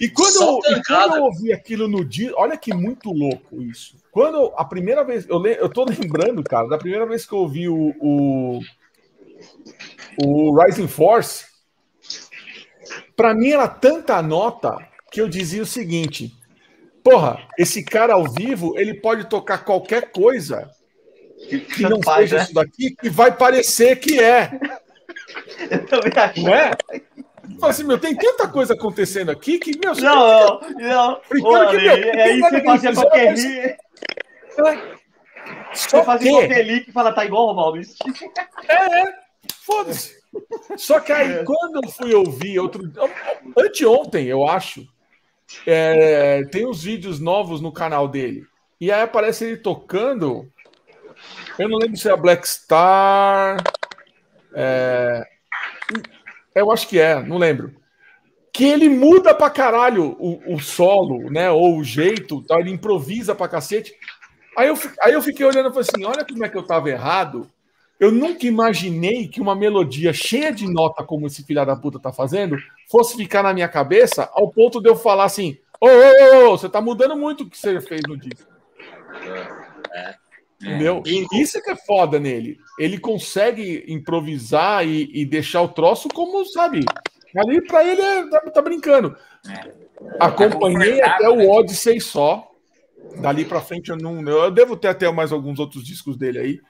[0.00, 3.96] E quando, eu, e quando eu ouvi aquilo no dia, olha que muito louco isso.
[4.10, 7.68] Quando a primeira vez, eu, eu tô lembrando, cara, da primeira vez que eu ouvi
[7.68, 8.60] o, o,
[10.18, 11.46] o Rising Force,
[13.16, 14.76] para mim era tanta nota
[15.12, 16.32] que eu dizia o seguinte:
[17.04, 20.70] Porra, esse cara ao vivo, ele pode tocar qualquer coisa
[21.48, 22.42] que, que não faz, seja né?
[22.42, 24.58] isso daqui, que vai parecer que é.
[25.70, 26.42] Eu também acho.
[26.42, 26.70] Não é?
[27.60, 31.20] Fala assim, meu, tem tanta coisa acontecendo aqui que, meu, não, não, não.
[31.20, 33.76] Que, meu, é isso que fazia qualquer rir.
[35.74, 37.80] Só você fazia qualquer link e fala, tá igual, Romaldo.
[38.68, 39.14] É, é.
[39.60, 40.14] Foda-se.
[40.76, 41.44] Só que aí, é.
[41.44, 42.82] quando eu fui ouvir outro.
[43.56, 44.86] Anteontem, eu acho.
[45.66, 48.46] É, tem os vídeos novos no canal dele.
[48.80, 50.50] E aí aparece ele tocando.
[51.58, 53.62] Eu não lembro se é a Black Star.
[54.54, 55.26] É,
[56.54, 57.74] eu acho que é, não lembro.
[58.52, 61.50] Que ele muda pra caralho o, o solo, né?
[61.50, 62.58] Ou o jeito, tá?
[62.60, 63.92] ele improvisa pra cacete.
[64.56, 66.88] Aí eu, aí eu fiquei olhando e falei assim: olha como é que eu tava
[66.88, 67.50] errado.
[67.98, 72.12] Eu nunca imaginei que uma melodia cheia de nota, como esse filho da puta tá
[72.12, 72.56] fazendo,
[72.90, 76.68] fosse ficar na minha cabeça ao ponto de eu falar assim: ô, ô, ô, você
[76.68, 78.52] tá mudando muito o que você fez no disco.
[79.92, 80.23] É.
[80.64, 80.68] é.
[80.68, 81.02] Entendeu?
[81.32, 82.58] Isso é que é foda nele.
[82.78, 86.84] Ele consegue improvisar e, e deixar o troço como, sabe?
[87.36, 89.16] Ali pra ele é, tá, tá brincando.
[89.48, 89.72] É.
[90.20, 91.46] Acompanhei tá até o né?
[91.46, 92.50] Odyssey só.
[93.20, 94.20] Dali pra frente eu não.
[94.26, 96.60] Eu devo ter até mais alguns outros discos dele aí.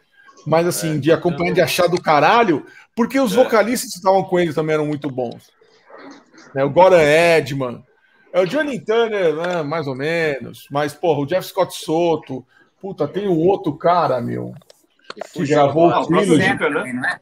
[0.46, 1.54] Mas assim, é, de acompanhar, então...
[1.54, 3.36] de achar do caralho, porque os é.
[3.36, 5.50] vocalistas que estavam com ele também eram muito bons.
[6.54, 7.82] Né, o Goran Edman,
[8.32, 12.44] é o Johnny Turner, né, mais ou menos, mas, porra, o Jeff Scott Soto,
[12.84, 14.52] puta, tem o outro cara, meu,
[15.32, 16.52] que gravou o Trilogy.
[16.92, 17.18] Né?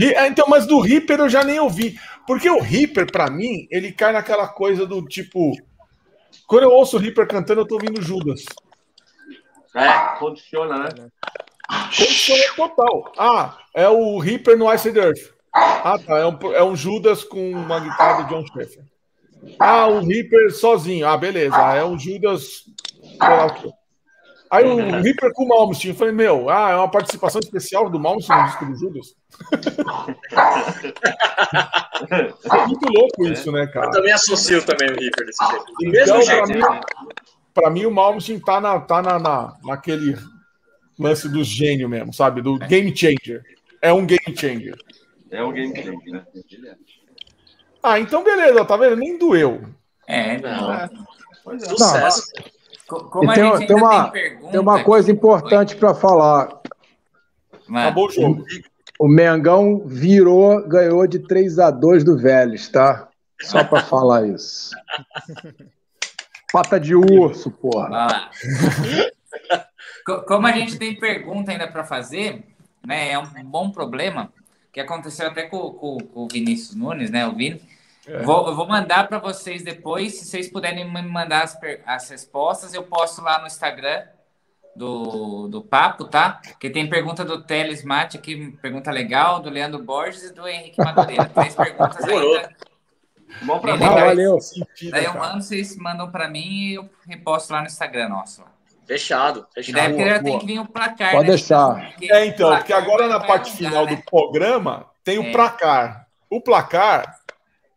[0.00, 1.96] É, então, mas do Reaper eu já nem ouvi,
[2.26, 5.52] porque o Reaper, para mim, ele cai naquela coisa do tipo,
[6.48, 8.44] quando eu ouço o Reaper cantando, eu tô ouvindo Judas.
[9.76, 10.88] É, condiciona, né?
[11.96, 13.12] Condiciona total.
[13.16, 15.34] Ah, é o Reaper no Ice Earth.
[15.54, 16.18] Ah, tá.
[16.18, 18.82] É um, é um Judas com uma guitarra do John Schaefer.
[19.56, 21.06] Ah, o Reaper sozinho.
[21.06, 21.56] Ah, beleza.
[21.76, 22.64] É um Judas.
[24.50, 25.92] Aí o Reaper com o Malmsteen.
[25.92, 29.14] Eu falei, meu, ah, é uma participação especial do Malmsteen no disco do Judas.
[32.50, 33.86] é muito louco isso, né, cara?
[33.86, 35.64] Eu também associo também o Reaper desse jeito.
[35.82, 36.46] Então, mesmo jeito.
[36.46, 36.62] Pra mim,
[37.54, 40.16] pra mim, o Malmsteen tá, na, tá na, na, naquele
[40.98, 42.40] lance do gênio mesmo, sabe?
[42.40, 43.42] Do game changer.
[43.82, 44.76] É um game changer.
[45.30, 46.24] É um game changer, né?
[47.82, 48.96] Ah, então beleza, tá vendo?
[48.96, 49.62] Nem doeu.
[50.06, 50.72] É, não.
[50.72, 50.88] É.
[51.54, 51.58] é.
[51.60, 52.22] Sucesso.
[52.88, 56.60] Como tem, tem, uma, tem, tem uma coisa importante para falar.
[57.68, 57.86] Mano.
[57.86, 58.44] Acabou o jogo.
[58.98, 63.08] O Mengão virou, ganhou de 3 a 2 do Vélez, tá?
[63.40, 64.74] Só para falar isso.
[66.52, 68.30] Pata de urso, porra.
[70.26, 72.42] Como a gente tem pergunta ainda para fazer,
[72.84, 73.12] né?
[73.12, 74.32] É um bom problema
[74.72, 77.26] que aconteceu até com, com, com o Vinícius Nunes, né?
[77.26, 77.60] O Vini.
[78.08, 78.22] É.
[78.22, 80.18] Vou, eu vou mandar para vocês depois.
[80.18, 84.02] Se vocês puderem me mandar as, as respostas, eu posto lá no Instagram
[84.74, 86.40] do, do Papo, tá?
[86.58, 90.78] Que tem pergunta do Teles Mate aqui, pergunta legal, do Leandro Borges e do Henrique
[90.78, 91.26] Madureira.
[91.26, 92.50] Três perguntas ainda.
[93.42, 94.38] Bom pra valeu.
[94.90, 98.42] Daí eu mando, vocês mandam para mim e eu reposto lá no Instagram nosso.
[98.86, 99.78] Fechado, fechado.
[99.78, 101.10] E daí boa, tem que vir o placar.
[101.10, 101.36] Pode né?
[101.36, 101.90] deixar.
[101.90, 103.94] Porque é, então, porque agora na parte final né?
[103.94, 105.32] do programa tem o é.
[105.32, 106.06] placar.
[106.30, 107.17] O placar,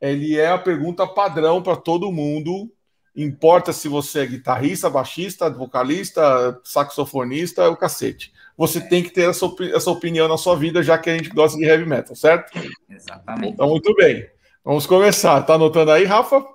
[0.02, 2.72] ele é a pergunta padrão para todo mundo.
[3.16, 8.34] Importa se você é guitarrista, baixista, vocalista, saxofonista, é o cacete.
[8.58, 8.82] Você é.
[8.82, 11.66] tem que ter essa, essa opinião na sua vida, já que a gente gosta de
[11.66, 12.52] heavy metal, certo?
[12.90, 13.54] Exatamente.
[13.54, 14.28] Então, muito bem.
[14.64, 15.42] Vamos começar.
[15.44, 16.46] Tá anotando aí, Rafa?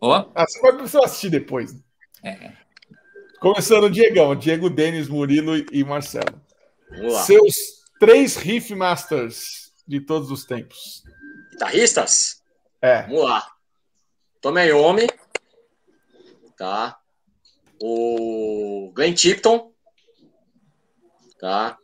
[0.00, 0.12] Oh.
[0.12, 1.74] Ah, você vai precisar assistir depois.
[2.22, 2.52] É.
[3.40, 6.40] Começando o Diegão, Diego, Denis, Murilo e Marcelo.
[7.24, 7.54] Seus
[8.00, 11.04] três Riff Masters de todos os tempos.
[11.52, 12.43] Guitarristas?
[12.84, 13.00] É.
[13.04, 13.50] Vamos lá.
[14.42, 15.06] Tomeyomi.
[16.54, 16.98] Tá.
[17.82, 19.72] O Glenn Tipton.
[21.40, 21.78] Tá.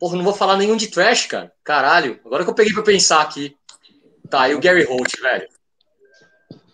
[0.00, 1.52] Porra, não vou falar nenhum de trash, cara.
[1.62, 2.20] Caralho.
[2.24, 3.56] Agora que eu peguei pra pensar aqui.
[4.28, 5.48] Tá, e o Gary Holt, velho.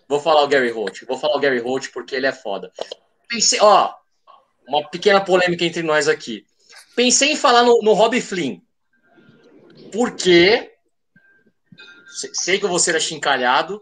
[0.07, 1.05] Vou falar o Gary Holt.
[1.05, 2.71] Vou falar o Gary Holt porque ele é foda.
[3.27, 3.93] Pensei, ó,
[4.67, 6.43] uma pequena polêmica entre nós aqui.
[6.95, 8.61] Pensei em falar no, no Rob Flynn.
[9.91, 10.75] Porque
[12.09, 13.81] sei que eu vou ser achincalhado.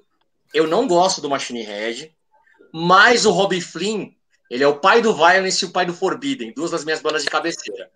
[0.54, 2.16] Eu não gosto do Machine Head.
[2.74, 4.12] Mas o Rob Flynn,
[4.50, 7.24] ele é o pai do Violence e o pai do Forbidden, duas das minhas bandas
[7.24, 7.90] de cabeceira.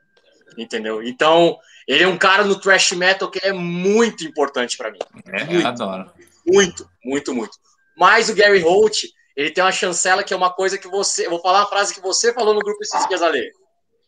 [0.58, 1.04] Entendeu?
[1.04, 5.00] Então, ele é um cara no thrash metal que é muito importante para mim.
[5.28, 6.12] É, muito, adoro.
[6.46, 7.58] Muito, muito, muito.
[7.98, 9.04] Mas o Gary Holt,
[9.36, 11.26] ele tem uma chancela que é uma coisa que você.
[11.26, 13.52] Eu vou falar uma frase que você falou no grupo esses dias ali.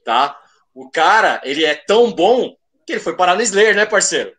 [0.03, 0.37] Tá?
[0.73, 4.33] O cara, ele é tão bom que ele foi parar no Slayer, né, parceiro?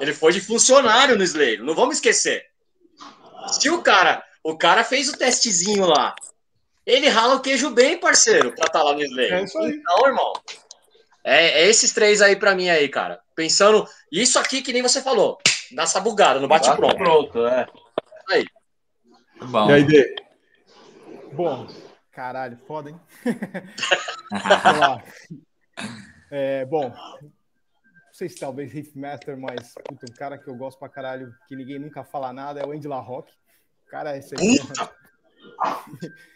[0.00, 1.62] Ele foi de funcionário no Slayer.
[1.62, 2.46] Não vamos esquecer.
[3.48, 4.24] Se o cara.
[4.42, 6.14] O cara fez o testezinho lá.
[6.84, 9.32] Ele rala o queijo bem, parceiro, pra estar tá lá no Slayer.
[9.32, 9.72] É isso aí.
[9.72, 10.32] Então, irmão.
[11.24, 13.20] É, é esses três aí para mim aí, cara.
[13.34, 13.88] Pensando.
[14.12, 15.38] Isso aqui que nem você falou.
[15.72, 16.96] Dá essa bugada, no bate-pronto.
[16.96, 17.66] Pronto, é.
[18.28, 18.44] Aí.
[19.42, 19.70] Bom.
[19.70, 20.14] E aí, Dê?
[21.32, 21.66] Bom,
[22.12, 23.00] caralho, foda, hein?
[24.62, 25.02] Vamos lá.
[26.30, 26.92] É, bom,
[28.14, 31.56] não sei se talvez Riffmaster, mas puta, um cara que eu gosto pra caralho, que
[31.56, 33.32] ninguém nunca fala nada, é o Andy LaRock.
[33.88, 34.38] Cara, esse é...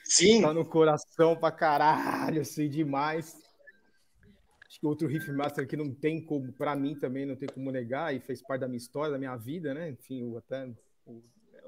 [0.02, 0.42] Sim.
[0.42, 3.40] tá no coração pra caralho, assim, demais.
[4.66, 8.12] Acho que outro Riffmaster que não tem como, pra mim também, não tem como negar,
[8.12, 9.88] e fez parte da minha história, da minha vida, né?
[9.88, 10.66] Enfim, até
[11.06, 11.22] o, o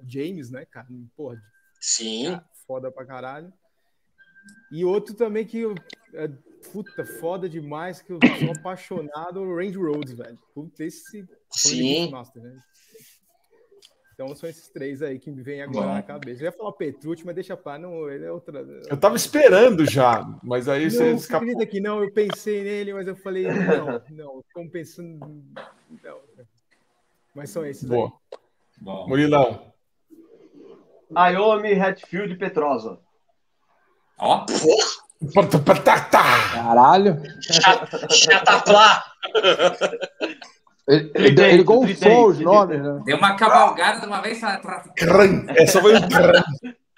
[0.05, 0.89] James, né, cara?
[1.17, 1.41] Porra,
[1.81, 2.33] Sim.
[2.33, 3.53] Cara, foda pra caralho.
[4.73, 5.65] E outro também que
[6.15, 6.29] é,
[6.73, 10.39] puta, foda demais, que eu sou apaixonado, Range Roads, velho.
[10.55, 11.27] Puta, esse.
[11.51, 12.11] Sim.
[12.11, 12.57] Master, né?
[14.23, 15.95] Então são esses três aí que me vem agora Bom.
[15.95, 16.43] na cabeça.
[16.43, 18.61] Eu ia falar Petrucci, mas deixa pá, não, ele é outra.
[18.61, 21.49] Eu tava esperando já, mas aí não, você escapou.
[21.49, 25.19] Não, que não, eu pensei nele, mas eu falei, não, não, como pensando.
[26.03, 26.19] Não.
[27.35, 28.09] Mas são esses Boa.
[28.09, 28.39] aí.
[28.79, 29.09] Bom.
[29.09, 29.73] Murilão.
[31.15, 33.01] Ayomi Hatfield Petrosa.
[34.19, 34.45] Ó.
[36.53, 37.23] Caralho.
[38.11, 39.05] Chataplá.
[40.89, 43.03] Ele, ele, ele golfou os nomes, né?
[43.05, 44.41] Deu uma cavalgada de uma vez.
[44.43, 46.01] Essa foi um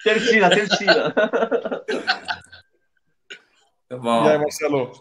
[0.03, 1.13] Terceira, terceira.
[3.87, 4.25] Tá bom.
[4.25, 4.91] E aí, Marcelo?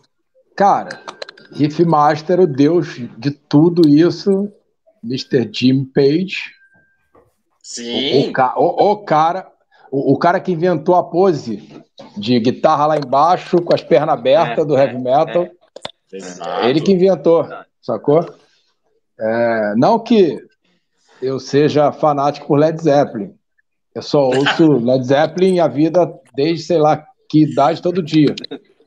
[0.57, 1.01] Cara,
[1.53, 4.53] Riffmaster, o deus de tudo isso,
[5.03, 5.49] Mr.
[5.53, 6.53] Jim Page.
[7.63, 8.33] Sim.
[8.57, 9.52] O, o, o cara,
[9.93, 11.85] o, o, cara que inventou a pose
[12.17, 15.47] de guitarra lá embaixo, com as pernas abertas é, do heavy metal.
[16.11, 17.47] É, ele que inventou,
[17.81, 18.25] sacou?
[19.21, 20.39] É, não que
[21.21, 23.35] eu seja fanático por Led Zeppelin.
[23.95, 28.35] Eu só ouço Led Zeppelin a vida desde sei lá que idade todo dia.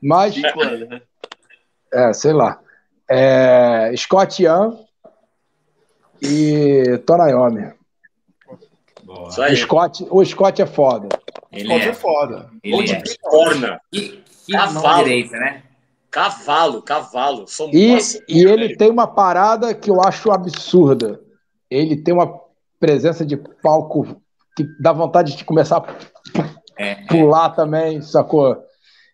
[0.01, 0.35] Mas.
[0.35, 1.01] Né?
[1.93, 2.59] É, sei lá.
[3.07, 4.75] É, Scott Young
[6.19, 7.73] e Tonayomi.
[9.17, 11.07] O Scott, o Scott é foda.
[11.51, 12.49] Ele Scott é, é foda.
[12.63, 13.03] Ele é.
[13.21, 13.79] Corna.
[13.91, 15.03] E, e cavalo.
[15.03, 15.63] Direita, né?
[16.11, 17.47] Cavalo, cavalo.
[17.47, 21.19] São e, e ele tem uma parada que eu acho absurda.
[21.69, 22.39] Ele tem uma
[22.79, 24.21] presença de palco
[24.55, 26.45] que dá vontade de começar a
[26.77, 26.95] é, é.
[27.07, 27.55] pular é.
[27.55, 28.57] também, sacou?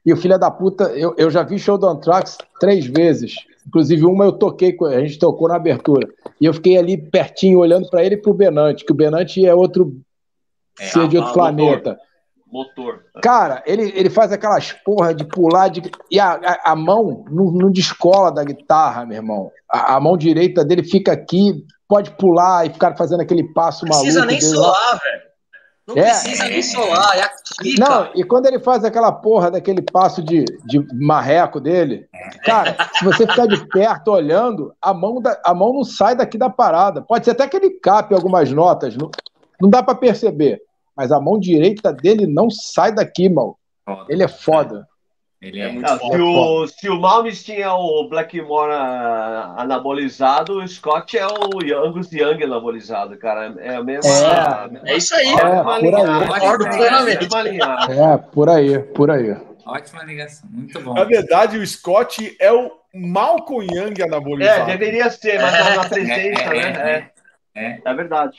[0.05, 3.35] E o filho da puta, eu, eu já vi show do Anthrax três vezes.
[3.67, 6.07] Inclusive, uma eu toquei, a gente tocou na abertura.
[6.41, 9.53] E eu fiquei ali pertinho, olhando para ele e pro Benante, que o Benante é
[9.53, 9.95] outro
[10.79, 11.99] é, ser de outro planeta.
[12.51, 13.05] Motor.
[13.21, 17.45] Cara, ele, ele faz aquelas porra de pular de, e a, a, a mão não,
[17.51, 19.51] não, descola da guitarra, meu irmão.
[19.71, 24.05] A, a, mão direita dele fica aqui, pode pular e ficar fazendo aquele passo maluco.
[24.05, 25.30] Não precisa nem soar, velho.
[25.95, 26.05] Não é.
[26.05, 28.11] precisa nem solar, é aqui, Não, cara.
[28.15, 32.07] e quando ele faz aquela porra daquele passo de, de marreco dele,
[32.43, 36.37] cara, se você ficar de perto olhando, a mão, da, a mão não sai daqui
[36.37, 37.01] da parada.
[37.01, 39.09] Pode ser até que ele cape algumas notas, não,
[39.59, 40.61] não dá para perceber
[40.95, 43.55] mas a mão direita dele não sai daqui, mano.
[44.07, 44.87] Ele é foda.
[45.41, 46.15] Ele é muito não, foda.
[46.15, 48.71] Se o, se o Malmes tinha o Blackmore
[49.57, 53.55] anabolizado, o Scott é o Angus Young anabolizado, cara.
[53.57, 54.11] É a mesma.
[54.85, 55.33] É, é isso aí.
[55.33, 56.27] É, por aí.
[56.27, 57.27] Concordo plenamente.
[57.89, 59.35] É, por aí, por aí.
[59.65, 60.93] Ótima ligação, muito bom.
[60.93, 64.69] Na verdade, o Scott é o Malcolm Young anabolizado.
[64.69, 67.11] É, deveria ser, mas é, na presença, é, né?
[67.55, 68.37] É, é, é verdade.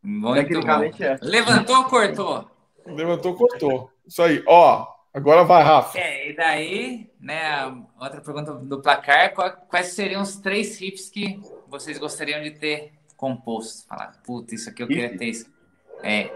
[0.00, 1.04] Muito Tecnicamente bom.
[1.04, 1.18] é.
[1.22, 2.50] Levantou, cortou.
[2.86, 3.90] Levantou, cortou.
[4.06, 4.42] Isso aí.
[4.46, 4.86] Ó,
[5.16, 5.98] Agora vai, Rafa.
[5.98, 7.64] É, e daí, né,
[7.98, 13.88] outra pergunta do placar, quais seriam os três riffs que vocês gostariam de ter composto?
[13.88, 15.50] Falar, puta, isso aqui eu queria ter isso.
[16.02, 16.30] É.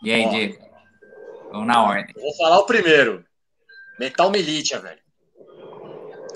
[0.00, 0.64] E aí, Diego?
[1.50, 2.14] Vamos na ordem.
[2.14, 3.26] Vou falar o primeiro.
[3.98, 5.02] Metal Militia, velho.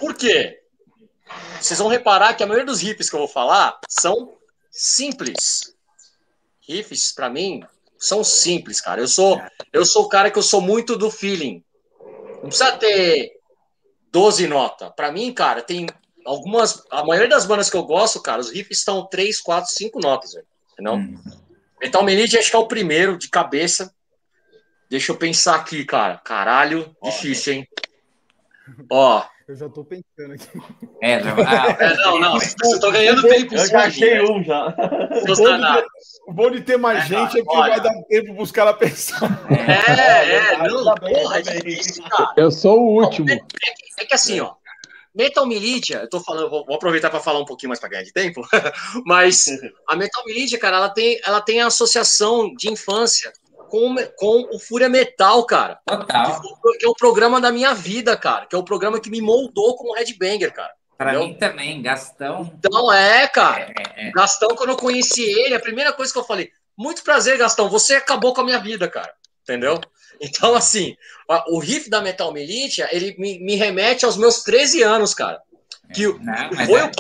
[0.00, 0.64] Por quê?
[1.60, 4.36] Vocês vão reparar que a maioria dos riffs que eu vou falar são
[4.68, 5.76] simples.
[6.60, 7.62] Riffs, para mim,
[8.00, 9.02] são simples, cara.
[9.02, 9.40] Eu sou,
[9.72, 11.62] eu sou o cara que eu sou muito do feeling.
[12.42, 13.38] Não precisa ter
[14.10, 14.90] 12 notas.
[14.96, 15.86] Para mim, cara, tem
[16.24, 16.82] algumas.
[16.90, 20.32] A maioria das bandas que eu gosto, cara, os riffs estão 3, 4, 5 notas,
[20.32, 20.46] velho.
[20.72, 20.94] Entendeu?
[20.94, 21.22] Hum.
[21.80, 23.94] Metal Melody acho que é o primeiro de cabeça.
[24.88, 26.18] Deixa eu pensar aqui, cara.
[26.18, 27.68] Caralho, difícil, hein?
[28.90, 29.24] Ó.
[29.50, 30.46] Eu já tô pensando aqui.
[31.02, 31.34] É, já...
[31.34, 32.38] ah, é não, não.
[32.38, 33.56] Você tá ganhando tempo.
[33.56, 34.72] Eu já achei um já.
[36.28, 37.70] O bom de ter mais é, gente é que olha.
[37.70, 39.44] vai dar tempo pros caras pensar.
[39.50, 42.32] É, é, é não, porra, é difícil, cara.
[42.36, 43.28] Eu sou o último.
[43.28, 44.54] É, é, é que assim, ó.
[45.12, 48.04] Metal Militia, eu tô falando, vou, vou aproveitar para falar um pouquinho mais para ganhar
[48.04, 48.42] de tempo,
[49.04, 49.46] mas
[49.88, 53.32] a Metal Militia, cara, ela tem, ela tem a associação de infância
[53.70, 55.80] com, com o Fúria Metal, cara.
[55.86, 56.40] Total.
[56.42, 58.44] Que, que, é o programa da minha vida, cara.
[58.46, 60.72] Que é o programa que me moldou como headbanger, cara.
[60.98, 61.28] Pra entendeu?
[61.28, 62.52] mim também, Gastão.
[62.58, 63.72] Então, é, cara.
[63.96, 64.10] É, é.
[64.10, 67.94] Gastão, quando eu conheci ele, a primeira coisa que eu falei, muito prazer, Gastão, você
[67.94, 69.12] acabou com a minha vida, cara.
[69.42, 69.80] Entendeu?
[70.20, 70.96] Então, assim,
[71.48, 75.40] o riff da Metal Militia, ele me, me remete aos meus 13 anos, cara.
[75.94, 76.90] Que Não, foi, é...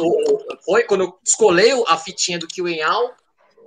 [0.64, 3.14] foi quando eu escolhi a fitinha do Kill Out,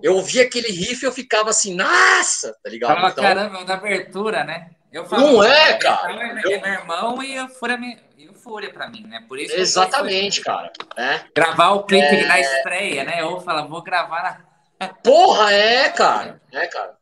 [0.04, 2.96] eu ouvia aquele riff e eu ficava assim, nossa, tá ligado?
[2.96, 4.70] Fala, então, caramba, da abertura, né?
[4.92, 6.12] Eu falo, não é, cara.
[6.12, 6.62] É eu...
[6.62, 7.80] meu irmão e o Fúria,
[8.18, 9.24] e Fúria pra mim, né?
[9.28, 10.72] Por isso Exatamente, cara.
[10.98, 11.22] É.
[11.34, 12.28] Gravar o clipe é...
[12.28, 13.22] na estreia, né?
[13.22, 14.46] Eu falo, vou gravar
[14.80, 14.88] na.
[15.02, 16.42] Porra, é, cara.
[16.52, 16.98] É, cara.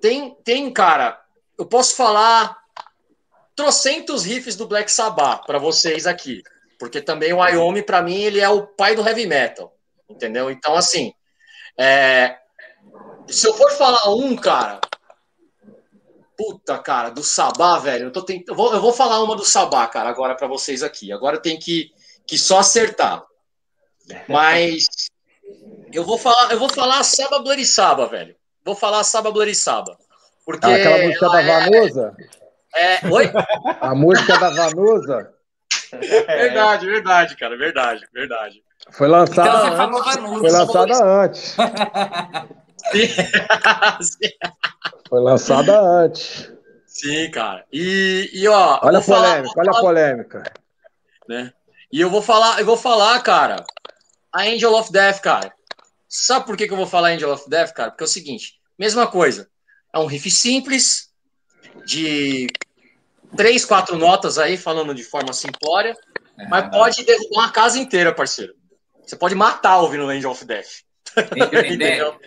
[0.00, 1.20] Tem, tem, cara.
[1.58, 2.56] Eu posso falar
[3.54, 6.42] trocentos riffs do Black Sabbath para vocês aqui.
[6.78, 9.76] Porque também o Wyoming, para mim, ele é o pai do heavy metal.
[10.08, 10.50] Entendeu?
[10.50, 11.12] Então, assim,
[11.78, 12.36] é,
[13.28, 14.80] se eu for falar um, cara.
[16.36, 18.06] Puta, cara, do Sabá, velho.
[18.06, 18.44] Eu, tô tent...
[18.46, 21.12] eu, vou, eu vou falar uma do Sabá, cara, agora para vocês aqui.
[21.12, 21.92] Agora tem que,
[22.26, 23.24] que só acertar.
[24.28, 24.86] Mas
[25.92, 28.36] eu vou falar, eu vou falar Saba Blorissaba, velho.
[28.64, 29.96] Vou falar Saba Blorissaba.
[30.44, 32.16] Porque ah, aquela música da é- Vanusa?
[32.74, 32.94] É...
[32.94, 33.00] é...
[33.10, 33.32] Oi?
[33.80, 35.34] A música da Vanusa?
[35.90, 38.62] Verdade, verdade, cara, verdade, verdade.
[38.90, 40.14] Foi lançada então, antes.
[40.40, 41.56] Foi lançada antes.
[45.08, 46.52] Foi lançada antes.
[46.86, 47.64] Sim, cara.
[47.72, 48.80] E, e ó.
[48.82, 50.42] Olha a polêmica, falar, olha a polêmica.
[51.28, 51.52] Né?
[51.92, 53.64] E eu vou falar, eu vou falar, cara,
[54.32, 55.52] a Angel of Death, cara.
[56.08, 57.90] Sabe por que, que eu vou falar Angel of Death, cara?
[57.90, 59.48] Porque é o seguinte, mesma coisa.
[59.94, 61.10] É um riff simples,
[61.84, 62.46] de
[63.36, 65.96] três, quatro notas aí, falando de forma simplória,
[66.38, 68.54] é, mas pode derrubar uma casa inteira, parceiro.
[69.08, 70.82] Você pode matar ouvindo Angel of Death.
[71.34, 72.20] Entendeu?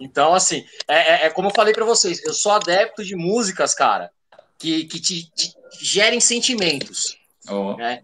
[0.00, 3.72] Então, assim, é, é, é, como eu falei para vocês, eu sou adepto de músicas,
[3.72, 4.10] cara,
[4.58, 7.16] que, que te, te gerem sentimentos.
[7.48, 7.76] Oh.
[7.76, 8.02] Né?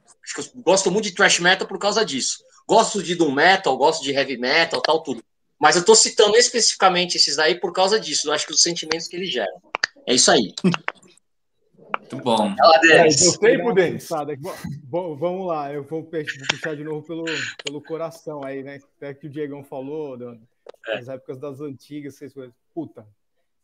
[0.57, 2.39] gosto muito de thrash metal por causa disso.
[2.67, 5.23] Gosto de doom metal, gosto de heavy metal, tal, tudo.
[5.59, 8.29] Mas eu tô citando especificamente esses aí por causa disso.
[8.29, 9.61] Eu acho que os sentimentos que eles geram.
[10.07, 10.55] É isso aí.
[12.11, 12.55] Muito bom.
[12.91, 14.09] É, deu tempo, Denis.
[14.91, 17.25] Vamos lá, eu vou puxar de novo pelo,
[17.65, 18.81] pelo coração aí, né?
[18.97, 21.15] Até que o Diegão falou, das é.
[21.15, 22.55] épocas das antigas, vocês coisas.
[22.75, 23.07] Puta,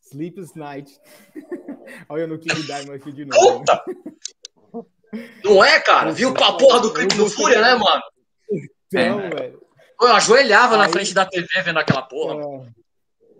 [0.01, 0.99] Sleepless Night.
[2.09, 3.59] Olha no King Diamond aqui de novo.
[3.59, 3.83] Puta!
[5.43, 6.11] Não é, cara?
[6.11, 8.01] Viu a porra do clipe do Fúria, né, mano?
[8.87, 9.29] Então, é.
[9.29, 9.61] velho.
[10.01, 12.65] Eu ajoelhava aí, na frente da TV vendo aquela porra.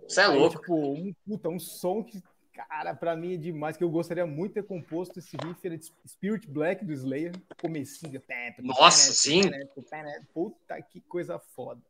[0.07, 0.59] Você é, é louco.
[0.59, 2.21] tipo, um, puta, um som que
[2.67, 5.77] Cara, para mim é demais, que eu gostaria muito de ter composto esse riff, era
[5.77, 8.21] de Spirit Black do Slayer, comecinho.
[8.59, 9.41] Nossa, sim!
[10.33, 11.81] Puta que coisa foda.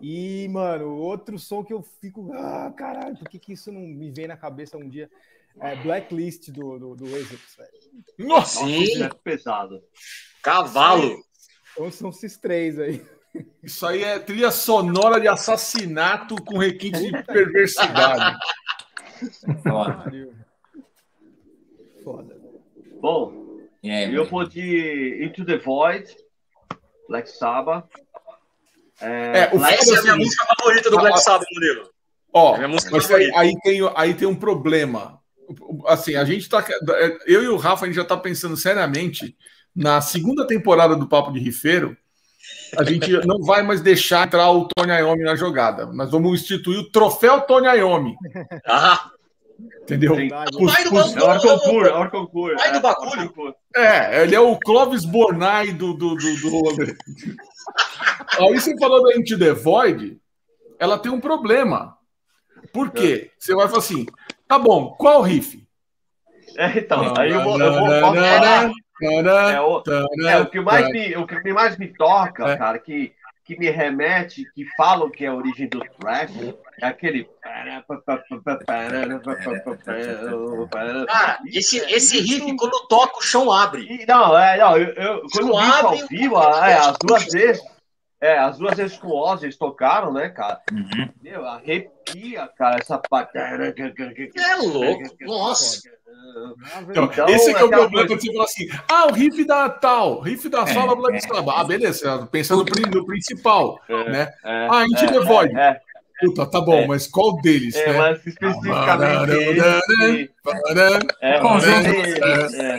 [0.00, 4.10] E, mano, outro som que eu fico, ah, caralho, por que, que isso não me
[4.10, 5.10] vem na cabeça um dia?
[5.60, 8.28] É Blacklist do, do, do Exodus, velho.
[8.28, 9.02] Nossa, sim!
[9.02, 9.82] É pesado.
[10.42, 11.24] Cavalo!
[11.72, 13.04] Então são esses três aí.
[13.62, 18.36] Isso aí é trilha sonora de assassinato com requinte de perversidade.
[19.62, 20.12] Foda.
[22.02, 22.36] Foda.
[23.00, 26.16] Bom, aí, eu vou de Into the Void,
[27.08, 27.84] Black Sabbath.
[29.00, 31.90] É, é, o Essa é a minha música favorita do Black Sabbath, Murilo.
[32.32, 35.20] Ó, é mas aí, aí, tem, aí tem um problema.
[35.86, 36.64] Assim, a gente tá.
[37.26, 39.36] Eu e o Rafa, a gente já tá pensando seriamente
[39.74, 41.96] na segunda temporada do Papo de Rifeiro.
[42.76, 45.86] A gente não vai mais deixar entrar o Tony Iommi na jogada.
[45.86, 48.14] Nós vamos instituir o troféu Tony Iommi.
[48.66, 49.10] Ah,
[49.84, 50.14] Entendeu?
[50.14, 50.48] Vai
[50.84, 51.86] do bagulho.
[51.86, 53.54] É o Vai do bagulho.
[53.76, 56.96] É, ele é o Clovis Bornai do, do, do, do rolê.
[58.40, 60.18] Aí você falou da Into the Void,
[60.78, 61.98] ela tem um problema.
[62.72, 63.30] Por quê?
[63.38, 64.06] Você vai falar assim,
[64.48, 65.62] tá bom, qual riff?
[66.56, 68.72] É, então, aí eu vou, eu vou posso falar.
[69.02, 69.82] É o,
[70.28, 72.56] é, o, que mais me, o que mais me toca, é.
[72.56, 73.12] cara, que,
[73.44, 77.28] que me remete, que falam que é a origem do thrash, é aquele.
[77.42, 77.84] Cara,
[81.46, 84.04] esse, esse riff, quando toca, o chão abre.
[84.06, 87.62] Não, é, não, eu, eu quando vi ao vivo, é, as duas vezes.
[88.20, 90.58] É, as duas vezes que o Ozzy eles tocaram, né, cara?
[90.72, 91.10] Uhum.
[91.22, 93.36] Meu, arrepia, cara, essa parte.
[94.38, 95.82] É louco, nossa.
[96.88, 99.44] Então, então, esse é, que é o problema quando você fala assim: ah, o riff
[99.44, 101.28] da tal, riff da sala é, Black.
[101.54, 104.32] Ah, beleza, pensando no principal, é, né?
[104.42, 105.54] É, ah, a gente é, Void.
[106.22, 107.74] É, Puta, tá bom, mas qual deles?
[107.74, 107.98] É, né?
[107.98, 109.32] mas especificamente.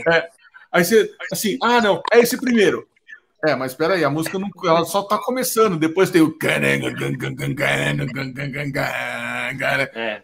[0.07, 0.29] é,
[0.71, 2.85] Aí você, assim, ah, não, é esse primeiro.
[3.45, 5.77] É, mas espera aí, a música não, ela só tá começando.
[5.77, 6.35] Depois tem o.
[9.93, 10.23] É.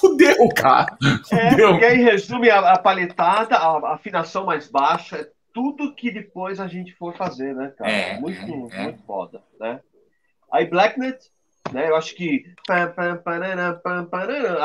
[0.00, 0.96] Fudeu, cara.
[1.30, 1.70] É, Fudeu.
[1.70, 6.58] porque aí resume a, a paletada, a, a, afinação mais baixa, é tudo que depois
[6.58, 7.90] a gente for fazer, né, cara?
[7.90, 8.40] É, muito,
[8.72, 9.78] é, muito foda, né?
[10.50, 11.18] Aí Blacknet,
[11.70, 11.88] né?
[11.88, 12.44] Eu acho que.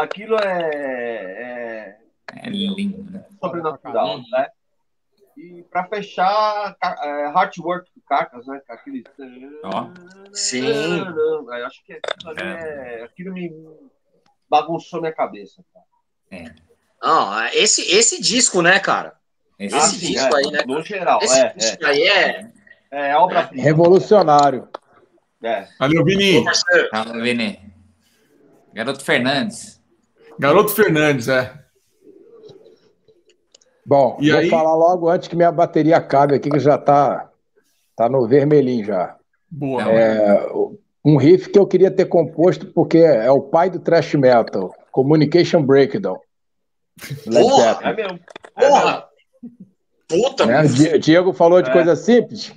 [0.01, 1.97] Aquilo é.
[2.33, 3.23] É, é lindo.
[3.39, 4.47] Sobrenatural, né?
[5.37, 8.59] E para fechar, é, Heartwork do Carcas, né?
[8.69, 9.03] Aquele.
[9.63, 10.33] Oh.
[10.33, 10.67] Sim.
[10.67, 13.03] Eu acho que aquilo, é...
[13.03, 13.51] aquilo me
[14.49, 15.63] bagunçou minha cabeça.
[15.71, 15.85] Cara.
[16.31, 16.55] É.
[17.01, 19.15] Não, esse, esse disco, né, cara?
[19.59, 20.59] Esse, ah, sim, disco é, aí, né?
[20.65, 21.53] No geral, esse é.
[21.53, 21.87] disco é.
[21.87, 22.51] aí é.
[22.89, 24.69] É obra Revolucionário.
[25.43, 25.67] É.
[25.79, 26.43] Valeu, Vini.
[26.91, 27.59] Valeu, Vini.
[28.73, 29.81] Garoto Fernandes.
[30.39, 31.53] Garoto Fernandes, é.
[33.85, 34.49] Bom, e vou aí...
[34.49, 37.29] falar logo antes que minha bateria acabe aqui, que já tá,
[37.95, 39.15] tá no vermelhinho já.
[39.49, 39.83] Boa.
[39.83, 40.45] É,
[41.05, 45.63] um riff que eu queria ter composto porque é o pai do thrash metal, Communication
[45.63, 46.19] Breakdown.
[47.23, 47.79] Porra!
[47.81, 48.19] É mesmo.
[48.53, 49.07] Porra!
[50.07, 50.45] Puta!
[50.45, 50.63] Né?
[50.99, 51.73] Diego falou de é.
[51.73, 52.53] coisa simples.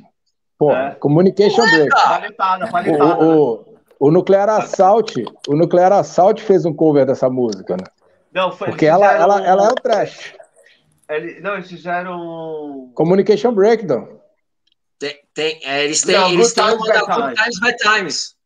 [0.61, 0.95] Pô, é.
[0.97, 3.19] Communication Breakdown.
[3.19, 7.85] O, o, o Nuclear Assault, o Nuclear Assault fez um cover dessa música, né?
[8.31, 10.35] Não, foi Porque ela, ela, ela é o trash.
[11.09, 12.93] Ele, não, eles fizeram.
[12.95, 14.21] Communication Breakdown.
[14.99, 18.37] Tem, tem, é, eles têm, não, eles têm uma da Good Times by Times.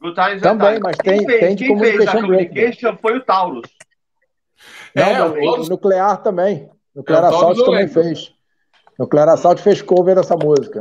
[0.00, 2.98] Good Times Também, mas tem, fez, tem de Communication Breakdown.
[3.02, 3.68] foi o Taurus.
[4.94, 6.70] Não, é, o Nuclear também.
[6.94, 8.32] Nuclear é, Assault também fez.
[8.96, 10.80] Nuclear Assault fez cover dessa música.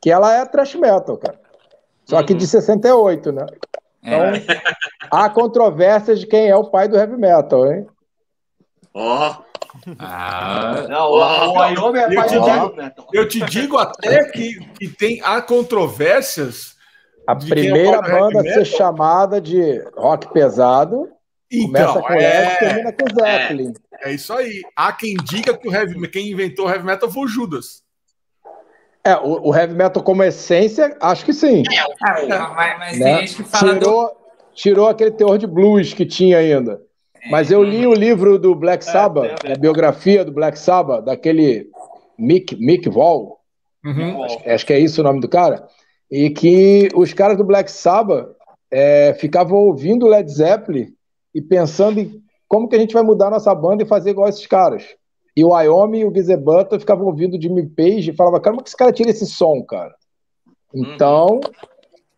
[0.00, 1.38] Que ela é thrash metal, cara.
[2.04, 3.34] Só que de 68, uhum.
[3.34, 3.46] né?
[4.02, 4.42] Então, é.
[5.10, 7.86] há controvérsias de quem é o pai do heavy metal, hein?
[8.94, 9.30] Ó.
[9.30, 9.48] Oh.
[9.98, 15.20] Ah, não, o, Wyoming é pai eu, te, eu te digo até que, que tem
[15.22, 16.74] há controvérsias.
[17.26, 21.08] A é primeira é banda a ser chamada de rock pesado
[21.50, 23.72] então, começa com é, e termina com Zeppelin.
[24.00, 24.62] É, é, isso aí.
[24.76, 27.82] Há quem diga que o heavy, quem inventou o heavy metal foi o Judas.
[29.08, 31.62] É, o, o heavy metal como essência, acho que sim.
[31.72, 33.16] É, mas, mas né?
[33.16, 34.16] tem gente que fala tirou, do...
[34.54, 36.78] tirou aquele teor de blues que tinha ainda.
[37.30, 41.04] Mas eu li o livro do Black é, Sabbath, é, a biografia do Black Sabbath,
[41.04, 41.70] daquele
[42.18, 43.38] Mick, Mick Wall,
[43.82, 44.24] uhum.
[44.24, 45.66] acho, acho, que é isso o nome do cara,
[46.10, 48.28] e que os caras do Black Sabbath
[48.70, 50.88] é, ficavam ouvindo Led Zeppelin
[51.34, 54.46] e pensando em como que a gente vai mudar nossa banda e fazer igual esses
[54.46, 54.84] caras.
[55.38, 58.68] E o Wyoming e o Geezer Butler ficavam ouvindo Jimmy Page e falavam, como que
[58.68, 59.94] esse cara tira esse som, cara?
[60.74, 61.40] Então...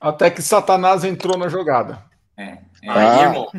[0.01, 2.03] Até que Satanás entrou na jogada.
[2.35, 2.45] É.
[2.83, 3.23] É, ah.
[3.25, 3.51] irmão.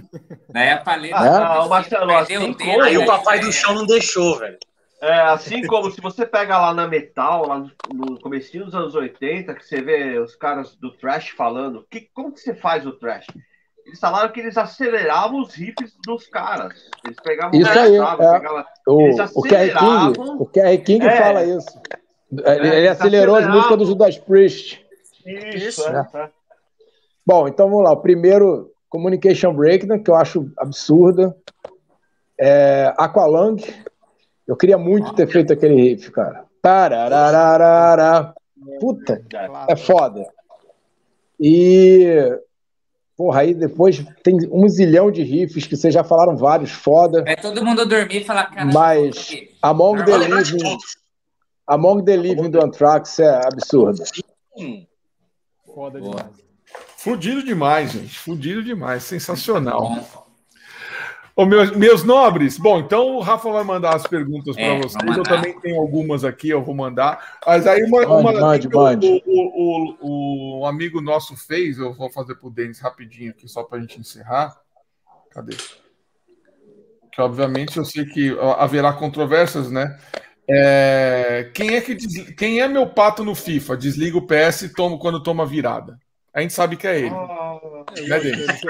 [0.49, 1.15] Daí a paleta.
[1.15, 2.81] Ah, o Marcelo, assim como...
[2.81, 4.57] Aí o papai do chão não deixou, velho.
[4.99, 8.95] É, assim como se você pega lá na Metal, lá no, no comecinho dos anos
[8.95, 12.93] 80, que você vê os caras do Trash falando, que, como que você faz o
[12.93, 13.27] Trash?
[13.91, 16.73] Eles falaram que eles aceleravam os riffs dos caras.
[17.03, 17.99] Eles pegavam isso aí, é.
[17.99, 20.11] pegavam, o, eles aceleravam...
[20.11, 21.81] O King, o Kerry King é, fala isso.
[22.31, 24.81] Ele, é, ele acelerou as músicas do Judas Priest.
[25.25, 26.07] Isso, é.
[26.13, 26.29] é.
[27.25, 27.91] Bom, então vamos lá.
[27.91, 31.35] O primeiro Communication Breakdown, que eu acho absurda.
[32.39, 33.57] É, Aqualung,
[34.47, 36.45] eu queria muito ter feito aquele riff, cara.
[36.61, 38.33] Tarararara.
[38.79, 39.21] Puta,
[39.67, 40.25] é foda.
[41.37, 42.39] E
[43.21, 47.23] Porra, aí depois tem um zilhão de riffs que vocês já falaram vários, foda.
[47.27, 48.65] É todo mundo dormir e falar, cara.
[48.65, 50.77] Mas Among the Living.
[51.67, 54.01] Among the Living do Anthrax é absurdo.
[55.67, 56.31] Foda demais.
[56.97, 58.17] Fudido demais, gente.
[58.17, 59.03] Fudido demais.
[59.03, 60.27] Sensacional.
[61.35, 65.17] Ô, meus, meus nobres, bom, então o Rafa vai mandar as perguntas para é, vocês.
[65.17, 67.39] Eu também tenho algumas aqui, eu vou mandar.
[67.45, 72.09] Mas aí uma, uma mande, mande, o, o, o, o, amigo nosso fez, eu vou
[72.11, 74.59] fazer para o Denis rapidinho aqui, só para a gente encerrar.
[75.31, 75.55] Cadê?
[77.11, 79.97] Que obviamente eu sei que haverá controvérsias, né?
[80.49, 81.95] É, quem é que
[82.33, 83.77] quem é meu pato no FIFA?
[83.77, 85.97] Desliga o PS e toma quando toma virada.
[86.33, 87.15] A gente sabe que é ele.
[87.15, 87.59] Ah,
[88.07, 88.61] né, Denis?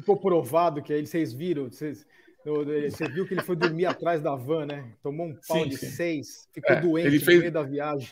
[0.00, 2.06] Ficou provado que ele, vocês viram, vocês,
[2.44, 4.92] você viu que ele foi dormir atrás da van, né?
[5.02, 5.90] Tomou um pau sim, de sim.
[5.90, 7.36] seis, ficou é, doente ele fez...
[7.36, 8.08] no meio da viagem.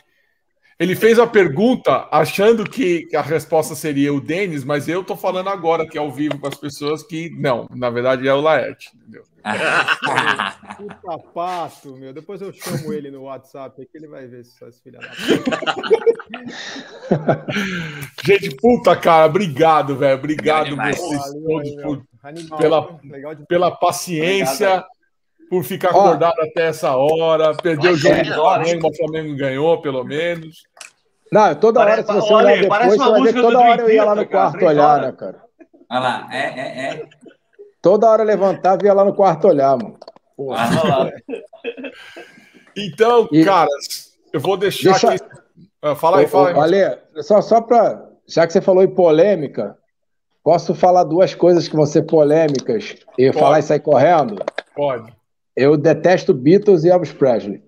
[0.79, 5.49] Ele fez a pergunta achando que a resposta seria o Denis, mas eu tô falando
[5.49, 8.89] agora que é ao vivo com as pessoas que não, na verdade é o Laerte,
[8.95, 9.23] entendeu?
[10.77, 12.13] Puta pato, meu.
[12.13, 15.09] Depois eu chamo ele no WhatsApp que ele vai ver essas filhas da
[18.23, 20.17] Gente, puta cara, obrigado, velho.
[20.17, 22.99] Obrigado vocês todos por, Animal, pela,
[23.47, 24.67] pela paciência.
[24.67, 24.99] Obrigado.
[25.49, 26.43] Por ficar acordado oh.
[26.43, 30.61] até essa hora, perdeu o jogo é, do Flamengo, mas o Flamengo ganhou, pelo menos.
[31.31, 34.03] Não, toda hora, se você olhar depois, você vai ver que toda hora eu ia
[34.03, 35.41] lá no quarto olhar, né, cara?
[35.89, 37.09] Olha lá, é, é, é.
[37.81, 39.97] Toda hora levantava e ia lá no quarto olhar, mano.
[40.51, 41.09] Ah,
[42.75, 43.43] então, e...
[43.43, 45.13] caras, eu vou deixar Deixa...
[45.13, 45.25] aqui.
[45.81, 46.59] Ah, fala aí, fala aí.
[46.59, 48.07] Ale, só, só para.
[48.27, 49.77] Já que você falou em polêmica,
[50.43, 53.39] posso falar duas coisas que vão ser polêmicas e Pode.
[53.39, 54.43] falar e sair correndo?
[54.75, 55.11] Pode.
[55.55, 57.63] Eu detesto Beatles e Elvis Presley.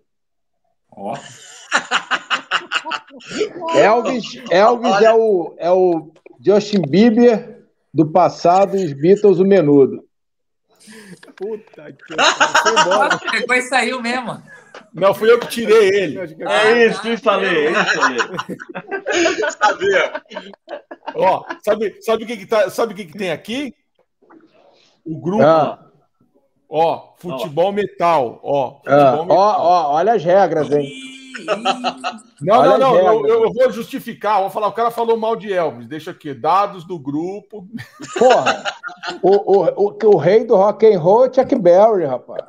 [0.95, 1.13] Oh.
[3.75, 7.60] Elvis, Elvis é, o, é o Justin Bieber
[7.93, 10.03] do passado e os Beatles o menudo.
[11.35, 13.31] Puta que pariu.
[13.31, 14.41] Depois saiu mesmo.
[14.93, 16.19] Não, fui eu que tirei ele.
[16.47, 17.67] É isso que eu falei.
[17.67, 20.21] É isso Sabia.
[21.15, 23.73] Ó, sabe, sabe o que, que, tá, sabe o que, que tem aqui?
[25.05, 25.43] O grupo.
[25.43, 25.85] Ah.
[26.69, 28.39] Ó, futebol metal.
[28.43, 29.25] Ó, futebol ah.
[29.25, 29.27] metal.
[29.29, 30.89] Ó, ó, olha as regras, hein?
[32.41, 32.97] Não, não, não.
[32.97, 34.41] Eu, eu, vou justificar.
[34.41, 35.87] Vou falar, o cara falou mal de Elvis.
[35.87, 37.67] Deixa aqui, dados do grupo.
[38.17, 38.63] Porra,
[39.21, 42.43] o, o, o, o rei do rock and roll é Chuck Berry, rapaz.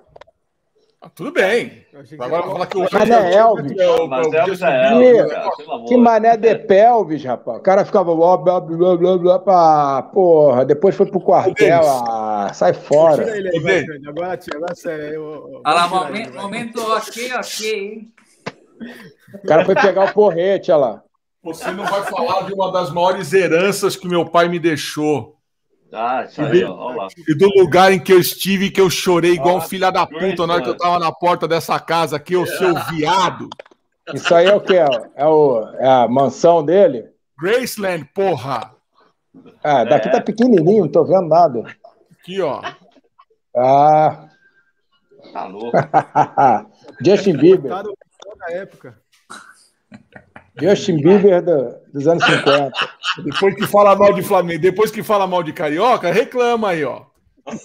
[1.04, 1.84] Ah, tudo bem.
[2.20, 3.72] Agora falar que o Mas é Elvis.
[4.08, 7.58] Mas Elvis é Elvis, que, que mané de pelvis, rapaz.
[7.58, 10.64] O cara ficava blá, blá, blá, blá, blá, pá, porra.
[10.64, 11.82] Depois foi pro quartel.
[11.84, 13.24] Ah, sai fora.
[13.24, 15.60] Tira ele aí, agora, tira, agora sério.
[15.64, 18.11] Olha lá, momento, momento ok, ok, hein?
[19.34, 21.02] O cara foi pegar o porrete, olha lá.
[21.42, 25.36] Você não vai falar de uma das maiores heranças que meu pai me deixou.
[25.92, 27.08] Ah, isso aí, ó, lá.
[27.28, 30.06] E do lugar em que eu estive, que eu chorei igual ah, um filho da
[30.06, 33.50] puta na hora que eu tava na porta dessa casa aqui, o seu viado.
[34.14, 34.74] Isso aí é o que?
[34.74, 37.10] É, o, é a mansão dele?
[37.38, 38.74] Graceland, porra!
[39.62, 40.12] Ah, daqui é.
[40.12, 41.64] tá pequenininho, não tô vendo nada.
[42.18, 42.62] Aqui, ó.
[43.56, 44.28] Ah.
[45.32, 45.72] Tá louco.
[47.04, 47.72] Justin Bieber
[48.36, 48.98] na época.
[50.60, 52.72] Justin Bieber do, dos anos 50.
[53.24, 57.06] Depois que fala mal de Flamengo, depois que fala mal de Carioca, reclama aí, ó.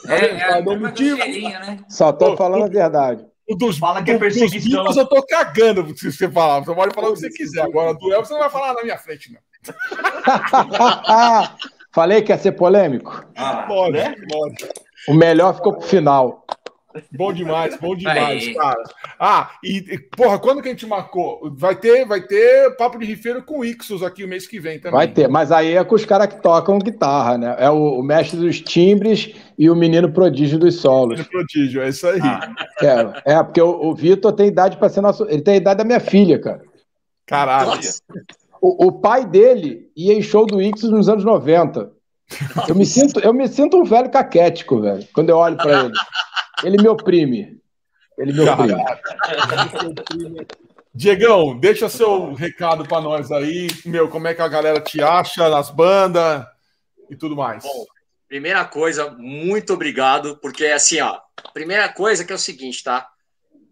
[0.07, 1.17] É, é, é motivo.
[1.17, 1.79] Né?
[1.89, 3.25] Só tô falando a verdade.
[3.47, 4.83] O dos, Fala que é perseguição.
[4.83, 6.59] Dos eu tô cagando se você falar.
[6.59, 7.61] Você pode falar o que você quiser.
[7.61, 9.39] Agora, do Elvis, você não vai falar na minha frente, não.
[11.93, 13.25] Falei que ia ser polêmico?
[13.35, 14.13] Ah, pode, né?
[14.29, 14.69] pode.
[15.07, 16.45] O melhor ficou pro final.
[17.11, 18.55] Bom demais, bom demais, Aí.
[18.55, 18.83] cara.
[19.19, 21.51] Ah, e, porra, quando que a gente marcou?
[21.55, 24.97] Vai ter, vai ter papo de rifeiro com Ixos aqui o mês que vem também.
[24.97, 27.55] Vai ter, mas aí é com os caras que tocam guitarra, né?
[27.59, 31.19] É o, o, mestre dos timbres e o menino prodígio dos solos.
[31.19, 32.19] Menino prodígio, é isso aí.
[32.21, 32.53] Ah.
[33.25, 35.25] É, é, porque o, o Vitor tem idade para ser nosso.
[35.29, 36.61] Ele tem a idade da minha filha, cara.
[37.25, 37.79] Caralho.
[38.61, 41.91] O, o, pai dele ia em show do Ixos nos anos 90.
[42.67, 45.93] Eu me sinto, eu me sinto um velho caquético, velho, quando eu olho para ele.
[46.63, 47.61] Ele me oprime.
[48.17, 48.83] Ele me oprime.
[50.93, 55.47] Diegão, deixa seu recado para nós aí, meu, como é que a galera te acha
[55.47, 56.43] nas bandas
[57.07, 57.63] e tudo mais.
[57.63, 57.85] Bom,
[58.27, 61.19] primeira coisa, muito obrigado, porque assim, ó,
[61.53, 63.07] primeira coisa que é o seguinte, tá?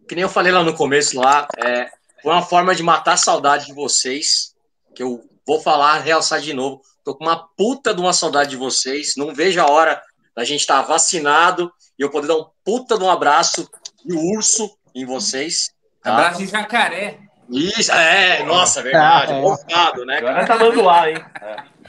[0.08, 1.90] Que nem eu falei lá no começo lá, é,
[2.22, 4.54] foi uma forma de matar a saudade de vocês,
[4.94, 6.84] que eu vou falar, realçar de novo.
[7.04, 10.00] Tô com uma puta de uma saudade de vocês, não vejo a hora
[10.36, 13.70] da gente estar tá vacinado e eu poder dar um puta de um abraço
[14.06, 15.72] e o urso em vocês.
[16.02, 16.14] Tá?
[16.14, 17.20] Abraço de jacaré.
[17.50, 19.34] Isso, é, nossa, verdade.
[19.72, 20.06] Ah, é.
[20.06, 20.18] né?
[20.18, 21.24] Agora tá dando ar, hein?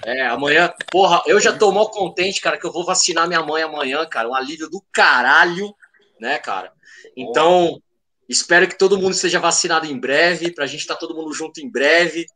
[0.05, 0.19] É.
[0.19, 3.63] é, amanhã, porra, eu já tô mal contente, cara, que eu vou vacinar minha mãe
[3.63, 4.29] amanhã, cara.
[4.29, 5.75] Um alívio do caralho,
[6.21, 6.73] né, cara?
[7.17, 7.81] Então,
[8.29, 11.59] espero que todo mundo seja vacinado em breve, pra gente estar tá todo mundo junto
[11.61, 12.27] em breve,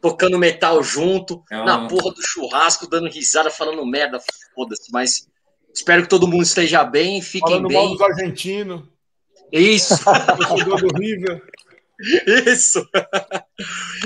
[0.00, 4.20] tocando metal junto, na porra do churrasco, dando risada, falando merda,
[4.54, 5.28] foda-se, mas
[5.78, 7.76] Espero que todo mundo esteja bem, fiquem Falando bem.
[7.76, 8.82] Mal dos argentinos.
[9.52, 9.94] Isso.
[10.76, 11.40] do River.
[12.46, 12.84] Isso.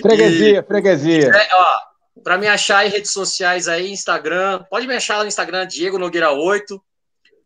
[0.03, 1.31] Freguesia, e, freguesia.
[1.31, 1.79] É, ó,
[2.23, 6.31] para me achar em redes sociais aí, Instagram, pode me achar no Instagram, Diego Nogueira
[6.31, 6.79] 8,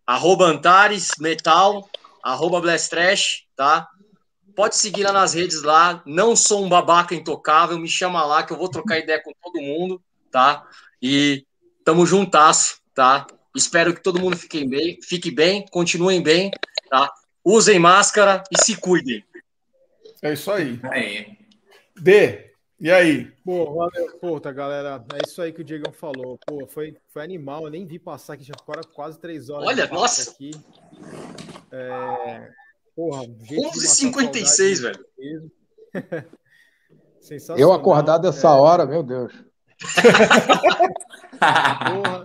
[0.04, 1.88] arroba Antares Metal,
[2.20, 3.86] arroba Blast Trash, tá?
[4.56, 6.02] Pode seguir lá nas redes lá.
[6.04, 9.62] Não sou um babaca intocável, me chama lá que eu vou trocar ideia com todo
[9.62, 10.66] mundo, tá?
[11.00, 11.46] E
[11.84, 13.24] tamo juntasso, tá?
[13.56, 16.50] Espero que todo mundo fique bem, fique bem, continuem bem,
[16.90, 17.10] tá?
[17.42, 19.24] Usem máscara e se cuidem.
[20.22, 20.78] É isso aí.
[20.84, 21.38] aí.
[21.98, 23.32] D, e aí?
[23.44, 25.02] Pô, valeu, puta, galera.
[25.14, 26.38] É isso aí que o Diego falou.
[26.46, 27.64] Pô, foi, foi animal.
[27.64, 29.66] Eu nem vi passar aqui, já ficaram quase três horas.
[29.66, 30.30] Olha, nossa!
[30.30, 30.50] Aqui.
[31.72, 32.50] É...
[32.94, 35.06] Porra, 11h56, velho.
[37.20, 37.60] Sensacional.
[37.60, 38.50] Eu acordar dessa é...
[38.50, 39.32] hora, meu Deus.
[41.40, 42.24] porra.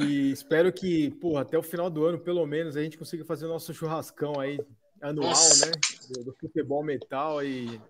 [0.00, 3.46] E espero que, porra, até o final do ano, pelo menos, a gente consiga fazer
[3.46, 4.58] o nosso churrascão aí
[5.00, 5.66] anual, Nossa.
[5.66, 5.72] né?
[6.10, 7.80] Do, do, futebol metal e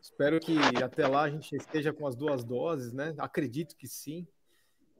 [0.00, 3.14] espero que até lá a gente esteja com as duas doses, né?
[3.18, 4.26] Acredito que sim.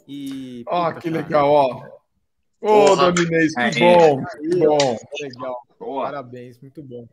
[0.07, 1.87] E ó, oh, que cara, legal, ó.
[2.61, 4.97] Ô, oh, Dominês, que bom, que bom.
[5.21, 5.63] Legal.
[5.79, 6.05] Boa.
[6.07, 7.07] Parabéns, muito bom.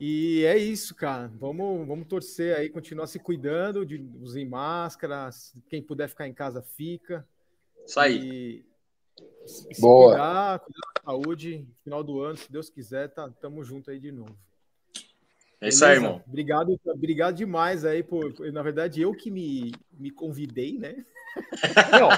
[0.00, 1.30] E é isso, cara.
[1.40, 5.54] Vamos, vamos torcer aí, continuar se cuidando, de usar máscaras.
[5.68, 7.26] Quem puder ficar em casa, fica.
[7.88, 8.64] Isso aí.
[9.70, 10.10] E se Boa.
[10.10, 14.12] cuidar, cuidar da saúde, final do ano, se Deus quiser, tá, tamo junto aí de
[14.12, 14.36] novo.
[15.58, 16.22] É isso aí, irmão.
[16.28, 18.32] Obrigado, obrigado demais aí por.
[18.52, 21.04] Na verdade, eu que me, me convidei, né?
[21.90, 22.10] Não,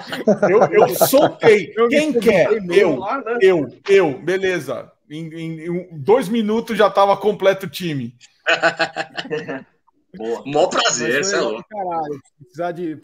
[0.51, 1.73] eu, eu soltei.
[1.77, 2.51] Eu Quem quer?
[2.69, 3.39] Eu, lá, né?
[3.41, 4.93] eu, eu, beleza.
[5.09, 8.15] Em, em, em, dois minutos já tava completo o time.
[10.17, 10.43] Boa.
[10.45, 11.65] Mó prazer, é louco.
[11.69, 12.97] Caralho, precisar de.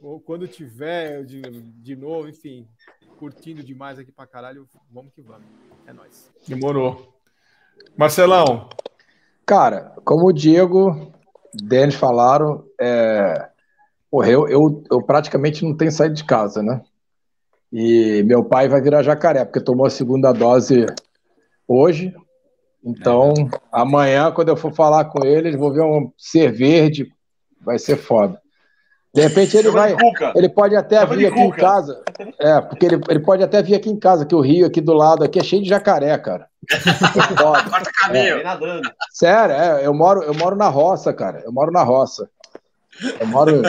[0.00, 2.66] Puta, quando tiver de, de novo, enfim,
[3.18, 5.46] curtindo demais aqui pra caralho, vamos que vamos.
[5.86, 6.30] É nóis.
[6.46, 7.14] Demorou.
[7.96, 8.68] Marcelão.
[9.44, 11.12] Cara, como o Diego,
[11.54, 13.48] Denis falaram, é...
[14.10, 16.82] Porra, eu, eu, eu praticamente não tenho saído de casa, né?
[17.72, 20.86] E meu pai vai virar jacaré, porque tomou a segunda dose
[21.66, 22.14] hoje.
[22.84, 23.58] Então, é.
[23.72, 27.12] amanhã, quando eu for falar com eles, vou ver um ser verde,
[27.60, 28.40] vai ser foda.
[29.16, 29.96] De repente ele vai.
[30.34, 32.02] Ele pode até Chama vir aqui em casa.
[32.38, 34.92] É, porque ele, ele pode até vir aqui em casa, que o Rio, aqui do
[34.92, 36.46] lado, aqui é cheio de jacaré, cara.
[37.40, 38.36] Corta caminho.
[38.36, 38.82] É.
[39.10, 41.40] Sério, é, eu moro, eu moro na roça, cara.
[41.46, 42.28] Eu moro na roça.
[43.18, 43.62] Eu moro.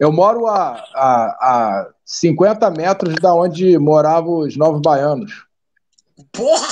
[0.00, 5.44] Eu moro a, a, a 50 metros da onde moravam os novos baianos.
[6.32, 6.68] Porra!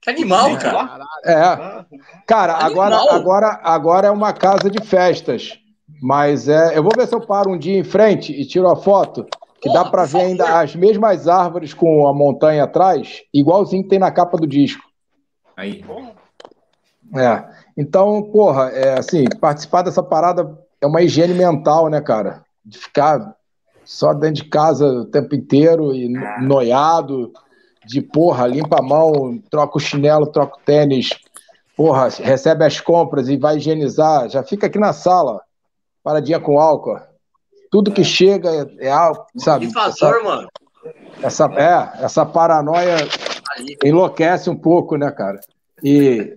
[0.00, 1.04] Que animal, cara.
[1.22, 1.84] É.
[2.26, 5.58] Cara, agora, agora, agora é uma casa de festas.
[6.04, 8.76] Mas é, eu vou ver se eu paro um dia em frente e tiro a
[8.76, 9.26] foto,
[9.58, 13.98] que dá para ver ainda as mesmas árvores com a montanha atrás, igualzinho que tem
[13.98, 14.82] na capa do disco.
[15.56, 15.82] Aí.
[17.16, 17.44] É.
[17.74, 22.44] Então, porra, é assim, participar dessa parada é uma higiene mental, né, cara?
[22.62, 23.34] De ficar
[23.82, 26.06] só dentro de casa o tempo inteiro e
[26.42, 27.32] noiado,
[27.86, 31.18] de porra, limpa a mão, troca o chinelo, troca o tênis,
[31.74, 35.40] porra, recebe as compras e vai higienizar, já fica aqui na sala
[36.04, 37.00] paradinha com álcool.
[37.70, 39.66] Tudo que chega é, é álcool, sabe?
[39.66, 40.48] Difasor, essa, mano.
[41.22, 42.96] Essa, é, essa paranoia
[43.82, 45.40] enlouquece um pouco, né, cara?
[45.82, 46.36] E.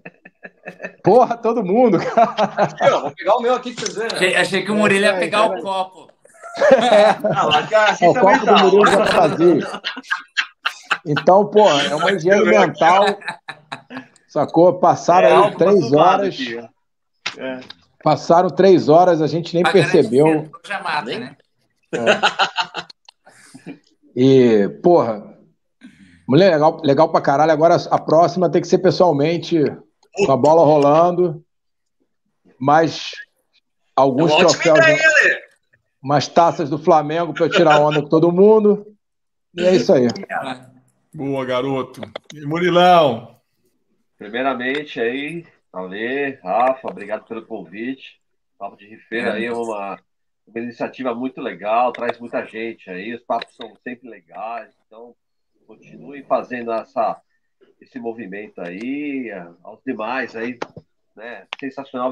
[1.04, 2.34] Porra, todo mundo, cara.
[2.56, 4.16] Aqui, ó, vou pegar o meu aqui pra vocês verem.
[4.16, 6.08] Achei, achei que o Murilo ia pegar o copo.
[6.58, 7.18] É.
[7.38, 9.60] Ah, o copo do Murilo já tá vazio.
[11.06, 13.06] Então, pô, é uma higiene mental.
[14.28, 14.80] Sacou?
[14.80, 16.34] Passaram é, aí três horas.
[16.34, 16.58] Aqui,
[17.38, 17.60] é.
[18.08, 20.50] Passaram três horas, a gente nem percebeu.
[20.66, 21.36] Já mata, né?
[21.92, 21.98] É.
[24.20, 25.38] E, porra,
[26.28, 27.52] mulher legal, legal pra caralho.
[27.52, 29.62] Agora a próxima tem que ser pessoalmente,
[30.26, 31.46] com a bola rolando.
[32.60, 33.12] Mas
[33.96, 34.80] alguns é troféus.
[34.80, 35.40] Ideia,
[36.02, 38.88] umas taças do Flamengo para eu tirar onda com todo mundo.
[39.54, 40.08] E é isso aí.
[41.14, 42.02] Boa, garoto.
[42.34, 43.36] E Murilão.
[44.18, 45.46] Primeiramente aí,
[45.78, 48.20] Ale, Rafa, obrigado pelo convite.
[48.58, 50.00] Papo de Rifeira aí é uma,
[50.48, 55.16] uma iniciativa muito legal, traz muita gente aí, os papos são sempre legais, então
[55.68, 57.22] continuem fazendo essa,
[57.80, 59.30] esse movimento aí,
[59.64, 60.58] aos demais aí,
[61.16, 61.46] né?
[61.60, 62.10] Sensacional,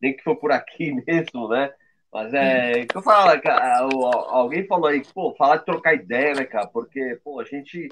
[0.00, 1.72] nem que for por aqui mesmo, né?
[2.12, 3.88] Mas é, que eu falo, cara,
[4.28, 6.68] alguém falou aí, pô, falar de trocar ideia, né, cara?
[6.68, 7.88] Porque, pô, a gente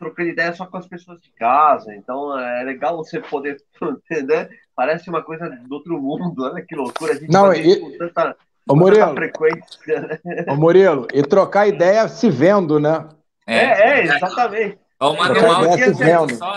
[0.00, 3.58] trocando ideia só com as pessoas de casa, então é legal você poder,
[4.26, 4.48] né?
[4.74, 7.12] Parece uma coisa do outro mundo, olha que loucura.
[7.12, 8.34] A gente não, e, tanta,
[8.66, 9.14] Ô, Murilo.
[10.48, 13.08] Ô, Murilo, e trocar ideia se vendo, né?
[13.46, 14.78] É, é, é exatamente.
[15.00, 15.96] Ou manda um áudio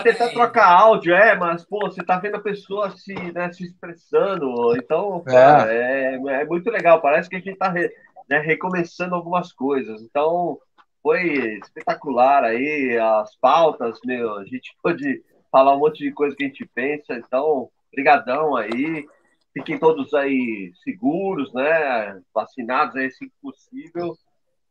[0.02, 4.76] tentar trocar áudio, é, mas, pô, você tá vendo a pessoa se, né, se expressando,
[4.76, 6.14] então, cara, é.
[6.14, 7.90] é, é muito legal, parece que a gente tá re,
[8.28, 10.58] né, recomeçando algumas coisas, então
[11.04, 16.44] foi espetacular aí, as pautas, meu, a gente pôde falar um monte de coisa que
[16.44, 19.06] a gente pensa, então, brigadão aí,
[19.52, 24.16] fiquem todos aí seguros, né, vacinados aí, se possível,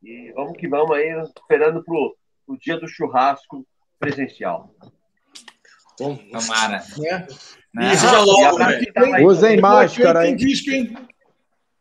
[0.01, 3.65] e vamos que vamos aí, esperando pro o dia do churrasco
[3.99, 4.73] presencial.
[5.95, 6.83] Tomara.
[6.97, 7.27] Né?
[7.73, 7.93] Né?
[7.93, 9.27] Isso já logo, velho.
[9.27, 10.35] Usem máscara, hein?
[10.35, 10.97] Tem disco, hein?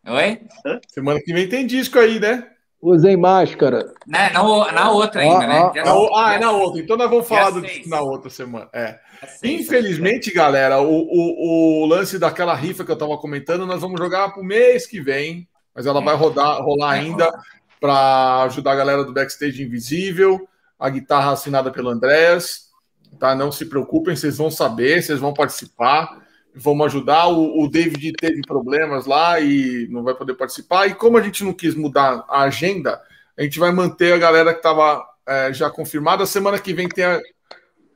[0.07, 0.41] Oi?
[0.89, 2.52] Semana que vem tem disco aí, né?
[2.83, 3.95] Usem máscara.
[4.05, 5.59] Na, na, na outra ainda, né?
[5.61, 6.81] Ah, na, ah, é na outra.
[6.81, 8.69] Então nós vamos falar do disco na outra semana.
[8.73, 8.99] É.
[9.45, 14.31] Infelizmente, galera, o, o, o, lance daquela rifa que eu estava comentando, nós vamos jogar
[14.31, 17.33] para o mês que vem, mas ela vai rodar, rolar ainda
[17.81, 20.49] para ajudar a galera do Backstage Invisível
[20.83, 22.73] a guitarra assinada pelo Andrés.
[23.19, 23.37] Tá?
[23.37, 26.21] Não se preocupem, vocês vão saber, vocês vão participar,
[26.55, 27.29] vamos ajudar.
[27.29, 30.87] O, o David teve problemas lá e não vai poder participar.
[30.87, 33.01] E como a gente não quis mudar a agenda,
[33.37, 36.27] a gente vai manter a galera que estava é, já confirmada.
[36.27, 37.21] Semana que vem tem a,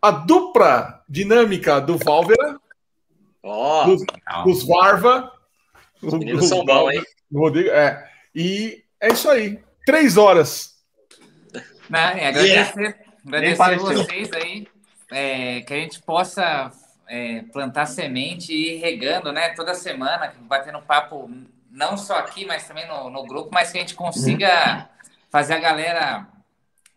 [0.00, 2.58] a dupla dinâmica do Valvera,
[3.42, 4.02] oh, dos,
[4.44, 5.32] dos Varva.
[6.02, 7.02] Os meninos são bons, hein?
[7.32, 8.08] Rodrigo, é.
[8.34, 9.60] E é isso aí.
[9.84, 10.76] Três horas.
[11.88, 12.28] Né?
[12.28, 12.98] Agradecer, yeah.
[13.24, 14.66] agradecer vocês aí,
[15.10, 16.72] é, que a gente possa
[17.08, 19.50] é, plantar semente e ir regando, né?
[19.50, 21.30] Toda semana, batendo papo,
[21.70, 24.88] não só aqui, mas também no, no grupo, mas que a gente consiga
[25.30, 26.26] fazer a galera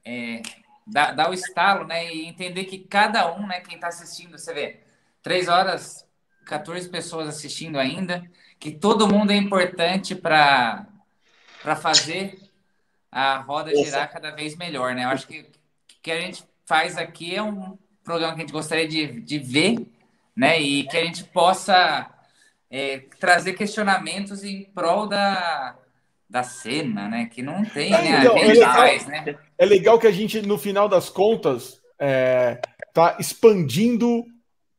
[0.05, 0.41] é,
[0.85, 2.13] dar, dar o estalo, né?
[2.13, 3.61] E entender que cada um, né?
[3.61, 4.79] Quem está assistindo, você vê,
[5.21, 6.07] três horas,
[6.45, 8.23] 14 pessoas assistindo ainda,
[8.59, 10.85] que todo mundo é importante para
[11.81, 12.39] fazer
[13.11, 15.03] a roda girar cada vez melhor, né?
[15.03, 15.45] Eu acho que o
[16.01, 19.87] que a gente faz aqui é um programa que a gente gostaria de, de ver,
[20.39, 20.61] né?
[20.61, 22.09] E que a gente possa
[22.71, 25.75] é, trazer questionamentos em prol da,
[26.29, 27.29] da cena, né?
[27.29, 28.19] Que não tem, é, né?
[28.21, 29.35] Então, a gente é legal, faz, né?
[29.57, 32.57] É legal que a gente, no final das contas, é,
[32.93, 34.23] tá expandindo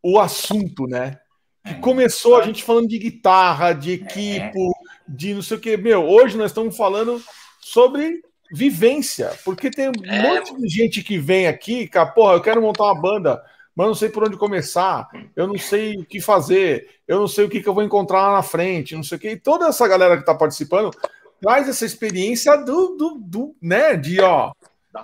[0.02, 1.18] o assunto, né?
[1.62, 1.78] Que é.
[1.78, 4.58] começou a gente falando de guitarra, de equipe,
[5.06, 5.76] de não sei o que.
[5.76, 7.22] Meu, hoje nós estamos falando
[7.60, 10.22] sobre vivência, porque tem um é.
[10.22, 13.42] monte de gente que vem aqui, cara, porra, eu quero montar uma banda,
[13.80, 17.46] mas não sei por onde começar, eu não sei o que fazer, eu não sei
[17.46, 19.30] o que, que eu vou encontrar lá na frente, não sei o que.
[19.30, 20.90] E toda essa galera que está participando
[21.40, 24.52] traz essa experiência do, do, do né, de ó.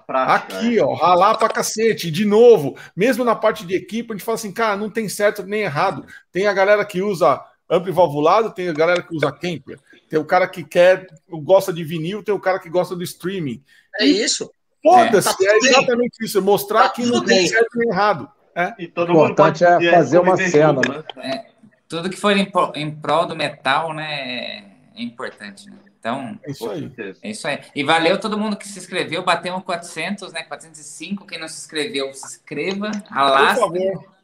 [0.06, 0.82] Prática, aqui, né?
[0.82, 2.10] ó, ralar pra cacete.
[2.10, 5.42] De novo, mesmo na parte de equipe, a gente fala assim, cara, não tem certo
[5.42, 6.04] nem errado.
[6.30, 9.80] Tem a galera que usa ampli valvulado, tem a galera que usa Kemper.
[10.10, 13.62] Tem o cara que quer, gosta de vinil, tem o cara que gosta do streaming.
[13.98, 14.50] É isso.
[14.82, 16.36] Foda-se, é, tá é exatamente isso.
[16.36, 18.35] É mostrar tá que não tem certo nem errado.
[18.56, 18.74] É.
[18.78, 20.74] E todo o importante é fazer uma cena.
[20.74, 21.04] Junto, né?
[21.18, 21.46] É,
[21.88, 24.64] tudo que for em, em prol do metal, né,
[24.96, 25.76] é importante, né?
[25.98, 26.92] Então, é isso aí.
[27.22, 27.58] É isso aí.
[27.74, 29.24] E valeu todo mundo que se inscreveu.
[29.24, 30.44] Batemos 400, né?
[30.44, 31.26] 405.
[31.26, 32.92] Quem não se inscreveu, se inscreva.
[33.10, 33.54] Alasca.
[33.54, 34.16] Por favor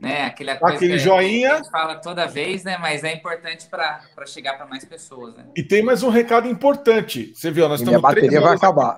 [0.00, 0.26] né?
[0.26, 1.54] Aquela coisa Aquele que joinha.
[1.54, 2.78] a gente fala toda vez, né?
[2.78, 5.34] Mas é importante para chegar para mais pessoas.
[5.36, 5.44] Né?
[5.56, 7.32] E tem mais um recado importante.
[7.34, 8.00] Você viu, nós e estamos.
[8.00, 8.96] Minha bateria vai acabar.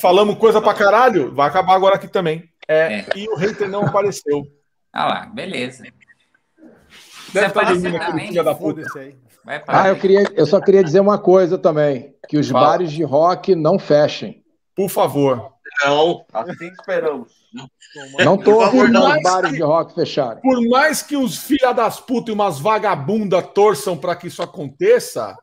[0.00, 2.48] Falamos coisa para caralho, vai acabar agora aqui também.
[2.72, 3.06] É, é.
[3.16, 4.42] E o hater não apareceu.
[4.94, 5.84] Ah lá, beleza.
[7.32, 8.82] Deve estar dormindo aquele filho da puta.
[9.66, 12.66] Ah, eu, queria, eu só queria dizer uma coisa também: que os Fala.
[12.66, 14.44] bares de rock não fechem.
[14.76, 15.50] Por favor.
[15.82, 16.26] Não.
[16.30, 17.32] Assim esperamos.
[18.22, 20.42] Não tô ouvindo os bares que, de rock fecharem.
[20.42, 25.34] Por mais que os filha das putas e umas vagabundas torçam para que isso aconteça,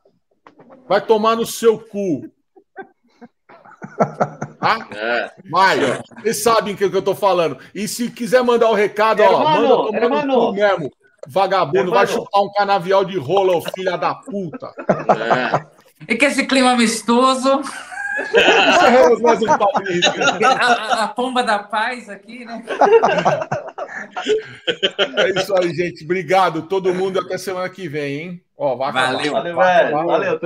[0.88, 2.30] vai tomar no seu cu.
[4.60, 4.86] Ah?
[4.94, 5.30] É.
[5.50, 5.78] Vai,
[6.22, 7.58] vocês sabem o que, eu tô falando.
[7.74, 10.92] E se quiser mandar o recado, ó, manda tomar mesmo.
[11.26, 14.72] Vagabundo, vai chupar um canavial de rola, ô filha da puta.
[14.88, 15.66] É.
[16.08, 17.60] E que esse clima amistoso.
[19.22, 19.80] mais um papo
[20.44, 22.62] a, a pomba da paz aqui, né?
[25.16, 26.04] É isso aí, gente.
[26.04, 27.20] Obrigado, todo mundo.
[27.20, 28.42] Até semana que vem, hein?
[28.56, 30.06] Ó, vai valeu, valeu, velho.
[30.06, 30.40] Valeu.